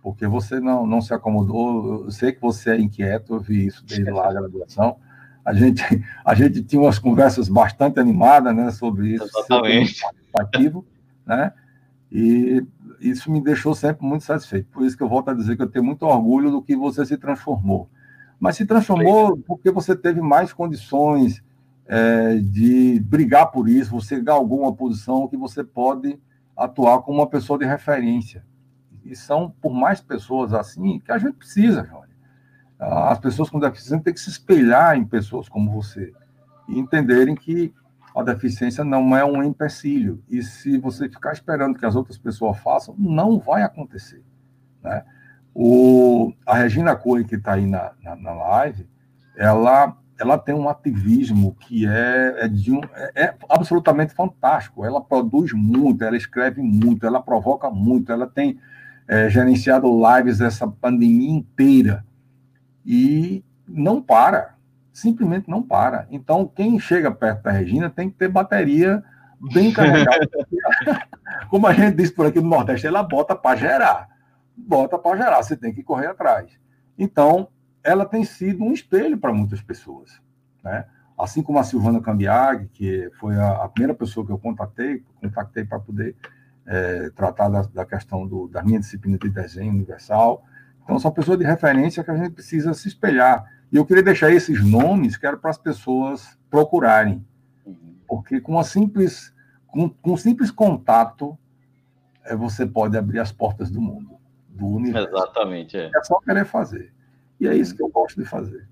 Porque 0.02 0.28
você 0.28 0.60
não, 0.60 0.86
não 0.86 1.02
se 1.02 1.14
acomodou, 1.14 2.06
eu 2.06 2.12
sei 2.12 2.32
que 2.32 2.42
você 2.42 2.72
é 2.72 2.80
inquieto, 2.80 3.36
eu 3.36 3.40
vi 3.40 3.66
isso 3.66 3.86
desde 3.86 4.10
lá 4.10 4.30
a 4.30 4.34
graduação. 4.34 4.98
A 5.44 5.54
gente, 5.54 5.84
a 6.24 6.34
gente 6.34 6.64
tinha 6.64 6.82
umas 6.82 7.00
conversas 7.00 7.50
bastante 7.50 8.00
animadas 8.00 8.56
né, 8.56 8.72
sobre 8.72 9.16
isso, 9.16 9.26
Exatamente. 9.26 10.02
participativo, 10.02 10.86
né? 11.26 11.54
E 12.10 12.66
isso 13.02 13.30
me 13.30 13.44
deixou 13.44 13.76
sempre 13.76 14.06
muito 14.06 14.24
satisfeito. 14.24 14.68
Por 14.72 14.86
isso 14.86 14.96
que 14.96 15.04
eu 15.04 15.10
volto 15.10 15.30
a 15.30 15.34
dizer 15.34 15.58
que 15.58 15.62
eu 15.62 15.70
tenho 15.70 15.84
muito 15.84 16.04
orgulho 16.04 16.50
do 16.50 16.62
que 16.62 16.76
você 16.76 17.06
se 17.06 17.18
transformou 17.18 17.90
mas 18.40 18.56
se 18.56 18.66
transformou 18.66 19.38
porque 19.38 19.72
você 19.72 19.96
teve 19.96 20.22
mais 20.22 20.54
condições 20.54 21.44
é, 21.88 22.36
de 22.36 23.00
brigar 23.00 23.52
por 23.52 23.68
isso, 23.68 23.92
você 23.92 24.22
galgou 24.22 24.62
uma 24.62 24.74
posição 24.74 25.28
que 25.28 25.38
você 25.38 25.64
pode 25.64 26.20
atuar 26.58 27.02
como 27.02 27.20
uma 27.20 27.30
pessoa 27.30 27.60
de 27.60 27.66
referência. 27.66 28.44
E 29.06 29.16
são 29.16 29.50
por 29.62 29.74
mais 29.74 30.02
pessoas 30.02 30.54
assim 30.54 31.00
que 31.00 31.12
a 31.12 31.18
gente 31.18 31.34
precisa, 31.34 31.84
Johnny. 31.84 32.08
As 32.80 33.20
pessoas 33.20 33.50
com 33.50 33.60
deficiência 33.60 34.04
têm 34.04 34.14
que 34.14 34.20
se 34.20 34.30
espelhar 34.30 34.96
em 34.98 35.06
pessoas 35.06 35.48
como 35.48 35.72
você 35.72 36.14
e 36.68 36.78
entenderem 36.78 37.36
que 37.36 37.74
a 38.16 38.24
deficiência 38.24 38.84
não 38.84 39.16
é 39.16 39.24
um 39.24 39.44
empecilho. 39.44 40.24
E 40.28 40.42
se 40.42 40.78
você 40.78 41.08
ficar 41.08 41.34
esperando 41.34 41.78
que 41.78 41.86
as 41.86 41.96
outras 41.96 42.18
pessoas 42.18 42.58
façam, 42.60 42.96
não 42.98 43.40
vai 43.40 43.64
acontecer. 43.64 44.24
Né? 44.84 45.04
O, 45.54 46.34
a 46.46 46.56
Regina 46.56 46.96
Coelho, 46.96 47.28
que 47.28 47.36
está 47.36 47.54
aí 47.54 47.66
na, 47.66 47.92
na, 48.04 48.16
na, 48.16 48.34
live, 48.34 48.88
ela, 49.36 49.96
ela 50.20 50.38
tem 50.38 50.54
um 50.56 50.68
ativismo 50.68 51.56
que 51.60 51.88
é, 51.88 52.36
é, 52.40 52.48
de 52.48 52.72
um, 52.72 52.82
é, 52.94 53.24
é, 53.24 53.36
absolutamente 53.50 54.14
fantástico. 54.14 54.86
Ela 54.86 55.02
produz 55.02 55.54
muito, 55.54 56.04
ela 56.04 56.18
escreve 56.18 56.62
muito, 56.62 57.06
ela 57.06 57.22
provoca 57.22 57.70
muito, 57.70 58.12
ela 58.12 58.28
tem 58.28 58.60
é, 59.08 59.30
gerenciado 59.30 59.88
lives 59.88 60.42
essa 60.42 60.68
pandemia 60.68 61.32
inteira 61.32 62.06
e 62.86 63.44
não 63.68 64.02
para, 64.02 64.56
simplesmente 64.92 65.50
não 65.50 65.62
para. 65.62 66.08
Então, 66.10 66.46
quem 66.48 66.80
chega 66.80 67.12
perto 67.12 67.44
da 67.44 67.52
Regina 67.52 67.90
tem 67.90 68.10
que 68.10 68.16
ter 68.16 68.30
bateria 68.30 69.04
bem 69.54 69.72
carregada. 69.72 70.28
Como 71.50 71.68
a 71.68 71.74
gente 71.74 71.96
disse 71.96 72.12
por 72.12 72.26
aqui 72.26 72.40
no 72.40 72.50
Nordeste, 72.50 72.88
ela 72.88 73.04
bota 73.04 73.36
para 73.36 73.56
gerar 73.56 74.18
bota 74.58 74.98
para 74.98 75.18
gerar, 75.18 75.44
você 75.44 75.56
tem 75.56 75.74
que 75.74 75.84
correr 75.84 76.08
atrás. 76.08 76.50
Então, 76.98 77.50
ela 77.84 78.06
tem 78.06 78.24
sido 78.24 78.64
um 78.64 78.74
espelho 78.74 79.18
para 79.18 79.34
muitas 79.34 79.62
pessoas. 79.62 80.20
Né? 80.64 80.86
Assim 81.18 81.42
como 81.42 81.60
a 81.60 81.64
Silvana 81.64 82.02
Cambiag, 82.02 82.68
que 82.68 83.10
foi 83.20 83.36
a, 83.36 83.64
a 83.64 83.70
primeira 83.70 83.94
pessoa 83.94 84.26
que 84.26 84.32
eu 84.32 84.38
contatei, 84.38 85.04
contactei 85.22 85.66
para 85.66 85.80
poder 85.80 86.16
é, 86.66 87.10
tratar 87.12 87.50
da, 87.50 87.62
da 87.62 87.86
questão 87.86 88.28
do, 88.28 88.48
da 88.48 88.62
minha 88.62 88.80
disciplina 88.80 89.18
de 89.18 89.30
desenho 89.30 89.72
universal. 89.72 90.44
Então, 90.84 91.00
são 91.00 91.12
pessoas 91.12 91.38
de 91.38 91.46
referência 91.46 92.04
que 92.04 92.12
a 92.12 92.18
gente 92.18 92.32
precisa 92.32 92.74
se 92.74 92.88
espelhar. 92.88 93.52
E 93.72 93.78
eu 93.78 93.86
queria 93.86 94.04
deixar 94.04 94.32
esses 94.32 94.64
nomes, 94.64 95.18
que 95.18 95.26
era 95.26 95.36
para 95.36 95.50
as 95.50 95.58
pessoas 95.58 96.38
procurarem. 96.50 97.26
Porque 98.08 98.40
com, 98.40 98.54
uma 98.54 98.64
simples, 98.64 99.34
com, 99.68 99.90
com 99.90 100.14
um 100.14 100.18
simples 100.18 100.52
contato, 100.52 101.38
é, 102.24 102.36
você 102.36 102.66
pode 102.66 102.98
abrir 102.98 103.20
as 103.20 103.32
portas 103.32 103.70
do 103.70 103.82
mundo 103.82 104.18
do 104.48 104.66
universo. 104.66 105.10
Exatamente. 105.10 105.78
É. 105.78 105.92
é 105.94 106.04
só 106.04 106.20
querer 106.20 106.46
fazer. 106.46 106.94
E 107.40 107.48
é 107.48 107.56
isso 107.56 107.76
que 107.76 107.82
eu 107.82 107.90
gosto 107.90 108.22
de 108.22 108.28
fazer. 108.28 108.68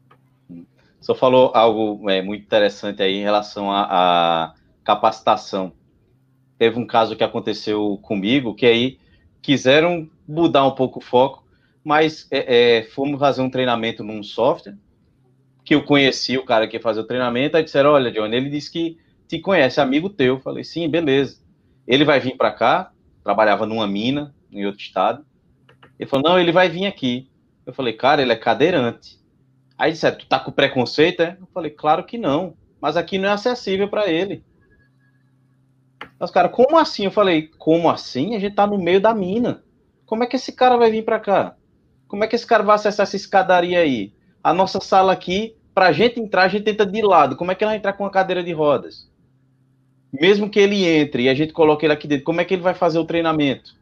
Só 1.00 1.14
falou 1.14 1.52
algo 1.54 2.10
é, 2.10 2.22
muito 2.22 2.44
interessante 2.44 3.04
aí 3.04 3.16
em 3.16 3.24
relação 3.24 3.72
à 3.72 4.56
capacitação. 4.84 5.72
Teve 6.58 6.80
um 6.80 6.88
caso 6.88 7.16
que 7.16 7.24
aconteceu 7.24 8.00
comigo, 8.02 8.56
que 8.56 8.66
aí 8.66 8.98
quiseram 9.42 10.10
mudar 10.28 10.66
um 10.66 10.72
pouco 10.72 11.00
o 11.00 11.02
foco, 11.04 11.46
mas 11.84 12.28
é, 12.32 12.80
é, 12.80 12.84
fomos 12.84 13.20
fazer 13.20 13.42
um 13.42 13.50
treinamento 13.50 14.04
num 14.04 14.24
software, 14.24 14.76
que 15.64 15.76
eu 15.76 15.84
conheci 15.84 16.38
o 16.38 16.46
cara 16.46 16.68
que 16.68 16.78
ia 16.78 16.82
fazer 16.82 17.02
o 17.02 17.08
treinamento, 17.08 17.58
aí 17.58 17.64
disseram, 17.64 17.92
olha, 17.92 18.12
Johnny, 18.12 18.36
ele 18.36 18.50
disse 18.50 18.72
que 18.72 18.98
te 19.28 19.40
conhece, 19.40 19.80
amigo 19.80 20.10
teu. 20.10 20.36
Eu 20.36 20.40
falei, 20.40 20.64
sim, 20.64 20.88
beleza. 20.90 21.40
Ele 21.88 22.04
vai 22.04 22.20
vir 22.20 22.38
para 22.38 22.52
cá, 22.52 22.92
trabalhava 23.24 23.66
numa 23.66 23.88
mina, 23.88 24.34
em 24.52 24.66
outro 24.66 24.82
estado, 24.82 25.26
ele 26.00 26.10
falou, 26.10 26.32
não, 26.32 26.40
ele 26.40 26.52
vai 26.52 26.70
vir 26.70 26.86
aqui. 26.86 27.30
Eu 27.66 27.74
falei, 27.74 27.94
cara, 27.94 28.22
ele 28.22 28.32
é 28.32 28.36
cadeirante. 28.36 29.20
Aí 29.78 29.92
disseram, 29.92 30.18
tu 30.18 30.28
tá 30.28 30.40
com 30.40 30.52
preconceito, 30.52 31.22
é? 31.22 31.38
Eu 31.40 31.48
falei, 31.54 31.72
claro 31.72 32.04
que 32.04 32.18
não, 32.18 32.56
mas 32.80 32.96
aqui 32.96 33.18
não 33.18 33.30
é 33.30 33.32
acessível 33.32 33.90
para 33.90 34.08
ele. 34.08 34.44
Os 36.20 36.32
caras, 36.32 36.52
como 36.52 36.78
assim? 36.78 37.06
Eu 37.06 37.12
falei, 37.12 37.50
como 37.58 37.90
assim? 37.90 38.36
A 38.36 38.40
gente 38.40 38.56
tá 38.56 38.66
no 38.66 38.78
meio 38.78 39.02
da 39.02 39.14
mina. 39.14 39.64
Como 40.06 40.24
é 40.24 40.28
que 40.28 40.36
esse 40.36 40.52
cara 40.54 40.78
vai 40.78 40.90
vir 40.90 41.04
para 41.04 41.20
cá? 41.20 41.56
Como 42.08 42.24
é 42.24 42.28
que 42.28 42.36
esse 42.36 42.46
cara 42.46 42.64
vai 42.64 42.76
acessar 42.76 43.04
essa 43.04 43.16
escadaria 43.16 43.80
aí? 43.80 44.14
A 44.44 44.54
nossa 44.54 44.80
sala 44.80 45.12
aqui, 45.12 45.56
pra 45.74 45.92
gente 45.92 46.20
entrar, 46.20 46.44
a 46.44 46.48
gente 46.48 46.64
tenta 46.64 46.86
de 46.86 47.02
lado. 47.02 47.36
Como 47.36 47.52
é 47.52 47.56
que 47.56 47.64
ele 47.64 47.70
vai 47.70 47.78
entrar 47.78 47.94
com 47.94 48.04
uma 48.04 48.12
cadeira 48.12 48.44
de 48.44 48.54
rodas? 48.54 49.10
Mesmo 50.14 50.50
que 50.50 50.60
ele 50.60 50.86
entre 50.86 51.24
e 51.24 51.30
a 51.30 51.34
gente 51.34 51.52
coloque 51.52 51.86
ele 51.86 51.94
aqui 51.94 52.08
dentro, 52.08 52.24
como 52.24 52.40
é 52.40 52.46
que 52.46 52.54
ele 52.54 52.62
vai 52.62 52.74
fazer 52.74 53.00
o 53.00 53.06
treinamento? 53.06 53.76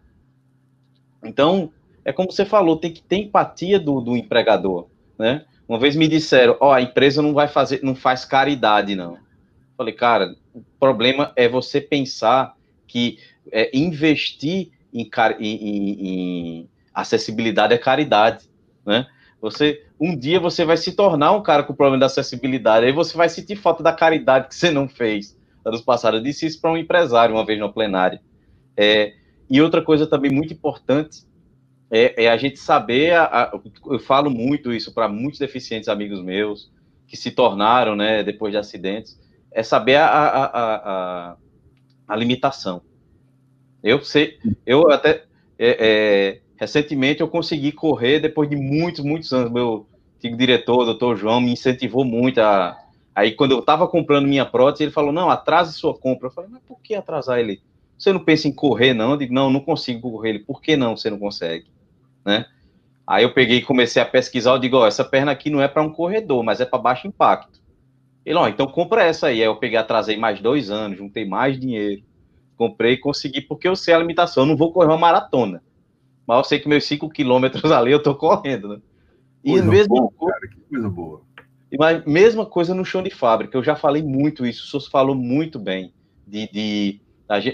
Então, 1.24 1.72
é 2.06 2.12
como 2.12 2.32
você 2.32 2.46
falou, 2.46 2.78
tem 2.78 2.92
que 2.92 3.02
ter 3.02 3.18
empatia 3.18 3.80
do, 3.80 4.02
do 4.02 4.18
empregador, 4.18 4.88
né? 5.18 5.46
Uma 5.68 5.80
vez 5.80 5.96
me 5.96 6.08
disseram, 6.08 6.58
ó, 6.60 6.70
oh, 6.70 6.72
a 6.72 6.82
empresa 6.82 7.22
não 7.22 7.34
vai 7.34 7.48
fazer, 7.48 7.80
não 7.82 7.96
faz 7.96 8.26
caridade, 8.26 8.96
não. 8.96 9.18
Falei, 9.78 9.94
cara, 9.94 10.36
o 10.54 10.62
problema 10.80 11.32
é 11.36 11.48
você 11.48 11.80
pensar 11.80 12.56
que 12.86 13.18
é, 13.52 13.76
investir 13.76 14.72
em, 14.94 15.10
em, 15.40 16.08
em, 16.08 16.70
acessibilidade 16.94 17.74
é 17.74 17.78
caridade, 17.78 18.46
né? 18.86 19.08
Você, 19.42 19.86
um 20.00 20.16
dia 20.16 20.40
você 20.40 20.64
vai 20.64 20.78
se 20.78 20.94
tornar 20.94 21.32
um 21.34 21.44
cara 21.44 21.64
com 21.64 21.74
problema 21.74 21.98
de 22.00 22.06
acessibilidade, 22.06 22.86
aí 22.86 22.92
você 22.92 23.18
vai 23.18 23.28
sentir 23.28 23.56
falta 23.56 23.84
da 23.84 23.92
caridade 23.92 24.48
que 24.48 24.56
você 24.56 24.72
não 24.72 24.88
fez 24.88 25.38
anos 25.66 25.82
passados. 25.82 26.20
Eu 26.20 26.24
disse 26.24 26.46
isso 26.46 26.62
para 26.62 26.72
um 26.72 26.78
empresário 26.78 27.36
uma 27.36 27.46
vez 27.46 27.60
no 27.60 27.72
plenário. 27.72 28.20
É, 28.76 29.14
e 29.50 29.62
outra 29.62 29.82
coisa 29.82 30.08
também 30.08 30.32
muito 30.32 30.54
importante 30.54 31.24
é, 31.96 32.24
é 32.24 32.30
a 32.32 32.38
gente 32.38 32.58
saber, 32.58 33.14
a, 33.14 33.24
a, 33.24 33.60
eu 33.86 34.00
falo 34.00 34.32
muito 34.32 34.74
isso 34.74 34.92
para 34.92 35.08
muitos 35.08 35.40
deficientes 35.40 35.88
amigos 35.88 36.24
meus, 36.24 36.72
que 37.08 37.16
se 37.16 37.30
tornaram, 37.30 37.96
né, 37.96 38.24
depois 38.24 38.52
de 38.52 38.58
acidentes, 38.58 39.20
é 39.52 39.62
saber 39.62 39.98
a, 39.98 40.08
a, 40.08 41.38
a 42.08 42.16
limitação. 42.16 42.82
Eu 43.84 44.04
sei, 44.04 44.40
eu 44.66 44.90
até, 44.90 45.26
é, 45.60 45.78
é, 45.80 46.42
recentemente 46.56 47.22
eu 47.22 47.28
consegui 47.28 47.72
correr 47.72 48.20
depois 48.20 48.50
de 48.50 48.56
muitos, 48.56 49.06
muitos 49.06 49.32
anos, 49.32 49.52
meu 49.52 49.86
antigo 50.16 50.36
diretor, 50.36 50.86
doutor 50.86 51.16
João, 51.16 51.40
me 51.40 51.52
incentivou 51.52 52.04
muito 52.04 52.42
a, 52.42 52.76
aí 53.14 53.34
quando 53.34 53.52
eu 53.52 53.60
estava 53.60 53.88
comprando 53.88 54.28
minha 54.28 54.48
prótese, 54.48 54.86
ele 54.86 54.92
falou, 54.92 55.12
não, 55.12 55.30
atrase 55.30 55.74
sua 55.74 55.94
compra. 55.96 56.30
Eu 56.30 56.32
falei, 56.32 56.50
mas 56.52 56.64
por 56.64 56.82
que 56.82 56.96
atrasar 56.96 57.38
ele? 57.38 57.62
Você 58.00 58.12
não 58.12 58.20
pensa 58.20 58.48
em 58.48 58.52
correr, 58.52 58.96
não? 58.96 59.12
Eu 59.12 59.18
digo, 59.18 59.34
não, 59.34 59.52
não 59.52 59.60
consigo 59.60 60.10
correr 60.12 60.30
ele. 60.30 60.40
Por 60.40 60.60
que 60.60 60.76
não 60.76 60.98
você 60.98 61.12
não 61.12 61.20
consegue? 61.20 61.68
Né? 62.26 62.46
Aí 63.06 63.24
eu 63.24 63.34
peguei 63.34 63.58
e 63.58 63.62
comecei 63.62 64.02
a 64.02 64.06
pesquisar, 64.06 64.52
eu 64.52 64.60
digo, 64.60 64.78
ó, 64.78 64.88
essa 64.88 65.04
perna 65.04 65.32
aqui 65.32 65.50
não 65.50 65.62
é 65.62 65.68
para 65.68 65.82
um 65.82 65.92
corredor, 65.92 66.44
mas 66.44 66.62
é 66.62 66.66
para 66.66 66.80
baixo 66.80 67.08
impacto. 67.08 67.62
Ele, 68.26 68.38
ó, 68.38 68.48
então 68.48 68.66
compra 68.68 69.04
essa 69.04 69.28
aí. 69.28 69.42
Aí 69.42 69.48
eu 69.48 69.58
peguei, 69.58 69.78
atrasei 69.78 70.16
mais 70.16 70.40
dois 70.40 70.70
anos, 70.70 70.98
juntei 70.98 71.26
mais 71.26 71.60
dinheiro, 71.60 72.02
comprei 72.56 72.94
e 72.94 72.98
consegui, 72.98 73.42
porque 73.42 73.68
eu 73.68 73.76
sei 73.76 73.94
a 73.94 74.00
limitação, 74.00 74.44
eu 74.44 74.48
não 74.48 74.56
vou 74.56 74.72
correr 74.72 74.88
uma 74.88 74.98
maratona. 74.98 75.62
Mas 76.26 76.38
eu 76.38 76.44
sei 76.46 76.60
que 76.60 76.70
meus 76.70 76.86
cinco 76.86 77.10
quilômetros 77.10 77.70
ali 77.72 77.92
eu 77.92 78.02
tô 78.02 78.16
correndo, 78.16 78.70
né? 78.70 78.82
E 79.44 79.52
coisa 79.52 79.70
mesmo. 79.70 80.14
Boa, 80.18 80.32
cara, 80.32 80.48
que 80.48 80.62
coisa 80.70 80.90
boa. 80.90 81.22
Mas 81.78 82.06
mesma 82.06 82.46
coisa 82.46 82.74
no 82.74 82.86
chão 82.86 83.02
de 83.02 83.10
fábrica, 83.10 83.58
eu 83.58 83.64
já 83.64 83.76
falei 83.76 84.04
muito 84.04 84.46
isso, 84.46 84.64
o 84.64 84.68
senhor 84.80 84.92
falou 84.92 85.16
muito 85.16 85.58
bem 85.58 85.92
de, 86.26 86.48
de, 86.52 87.02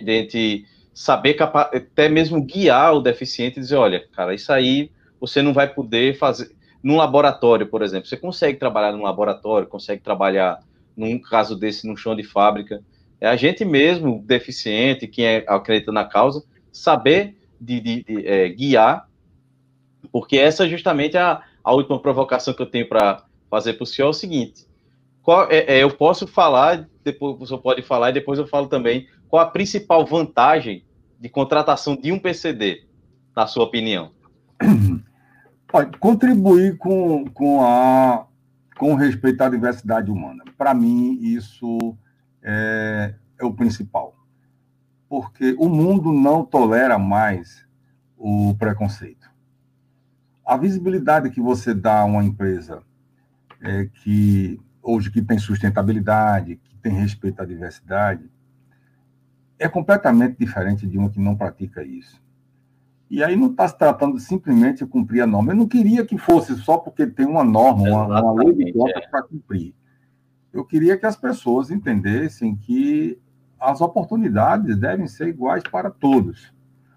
de, 0.03 0.27
de 0.27 0.65
saber 0.99 1.37
até 1.41 2.09
mesmo 2.09 2.43
guiar 2.43 2.93
o 2.93 2.99
deficiente 2.99 3.57
e 3.57 3.61
dizer, 3.61 3.77
olha, 3.77 4.05
cara, 4.11 4.33
isso 4.33 4.51
aí 4.51 4.91
você 5.17 5.41
não 5.41 5.53
vai 5.53 5.73
poder 5.73 6.17
fazer 6.17 6.53
num 6.83 6.97
laboratório, 6.97 7.65
por 7.67 7.81
exemplo. 7.81 8.05
Você 8.05 8.17
consegue 8.17 8.59
trabalhar 8.59 8.91
num 8.91 9.03
laboratório, 9.03 9.65
consegue 9.65 10.01
trabalhar 10.01 10.59
num 10.97 11.17
caso 11.17 11.55
desse 11.57 11.87
no 11.87 11.95
chão 11.95 12.13
de 12.13 12.23
fábrica. 12.23 12.83
É 13.21 13.29
a 13.29 13.37
gente 13.37 13.63
mesmo, 13.63 14.21
deficiente, 14.25 15.07
quem 15.07 15.25
é 15.25 15.45
acredita 15.47 15.89
na 15.89 16.03
causa, 16.03 16.43
saber 16.69 17.37
de, 17.61 17.79
de, 17.79 18.03
de 18.03 18.27
é, 18.27 18.49
guiar, 18.49 19.07
porque 20.11 20.37
essa 20.37 20.65
é 20.65 20.69
justamente 20.69 21.17
a, 21.17 21.41
a 21.63 21.71
última 21.71 21.97
provocação 22.01 22.53
que 22.53 22.61
eu 22.61 22.69
tenho 22.69 22.89
para 22.89 23.23
fazer 23.49 23.75
para 23.75 23.85
o 23.85 23.87
senhor 23.87 24.09
é 24.09 24.11
o 24.11 24.13
seguinte: 24.13 24.67
qual, 25.21 25.49
é, 25.49 25.59
é, 25.59 25.81
eu 25.81 25.91
posso 25.91 26.27
falar, 26.27 26.89
depois 27.05 27.37
o 27.39 27.45
senhor 27.45 27.61
pode 27.61 27.83
falar, 27.83 28.09
e 28.09 28.13
depois 28.13 28.37
eu 28.37 28.45
falo 28.45 28.67
também 28.67 29.07
qual 29.29 29.41
a 29.41 29.49
principal 29.49 30.05
vantagem 30.05 30.83
de 31.19 31.29
contratação 31.29 31.95
de 31.95 32.11
um 32.11 32.19
PCD, 32.19 32.87
na 33.35 33.45
sua 33.45 33.65
opinião? 33.65 34.11
Contribuir 35.99 36.77
com, 36.77 37.25
com, 37.25 37.63
a, 37.63 38.25
com 38.77 38.95
respeito 38.95 39.41
à 39.41 39.49
diversidade 39.49 40.09
humana. 40.09 40.43
Para 40.57 40.73
mim, 40.73 41.19
isso 41.21 41.95
é, 42.41 43.13
é 43.39 43.45
o 43.45 43.53
principal. 43.53 44.15
Porque 45.07 45.55
o 45.59 45.67
mundo 45.67 46.11
não 46.11 46.43
tolera 46.43 46.97
mais 46.97 47.67
o 48.17 48.55
preconceito. 48.55 49.29
A 50.45 50.57
visibilidade 50.57 51.29
que 51.29 51.41
você 51.41 51.73
dá 51.73 51.99
a 51.99 52.05
uma 52.05 52.23
empresa 52.23 52.81
é, 53.61 53.85
que 53.85 54.59
hoje 54.81 55.11
que 55.11 55.21
tem 55.21 55.37
sustentabilidade, 55.37 56.55
que 56.55 56.75
tem 56.77 56.93
respeito 56.93 57.41
à 57.41 57.45
diversidade, 57.45 58.29
é 59.59 59.67
completamente 59.67 60.37
diferente 60.39 60.87
de 60.87 60.97
uma 60.97 61.09
que 61.09 61.19
não 61.19 61.35
pratica 61.35 61.83
isso. 61.83 62.19
E 63.09 63.23
aí 63.23 63.35
não 63.35 63.47
está 63.47 63.67
se 63.67 63.77
tratando 63.77 64.17
simplesmente 64.19 64.85
de 64.85 64.85
cumprir 64.85 65.21
a 65.21 65.27
norma. 65.27 65.51
Eu 65.51 65.57
não 65.57 65.67
queria 65.67 66.05
que 66.05 66.17
fosse 66.17 66.55
só 66.57 66.77
porque 66.77 67.05
tem 67.05 67.25
uma 67.25 67.43
norma, 67.43 67.83
uma, 67.83 68.21
uma 68.21 68.43
lei 68.43 68.53
de 68.53 68.71
cotas 68.71 69.03
é. 69.03 69.07
para 69.09 69.23
cumprir. 69.23 69.75
Eu 70.53 70.63
queria 70.63 70.97
que 70.97 71.05
as 71.05 71.15
pessoas 71.15 71.69
entendessem 71.69 72.55
que 72.55 73.19
as 73.59 73.81
oportunidades 73.81 74.77
devem 74.77 75.07
ser 75.07 75.27
iguais 75.27 75.63
para 75.63 75.91
todos, 75.91 76.53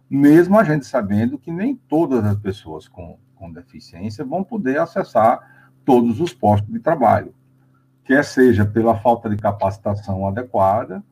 mesmo 0.08 0.58
a 0.58 0.64
gente 0.64 0.86
sabendo 0.86 1.38
que 1.38 1.50
nem 1.50 1.74
todas 1.74 2.24
as 2.24 2.36
pessoas 2.36 2.86
com, 2.86 3.18
com 3.34 3.52
deficiência 3.52 4.24
vão 4.24 4.44
poder 4.44 4.78
acessar 4.78 5.70
todos 5.84 6.20
os 6.20 6.32
postos 6.32 6.72
de 6.72 6.78
trabalho, 6.78 7.34
quer 8.04 8.24
seja 8.24 8.64
pela 8.64 8.96
falta 8.96 9.28
de 9.28 9.36
capacitação 9.36 10.26
adequada, 10.26 11.02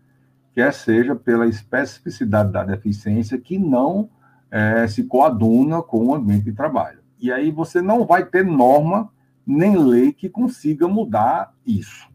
quer 0.53 0.73
seja 0.73 1.15
pela 1.15 1.47
especificidade 1.47 2.53
da 2.53 2.65
deficiência 2.65 3.39
que 3.39 3.59
não 3.59 4.09
é, 4.51 4.87
se 4.87 5.05
coaduna 5.05 5.83
com 5.83 6.07
o 6.07 6.15
ambiente 6.15 6.45
de 6.45 6.53
trabalho. 6.53 7.01
E 7.19 7.31
aí 7.31 7.51
você 7.51 7.81
não 7.81 8.07
vai 8.07 8.25
ter 8.25 8.45
norma 8.45 9.11
nem 9.47 9.77
lei 9.77 10.13
que 10.13 10.29
consiga 10.29 10.89
mudar 10.89 11.53
isso. 11.67 12.09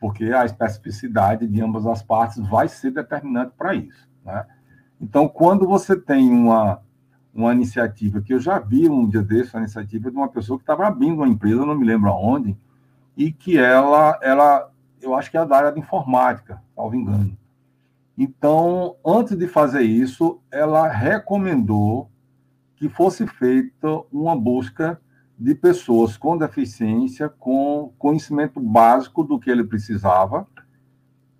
Porque 0.00 0.32
a 0.32 0.44
especificidade 0.44 1.46
de 1.46 1.60
ambas 1.60 1.86
as 1.86 2.02
partes 2.02 2.38
vai 2.48 2.68
ser 2.68 2.92
determinante 2.92 3.52
para 3.56 3.74
isso. 3.74 4.08
Né? 4.24 4.46
Então, 5.00 5.28
quando 5.28 5.66
você 5.66 5.96
tem 5.96 6.30
uma, 6.30 6.80
uma 7.34 7.52
iniciativa, 7.52 8.20
que 8.20 8.34
eu 8.34 8.40
já 8.40 8.58
vi 8.58 8.88
um 8.88 9.08
dia 9.08 9.22
desse, 9.22 9.54
uma 9.54 9.62
iniciativa 9.62 10.10
de 10.10 10.16
uma 10.16 10.28
pessoa 10.28 10.58
que 10.58 10.62
estava 10.62 10.86
abrindo 10.86 11.16
uma 11.16 11.28
empresa, 11.28 11.66
não 11.66 11.74
me 11.74 11.86
lembro 11.86 12.10
aonde, 12.10 12.56
e 13.16 13.32
que 13.32 13.58
ela, 13.58 14.18
ela 14.22 14.70
eu 15.00 15.14
acho 15.14 15.30
que 15.30 15.36
é 15.36 15.44
da 15.44 15.56
área 15.56 15.72
de 15.72 15.80
informática, 15.80 16.62
salvo 16.74 16.94
engano. 16.94 17.36
Então, 18.16 18.96
antes 19.04 19.36
de 19.36 19.46
fazer 19.46 19.82
isso, 19.82 20.40
ela 20.50 20.88
recomendou 20.88 22.10
que 22.76 22.88
fosse 22.88 23.26
feita 23.26 23.88
uma 24.12 24.36
busca 24.36 25.00
de 25.38 25.54
pessoas 25.54 26.16
com 26.16 26.36
deficiência, 26.36 27.28
com 27.28 27.92
conhecimento 27.96 28.58
básico 28.58 29.22
do 29.22 29.38
que 29.38 29.50
ele 29.50 29.62
precisava, 29.62 30.46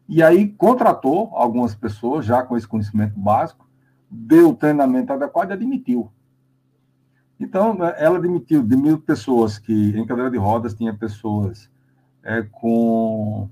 e 0.09 0.23
aí 0.23 0.49
contratou 0.49 1.31
algumas 1.33 1.75
pessoas 1.75 2.25
já 2.25 2.43
com 2.43 2.57
esse 2.57 2.67
conhecimento 2.67 3.19
básico, 3.19 3.69
deu 4.09 4.51
o 4.51 4.55
treinamento 4.55 5.13
adequado 5.13 5.51
e 5.51 5.53
admitiu. 5.53 6.11
Então, 7.39 7.77
ela 7.97 8.19
admitiu 8.19 8.63
de 8.63 8.77
mil 8.77 8.99
pessoas 8.99 9.59
que 9.59 9.73
em 9.97 10.07
cadeira 10.07 10.31
de 10.31 10.39
rodas 10.39 10.75
tinha 10.75 10.95
pessoas 10.95 11.71
é, 12.29 12.43
com. 12.43 13.49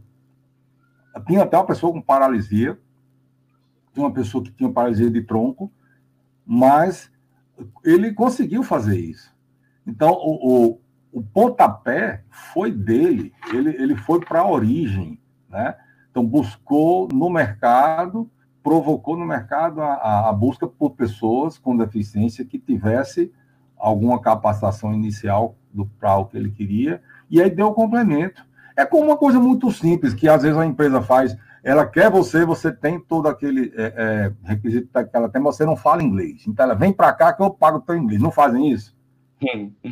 Tinha 1.26 1.44
até 1.44 1.56
uma 1.56 1.64
pessoa 1.64 1.90
com 1.90 2.02
paralisia, 2.02 2.78
tinha 3.94 4.04
uma 4.04 4.12
pessoa 4.12 4.44
que 4.44 4.52
tinha 4.52 4.70
paralisia 4.70 5.10
de 5.10 5.22
tronco, 5.22 5.72
mas 6.44 7.10
ele 7.82 8.12
conseguiu 8.12 8.62
fazer 8.62 8.98
isso. 8.98 9.34
Então, 9.86 10.12
o, 10.12 10.74
o, 10.74 10.80
o 11.10 11.22
pontapé 11.22 12.22
foi 12.30 12.70
dele, 12.70 13.32
ele, 13.50 13.70
ele 13.70 13.96
foi 13.96 14.20
para 14.20 14.40
a 14.40 14.50
origem, 14.50 15.18
né? 15.48 15.74
Então, 16.10 16.26
buscou 16.26 17.08
no 17.10 17.30
mercado, 17.30 18.30
provocou 18.62 19.16
no 19.16 19.24
mercado 19.24 19.80
a, 19.80 20.28
a 20.28 20.32
busca 20.34 20.66
por 20.66 20.90
pessoas 20.90 21.56
com 21.56 21.76
deficiência 21.76 22.44
que 22.44 22.58
tivesse 22.58 23.32
alguma 23.78 24.20
capacitação 24.20 24.92
inicial 24.92 25.56
para 25.98 26.18
o 26.18 26.26
que 26.26 26.36
ele 26.36 26.50
queria, 26.50 27.02
e 27.30 27.40
aí 27.40 27.50
deu 27.50 27.68
o 27.68 27.74
complemento. 27.74 28.45
É 28.76 28.84
como 28.84 29.06
uma 29.06 29.16
coisa 29.16 29.40
muito 29.40 29.70
simples, 29.72 30.12
que 30.12 30.28
às 30.28 30.42
vezes 30.42 30.58
a 30.58 30.66
empresa 30.66 31.00
faz, 31.00 31.36
ela 31.64 31.86
quer 31.86 32.10
você, 32.10 32.44
você 32.44 32.70
tem 32.70 33.00
todo 33.00 33.26
aquele 33.26 33.72
é, 33.74 33.94
é, 33.96 34.32
requisito 34.44 34.88
que 34.92 35.16
ela 35.16 35.28
tem, 35.28 35.40
mas 35.40 35.56
você 35.56 35.64
não 35.64 35.76
fala 35.76 36.02
inglês. 36.02 36.46
Então 36.46 36.64
ela 36.64 36.74
vem 36.74 36.92
para 36.92 37.12
cá 37.12 37.32
que 37.32 37.42
eu 37.42 37.50
pago 37.50 37.78
o 37.78 37.80
teu 37.80 37.96
inglês. 37.96 38.20
Não 38.20 38.30
fazem 38.30 38.70
isso? 38.70 38.94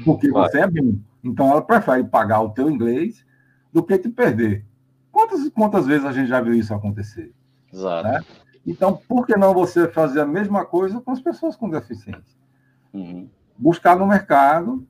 Porque 0.05 0.31
você 0.31 0.61
é 0.61 0.67
bom. 0.67 0.99
Então 1.23 1.51
ela 1.51 1.63
prefere 1.63 2.05
pagar 2.05 2.43
o 2.43 2.51
teu 2.51 2.71
inglês 2.71 3.25
do 3.73 3.83
que 3.83 3.99
te 3.99 4.09
perder. 4.09 4.65
Quantas, 5.11 5.49
quantas 5.49 5.87
vezes 5.87 6.05
a 6.05 6.13
gente 6.13 6.29
já 6.29 6.41
viu 6.41 6.55
isso 6.55 6.75
acontecer? 6.75 7.33
Exato. 7.73 8.09
Né? 8.09 8.21
Então, 8.67 8.99
por 9.09 9.27
que 9.27 9.37
não 9.37 9.53
você 9.53 9.89
fazer 9.89 10.21
a 10.21 10.27
mesma 10.27 10.65
coisa 10.65 11.01
com 11.01 11.11
as 11.11 11.21
pessoas 11.21 11.57
com 11.57 11.69
deficiência? 11.69 12.39
Uhum. 12.93 13.29
Buscar 13.57 13.97
no 13.97 14.07
mercado, 14.07 14.87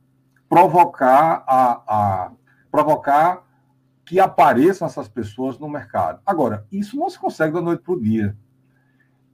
provocar 0.49 1.45
a, 1.47 1.83
a 1.87 2.33
provocar 2.71 3.44
que 4.05 4.21
apareçam 4.21 4.87
essas 4.87 5.09
pessoas 5.09 5.59
no 5.59 5.69
mercado. 5.69 6.21
Agora, 6.27 6.67
isso 6.71 6.97
não 6.97 7.09
se 7.09 7.19
consegue 7.19 7.55
da 7.55 7.61
noite 7.61 7.83
para 7.83 7.95
o 7.95 8.01
dia. 8.01 8.37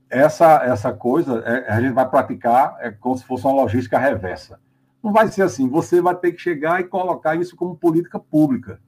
Essa, 0.09 0.63
essa 0.63 0.93
coisa 0.93 1.39
é, 1.45 1.71
a 1.71 1.81
gente 1.81 1.93
vai 1.93 2.09
praticar 2.09 2.77
é 2.79 2.91
como 2.91 3.17
se 3.17 3.23
fosse 3.25 3.45
uma 3.45 3.53
logística 3.53 3.97
reversa. 3.97 4.59
Não 5.03 5.11
vai 5.11 5.27
ser 5.29 5.43
assim. 5.43 5.67
Você 5.69 6.01
vai 6.01 6.15
ter 6.15 6.31
que 6.31 6.41
chegar 6.41 6.79
e 6.79 6.85
colocar 6.85 7.35
isso 7.35 7.55
como 7.55 7.75
política 7.75 8.19
pública 8.19 8.79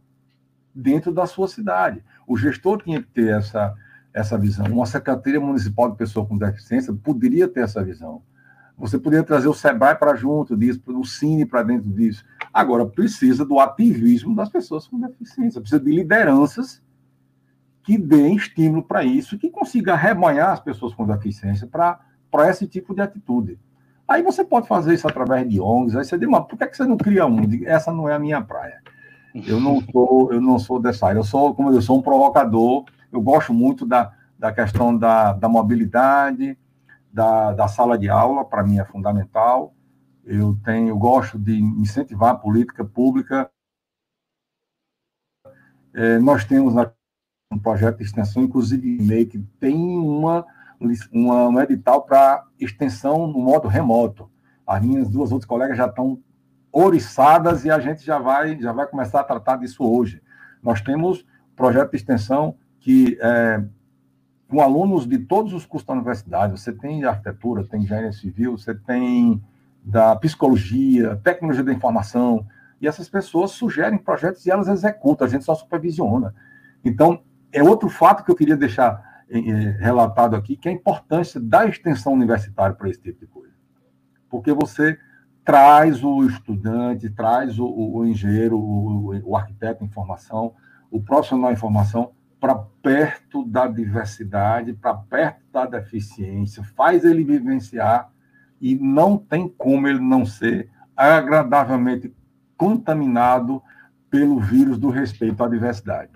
dentro 0.73 1.13
da 1.13 1.25
sua 1.25 1.47
cidade. 1.47 2.03
O 2.27 2.37
gestor 2.37 2.81
tinha 2.81 3.01
que 3.01 3.09
ter 3.09 3.37
essa, 3.37 3.73
essa 4.13 4.37
visão. 4.37 4.65
Uma 4.67 4.85
Secretaria 4.85 5.39
Municipal 5.39 5.89
de 5.89 5.97
Pessoa 5.97 6.25
com 6.25 6.37
Deficiência 6.37 6.93
poderia 6.93 7.47
ter 7.47 7.61
essa 7.61 7.83
visão. 7.83 8.21
Você 8.77 8.97
poderia 8.97 9.23
trazer 9.23 9.47
o 9.47 9.53
SEBRAE 9.53 9.95
para 9.95 10.15
junto 10.15 10.57
disso, 10.57 10.81
o 10.87 11.05
Cine 11.05 11.45
para 11.45 11.63
dentro 11.63 11.89
disso. 11.89 12.25
Agora, 12.51 12.85
precisa 12.85 13.45
do 13.45 13.59
ativismo 13.59 14.35
das 14.35 14.49
pessoas 14.49 14.87
com 14.87 14.99
deficiência, 14.99 15.61
precisa 15.61 15.81
de 15.81 15.91
lideranças 15.91 16.81
que 17.83 17.97
deem 17.97 18.35
estímulo 18.35 18.83
para 18.83 19.03
isso, 19.03 19.37
que 19.37 19.49
consiga 19.49 19.95
rebanhar 19.95 20.49
as 20.49 20.59
pessoas 20.59 20.93
com 20.93 21.05
deficiência 21.05 21.67
para 21.67 22.49
esse 22.49 22.65
tipo 22.67 22.95
de 22.95 23.01
atitude. 23.01 23.59
Aí 24.07 24.21
você 24.21 24.43
pode 24.43 24.67
fazer 24.67 24.93
isso 24.93 25.07
através 25.07 25.47
de 25.47 25.59
ONGs, 25.59 25.95
aí 25.95 26.05
você 26.05 26.17
diz, 26.17 26.27
mas 26.27 26.45
por 26.45 26.57
que, 26.57 26.73
você 26.73 26.85
não 26.85 26.97
cria 26.97 27.25
um? 27.25 27.39
Essa 27.65 27.91
não 27.91 28.07
é 28.07 28.13
a 28.13 28.19
minha 28.19 28.41
praia. 28.41 28.81
Eu 29.33 29.59
não 29.59 29.81
sou, 29.81 30.31
eu 30.31 30.41
não 30.41 30.59
sou 30.59 30.79
dessa 30.79 31.07
área, 31.07 31.19
eu 31.19 31.23
sou, 31.23 31.53
como 31.55 31.71
eu 31.71 31.81
sou 31.81 31.97
um 31.97 32.01
provocador, 32.01 32.85
eu 33.11 33.21
gosto 33.21 33.53
muito 33.53 33.85
da, 33.85 34.11
da 34.37 34.51
questão 34.51 34.95
da, 34.95 35.33
da 35.33 35.49
mobilidade, 35.49 36.57
da, 37.13 37.53
da 37.53 37.67
sala 37.67 37.97
de 37.97 38.09
aula, 38.09 38.43
para 38.43 38.63
mim 38.63 38.79
é 38.79 38.85
fundamental. 38.85 39.75
Eu 40.25 40.57
tenho, 40.65 40.89
eu 40.89 40.97
gosto 40.97 41.37
de 41.37 41.59
incentivar 41.59 42.31
a 42.31 42.37
política 42.37 42.83
pública. 42.83 43.49
É, 45.93 46.17
nós 46.17 46.43
temos 46.43 46.73
um 47.51 47.59
projeto 47.59 47.97
de 47.97 48.03
extensão, 48.03 48.41
inclusive 48.41 48.97
MEI, 48.99 49.27
que 49.27 49.37
tem 49.59 49.75
uma, 49.75 50.43
uma, 51.11 51.49
um 51.49 51.61
edital 51.61 52.01
para 52.01 52.43
extensão 52.59 53.27
no 53.27 53.39
modo 53.39 53.67
remoto. 53.67 54.31
As 54.65 54.81
minhas 54.81 55.07
duas 55.07 55.31
outras 55.31 55.47
colegas 55.47 55.77
já 55.77 55.85
estão 55.85 56.19
oriçadas 56.71 57.63
e 57.63 57.69
a 57.69 57.79
gente 57.79 58.03
já 58.03 58.17
vai, 58.17 58.59
já 58.59 58.71
vai 58.71 58.87
começar 58.87 59.19
a 59.19 59.23
tratar 59.23 59.57
disso 59.57 59.83
hoje. 59.83 60.19
Nós 60.63 60.81
temos 60.81 61.23
projeto 61.55 61.91
de 61.91 61.97
extensão 61.97 62.57
que, 62.79 63.19
é, 63.21 63.63
com 64.53 64.61
alunos 64.61 65.07
de 65.07 65.17
todos 65.17 65.51
os 65.51 65.65
cursos 65.65 65.87
da 65.87 65.95
universidade, 65.95 66.51
você 66.61 66.71
tem 66.71 67.03
arquitetura, 67.03 67.63
tem 67.63 67.81
engenharia 67.81 68.11
civil, 68.11 68.55
você 68.55 68.75
tem 68.75 69.43
da 69.83 70.15
psicologia, 70.15 71.19
tecnologia 71.23 71.63
da 71.63 71.73
informação, 71.73 72.45
e 72.79 72.87
essas 72.87 73.09
pessoas 73.09 73.49
sugerem 73.49 73.97
projetos 73.97 74.45
e 74.45 74.51
elas 74.51 74.67
executam, 74.67 75.25
a 75.25 75.29
gente 75.29 75.43
só 75.43 75.55
supervisiona. 75.55 76.35
Então, 76.85 77.23
é 77.51 77.63
outro 77.63 77.89
fato 77.89 78.23
que 78.23 78.29
eu 78.29 78.35
queria 78.35 78.55
deixar 78.55 79.23
é, 79.27 79.39
relatado 79.79 80.35
aqui, 80.35 80.55
que 80.55 80.69
é 80.69 80.71
a 80.71 80.75
importância 80.75 81.41
da 81.41 81.65
extensão 81.65 82.13
universitária 82.13 82.75
para 82.75 82.87
esse 82.87 83.01
tipo 83.01 83.21
de 83.21 83.25
coisa. 83.25 83.55
Porque 84.29 84.53
você 84.53 84.99
traz 85.43 86.03
o 86.03 86.27
estudante, 86.27 87.09
traz 87.09 87.57
o, 87.57 87.65
o, 87.65 87.97
o 87.97 88.05
engenheiro, 88.05 88.59
o, 88.59 89.19
o, 89.31 89.35
arquiteto 89.35 89.83
em 89.83 89.89
formação, 89.89 90.53
o 90.91 91.01
profissional 91.01 91.51
em 91.51 91.55
formação, 91.55 92.11
para 92.43 92.55
perto 92.55 93.45
da 93.45 93.67
diversidade, 93.67 94.73
para 94.73 94.93
perto 94.95 95.39
da 95.53 95.65
deficiência, 95.65 96.61
faz 96.75 97.05
ele 97.05 97.23
vivenciar 97.23 98.11
e 98.59 98.75
não 98.75 99.17
tem 99.17 99.47
como 99.47 99.87
ele 99.87 100.01
não 100.01 100.25
ser 100.25 100.69
agradavelmente 100.93 102.13
contaminado 102.57 103.63
pelo 104.09 104.41
vírus 104.41 104.77
do 104.77 104.89
respeito 104.89 105.41
à 105.41 105.47
diversidade. 105.47 106.11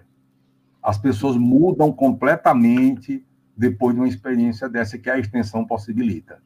As 0.84 0.98
pessoas 0.98 1.38
mudam 1.38 1.94
completamente 1.94 3.26
depois 3.56 3.96
de 3.96 4.02
uma 4.02 4.10
experiência 4.10 4.68
dessa 4.68 4.98
que 4.98 5.10
a 5.10 5.18
extensão 5.18 5.66
possibilita. 5.66 6.40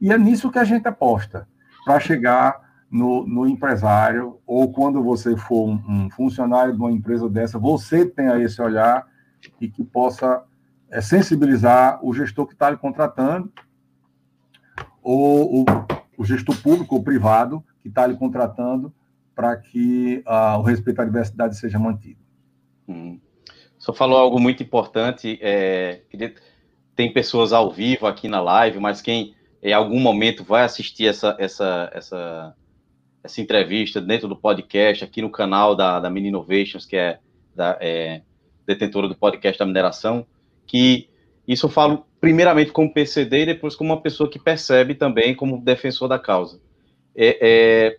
E 0.00 0.10
é 0.10 0.16
nisso 0.16 0.50
que 0.50 0.58
a 0.58 0.64
gente 0.64 0.88
aposta 0.88 1.46
para 1.84 2.00
chegar 2.00 2.69
no, 2.90 3.26
no, 3.26 3.46
empresário, 3.46 4.38
ou 4.46 4.72
quando 4.72 5.02
você 5.02 5.36
for 5.36 5.68
um, 5.68 5.82
um, 5.88 6.10
funcionário 6.10 6.72
de 6.72 6.78
uma 6.78 6.90
empresa 6.90 7.28
dessa, 7.28 7.58
você 7.58 8.04
tenha 8.04 8.38
esse 8.42 8.60
olhar 8.60 9.06
e 9.60 9.68
que 9.68 9.84
possa 9.84 10.42
é, 10.90 11.00
sensibilizar 11.00 12.04
o 12.04 12.12
gestor 12.12 12.46
que 12.46 12.54
está 12.54 12.68
lhe 12.68 12.76
contratando, 12.76 13.52
ou 15.02 15.60
o, 15.60 15.64
o, 16.18 16.24
gestor 16.24 16.60
público 16.60 16.96
ou 16.96 17.02
privado 17.02 17.64
que 17.80 17.88
está 17.88 18.06
lhe 18.06 18.16
contratando, 18.16 18.92
para 19.34 19.56
que 19.56 20.22
uh, 20.26 20.58
o 20.58 20.62
respeito 20.62 21.00
à 21.00 21.04
diversidade 21.04 21.56
seja 21.56 21.78
mantido. 21.78 22.20
Hum. 22.86 23.18
Só 23.78 23.94
falou 23.94 24.18
algo 24.18 24.38
muito 24.38 24.62
importante. 24.62 25.38
É, 25.40 26.02
tem 26.94 27.10
pessoas 27.10 27.52
ao 27.52 27.70
vivo 27.70 28.06
aqui 28.06 28.28
na 28.28 28.42
live, 28.42 28.78
mas 28.78 29.00
quem 29.00 29.34
em 29.62 29.72
algum 29.72 29.98
momento 29.98 30.44
vai 30.44 30.64
assistir 30.64 31.06
essa, 31.06 31.34
essa, 31.38 31.90
essa, 31.94 32.54
essa 33.22 33.40
entrevista 33.40 34.00
dentro 34.00 34.28
do 34.28 34.36
podcast, 34.36 35.04
aqui 35.04 35.20
no 35.20 35.30
canal 35.30 35.74
da, 35.76 36.00
da 36.00 36.10
Mini 36.10 36.28
Innovations, 36.28 36.86
que 36.86 36.96
é, 36.96 37.18
da, 37.54 37.76
é 37.80 38.22
detentora 38.66 39.08
do 39.08 39.14
podcast 39.14 39.58
da 39.58 39.66
mineração, 39.66 40.26
que 40.66 41.08
isso 41.46 41.66
eu 41.66 41.70
falo 41.70 42.06
primeiramente 42.20 42.70
como 42.70 42.92
PCD 42.92 43.42
e 43.42 43.46
depois 43.46 43.74
como 43.74 43.92
uma 43.92 44.00
pessoa 44.00 44.30
que 44.30 44.38
percebe 44.38 44.94
também 44.94 45.34
como 45.34 45.60
defensor 45.60 46.08
da 46.08 46.18
causa. 46.18 46.60
É, 47.14 47.38
é, 47.40 47.96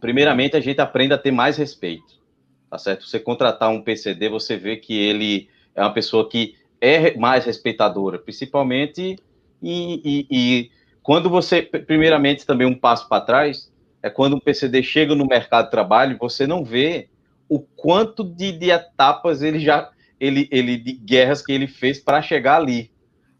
primeiramente, 0.00 0.56
a 0.56 0.60
gente 0.60 0.80
aprende 0.80 1.14
a 1.14 1.18
ter 1.18 1.30
mais 1.30 1.56
respeito, 1.56 2.20
tá 2.68 2.78
certo? 2.78 3.06
Você 3.06 3.18
contratar 3.18 3.70
um 3.70 3.80
PCD, 3.80 4.28
você 4.28 4.56
vê 4.56 4.76
que 4.76 4.94
ele 4.94 5.48
é 5.74 5.80
uma 5.80 5.92
pessoa 5.94 6.28
que 6.28 6.54
é 6.80 7.16
mais 7.16 7.44
respeitadora, 7.44 8.18
principalmente 8.18 9.16
e, 9.62 10.00
e, 10.04 10.26
e 10.30 10.70
quando 11.02 11.30
você, 11.30 11.62
primeiramente, 11.62 12.44
também 12.44 12.66
um 12.66 12.78
passo 12.78 13.08
para 13.08 13.24
trás, 13.24 13.71
é 14.02 14.10
quando 14.10 14.34
um 14.34 14.40
PCD 14.40 14.82
chega 14.82 15.14
no 15.14 15.26
mercado 15.26 15.66
de 15.66 15.70
trabalho, 15.70 16.18
você 16.18 16.46
não 16.46 16.64
vê 16.64 17.08
o 17.48 17.60
quanto 17.60 18.24
de, 18.24 18.50
de 18.52 18.70
etapas 18.70 19.42
ele 19.42 19.60
já, 19.60 19.90
ele, 20.18 20.48
ele, 20.50 20.76
de 20.76 20.92
guerras 20.92 21.40
que 21.40 21.52
ele 21.52 21.66
fez 21.66 22.00
para 22.00 22.20
chegar 22.20 22.56
ali, 22.56 22.90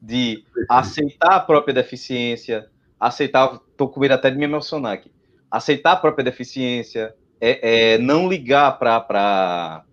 de 0.00 0.44
aceitar 0.68 1.32
a 1.32 1.40
própria 1.40 1.74
deficiência, 1.74 2.68
aceitar, 2.98 3.60
estou 3.70 3.88
com 3.88 4.00
medo 4.00 4.14
até 4.14 4.30
de 4.30 4.36
me 4.36 4.44
emocionar 4.44 4.92
aqui, 4.92 5.10
aceitar 5.50 5.92
a 5.92 5.96
própria 5.96 6.24
deficiência, 6.24 7.14
é, 7.40 7.94
é 7.94 7.98
não 7.98 8.28
ligar 8.28 8.78
para 8.78 9.84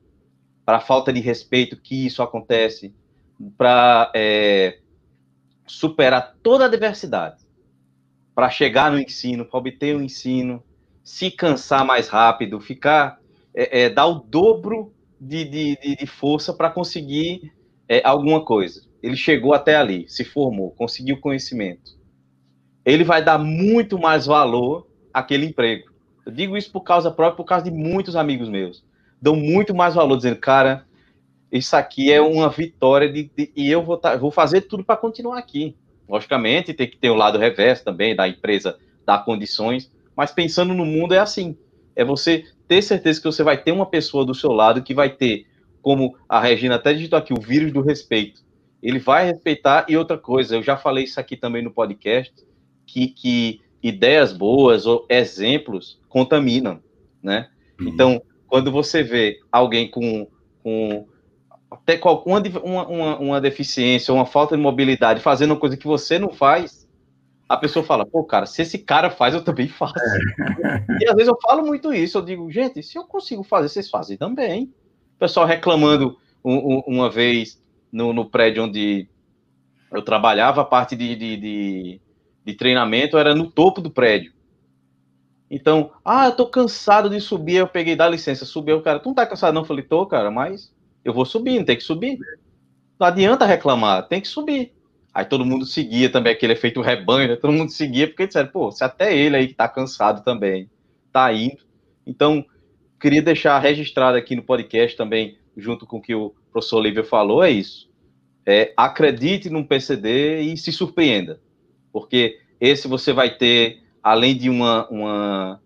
a 0.68 0.80
falta 0.80 1.12
de 1.12 1.20
respeito 1.20 1.78
que 1.78 2.06
isso 2.06 2.22
acontece, 2.22 2.94
para 3.58 4.12
é, 4.14 4.80
superar 5.66 6.36
toda 6.44 6.66
a 6.66 6.70
diversidade 6.70 7.48
para 8.34 8.49
chegar 8.49 8.91
no 8.91 8.99
ensino, 8.99 9.45
para 9.45 9.60
obter 9.60 9.95
o 9.95 10.01
ensino, 10.01 10.64
se 11.03 11.31
cansar 11.31 11.85
mais 11.85 12.07
rápido, 12.07 12.60
ficar, 12.60 13.19
é, 13.53 13.84
é, 13.84 13.89
dar 13.89 14.06
o 14.07 14.15
dobro 14.15 14.93
de, 15.19 15.43
de, 15.45 15.95
de 15.97 16.06
força 16.07 16.53
para 16.53 16.69
conseguir 16.69 17.51
é, 17.88 18.01
alguma 18.06 18.43
coisa. 18.43 18.88
Ele 19.01 19.15
chegou 19.15 19.53
até 19.53 19.76
ali, 19.76 20.06
se 20.07 20.23
formou, 20.23 20.72
conseguiu 20.72 21.19
conhecimento. 21.19 21.97
Ele 22.85 23.03
vai 23.03 23.23
dar 23.23 23.38
muito 23.38 23.97
mais 23.97 24.26
valor 24.26 24.88
àquele 25.14 25.45
emprego. 25.45 25.89
Eu 26.26 26.31
digo 26.31 26.57
isso 26.57 26.72
por 26.72 26.81
causa 26.81 27.10
própria, 27.10 27.38
por 27.38 27.45
causa 27.45 27.65
de 27.65 27.72
muitos 27.72 28.15
amigos 28.15 28.49
meus. 28.49 28.84
Dão 29.22 29.35
muito 29.35 29.73
mais 29.73 29.95
valor, 29.95 30.15
dizendo, 30.15 30.38
cara, 30.38 30.85
isso 31.51 31.76
aqui 31.76 32.11
é 32.11 32.22
uma 32.22 32.49
vitória 32.49 33.11
de, 33.11 33.31
de 33.35 33.51
e 33.56 33.69
eu 33.69 33.84
vou, 33.84 33.97
tá, 33.97 34.15
vou 34.15 34.31
fazer 34.31 34.61
tudo 34.61 34.84
para 34.84 34.95
continuar 34.95 35.38
aqui. 35.38 35.76
Logicamente, 36.10 36.73
tem 36.73 36.90
que 36.90 36.98
ter 36.98 37.11
o 37.11 37.15
lado 37.15 37.38
reverso 37.38 37.86
também 37.86 38.15
da 38.15 38.27
empresa 38.27 38.80
dar 39.06 39.23
condições, 39.23 39.91
mas 40.15 40.31
pensando 40.31 40.73
no 40.73 40.86
mundo 40.86 41.14
é 41.14 41.19
assim. 41.19 41.56
É 41.95 42.03
você 42.03 42.45
ter 42.68 42.81
certeza 42.81 43.22
que 43.22 43.27
você 43.27 43.44
vai 43.44 43.61
ter 43.61 43.72
uma 43.72 43.86
pessoa 43.86 44.26
do 44.26 44.34
seu 44.34 44.52
lado 44.52 44.81
que 44.81 44.94
vai 44.94 45.10
ter, 45.10 45.45
como 45.81 46.18
a 46.27 46.40
Regina 46.40 46.76
até 46.76 46.94
digitou 46.94 47.19
aqui, 47.19 47.34
o 47.34 47.40
vírus 47.40 47.72
do 47.72 47.81
respeito. 47.81 48.41
Ele 48.81 48.98
vai 48.98 49.26
respeitar 49.26 49.86
e 49.88 49.98
outra 49.98 50.18
coisa, 50.18 50.56
eu 50.56 50.64
já 50.64 50.76
falei 50.76 51.03
isso 51.03 51.19
aqui 51.19 51.38
também 51.38 51.61
no 51.61 51.72
podcast, 51.72 52.34
que, 52.88 53.07
que 53.07 53.61
ideias 53.84 54.34
boas 54.34 54.86
ou 54.86 55.06
exemplos 55.10 55.99
contaminam, 56.07 56.81
né? 57.22 57.49
Uhum. 57.80 57.88
Então, 57.88 58.22
quando 58.48 58.72
você 58.72 59.03
vê 59.03 59.40
alguém 59.52 59.90
com, 59.90 60.27
com 60.64 61.07
até 61.70 61.98
qualquer 61.98 62.32
uma, 62.64 62.88
uma, 62.88 63.18
uma 63.20 63.41
deficiência, 63.41 64.14
uma 64.14 64.26
falta 64.26 64.56
de 64.56 64.62
mobilidade, 64.62 65.22
fazendo 65.22 65.52
uma 65.52 65.60
coisa 65.60 65.78
que 65.78 65.86
você 65.86 66.18
não 66.18 66.30
faz, 66.30 66.88
a 67.48 67.58
pessoa 67.58 67.86
fala, 67.86 68.06
pô, 68.06 68.24
cara, 68.24 68.46
se 68.46 68.62
esse 68.62 68.78
cara 68.78 69.10
faz, 69.10 69.34
eu 69.34 69.44
também 69.44 69.68
faço. 69.68 69.94
É. 69.98 71.04
E 71.04 71.08
às 71.08 71.16
vezes 71.16 71.28
eu 71.28 71.38
falo 71.41 71.66
muito 71.66 71.94
isso, 71.94 72.18
eu 72.18 72.22
digo, 72.22 72.52
gente, 72.52 72.82
se 72.82 72.98
eu 72.98 73.04
consigo 73.04 73.44
fazer, 73.44 73.70
vocês 73.70 73.90
fazem 73.90 74.18
também. 74.18 74.66
O 75.16 75.20
pessoal 75.20 75.46
reclamando 75.46 76.18
um, 76.44 76.76
um, 76.76 76.84
uma 76.88 77.10
vez 77.10 77.62
no, 77.91 78.14
no, 78.14 78.30
prédio 78.30 78.64
onde 78.64 79.08
eu 79.91 80.02
trabalhava, 80.02 80.62
a 80.62 80.66
parte 80.66 80.96
de, 80.96 81.16
de, 81.16 81.38
de, 81.38 82.02
de 82.46 82.54
treinamento 82.54 83.18
era 83.18 83.36
no 83.36 83.50
topo 83.50 83.82
do 83.82 83.90
prédio. 83.90 84.32
Então, 85.52 85.91
ah, 86.06 86.28
eu 86.28 86.36
tô 86.36 86.46
cansado 86.46 87.10
de 87.10 87.20
subir, 87.20 87.56
eu 87.56 87.68
peguei, 87.68 87.96
dá 87.96 88.08
licença, 88.08 88.46
subiu 88.46 88.78
o 88.78 88.82
cara, 88.82 89.00
tu 89.00 89.08
não 89.08 89.16
tá 89.16 89.26
cansado 89.26 89.54
não? 89.54 89.62
Eu 89.62 89.66
falei, 89.66 89.84
tô, 89.84 90.06
cara, 90.06 90.30
mas 90.30 90.72
eu 91.03 91.13
vou 91.13 91.26
subir, 91.26 91.63
tem 91.65 91.76
que 91.76 91.84
subir. 91.84 92.19
Não 92.99 93.07
adianta 93.07 93.45
reclamar, 93.45 94.07
tem 94.07 94.21
que 94.21 94.27
subir. 94.27 94.73
Aí 95.13 95.26
todo 95.26 95.45
mundo 95.45 95.65
seguia 95.65 96.09
também 96.09 96.34
aquele 96.34 96.53
efeito 96.53 96.81
rebanho, 96.81 97.30
né? 97.30 97.35
todo 97.35 97.53
mundo 97.53 97.71
seguia, 97.71 98.07
porque 98.07 98.27
disseram, 98.27 98.49
pô, 98.49 98.71
se 98.71 98.84
até 98.84 99.15
ele 99.15 99.35
aí 99.35 99.47
que 99.47 99.53
tá 99.53 99.67
cansado 99.67 100.23
também, 100.23 100.69
tá 101.11 101.31
indo. 101.34 101.59
Então, 102.05 102.45
queria 102.99 103.21
deixar 103.21 103.57
registrado 103.59 104.17
aqui 104.17 104.35
no 104.35 104.43
podcast 104.43 104.95
também, 104.95 105.38
junto 105.57 105.85
com 105.85 105.97
o 105.97 106.01
que 106.01 106.13
o 106.13 106.34
professor 106.51 106.77
Olivia 106.77 107.03
falou, 107.03 107.43
é 107.43 107.49
isso. 107.49 107.89
É, 108.45 108.73
acredite 108.77 109.49
num 109.49 109.63
PCD 109.63 110.41
e 110.41 110.57
se 110.57 110.71
surpreenda. 110.71 111.39
Porque 111.91 112.39
esse 112.59 112.88
você 112.88 113.11
vai 113.13 113.35
ter, 113.35 113.84
além 114.01 114.35
de 114.38 114.49
uma, 114.49 114.88
uma 114.89 115.61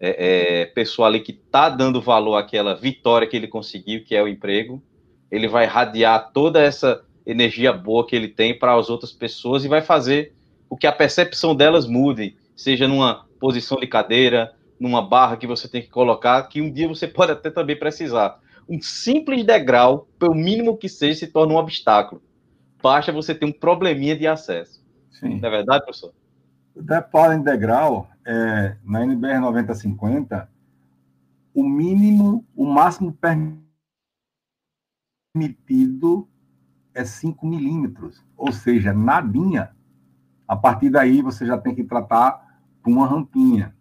é, 0.00 0.62
é, 0.62 0.66
pessoa 0.66 1.06
ali 1.06 1.20
que 1.20 1.32
está 1.32 1.68
dando 1.68 2.00
valor 2.00 2.36
àquela 2.36 2.74
vitória 2.74 3.28
que 3.28 3.36
ele 3.36 3.46
conseguiu, 3.46 4.02
que 4.02 4.16
é 4.16 4.22
o 4.22 4.28
emprego, 4.28 4.82
ele 5.30 5.46
vai 5.46 5.66
radiar 5.66 6.32
toda 6.32 6.60
essa 6.60 7.04
energia 7.26 7.72
boa 7.72 8.06
que 8.06 8.16
ele 8.16 8.28
tem 8.28 8.58
para 8.58 8.74
as 8.74 8.88
outras 8.88 9.12
pessoas 9.12 9.64
e 9.64 9.68
vai 9.68 9.82
fazer 9.82 10.32
o 10.68 10.76
que 10.76 10.86
a 10.86 10.92
percepção 10.92 11.54
delas 11.54 11.86
mude, 11.86 12.36
seja 12.56 12.88
numa 12.88 13.26
posição 13.38 13.78
de 13.78 13.86
cadeira, 13.86 14.54
numa 14.78 15.02
barra 15.02 15.36
que 15.36 15.46
você 15.46 15.68
tem 15.68 15.82
que 15.82 15.88
colocar, 15.88 16.42
que 16.48 16.62
um 16.62 16.72
dia 16.72 16.88
você 16.88 17.06
pode 17.08 17.32
até 17.32 17.50
também 17.50 17.76
precisar. 17.76 18.40
Um 18.68 18.80
simples 18.80 19.44
degrau, 19.44 20.08
pelo 20.18 20.34
mínimo 20.34 20.76
que 20.76 20.88
seja, 20.88 21.20
se 21.20 21.26
torna 21.26 21.52
um 21.52 21.56
obstáculo. 21.56 22.22
Basta 22.82 23.12
você 23.12 23.34
ter 23.34 23.44
um 23.44 23.52
probleminha 23.52 24.16
de 24.16 24.26
acesso. 24.26 24.80
Sim. 25.10 25.40
Não 25.40 25.48
é 25.48 25.50
verdade, 25.50 25.84
professor? 25.84 26.12
O 26.74 26.82
deparo 26.82 27.32
em 27.32 27.42
degrau, 27.42 28.08
é, 28.24 28.76
na 28.84 29.02
NBR 29.04 29.40
9050, 29.40 30.48
o 31.54 31.62
mínimo, 31.62 32.44
o 32.54 32.64
máximo 32.64 33.16
permitido 35.34 36.28
é 36.94 37.04
5 37.04 37.46
milímetros, 37.46 38.24
ou 38.36 38.52
seja, 38.52 38.92
nadinha. 38.92 39.70
A 40.46 40.56
partir 40.56 40.90
daí, 40.90 41.22
você 41.22 41.46
já 41.46 41.56
tem 41.58 41.74
que 41.74 41.84
tratar 41.84 42.60
com 42.82 42.92
uma 42.92 43.06
rampinha. 43.06 43.74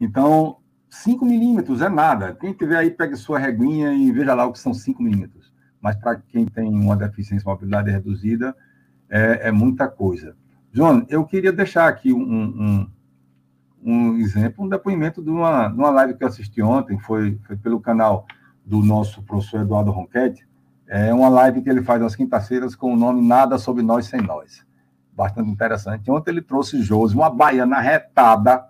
Então, 0.00 0.58
5 0.88 1.24
milímetros 1.24 1.80
é 1.80 1.88
nada. 1.88 2.34
Quem 2.34 2.52
tiver 2.52 2.76
aí, 2.76 2.90
pegue 2.90 3.16
sua 3.16 3.38
reguinha 3.38 3.92
e 3.92 4.10
veja 4.10 4.34
lá 4.34 4.46
o 4.46 4.52
que 4.52 4.58
são 4.58 4.74
5 4.74 5.02
milímetros. 5.02 5.52
Mas 5.80 5.96
para 5.96 6.16
quem 6.16 6.46
tem 6.46 6.68
uma 6.68 6.96
deficiência 6.96 7.38
de 7.38 7.46
mobilidade 7.46 7.90
reduzida, 7.90 8.56
é, 9.08 9.48
é, 9.48 9.52
muita 9.52 9.88
coisa. 9.88 10.36
João, 10.72 11.06
eu 11.08 11.24
queria 11.24 11.52
deixar 11.52 11.88
aqui 11.88 12.12
um, 12.12 12.20
um, 12.20 12.90
um 13.82 14.16
exemplo, 14.18 14.64
um 14.64 14.68
depoimento 14.68 15.22
de 15.22 15.30
uma, 15.30 15.68
de 15.68 15.78
uma 15.78 15.90
live 15.90 16.14
que 16.14 16.24
eu 16.24 16.28
assisti 16.28 16.60
ontem, 16.62 16.98
foi, 16.98 17.38
foi 17.46 17.56
pelo 17.56 17.80
canal 17.80 18.26
do 18.64 18.82
nosso 18.82 19.22
professor 19.22 19.60
Eduardo 19.62 19.90
Ronquete. 19.90 20.46
É 20.86 21.12
uma 21.12 21.28
live 21.28 21.62
que 21.62 21.70
ele 21.70 21.82
faz 21.82 22.02
às 22.02 22.14
quintas-feiras 22.14 22.74
com 22.74 22.92
o 22.92 22.96
nome 22.96 23.26
Nada 23.26 23.58
Sobre 23.58 23.82
Nós 23.82 24.06
Sem 24.06 24.20
Nós 24.20 24.66
bastante 25.16 25.50
interessante. 25.50 26.10
Ontem 26.10 26.30
ele 26.30 26.42
trouxe 26.42 26.82
Josi, 26.82 27.14
uma 27.14 27.30
baiana 27.30 27.80
retada, 27.80 28.68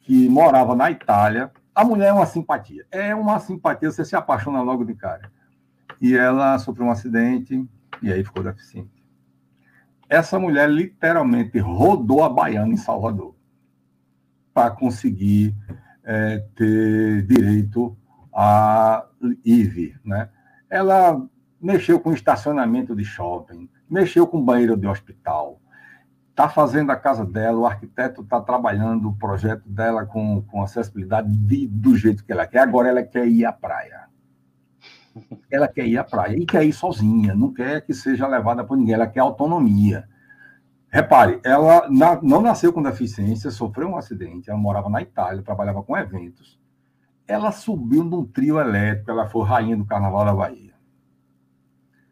que 0.00 0.28
morava 0.28 0.74
na 0.74 0.90
Itália. 0.90 1.52
A 1.74 1.84
mulher 1.84 2.08
é 2.08 2.12
uma 2.12 2.26
simpatia. 2.26 2.86
É 2.90 3.14
uma 3.14 3.38
simpatia, 3.38 3.90
você 3.90 4.04
se 4.04 4.16
apaixona 4.16 4.62
logo 4.62 4.84
de 4.84 4.94
cara. 4.94 5.30
E 6.00 6.16
ela 6.16 6.58
sofreu 6.58 6.86
um 6.86 6.90
acidente 6.90 7.62
e 8.02 8.10
aí 8.10 8.24
ficou 8.24 8.42
deficiente. 8.42 8.99
Essa 10.10 10.40
mulher 10.40 10.68
literalmente 10.68 11.56
rodou 11.60 12.24
a 12.24 12.28
baiana 12.28 12.72
em 12.72 12.76
Salvador 12.76 13.36
para 14.52 14.72
conseguir 14.72 15.54
é, 16.02 16.44
ter 16.56 17.22
direito 17.22 17.96
a 18.34 19.06
IVE, 19.44 19.94
né? 20.04 20.28
Ela 20.68 21.24
mexeu 21.60 22.00
com 22.00 22.12
estacionamento 22.12 22.96
de 22.96 23.04
shopping, 23.04 23.70
mexeu 23.88 24.26
com 24.26 24.44
banheiro 24.44 24.76
de 24.76 24.88
hospital, 24.88 25.60
está 26.30 26.48
fazendo 26.48 26.90
a 26.90 26.96
casa 26.96 27.24
dela, 27.24 27.58
o 27.58 27.66
arquiteto 27.66 28.22
está 28.22 28.40
trabalhando 28.40 29.10
o 29.10 29.16
projeto 29.16 29.68
dela 29.68 30.04
com, 30.04 30.42
com 30.42 30.60
acessibilidade 30.60 31.30
de, 31.30 31.68
do 31.68 31.96
jeito 31.96 32.24
que 32.24 32.32
ela 32.32 32.48
quer. 32.48 32.60
Agora 32.60 32.88
ela 32.88 33.02
quer 33.04 33.28
ir 33.28 33.44
à 33.44 33.52
praia. 33.52 34.09
Ela 35.50 35.66
quer 35.68 35.86
ir 35.86 35.98
à 35.98 36.04
praia 36.04 36.36
e 36.36 36.46
quer 36.46 36.64
ir 36.64 36.72
sozinha, 36.72 37.34
não 37.34 37.52
quer 37.52 37.84
que 37.84 37.92
seja 37.92 38.26
levada 38.26 38.64
por 38.64 38.76
ninguém, 38.76 38.94
ela 38.94 39.06
quer 39.06 39.20
autonomia. 39.20 40.08
Repare, 40.88 41.40
ela 41.44 41.88
na, 41.90 42.20
não 42.22 42.40
nasceu 42.40 42.72
com 42.72 42.82
deficiência, 42.82 43.50
sofreu 43.50 43.88
um 43.88 43.96
acidente, 43.96 44.50
ela 44.50 44.58
morava 44.58 44.88
na 44.88 45.02
Itália, 45.02 45.42
trabalhava 45.42 45.82
com 45.82 45.96
eventos. 45.96 46.58
Ela 47.26 47.52
subiu 47.52 48.02
num 48.02 48.24
trio 48.24 48.58
elétrico, 48.58 49.10
ela 49.10 49.26
foi 49.26 49.46
rainha 49.46 49.76
do 49.76 49.84
Carnaval 49.84 50.24
da 50.24 50.34
Bahia 50.34 50.70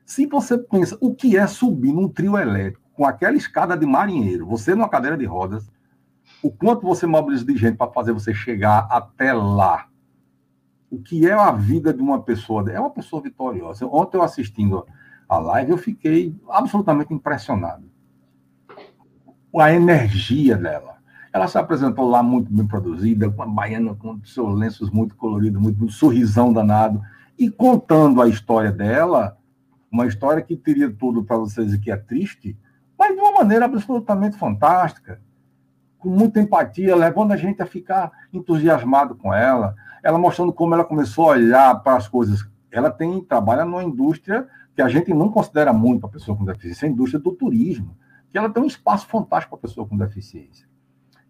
se 0.09 0.25
você 0.25 0.57
pensa 0.57 0.97
o 1.03 1.15
que 1.15 1.37
é 1.37 1.47
subir 1.47 1.93
num 1.93 2.09
trio 2.09 2.39
elétrico 2.39 2.89
com 2.95 3.05
aquela 3.05 3.37
escada 3.37 3.77
de 3.77 3.85
marinheiro, 3.85 4.47
você 4.47 4.75
numa 4.75 4.89
cadeira 4.89 5.19
de 5.19 5.27
rodas, 5.27 5.71
o 6.43 6.51
quanto 6.51 6.81
você 6.81 7.07
mobiliza 7.07 7.45
de 7.45 7.55
gente 7.59 7.77
para 7.77 7.93
fazer 7.93 8.15
você 8.15 8.33
chegar 8.33 8.89
até 8.91 9.35
lá. 9.35 9.87
O 10.91 10.99
que 10.99 11.27
é 11.27 11.33
a 11.33 11.53
vida 11.53 11.93
de 11.93 12.01
uma 12.01 12.23
pessoa? 12.23 12.71
É 12.71 12.81
uma 12.81 12.91
pessoa 12.91 13.23
vitoriosa. 13.23 13.87
Ontem 13.87 14.17
eu 14.17 14.23
assistindo 14.23 14.87
a 15.29 15.39
live, 15.39 15.73
eu 15.73 15.79
fiquei 15.79 16.35
absolutamente 16.49 17.13
impressionado. 17.13 17.85
A 19.59 19.73
energia 19.73 20.57
dela. 20.57 20.99
Ela 21.33 21.47
se 21.47 21.59
apresentou 21.59 22.09
lá 22.09 22.23
muito 22.23 22.51
bem 22.51 22.67
produzida, 22.67 23.31
com 23.31 23.43
a 23.43 23.47
baiana 23.47 23.95
com 23.95 24.19
seus 24.25 24.59
lenços 24.59 24.91
muito 24.91 25.15
coloridos, 25.15 25.61
muito, 25.61 25.79
muito 25.79 25.93
sorrisão 25.93 26.53
danado, 26.53 27.03
e 27.39 27.51
contando 27.51 28.23
a 28.23 28.29
história 28.29 28.73
dela, 28.73 29.37
uma 29.91 30.07
história 30.07 30.43
que 30.43 30.57
teria 30.57 30.91
tudo 30.91 31.23
para 31.23 31.37
vocês 31.37 31.77
que 31.77 31.91
é 31.91 31.97
triste, 31.97 32.57
mas 32.99 33.15
de 33.15 33.21
uma 33.21 33.33
maneira 33.33 33.67
absolutamente 33.67 34.37
fantástica, 34.37 35.21
com 35.99 36.09
muita 36.09 36.41
empatia, 36.41 36.97
levando 36.97 37.33
a 37.33 37.37
gente 37.37 37.63
a 37.63 37.67
ficar 37.67 38.11
entusiasmado 38.33 39.15
com 39.15 39.33
ela, 39.33 39.75
ela 40.03 40.19
mostrando 40.19 40.53
como 40.53 40.75
ela 40.75 40.85
começou 40.85 41.27
a 41.27 41.35
olhar 41.35 41.75
para 41.83 41.97
as 41.97 42.09
coisas. 42.09 42.47
Ela 42.71 42.91
tem 42.91 43.23
trabalha 43.23 43.65
numa 43.65 43.83
indústria 43.83 44.47
que 44.75 44.83
a 44.83 44.89
gente 44.89 45.13
não 45.13 45.31
considera 45.31 45.73
muito 45.73 46.01
para 46.01 46.11
pessoa 46.11 46.37
com 46.37 46.45
deficiência, 46.45 46.87
a 46.87 46.91
indústria 46.91 47.21
do 47.21 47.33
turismo, 47.33 47.97
que 48.31 48.39
ela 48.39 48.49
tem 48.49 48.63
um 48.63 48.67
espaço 48.67 49.07
fantástico 49.09 49.57
para 49.57 49.69
pessoa 49.69 49.87
com 49.87 49.97
deficiência. 49.97 50.69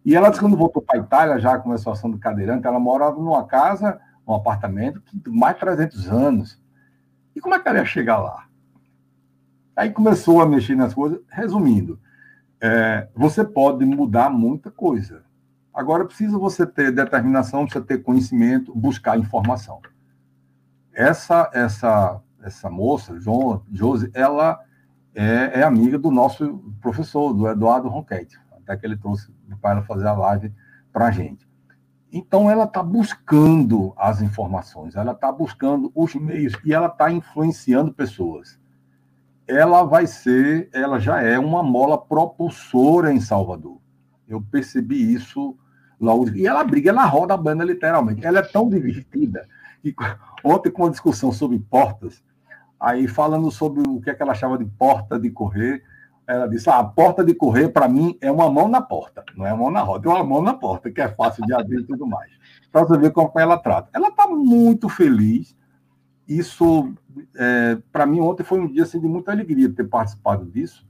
E 0.05 0.15
ela, 0.15 0.37
quando 0.37 0.57
voltou 0.57 0.83
para 0.83 0.99
a 0.99 1.03
Itália, 1.03 1.39
já 1.39 1.59
com 1.59 1.73
a 1.73 1.79
situação 1.79 2.11
do 2.11 2.19
cadeirante, 2.19 2.67
ela 2.67 2.79
morava 2.79 3.17
numa 3.17 3.45
casa, 3.45 4.01
um 4.27 4.35
apartamento, 4.35 5.01
que 5.01 5.31
mais 5.31 5.55
de 5.55 5.61
300 5.61 6.09
anos. 6.09 6.63
E 7.35 7.41
como 7.41 7.55
é 7.55 7.59
que 7.59 7.69
ela 7.69 7.79
ia 7.79 7.85
chegar 7.85 8.19
lá? 8.19 8.47
Aí 9.77 9.91
começou 9.91 10.41
a 10.41 10.47
mexer 10.47 10.75
nas 10.75 10.93
coisas. 10.93 11.21
Resumindo, 11.31 12.01
é, 12.61 13.09
você 13.15 13.45
pode 13.45 13.85
mudar 13.85 14.29
muita 14.29 14.71
coisa. 14.71 15.23
Agora 15.79 16.05
precisa 16.05 16.37
você 16.37 16.67
ter 16.67 16.91
determinação, 16.91 17.65
precisa 17.65 17.85
ter 17.85 18.03
conhecimento, 18.03 18.75
buscar 18.75 19.19
informação. 19.19 19.81
Essa 20.93 21.51
essa 21.53 22.21
essa 22.43 22.71
moça, 22.71 23.19
João, 23.21 23.63
Josi, 23.73 24.11
ela 24.15 24.59
é, 25.15 25.61
é, 25.61 25.63
amiga 25.63 25.99
do 25.99 26.11
nosso 26.11 26.59
professor, 26.81 27.33
do 27.33 27.49
Eduardo 27.49 27.89
Ronquete, 27.89 28.39
até 28.53 28.77
que 28.77 28.87
ele 28.87 28.97
trouxe 28.97 29.33
para 29.61 29.83
fazer 29.83 30.07
a 30.07 30.13
live 30.13 30.53
para 30.93 31.07
a 31.07 31.11
gente. 31.11 31.47
Então, 32.13 32.51
ela 32.51 32.65
está 32.65 32.83
buscando 32.83 33.93
as 33.97 34.23
informações, 34.23 34.95
ela 34.95 35.13
está 35.13 35.31
buscando 35.31 35.93
os 35.95 36.15
meios 36.15 36.55
e 36.65 36.73
ela 36.73 36.87
está 36.87 37.11
influenciando 37.11 37.93
pessoas 37.93 38.59
ela 39.49 39.83
vai 39.83 40.07
ser, 40.07 40.69
ela 40.75 41.01
já 41.01 41.23
é 41.23 41.39
uma 41.39 41.63
mola 41.63 41.97
propulsora 41.97 43.11
em 43.11 43.19
Salvador. 43.19 43.81
Eu 44.29 44.43
percebi 44.43 45.15
isso 45.15 45.57
logo. 46.01 46.29
E 46.31 46.47
ela 46.47 46.65
briga, 46.65 46.91
ela 46.91 47.05
roda 47.05 47.35
a 47.35 47.37
banda 47.37 47.65
literalmente. 47.65 48.25
Ela 48.25 48.41
é 48.41 48.43
tão 48.43 48.69
divertida. 48.69 49.47
E 49.85 49.95
ontem, 50.45 50.71
com 50.71 50.83
uma 50.83 50.91
discussão 50.91 51.33
sobre 51.33 51.59
portas, 51.59 52.23
aí 52.81 53.09
falando 53.09 53.51
sobre 53.51 53.83
o 53.89 54.01
que, 54.01 54.11
é 54.11 54.15
que 54.15 54.23
ela 54.23 54.33
achava 54.33 54.59
de 54.59 54.65
porta 54.65 55.19
de 55.19 55.31
correr, 55.31 55.83
ela 56.27 56.47
disse: 56.47 56.69
ah, 56.69 56.79
a 56.79 56.85
porta 56.85 57.25
de 57.25 57.35
correr, 57.35 57.71
para 57.71 57.89
mim, 57.89 58.17
é 58.21 58.31
uma 58.31 58.51
mão 58.51 58.69
na 58.69 58.83
porta, 58.83 59.25
não 59.35 59.47
é 59.47 59.53
uma 59.53 59.65
mão 59.65 59.71
na 59.71 59.81
roda, 59.81 60.09
é 60.09 60.13
uma 60.13 60.25
mão 60.25 60.43
na 60.43 60.55
porta, 60.55 60.91
que 60.91 61.01
é 61.01 61.09
fácil 61.09 61.45
de 61.47 61.55
abrir 61.55 61.81
e 61.81 61.87
tudo 61.87 62.07
mais. 62.07 62.31
Para 62.71 62.83
você 62.83 62.99
ver 62.99 63.13
como 63.13 63.33
ela 63.37 63.57
trata. 63.57 63.89
Ela 63.95 64.09
está 64.09 64.27
muito 64.29 64.89
feliz. 64.89 65.57
Isso 66.29 66.93
é, 67.35 67.79
para 67.91 68.05
mim, 68.05 68.21
ontem 68.21 68.43
foi 68.43 68.61
um 68.61 68.71
dia 68.71 68.83
assim, 68.83 69.01
de 69.01 69.09
muita 69.09 69.33
alegria 69.33 69.73
ter 69.73 69.85
participado 69.85 70.45
disso, 70.45 70.87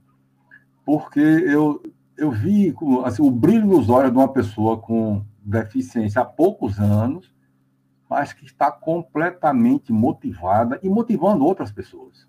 porque 0.85 1.21
eu, 1.21 1.81
eu 2.19 2.33
vi 2.33 2.75
assim, 3.05 3.23
o 3.23 3.31
brilho 3.31 3.67
nos 3.67 3.89
olhos 3.89 4.11
de 4.11 4.19
uma 4.19 4.29
pessoa 4.29 4.77
com 4.77 5.25
deficiência 5.41 6.21
há 6.21 6.25
poucos 6.25 6.79
anos, 6.81 7.33
mas 8.11 8.33
que 8.33 8.45
está 8.45 8.73
completamente 8.73 9.93
motivada 9.93 10.81
e 10.83 10.89
motivando 10.89 11.45
outras 11.45 11.71
pessoas. 11.71 12.27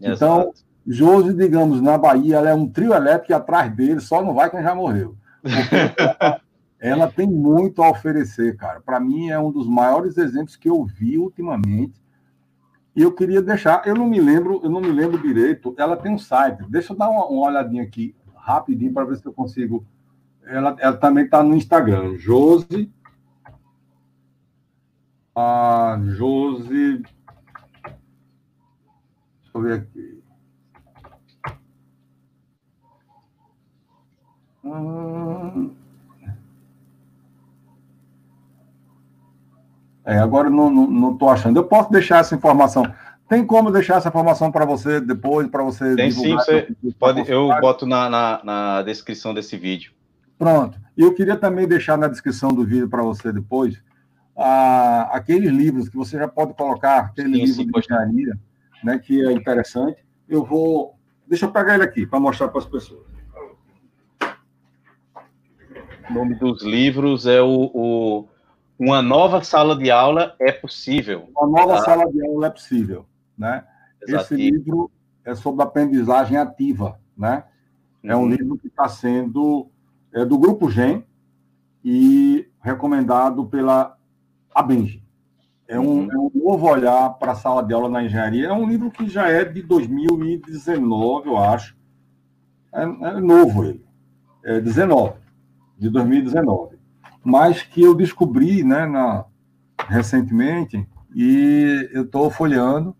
Exato. 0.00 0.14
Então, 0.14 0.52
Josi, 0.84 1.34
digamos, 1.34 1.80
na 1.80 1.96
Bahia, 1.96 2.36
ela 2.36 2.50
é 2.50 2.54
um 2.54 2.68
trio 2.68 2.92
elétrico 2.92 3.32
e 3.32 3.34
atrás 3.34 3.72
dele 3.74 4.00
só 4.00 4.22
não 4.22 4.34
vai 4.34 4.50
quem 4.50 4.62
já 4.62 4.74
morreu. 4.74 5.16
Ela, 5.44 6.40
ela 6.80 7.08
tem 7.08 7.26
muito 7.26 7.80
a 7.82 7.90
oferecer, 7.90 8.56
cara. 8.56 8.80
Para 8.80 8.98
mim, 8.98 9.28
é 9.28 9.38
um 9.38 9.52
dos 9.52 9.68
maiores 9.68 10.18
exemplos 10.18 10.56
que 10.56 10.68
eu 10.68 10.84
vi 10.84 11.16
ultimamente 11.16 12.00
e 12.96 13.02
eu 13.02 13.12
queria 13.12 13.40
deixar, 13.40 13.86
eu 13.86 13.94
não 13.94 14.08
me 14.08 14.20
lembro, 14.20 14.60
eu 14.64 14.68
não 14.68 14.80
me 14.80 14.90
lembro 14.90 15.22
direito, 15.22 15.72
ela 15.78 15.96
tem 15.96 16.12
um 16.12 16.18
site. 16.18 16.64
Deixa 16.68 16.92
eu 16.92 16.96
dar 16.96 17.08
uma, 17.08 17.26
uma 17.26 17.46
olhadinha 17.46 17.84
aqui 17.84 18.12
rapidinho 18.48 18.92
para 18.92 19.04
ver 19.04 19.16
se 19.16 19.26
eu 19.26 19.32
consigo. 19.32 19.84
Ela, 20.42 20.74
ela 20.78 20.96
também 20.96 21.24
está 21.24 21.42
no 21.42 21.54
Instagram, 21.54 22.16
Josi. 22.16 22.90
A 25.36 26.00
Josi. 26.02 27.02
Deixa 29.42 29.52
eu 29.54 29.60
ver 29.60 29.72
aqui. 29.74 30.22
Hum... 34.64 35.74
É, 40.04 40.18
agora 40.18 40.48
não 40.48 41.12
estou 41.12 41.28
achando. 41.28 41.58
Eu 41.58 41.64
posso 41.64 41.92
deixar 41.92 42.20
essa 42.20 42.34
informação. 42.34 42.82
Tem 43.28 43.44
como 43.44 43.70
deixar 43.70 43.96
essa 43.96 44.08
informação 44.08 44.50
para 44.50 44.64
você 44.64 45.00
depois, 45.00 45.46
para 45.48 45.62
você 45.62 45.94
Tem 45.94 46.10
sim, 46.10 46.34
você 46.34 46.68
pode, 46.98 47.30
eu 47.30 47.48
boto 47.60 47.84
na, 47.86 48.08
na, 48.08 48.40
na, 48.42 48.82
descrição 48.82 49.34
desse 49.34 49.56
vídeo. 49.56 49.92
Pronto. 50.38 50.78
E 50.96 51.02
eu 51.02 51.14
queria 51.14 51.36
também 51.36 51.68
deixar 51.68 51.98
na 51.98 52.08
descrição 52.08 52.50
do 52.50 52.64
vídeo 52.64 52.88
para 52.88 53.02
você 53.02 53.30
depois 53.32 53.82
ah, 54.34 55.10
aqueles 55.12 55.50
livros 55.50 55.88
que 55.88 55.96
você 55.96 56.16
já 56.16 56.28
pode 56.28 56.54
colocar, 56.54 57.00
aquele 57.00 57.34
sim, 57.34 57.44
livro 57.44 57.54
sim, 57.54 57.66
de 57.66 57.78
engenharia, 57.78 58.38
né, 58.84 58.98
que 58.98 59.20
é 59.20 59.32
interessante. 59.32 60.04
Eu 60.28 60.44
vou. 60.44 60.94
Deixa 61.26 61.46
eu 61.46 61.50
pegar 61.50 61.74
ele 61.74 61.82
aqui 61.82 62.06
para 62.06 62.20
mostrar 62.20 62.48
para 62.48 62.60
as 62.60 62.66
pessoas. 62.66 63.06
O 66.08 66.14
nome 66.14 66.36
dos 66.36 66.62
livros 66.62 67.26
é 67.26 67.42
o, 67.42 67.70
o 67.74 68.28
uma 68.78 69.02
nova 69.02 69.42
sala 69.42 69.76
de 69.76 69.90
aula 69.90 70.36
é 70.38 70.52
possível. 70.52 71.28
Uma 71.36 71.60
nova 71.60 71.78
tá? 71.78 71.84
sala 71.84 72.10
de 72.10 72.24
aula 72.24 72.46
é 72.46 72.50
possível, 72.50 73.04
né? 73.38 73.64
Esse 74.02 74.34
livro 74.34 74.90
é 75.24 75.34
sobre 75.34 75.62
aprendizagem 75.62 76.36
ativa, 76.36 76.98
né? 77.16 77.44
Uhum. 78.02 78.10
É 78.10 78.16
um 78.16 78.20
uhum. 78.20 78.28
livro 78.28 78.58
que 78.58 78.68
está 78.68 78.88
sendo 78.88 79.68
é, 80.12 80.24
do 80.24 80.38
Grupo 80.38 80.70
GEM 80.70 81.04
e 81.84 82.48
recomendado 82.60 83.46
pela 83.46 83.96
Abenji. 84.54 85.02
É 85.66 85.78
um, 85.78 85.84
uhum. 85.84 86.08
é 86.10 86.18
um 86.18 86.30
novo 86.34 86.66
olhar 86.66 87.10
para 87.10 87.32
a 87.32 87.36
sala 87.36 87.62
de 87.62 87.74
aula 87.74 87.88
na 87.88 88.02
engenharia. 88.02 88.48
É 88.48 88.52
um 88.52 88.66
livro 88.66 88.90
que 88.90 89.08
já 89.08 89.28
é 89.28 89.44
de 89.44 89.62
2019, 89.62 91.28
eu 91.28 91.36
acho. 91.36 91.76
É, 92.72 92.82
é 92.82 93.20
novo 93.20 93.64
ele. 93.64 93.84
É 94.44 94.60
19, 94.60 95.14
de 95.78 95.90
2019. 95.90 96.78
Mas 97.22 97.62
que 97.62 97.82
eu 97.82 97.94
descobri 97.94 98.64
né, 98.64 98.86
na, 98.86 99.26
recentemente 99.86 100.86
e 101.14 101.88
eu 101.92 102.04
estou 102.04 102.30
folheando, 102.30 102.96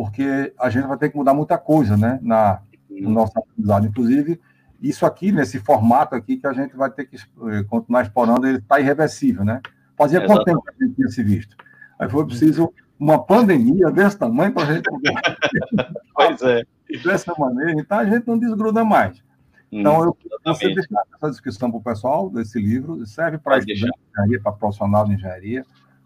porque 0.00 0.54
a 0.58 0.70
gente 0.70 0.86
vai 0.86 0.96
ter 0.96 1.10
que 1.10 1.16
mudar 1.18 1.34
muita 1.34 1.58
coisa 1.58 1.94
né, 1.94 2.18
na, 2.22 2.62
no 2.88 3.10
nosso 3.10 3.38
aprendizado. 3.38 3.86
Inclusive, 3.86 4.40
isso 4.80 5.04
aqui, 5.04 5.30
nesse 5.30 5.58
formato 5.58 6.14
aqui, 6.14 6.38
que 6.38 6.46
a 6.46 6.54
gente 6.54 6.74
vai 6.74 6.90
ter 6.90 7.04
que 7.04 7.16
eh, 7.16 7.62
continuar 7.68 8.00
explorando, 8.00 8.46
ele 8.46 8.56
está 8.56 8.80
irreversível, 8.80 9.44
né? 9.44 9.60
Fazia 9.98 10.24
quanto 10.26 10.44
tempo 10.44 10.62
que 10.62 10.70
a 10.70 10.86
gente 10.86 10.96
tinha 10.96 11.08
se 11.08 11.22
visto? 11.22 11.54
Aí 11.98 12.08
foi 12.08 12.24
preciso 12.24 12.72
uma 12.98 13.22
pandemia 13.22 13.90
desse 13.90 14.16
tamanho 14.16 14.54
para 14.54 14.62
a 14.62 14.72
gente. 14.72 14.84
pois 16.14 16.40
é. 16.40 16.62
Dessa 17.04 17.34
maneira, 17.38 17.72
então 17.72 17.98
a 17.98 18.04
gente 18.06 18.26
não 18.26 18.38
desgruda 18.38 18.82
mais. 18.82 19.22
Então, 19.70 20.02
eu 20.02 20.16
você 20.46 20.72
deixar 20.72 21.02
essa 21.14 21.30
descrição 21.30 21.70
para 21.70 21.78
o 21.78 21.82
pessoal 21.82 22.30
desse 22.30 22.58
livro, 22.58 23.04
serve 23.04 23.36
para 23.36 23.58
estudante 23.58 23.84
de 23.84 24.10
engenharia, 24.12 24.40
para 24.42 24.52
profissional 24.52 25.04
de 25.04 25.12
engenharia. 25.12 25.62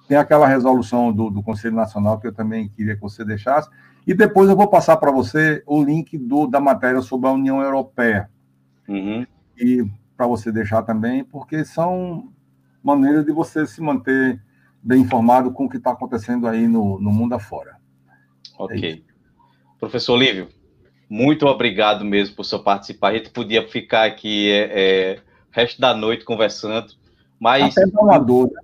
Tem 0.06 0.16
aquela 0.16 0.46
resolução 0.46 1.12
do, 1.12 1.30
do, 1.30 1.42
Conselho 1.42 1.74
Nacional 1.74 2.20
que 2.20 2.26
eu 2.26 2.32
também 2.32 2.68
queria 2.68 2.94
que 2.94 3.00
você 3.00 3.24
deixasse. 3.24 3.68
E 4.06 4.12
depois 4.12 4.50
eu 4.50 4.56
vou 4.56 4.68
passar 4.68 4.98
para 4.98 5.10
você 5.10 5.62
o 5.66 5.82
link 5.82 6.18
do, 6.18 6.46
da 6.46 6.60
matéria 6.60 7.00
sobre 7.00 7.28
a 7.28 7.32
União 7.32 7.62
Europeia. 7.62 8.28
Uhum. 8.86 9.26
E 9.56 9.84
para 10.16 10.26
você 10.26 10.52
deixar 10.52 10.82
também, 10.82 11.24
porque 11.24 11.64
são 11.64 12.28
maneiras 12.82 13.24
de 13.24 13.32
você 13.32 13.66
se 13.66 13.80
manter 13.80 14.40
bem 14.82 15.00
informado 15.00 15.50
com 15.50 15.64
o 15.64 15.68
que 15.68 15.78
está 15.78 15.92
acontecendo 15.92 16.46
aí 16.46 16.68
no, 16.68 17.00
no 17.00 17.10
mundo 17.10 17.34
afora. 17.34 17.76
Ok. 18.58 19.04
É 19.08 19.14
Professor 19.80 20.16
Lívio, 20.16 20.48
muito 21.08 21.46
obrigado 21.46 22.04
mesmo 22.04 22.36
por 22.36 22.44
seu 22.44 22.62
participar. 22.62 23.08
A 23.08 23.14
gente 23.14 23.30
podia 23.30 23.66
ficar 23.66 24.04
aqui 24.04 24.50
é, 24.50 24.70
é, 24.72 25.14
o 25.16 25.20
resto 25.50 25.80
da 25.80 25.94
noite 25.94 26.24
conversando, 26.24 26.92
mas... 27.40 27.76
Até 27.76 27.90
dá 27.90 28.00
uma 28.00 28.18
dor, 28.18 28.50
né? 28.50 28.60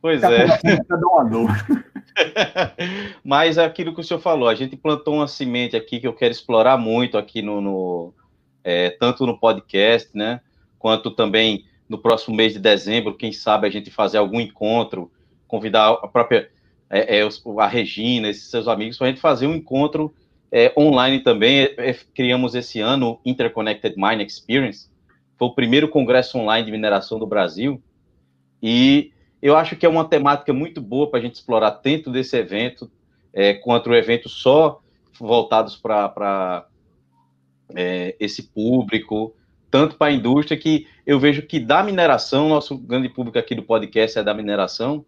Pois 0.00 0.22
é. 0.22 0.46
Mas 3.24 3.58
é 3.58 3.64
aquilo 3.64 3.94
que 3.94 4.00
o 4.00 4.04
senhor 4.04 4.20
falou, 4.20 4.48
a 4.48 4.54
gente 4.54 4.76
plantou 4.76 5.14
uma 5.14 5.28
semente 5.28 5.76
aqui 5.76 6.00
que 6.00 6.06
eu 6.06 6.14
quero 6.14 6.32
explorar 6.32 6.78
muito 6.78 7.18
aqui 7.18 7.42
no, 7.42 7.60
no 7.60 8.14
é, 8.64 8.90
tanto 8.90 9.26
no 9.26 9.38
podcast, 9.38 10.10
né, 10.14 10.40
quanto 10.78 11.10
também 11.10 11.64
no 11.88 11.98
próximo 11.98 12.36
mês 12.36 12.52
de 12.52 12.58
dezembro, 12.58 13.14
quem 13.14 13.32
sabe 13.32 13.66
a 13.66 13.70
gente 13.70 13.90
fazer 13.90 14.18
algum 14.18 14.40
encontro 14.40 15.10
convidar 15.50 15.90
a 15.90 16.06
própria 16.06 16.48
é, 16.88 17.18
é, 17.18 17.28
a 17.58 17.66
Regina, 17.66 18.28
esses 18.28 18.48
seus 18.48 18.68
amigos, 18.68 18.96
para 18.96 19.08
a 19.08 19.10
gente 19.10 19.20
fazer 19.20 19.46
um 19.46 19.54
encontro 19.54 20.14
é, 20.50 20.72
online 20.76 21.20
também. 21.20 21.60
É, 21.60 21.90
é, 21.90 21.96
criamos 22.14 22.54
esse 22.54 22.80
ano 22.80 23.12
o 23.12 23.20
Interconnected 23.24 23.96
Mine 23.96 24.24
Experience, 24.24 24.88
foi 25.36 25.48
o 25.48 25.54
primeiro 25.54 25.88
congresso 25.88 26.38
online 26.38 26.66
de 26.66 26.72
mineração 26.72 27.18
do 27.18 27.26
Brasil, 27.26 27.82
e 28.62 29.12
eu 29.42 29.56
acho 29.56 29.76
que 29.76 29.86
é 29.86 29.88
uma 29.88 30.04
temática 30.04 30.52
muito 30.52 30.80
boa 30.80 31.08
para 31.08 31.18
a 31.18 31.22
gente 31.22 31.34
explorar 31.36 31.80
dentro 31.82 32.12
desse 32.12 32.36
evento, 32.36 32.90
é, 33.32 33.54
quanto 33.54 33.90
o 33.90 33.94
evento 33.94 34.28
só 34.28 34.80
voltados 35.18 35.76
para 35.76 36.66
é, 37.74 38.16
esse 38.18 38.42
público, 38.42 39.34
tanto 39.70 39.96
para 39.96 40.08
a 40.08 40.12
indústria 40.12 40.58
que 40.58 40.86
eu 41.06 41.18
vejo 41.18 41.42
que 41.42 41.60
da 41.60 41.82
mineração, 41.82 42.48
nosso 42.48 42.76
grande 42.76 43.08
público 43.08 43.38
aqui 43.38 43.54
do 43.54 43.62
podcast 43.62 44.18
é 44.18 44.22
da 44.22 44.34
mineração, 44.34 45.04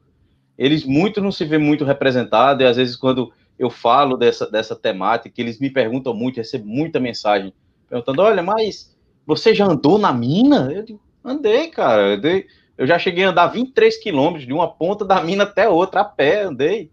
eles 0.57 0.85
muito 0.85 1.21
não 1.21 1.33
se 1.33 1.45
vê 1.45 1.59
muito 1.59 1.85
representado, 1.85 2.63
e 2.63 2.67
às 2.67 2.77
vezes 2.77 2.97
quando 2.97 3.33
eu 3.59 3.71
falo 3.71 4.17
dessa, 4.17 4.51
dessa 4.51 4.77
temática, 4.77 5.41
eles 5.41 5.59
me 5.59 5.71
perguntam 5.71 6.15
muito, 6.15 6.37
recebo 6.37 6.67
muita 6.67 7.01
mensagem, 7.01 7.53
perguntando, 7.89 8.23
olha, 8.23 8.43
mas 8.43 8.97
você 9.27 9.55
já 9.55 9.67
andou 9.67 9.99
na 9.99 10.13
mina? 10.13 10.71
Eu 10.73 10.83
digo, 10.83 11.01
andei, 11.25 11.69
cara, 11.69 12.15
andei, 12.15 12.47
eu 12.77 12.87
já 12.87 12.99
cheguei 12.99 13.25
a 13.25 13.31
andar 13.31 13.49
23 13.49 13.97
quilômetros 13.99 14.47
de 14.47 14.53
uma 14.53 14.69
ponta 14.69 15.05
da 15.05 15.23
mina 15.23 15.45
até 15.45 15.69
outra, 15.69 16.01
a 16.01 16.05
pé, 16.05 16.43
andei. 16.43 16.91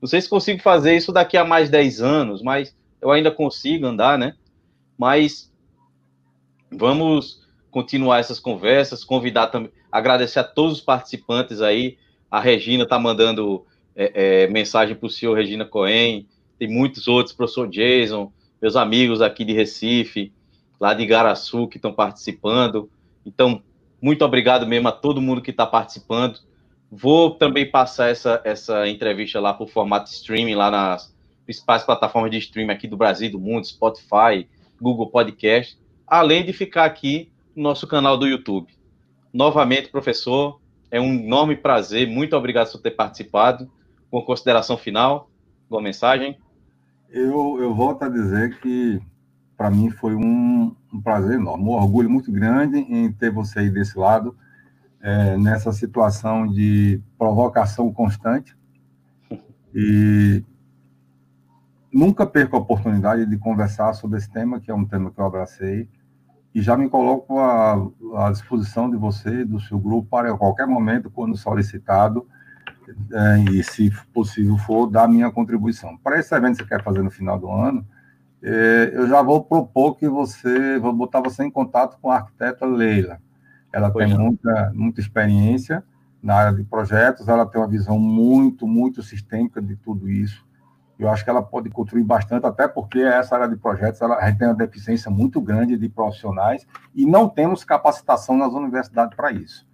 Não 0.00 0.08
sei 0.08 0.20
se 0.20 0.28
consigo 0.28 0.60
fazer 0.62 0.96
isso 0.96 1.12
daqui 1.12 1.36
a 1.36 1.44
mais 1.44 1.70
10 1.70 2.00
anos, 2.00 2.42
mas 2.42 2.76
eu 3.00 3.10
ainda 3.10 3.30
consigo 3.30 3.86
andar, 3.86 4.18
né? 4.18 4.34
Mas 4.98 5.52
vamos 6.70 7.40
continuar 7.70 8.18
essas 8.18 8.40
conversas, 8.40 9.04
convidar 9.04 9.48
também, 9.48 9.70
agradecer 9.90 10.40
a 10.40 10.44
todos 10.44 10.78
os 10.78 10.80
participantes 10.80 11.60
aí, 11.60 11.96
a 12.30 12.40
Regina 12.40 12.84
está 12.84 12.98
mandando 12.98 13.64
é, 13.94 14.44
é, 14.44 14.46
mensagem 14.48 14.94
para 14.94 15.06
o 15.06 15.10
senhor 15.10 15.36
Regina 15.36 15.64
Cohen, 15.64 16.26
tem 16.58 16.68
muitos 16.68 17.08
outros, 17.08 17.34
professor 17.34 17.68
Jason, 17.68 18.32
meus 18.60 18.76
amigos 18.76 19.22
aqui 19.22 19.44
de 19.44 19.52
Recife, 19.52 20.32
lá 20.78 20.94
de 20.94 21.02
Igaraçu, 21.02 21.66
que 21.68 21.78
estão 21.78 21.92
participando. 21.92 22.90
Então, 23.24 23.62
muito 24.00 24.24
obrigado 24.24 24.66
mesmo 24.66 24.88
a 24.88 24.92
todo 24.92 25.20
mundo 25.20 25.42
que 25.42 25.50
está 25.50 25.66
participando. 25.66 26.38
Vou 26.90 27.32
também 27.32 27.70
passar 27.70 28.08
essa, 28.08 28.40
essa 28.44 28.88
entrevista 28.88 29.38
lá 29.38 29.54
por 29.54 29.68
formato 29.68 30.10
streaming, 30.10 30.54
lá 30.54 30.70
nas 30.70 31.14
principais 31.44 31.82
plataformas 31.82 32.30
de 32.30 32.38
streaming 32.38 32.72
aqui 32.72 32.88
do 32.88 32.96
Brasil, 32.96 33.30
do 33.30 33.38
mundo, 33.38 33.66
Spotify, 33.66 34.48
Google 34.80 35.10
Podcast, 35.10 35.78
além 36.06 36.44
de 36.44 36.52
ficar 36.52 36.84
aqui 36.84 37.30
no 37.54 37.64
nosso 37.64 37.86
canal 37.86 38.16
do 38.16 38.26
YouTube. 38.26 38.72
Novamente, 39.32 39.88
professor, 39.88 40.60
é 40.90 41.00
um 41.00 41.14
enorme 41.14 41.56
prazer. 41.56 42.08
Muito 42.08 42.36
obrigado 42.36 42.72
por 42.72 42.80
ter 42.80 42.92
participado. 42.92 43.70
Com 44.10 44.22
consideração 44.22 44.76
final, 44.76 45.30
boa 45.68 45.80
mensagem. 45.80 46.36
Eu, 47.08 47.58
eu 47.60 47.72
volto 47.72 48.02
a 48.02 48.08
dizer 48.08 48.58
que 48.60 49.00
para 49.56 49.70
mim 49.70 49.90
foi 49.90 50.16
um, 50.16 50.74
um, 50.92 51.00
prazer 51.00 51.36
enorme, 51.36 51.64
um 51.64 51.70
orgulho 51.70 52.10
muito 52.10 52.30
grande 52.30 52.78
em 52.78 53.10
ter 53.12 53.30
você 53.30 53.60
aí 53.60 53.70
desse 53.70 53.98
lado, 53.98 54.36
é, 55.00 55.36
nessa 55.36 55.72
situação 55.72 56.46
de 56.46 57.00
provocação 57.18 57.92
constante. 57.92 58.56
E 59.74 60.44
nunca 61.92 62.26
perco 62.26 62.56
a 62.56 62.60
oportunidade 62.60 63.26
de 63.26 63.38
conversar 63.38 63.92
sobre 63.94 64.18
esse 64.18 64.30
tema, 64.30 64.60
que 64.60 64.70
é 64.70 64.74
um 64.74 64.84
tema 64.84 65.10
que 65.10 65.20
eu 65.20 65.24
abracei 65.24 65.88
e 66.54 66.60
já 66.60 66.76
me 66.76 66.88
coloco 66.88 67.38
à, 67.38 67.74
à 68.16 68.30
disposição 68.30 68.90
de 68.90 68.96
você, 68.96 69.44
do 69.44 69.60
seu 69.60 69.78
grupo, 69.78 70.08
para 70.08 70.36
qualquer 70.36 70.66
momento, 70.66 71.10
quando 71.10 71.36
solicitado, 71.36 72.26
é, 73.12 73.38
e 73.52 73.62
se 73.62 73.90
possível 74.12 74.56
for, 74.58 74.88
dar 74.88 75.08
minha 75.08 75.30
contribuição. 75.30 75.96
Para 75.98 76.18
esse 76.18 76.34
evento 76.34 76.56
que 76.56 76.64
você 76.64 76.68
quer 76.68 76.82
fazer 76.82 77.02
no 77.02 77.10
final 77.10 77.38
do 77.38 77.48
ano, 77.50 77.86
é, 78.42 78.92
eu 78.94 79.06
já 79.08 79.22
vou 79.22 79.44
propor 79.44 79.96
que 79.96 80.08
você, 80.08 80.78
vou 80.78 80.92
botar 80.92 81.20
você 81.20 81.44
em 81.44 81.50
contato 81.50 81.98
com 82.00 82.10
a 82.10 82.16
arquiteta 82.16 82.66
Leila. 82.66 83.18
Ela 83.72 83.90
pois 83.90 84.08
tem 84.08 84.18
muita, 84.18 84.72
muita 84.74 85.00
experiência 85.00 85.84
na 86.22 86.34
área 86.34 86.56
de 86.56 86.64
projetos, 86.64 87.28
ela 87.28 87.46
tem 87.46 87.60
uma 87.60 87.68
visão 87.68 87.98
muito, 87.98 88.66
muito 88.66 89.02
sistêmica 89.02 89.60
de 89.60 89.76
tudo 89.76 90.10
isso 90.10 90.44
eu 91.00 91.08
acho 91.08 91.24
que 91.24 91.30
ela 91.30 91.42
pode 91.42 91.70
contribuir 91.70 92.04
bastante, 92.04 92.44
até 92.44 92.68
porque 92.68 93.00
essa 93.00 93.34
área 93.34 93.48
de 93.48 93.56
projetos 93.56 94.02
ela, 94.02 94.16
a 94.16 94.28
gente 94.28 94.38
tem 94.38 94.48
uma 94.48 94.54
deficiência 94.54 95.10
muito 95.10 95.40
grande 95.40 95.78
de 95.78 95.88
profissionais 95.88 96.66
e 96.94 97.06
não 97.06 97.26
temos 97.26 97.64
capacitação 97.64 98.36
nas 98.36 98.52
universidades 98.52 99.16
para 99.16 99.32
isso. 99.32 99.66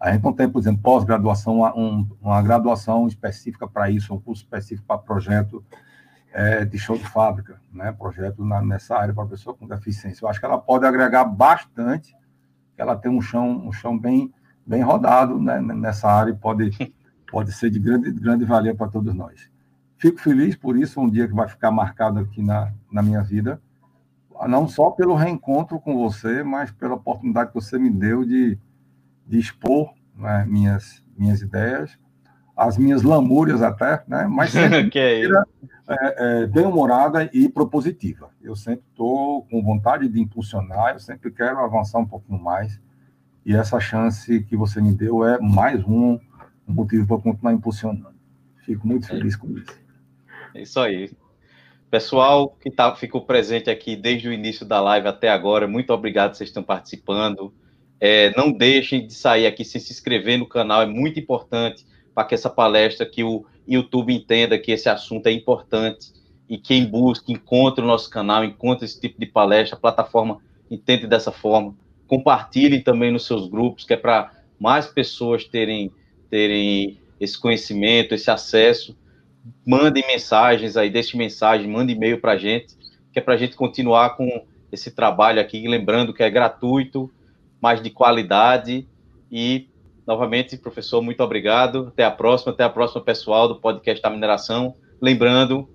A 0.00 0.10
gente 0.10 0.24
não 0.24 0.32
tem, 0.32 0.50
por 0.50 0.58
exemplo, 0.58 0.82
pós-graduação, 0.82 1.60
um, 1.76 2.04
uma 2.20 2.42
graduação 2.42 3.06
específica 3.06 3.68
para 3.68 3.88
isso, 3.88 4.12
um 4.12 4.18
curso 4.18 4.42
específico 4.42 4.84
para 4.84 4.98
projeto 4.98 5.64
é, 6.32 6.64
de 6.64 6.78
show 6.78 6.96
de 6.96 7.06
fábrica, 7.06 7.60
né? 7.72 7.92
projeto 7.92 8.44
na, 8.44 8.62
nessa 8.62 8.96
área 8.96 9.14
para 9.14 9.26
pessoa 9.26 9.54
com 9.54 9.66
deficiência. 9.66 10.24
Eu 10.24 10.28
acho 10.28 10.40
que 10.40 10.46
ela 10.46 10.58
pode 10.58 10.86
agregar 10.86 11.24
bastante, 11.24 12.16
ela 12.76 12.96
tem 12.96 13.10
um 13.10 13.20
chão, 13.20 13.66
um 13.66 13.72
chão 13.72 13.98
bem, 13.98 14.32
bem 14.66 14.82
rodado 14.82 15.38
né? 15.38 15.60
nessa 15.60 16.08
área 16.08 16.30
e 16.30 16.34
pode, 16.34 16.70
pode 17.30 17.52
ser 17.52 17.70
de 17.70 17.78
grande, 17.78 18.10
grande 18.10 18.44
valia 18.44 18.74
para 18.74 18.88
todos 18.88 19.14
nós. 19.14 19.50
Fico 19.98 20.18
feliz 20.18 20.56
por 20.56 20.76
isso, 20.76 21.00
um 21.00 21.08
dia 21.08 21.28
que 21.28 21.34
vai 21.34 21.48
ficar 21.48 21.70
marcado 21.70 22.18
aqui 22.18 22.42
na, 22.42 22.72
na 22.90 23.02
minha 23.02 23.22
vida, 23.22 23.60
não 24.48 24.66
só 24.66 24.90
pelo 24.90 25.14
reencontro 25.14 25.78
com 25.78 25.96
você, 25.96 26.42
mas 26.42 26.72
pela 26.72 26.94
oportunidade 26.94 27.50
que 27.50 27.54
você 27.54 27.78
me 27.78 27.88
deu 27.88 28.24
de, 28.24 28.58
de 29.26 29.38
expor 29.38 29.94
né, 30.16 30.44
minhas, 30.44 31.04
minhas 31.16 31.40
ideias, 31.40 31.96
as 32.56 32.76
minhas 32.76 33.02
lamúrias 33.02 33.62
até, 33.62 34.02
né, 34.06 34.26
mas 34.28 34.50
sempre 34.52 34.90
que 34.90 34.98
é, 34.98 35.26
é, 35.88 36.46
bem-humorada 36.46 37.28
e 37.32 37.48
propositiva. 37.48 38.30
Eu 38.40 38.54
sempre 38.54 38.84
estou 38.90 39.42
com 39.46 39.62
vontade 39.62 40.08
de 40.08 40.20
impulsionar, 40.20 40.92
eu 40.94 41.00
sempre 41.00 41.30
quero 41.30 41.58
avançar 41.58 41.98
um 41.98 42.06
pouquinho 42.06 42.40
mais, 42.40 42.80
e 43.44 43.54
essa 43.54 43.80
chance 43.80 44.42
que 44.44 44.56
você 44.56 44.80
me 44.80 44.94
deu 44.94 45.24
é 45.24 45.38
mais 45.40 45.82
um, 45.84 46.18
motivo 46.66 47.06
para 47.06 47.18
continuar 47.18 47.52
impulsionando. 47.52 48.14
Fico 48.64 48.86
muito 48.86 49.06
feliz 49.06 49.34
com 49.34 49.50
isso. 49.58 49.80
É 50.54 50.62
isso 50.62 50.78
aí. 50.78 51.10
Pessoal 51.90 52.56
que 52.60 52.70
tá, 52.70 52.94
ficou 52.94 53.26
presente 53.26 53.68
aqui 53.68 53.96
desde 53.96 54.28
o 54.28 54.32
início 54.32 54.64
da 54.64 54.80
live 54.80 55.08
até 55.08 55.28
agora, 55.28 55.66
muito 55.66 55.92
obrigado 55.92 56.34
vocês 56.34 56.48
estão 56.48 56.62
participando. 56.62 57.52
É, 58.00 58.34
não 58.36 58.50
deixem 58.50 59.06
de 59.06 59.12
sair 59.12 59.46
aqui 59.46 59.64
sem 59.64 59.80
se 59.80 59.92
inscrever 59.92 60.38
no 60.38 60.48
canal, 60.48 60.82
é 60.82 60.86
muito 60.86 61.20
importante 61.20 61.84
para 62.14 62.24
que 62.24 62.34
essa 62.34 62.50
palestra, 62.50 63.06
que 63.06 63.24
o 63.24 63.44
YouTube 63.66 64.14
entenda 64.14 64.58
que 64.58 64.72
esse 64.72 64.88
assunto 64.88 65.26
é 65.26 65.32
importante 65.32 66.12
e 66.48 66.58
quem 66.58 66.84
busca, 66.84 67.32
encontre 67.32 67.82
o 67.82 67.86
nosso 67.86 68.10
canal, 68.10 68.44
encontre 68.44 68.84
esse 68.84 69.00
tipo 69.00 69.18
de 69.18 69.26
palestra, 69.26 69.76
a 69.76 69.80
plataforma 69.80 70.38
entende 70.70 71.06
dessa 71.06 71.32
forma. 71.32 71.74
Compartilhem 72.06 72.82
também 72.82 73.10
nos 73.10 73.26
seus 73.26 73.48
grupos, 73.48 73.84
que 73.84 73.94
é 73.94 73.96
para 73.96 74.32
mais 74.58 74.86
pessoas 74.86 75.44
terem, 75.44 75.90
terem 76.28 76.98
esse 77.18 77.38
conhecimento, 77.38 78.14
esse 78.14 78.30
acesso 78.30 78.96
mandem 79.66 80.04
mensagens 80.06 80.76
aí, 80.76 80.90
deixem 80.90 81.18
mensagem, 81.18 81.68
mandem 81.68 81.96
e-mail 81.96 82.20
para 82.20 82.32
a 82.32 82.38
gente, 82.38 82.76
que 83.12 83.18
é 83.18 83.22
para 83.22 83.34
a 83.34 83.36
gente 83.36 83.56
continuar 83.56 84.10
com 84.16 84.46
esse 84.70 84.90
trabalho 84.90 85.40
aqui, 85.40 85.66
lembrando 85.66 86.14
que 86.14 86.22
é 86.22 86.30
gratuito, 86.30 87.10
mas 87.60 87.82
de 87.82 87.90
qualidade. 87.90 88.86
E, 89.30 89.68
novamente, 90.12 90.58
professor, 90.58 91.00
muito 91.00 91.22
obrigado. 91.22 91.88
Até 91.88 92.04
a 92.04 92.10
próxima, 92.10 92.52
até 92.52 92.64
a 92.64 92.68
próxima, 92.68 93.02
pessoal 93.02 93.48
do 93.48 93.60
podcast 93.60 94.02
da 94.02 94.10
mineração. 94.10 94.74
Lembrando, 95.00 95.68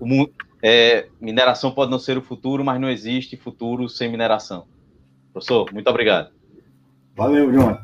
o, 0.00 0.28
é, 0.62 1.08
mineração 1.20 1.70
pode 1.70 1.90
não 1.90 1.98
ser 1.98 2.16
o 2.16 2.22
futuro, 2.22 2.64
mas 2.64 2.80
não 2.80 2.88
existe 2.88 3.36
futuro 3.36 3.88
sem 3.88 4.10
mineração. 4.10 4.66
Professor, 5.32 5.70
muito 5.72 5.88
obrigado. 5.88 6.32
Valeu, 7.14 7.52
João. 7.52 7.78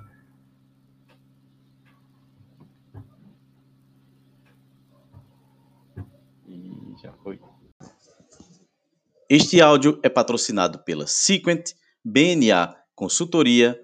Este 9.29 9.61
áudio 9.61 9.99
é 10.03 10.09
patrocinado 10.09 10.79
pela 10.81 11.07
Sequent, 11.07 11.73
BNA 12.05 12.77
Consultoria, 12.95 13.84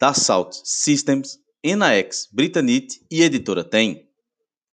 Dassault 0.00 0.52
Systems, 0.64 1.38
Enaex, 1.62 2.26
Britanite 2.32 3.04
e 3.10 3.22
Editora 3.22 3.62
Tem. 3.62 4.09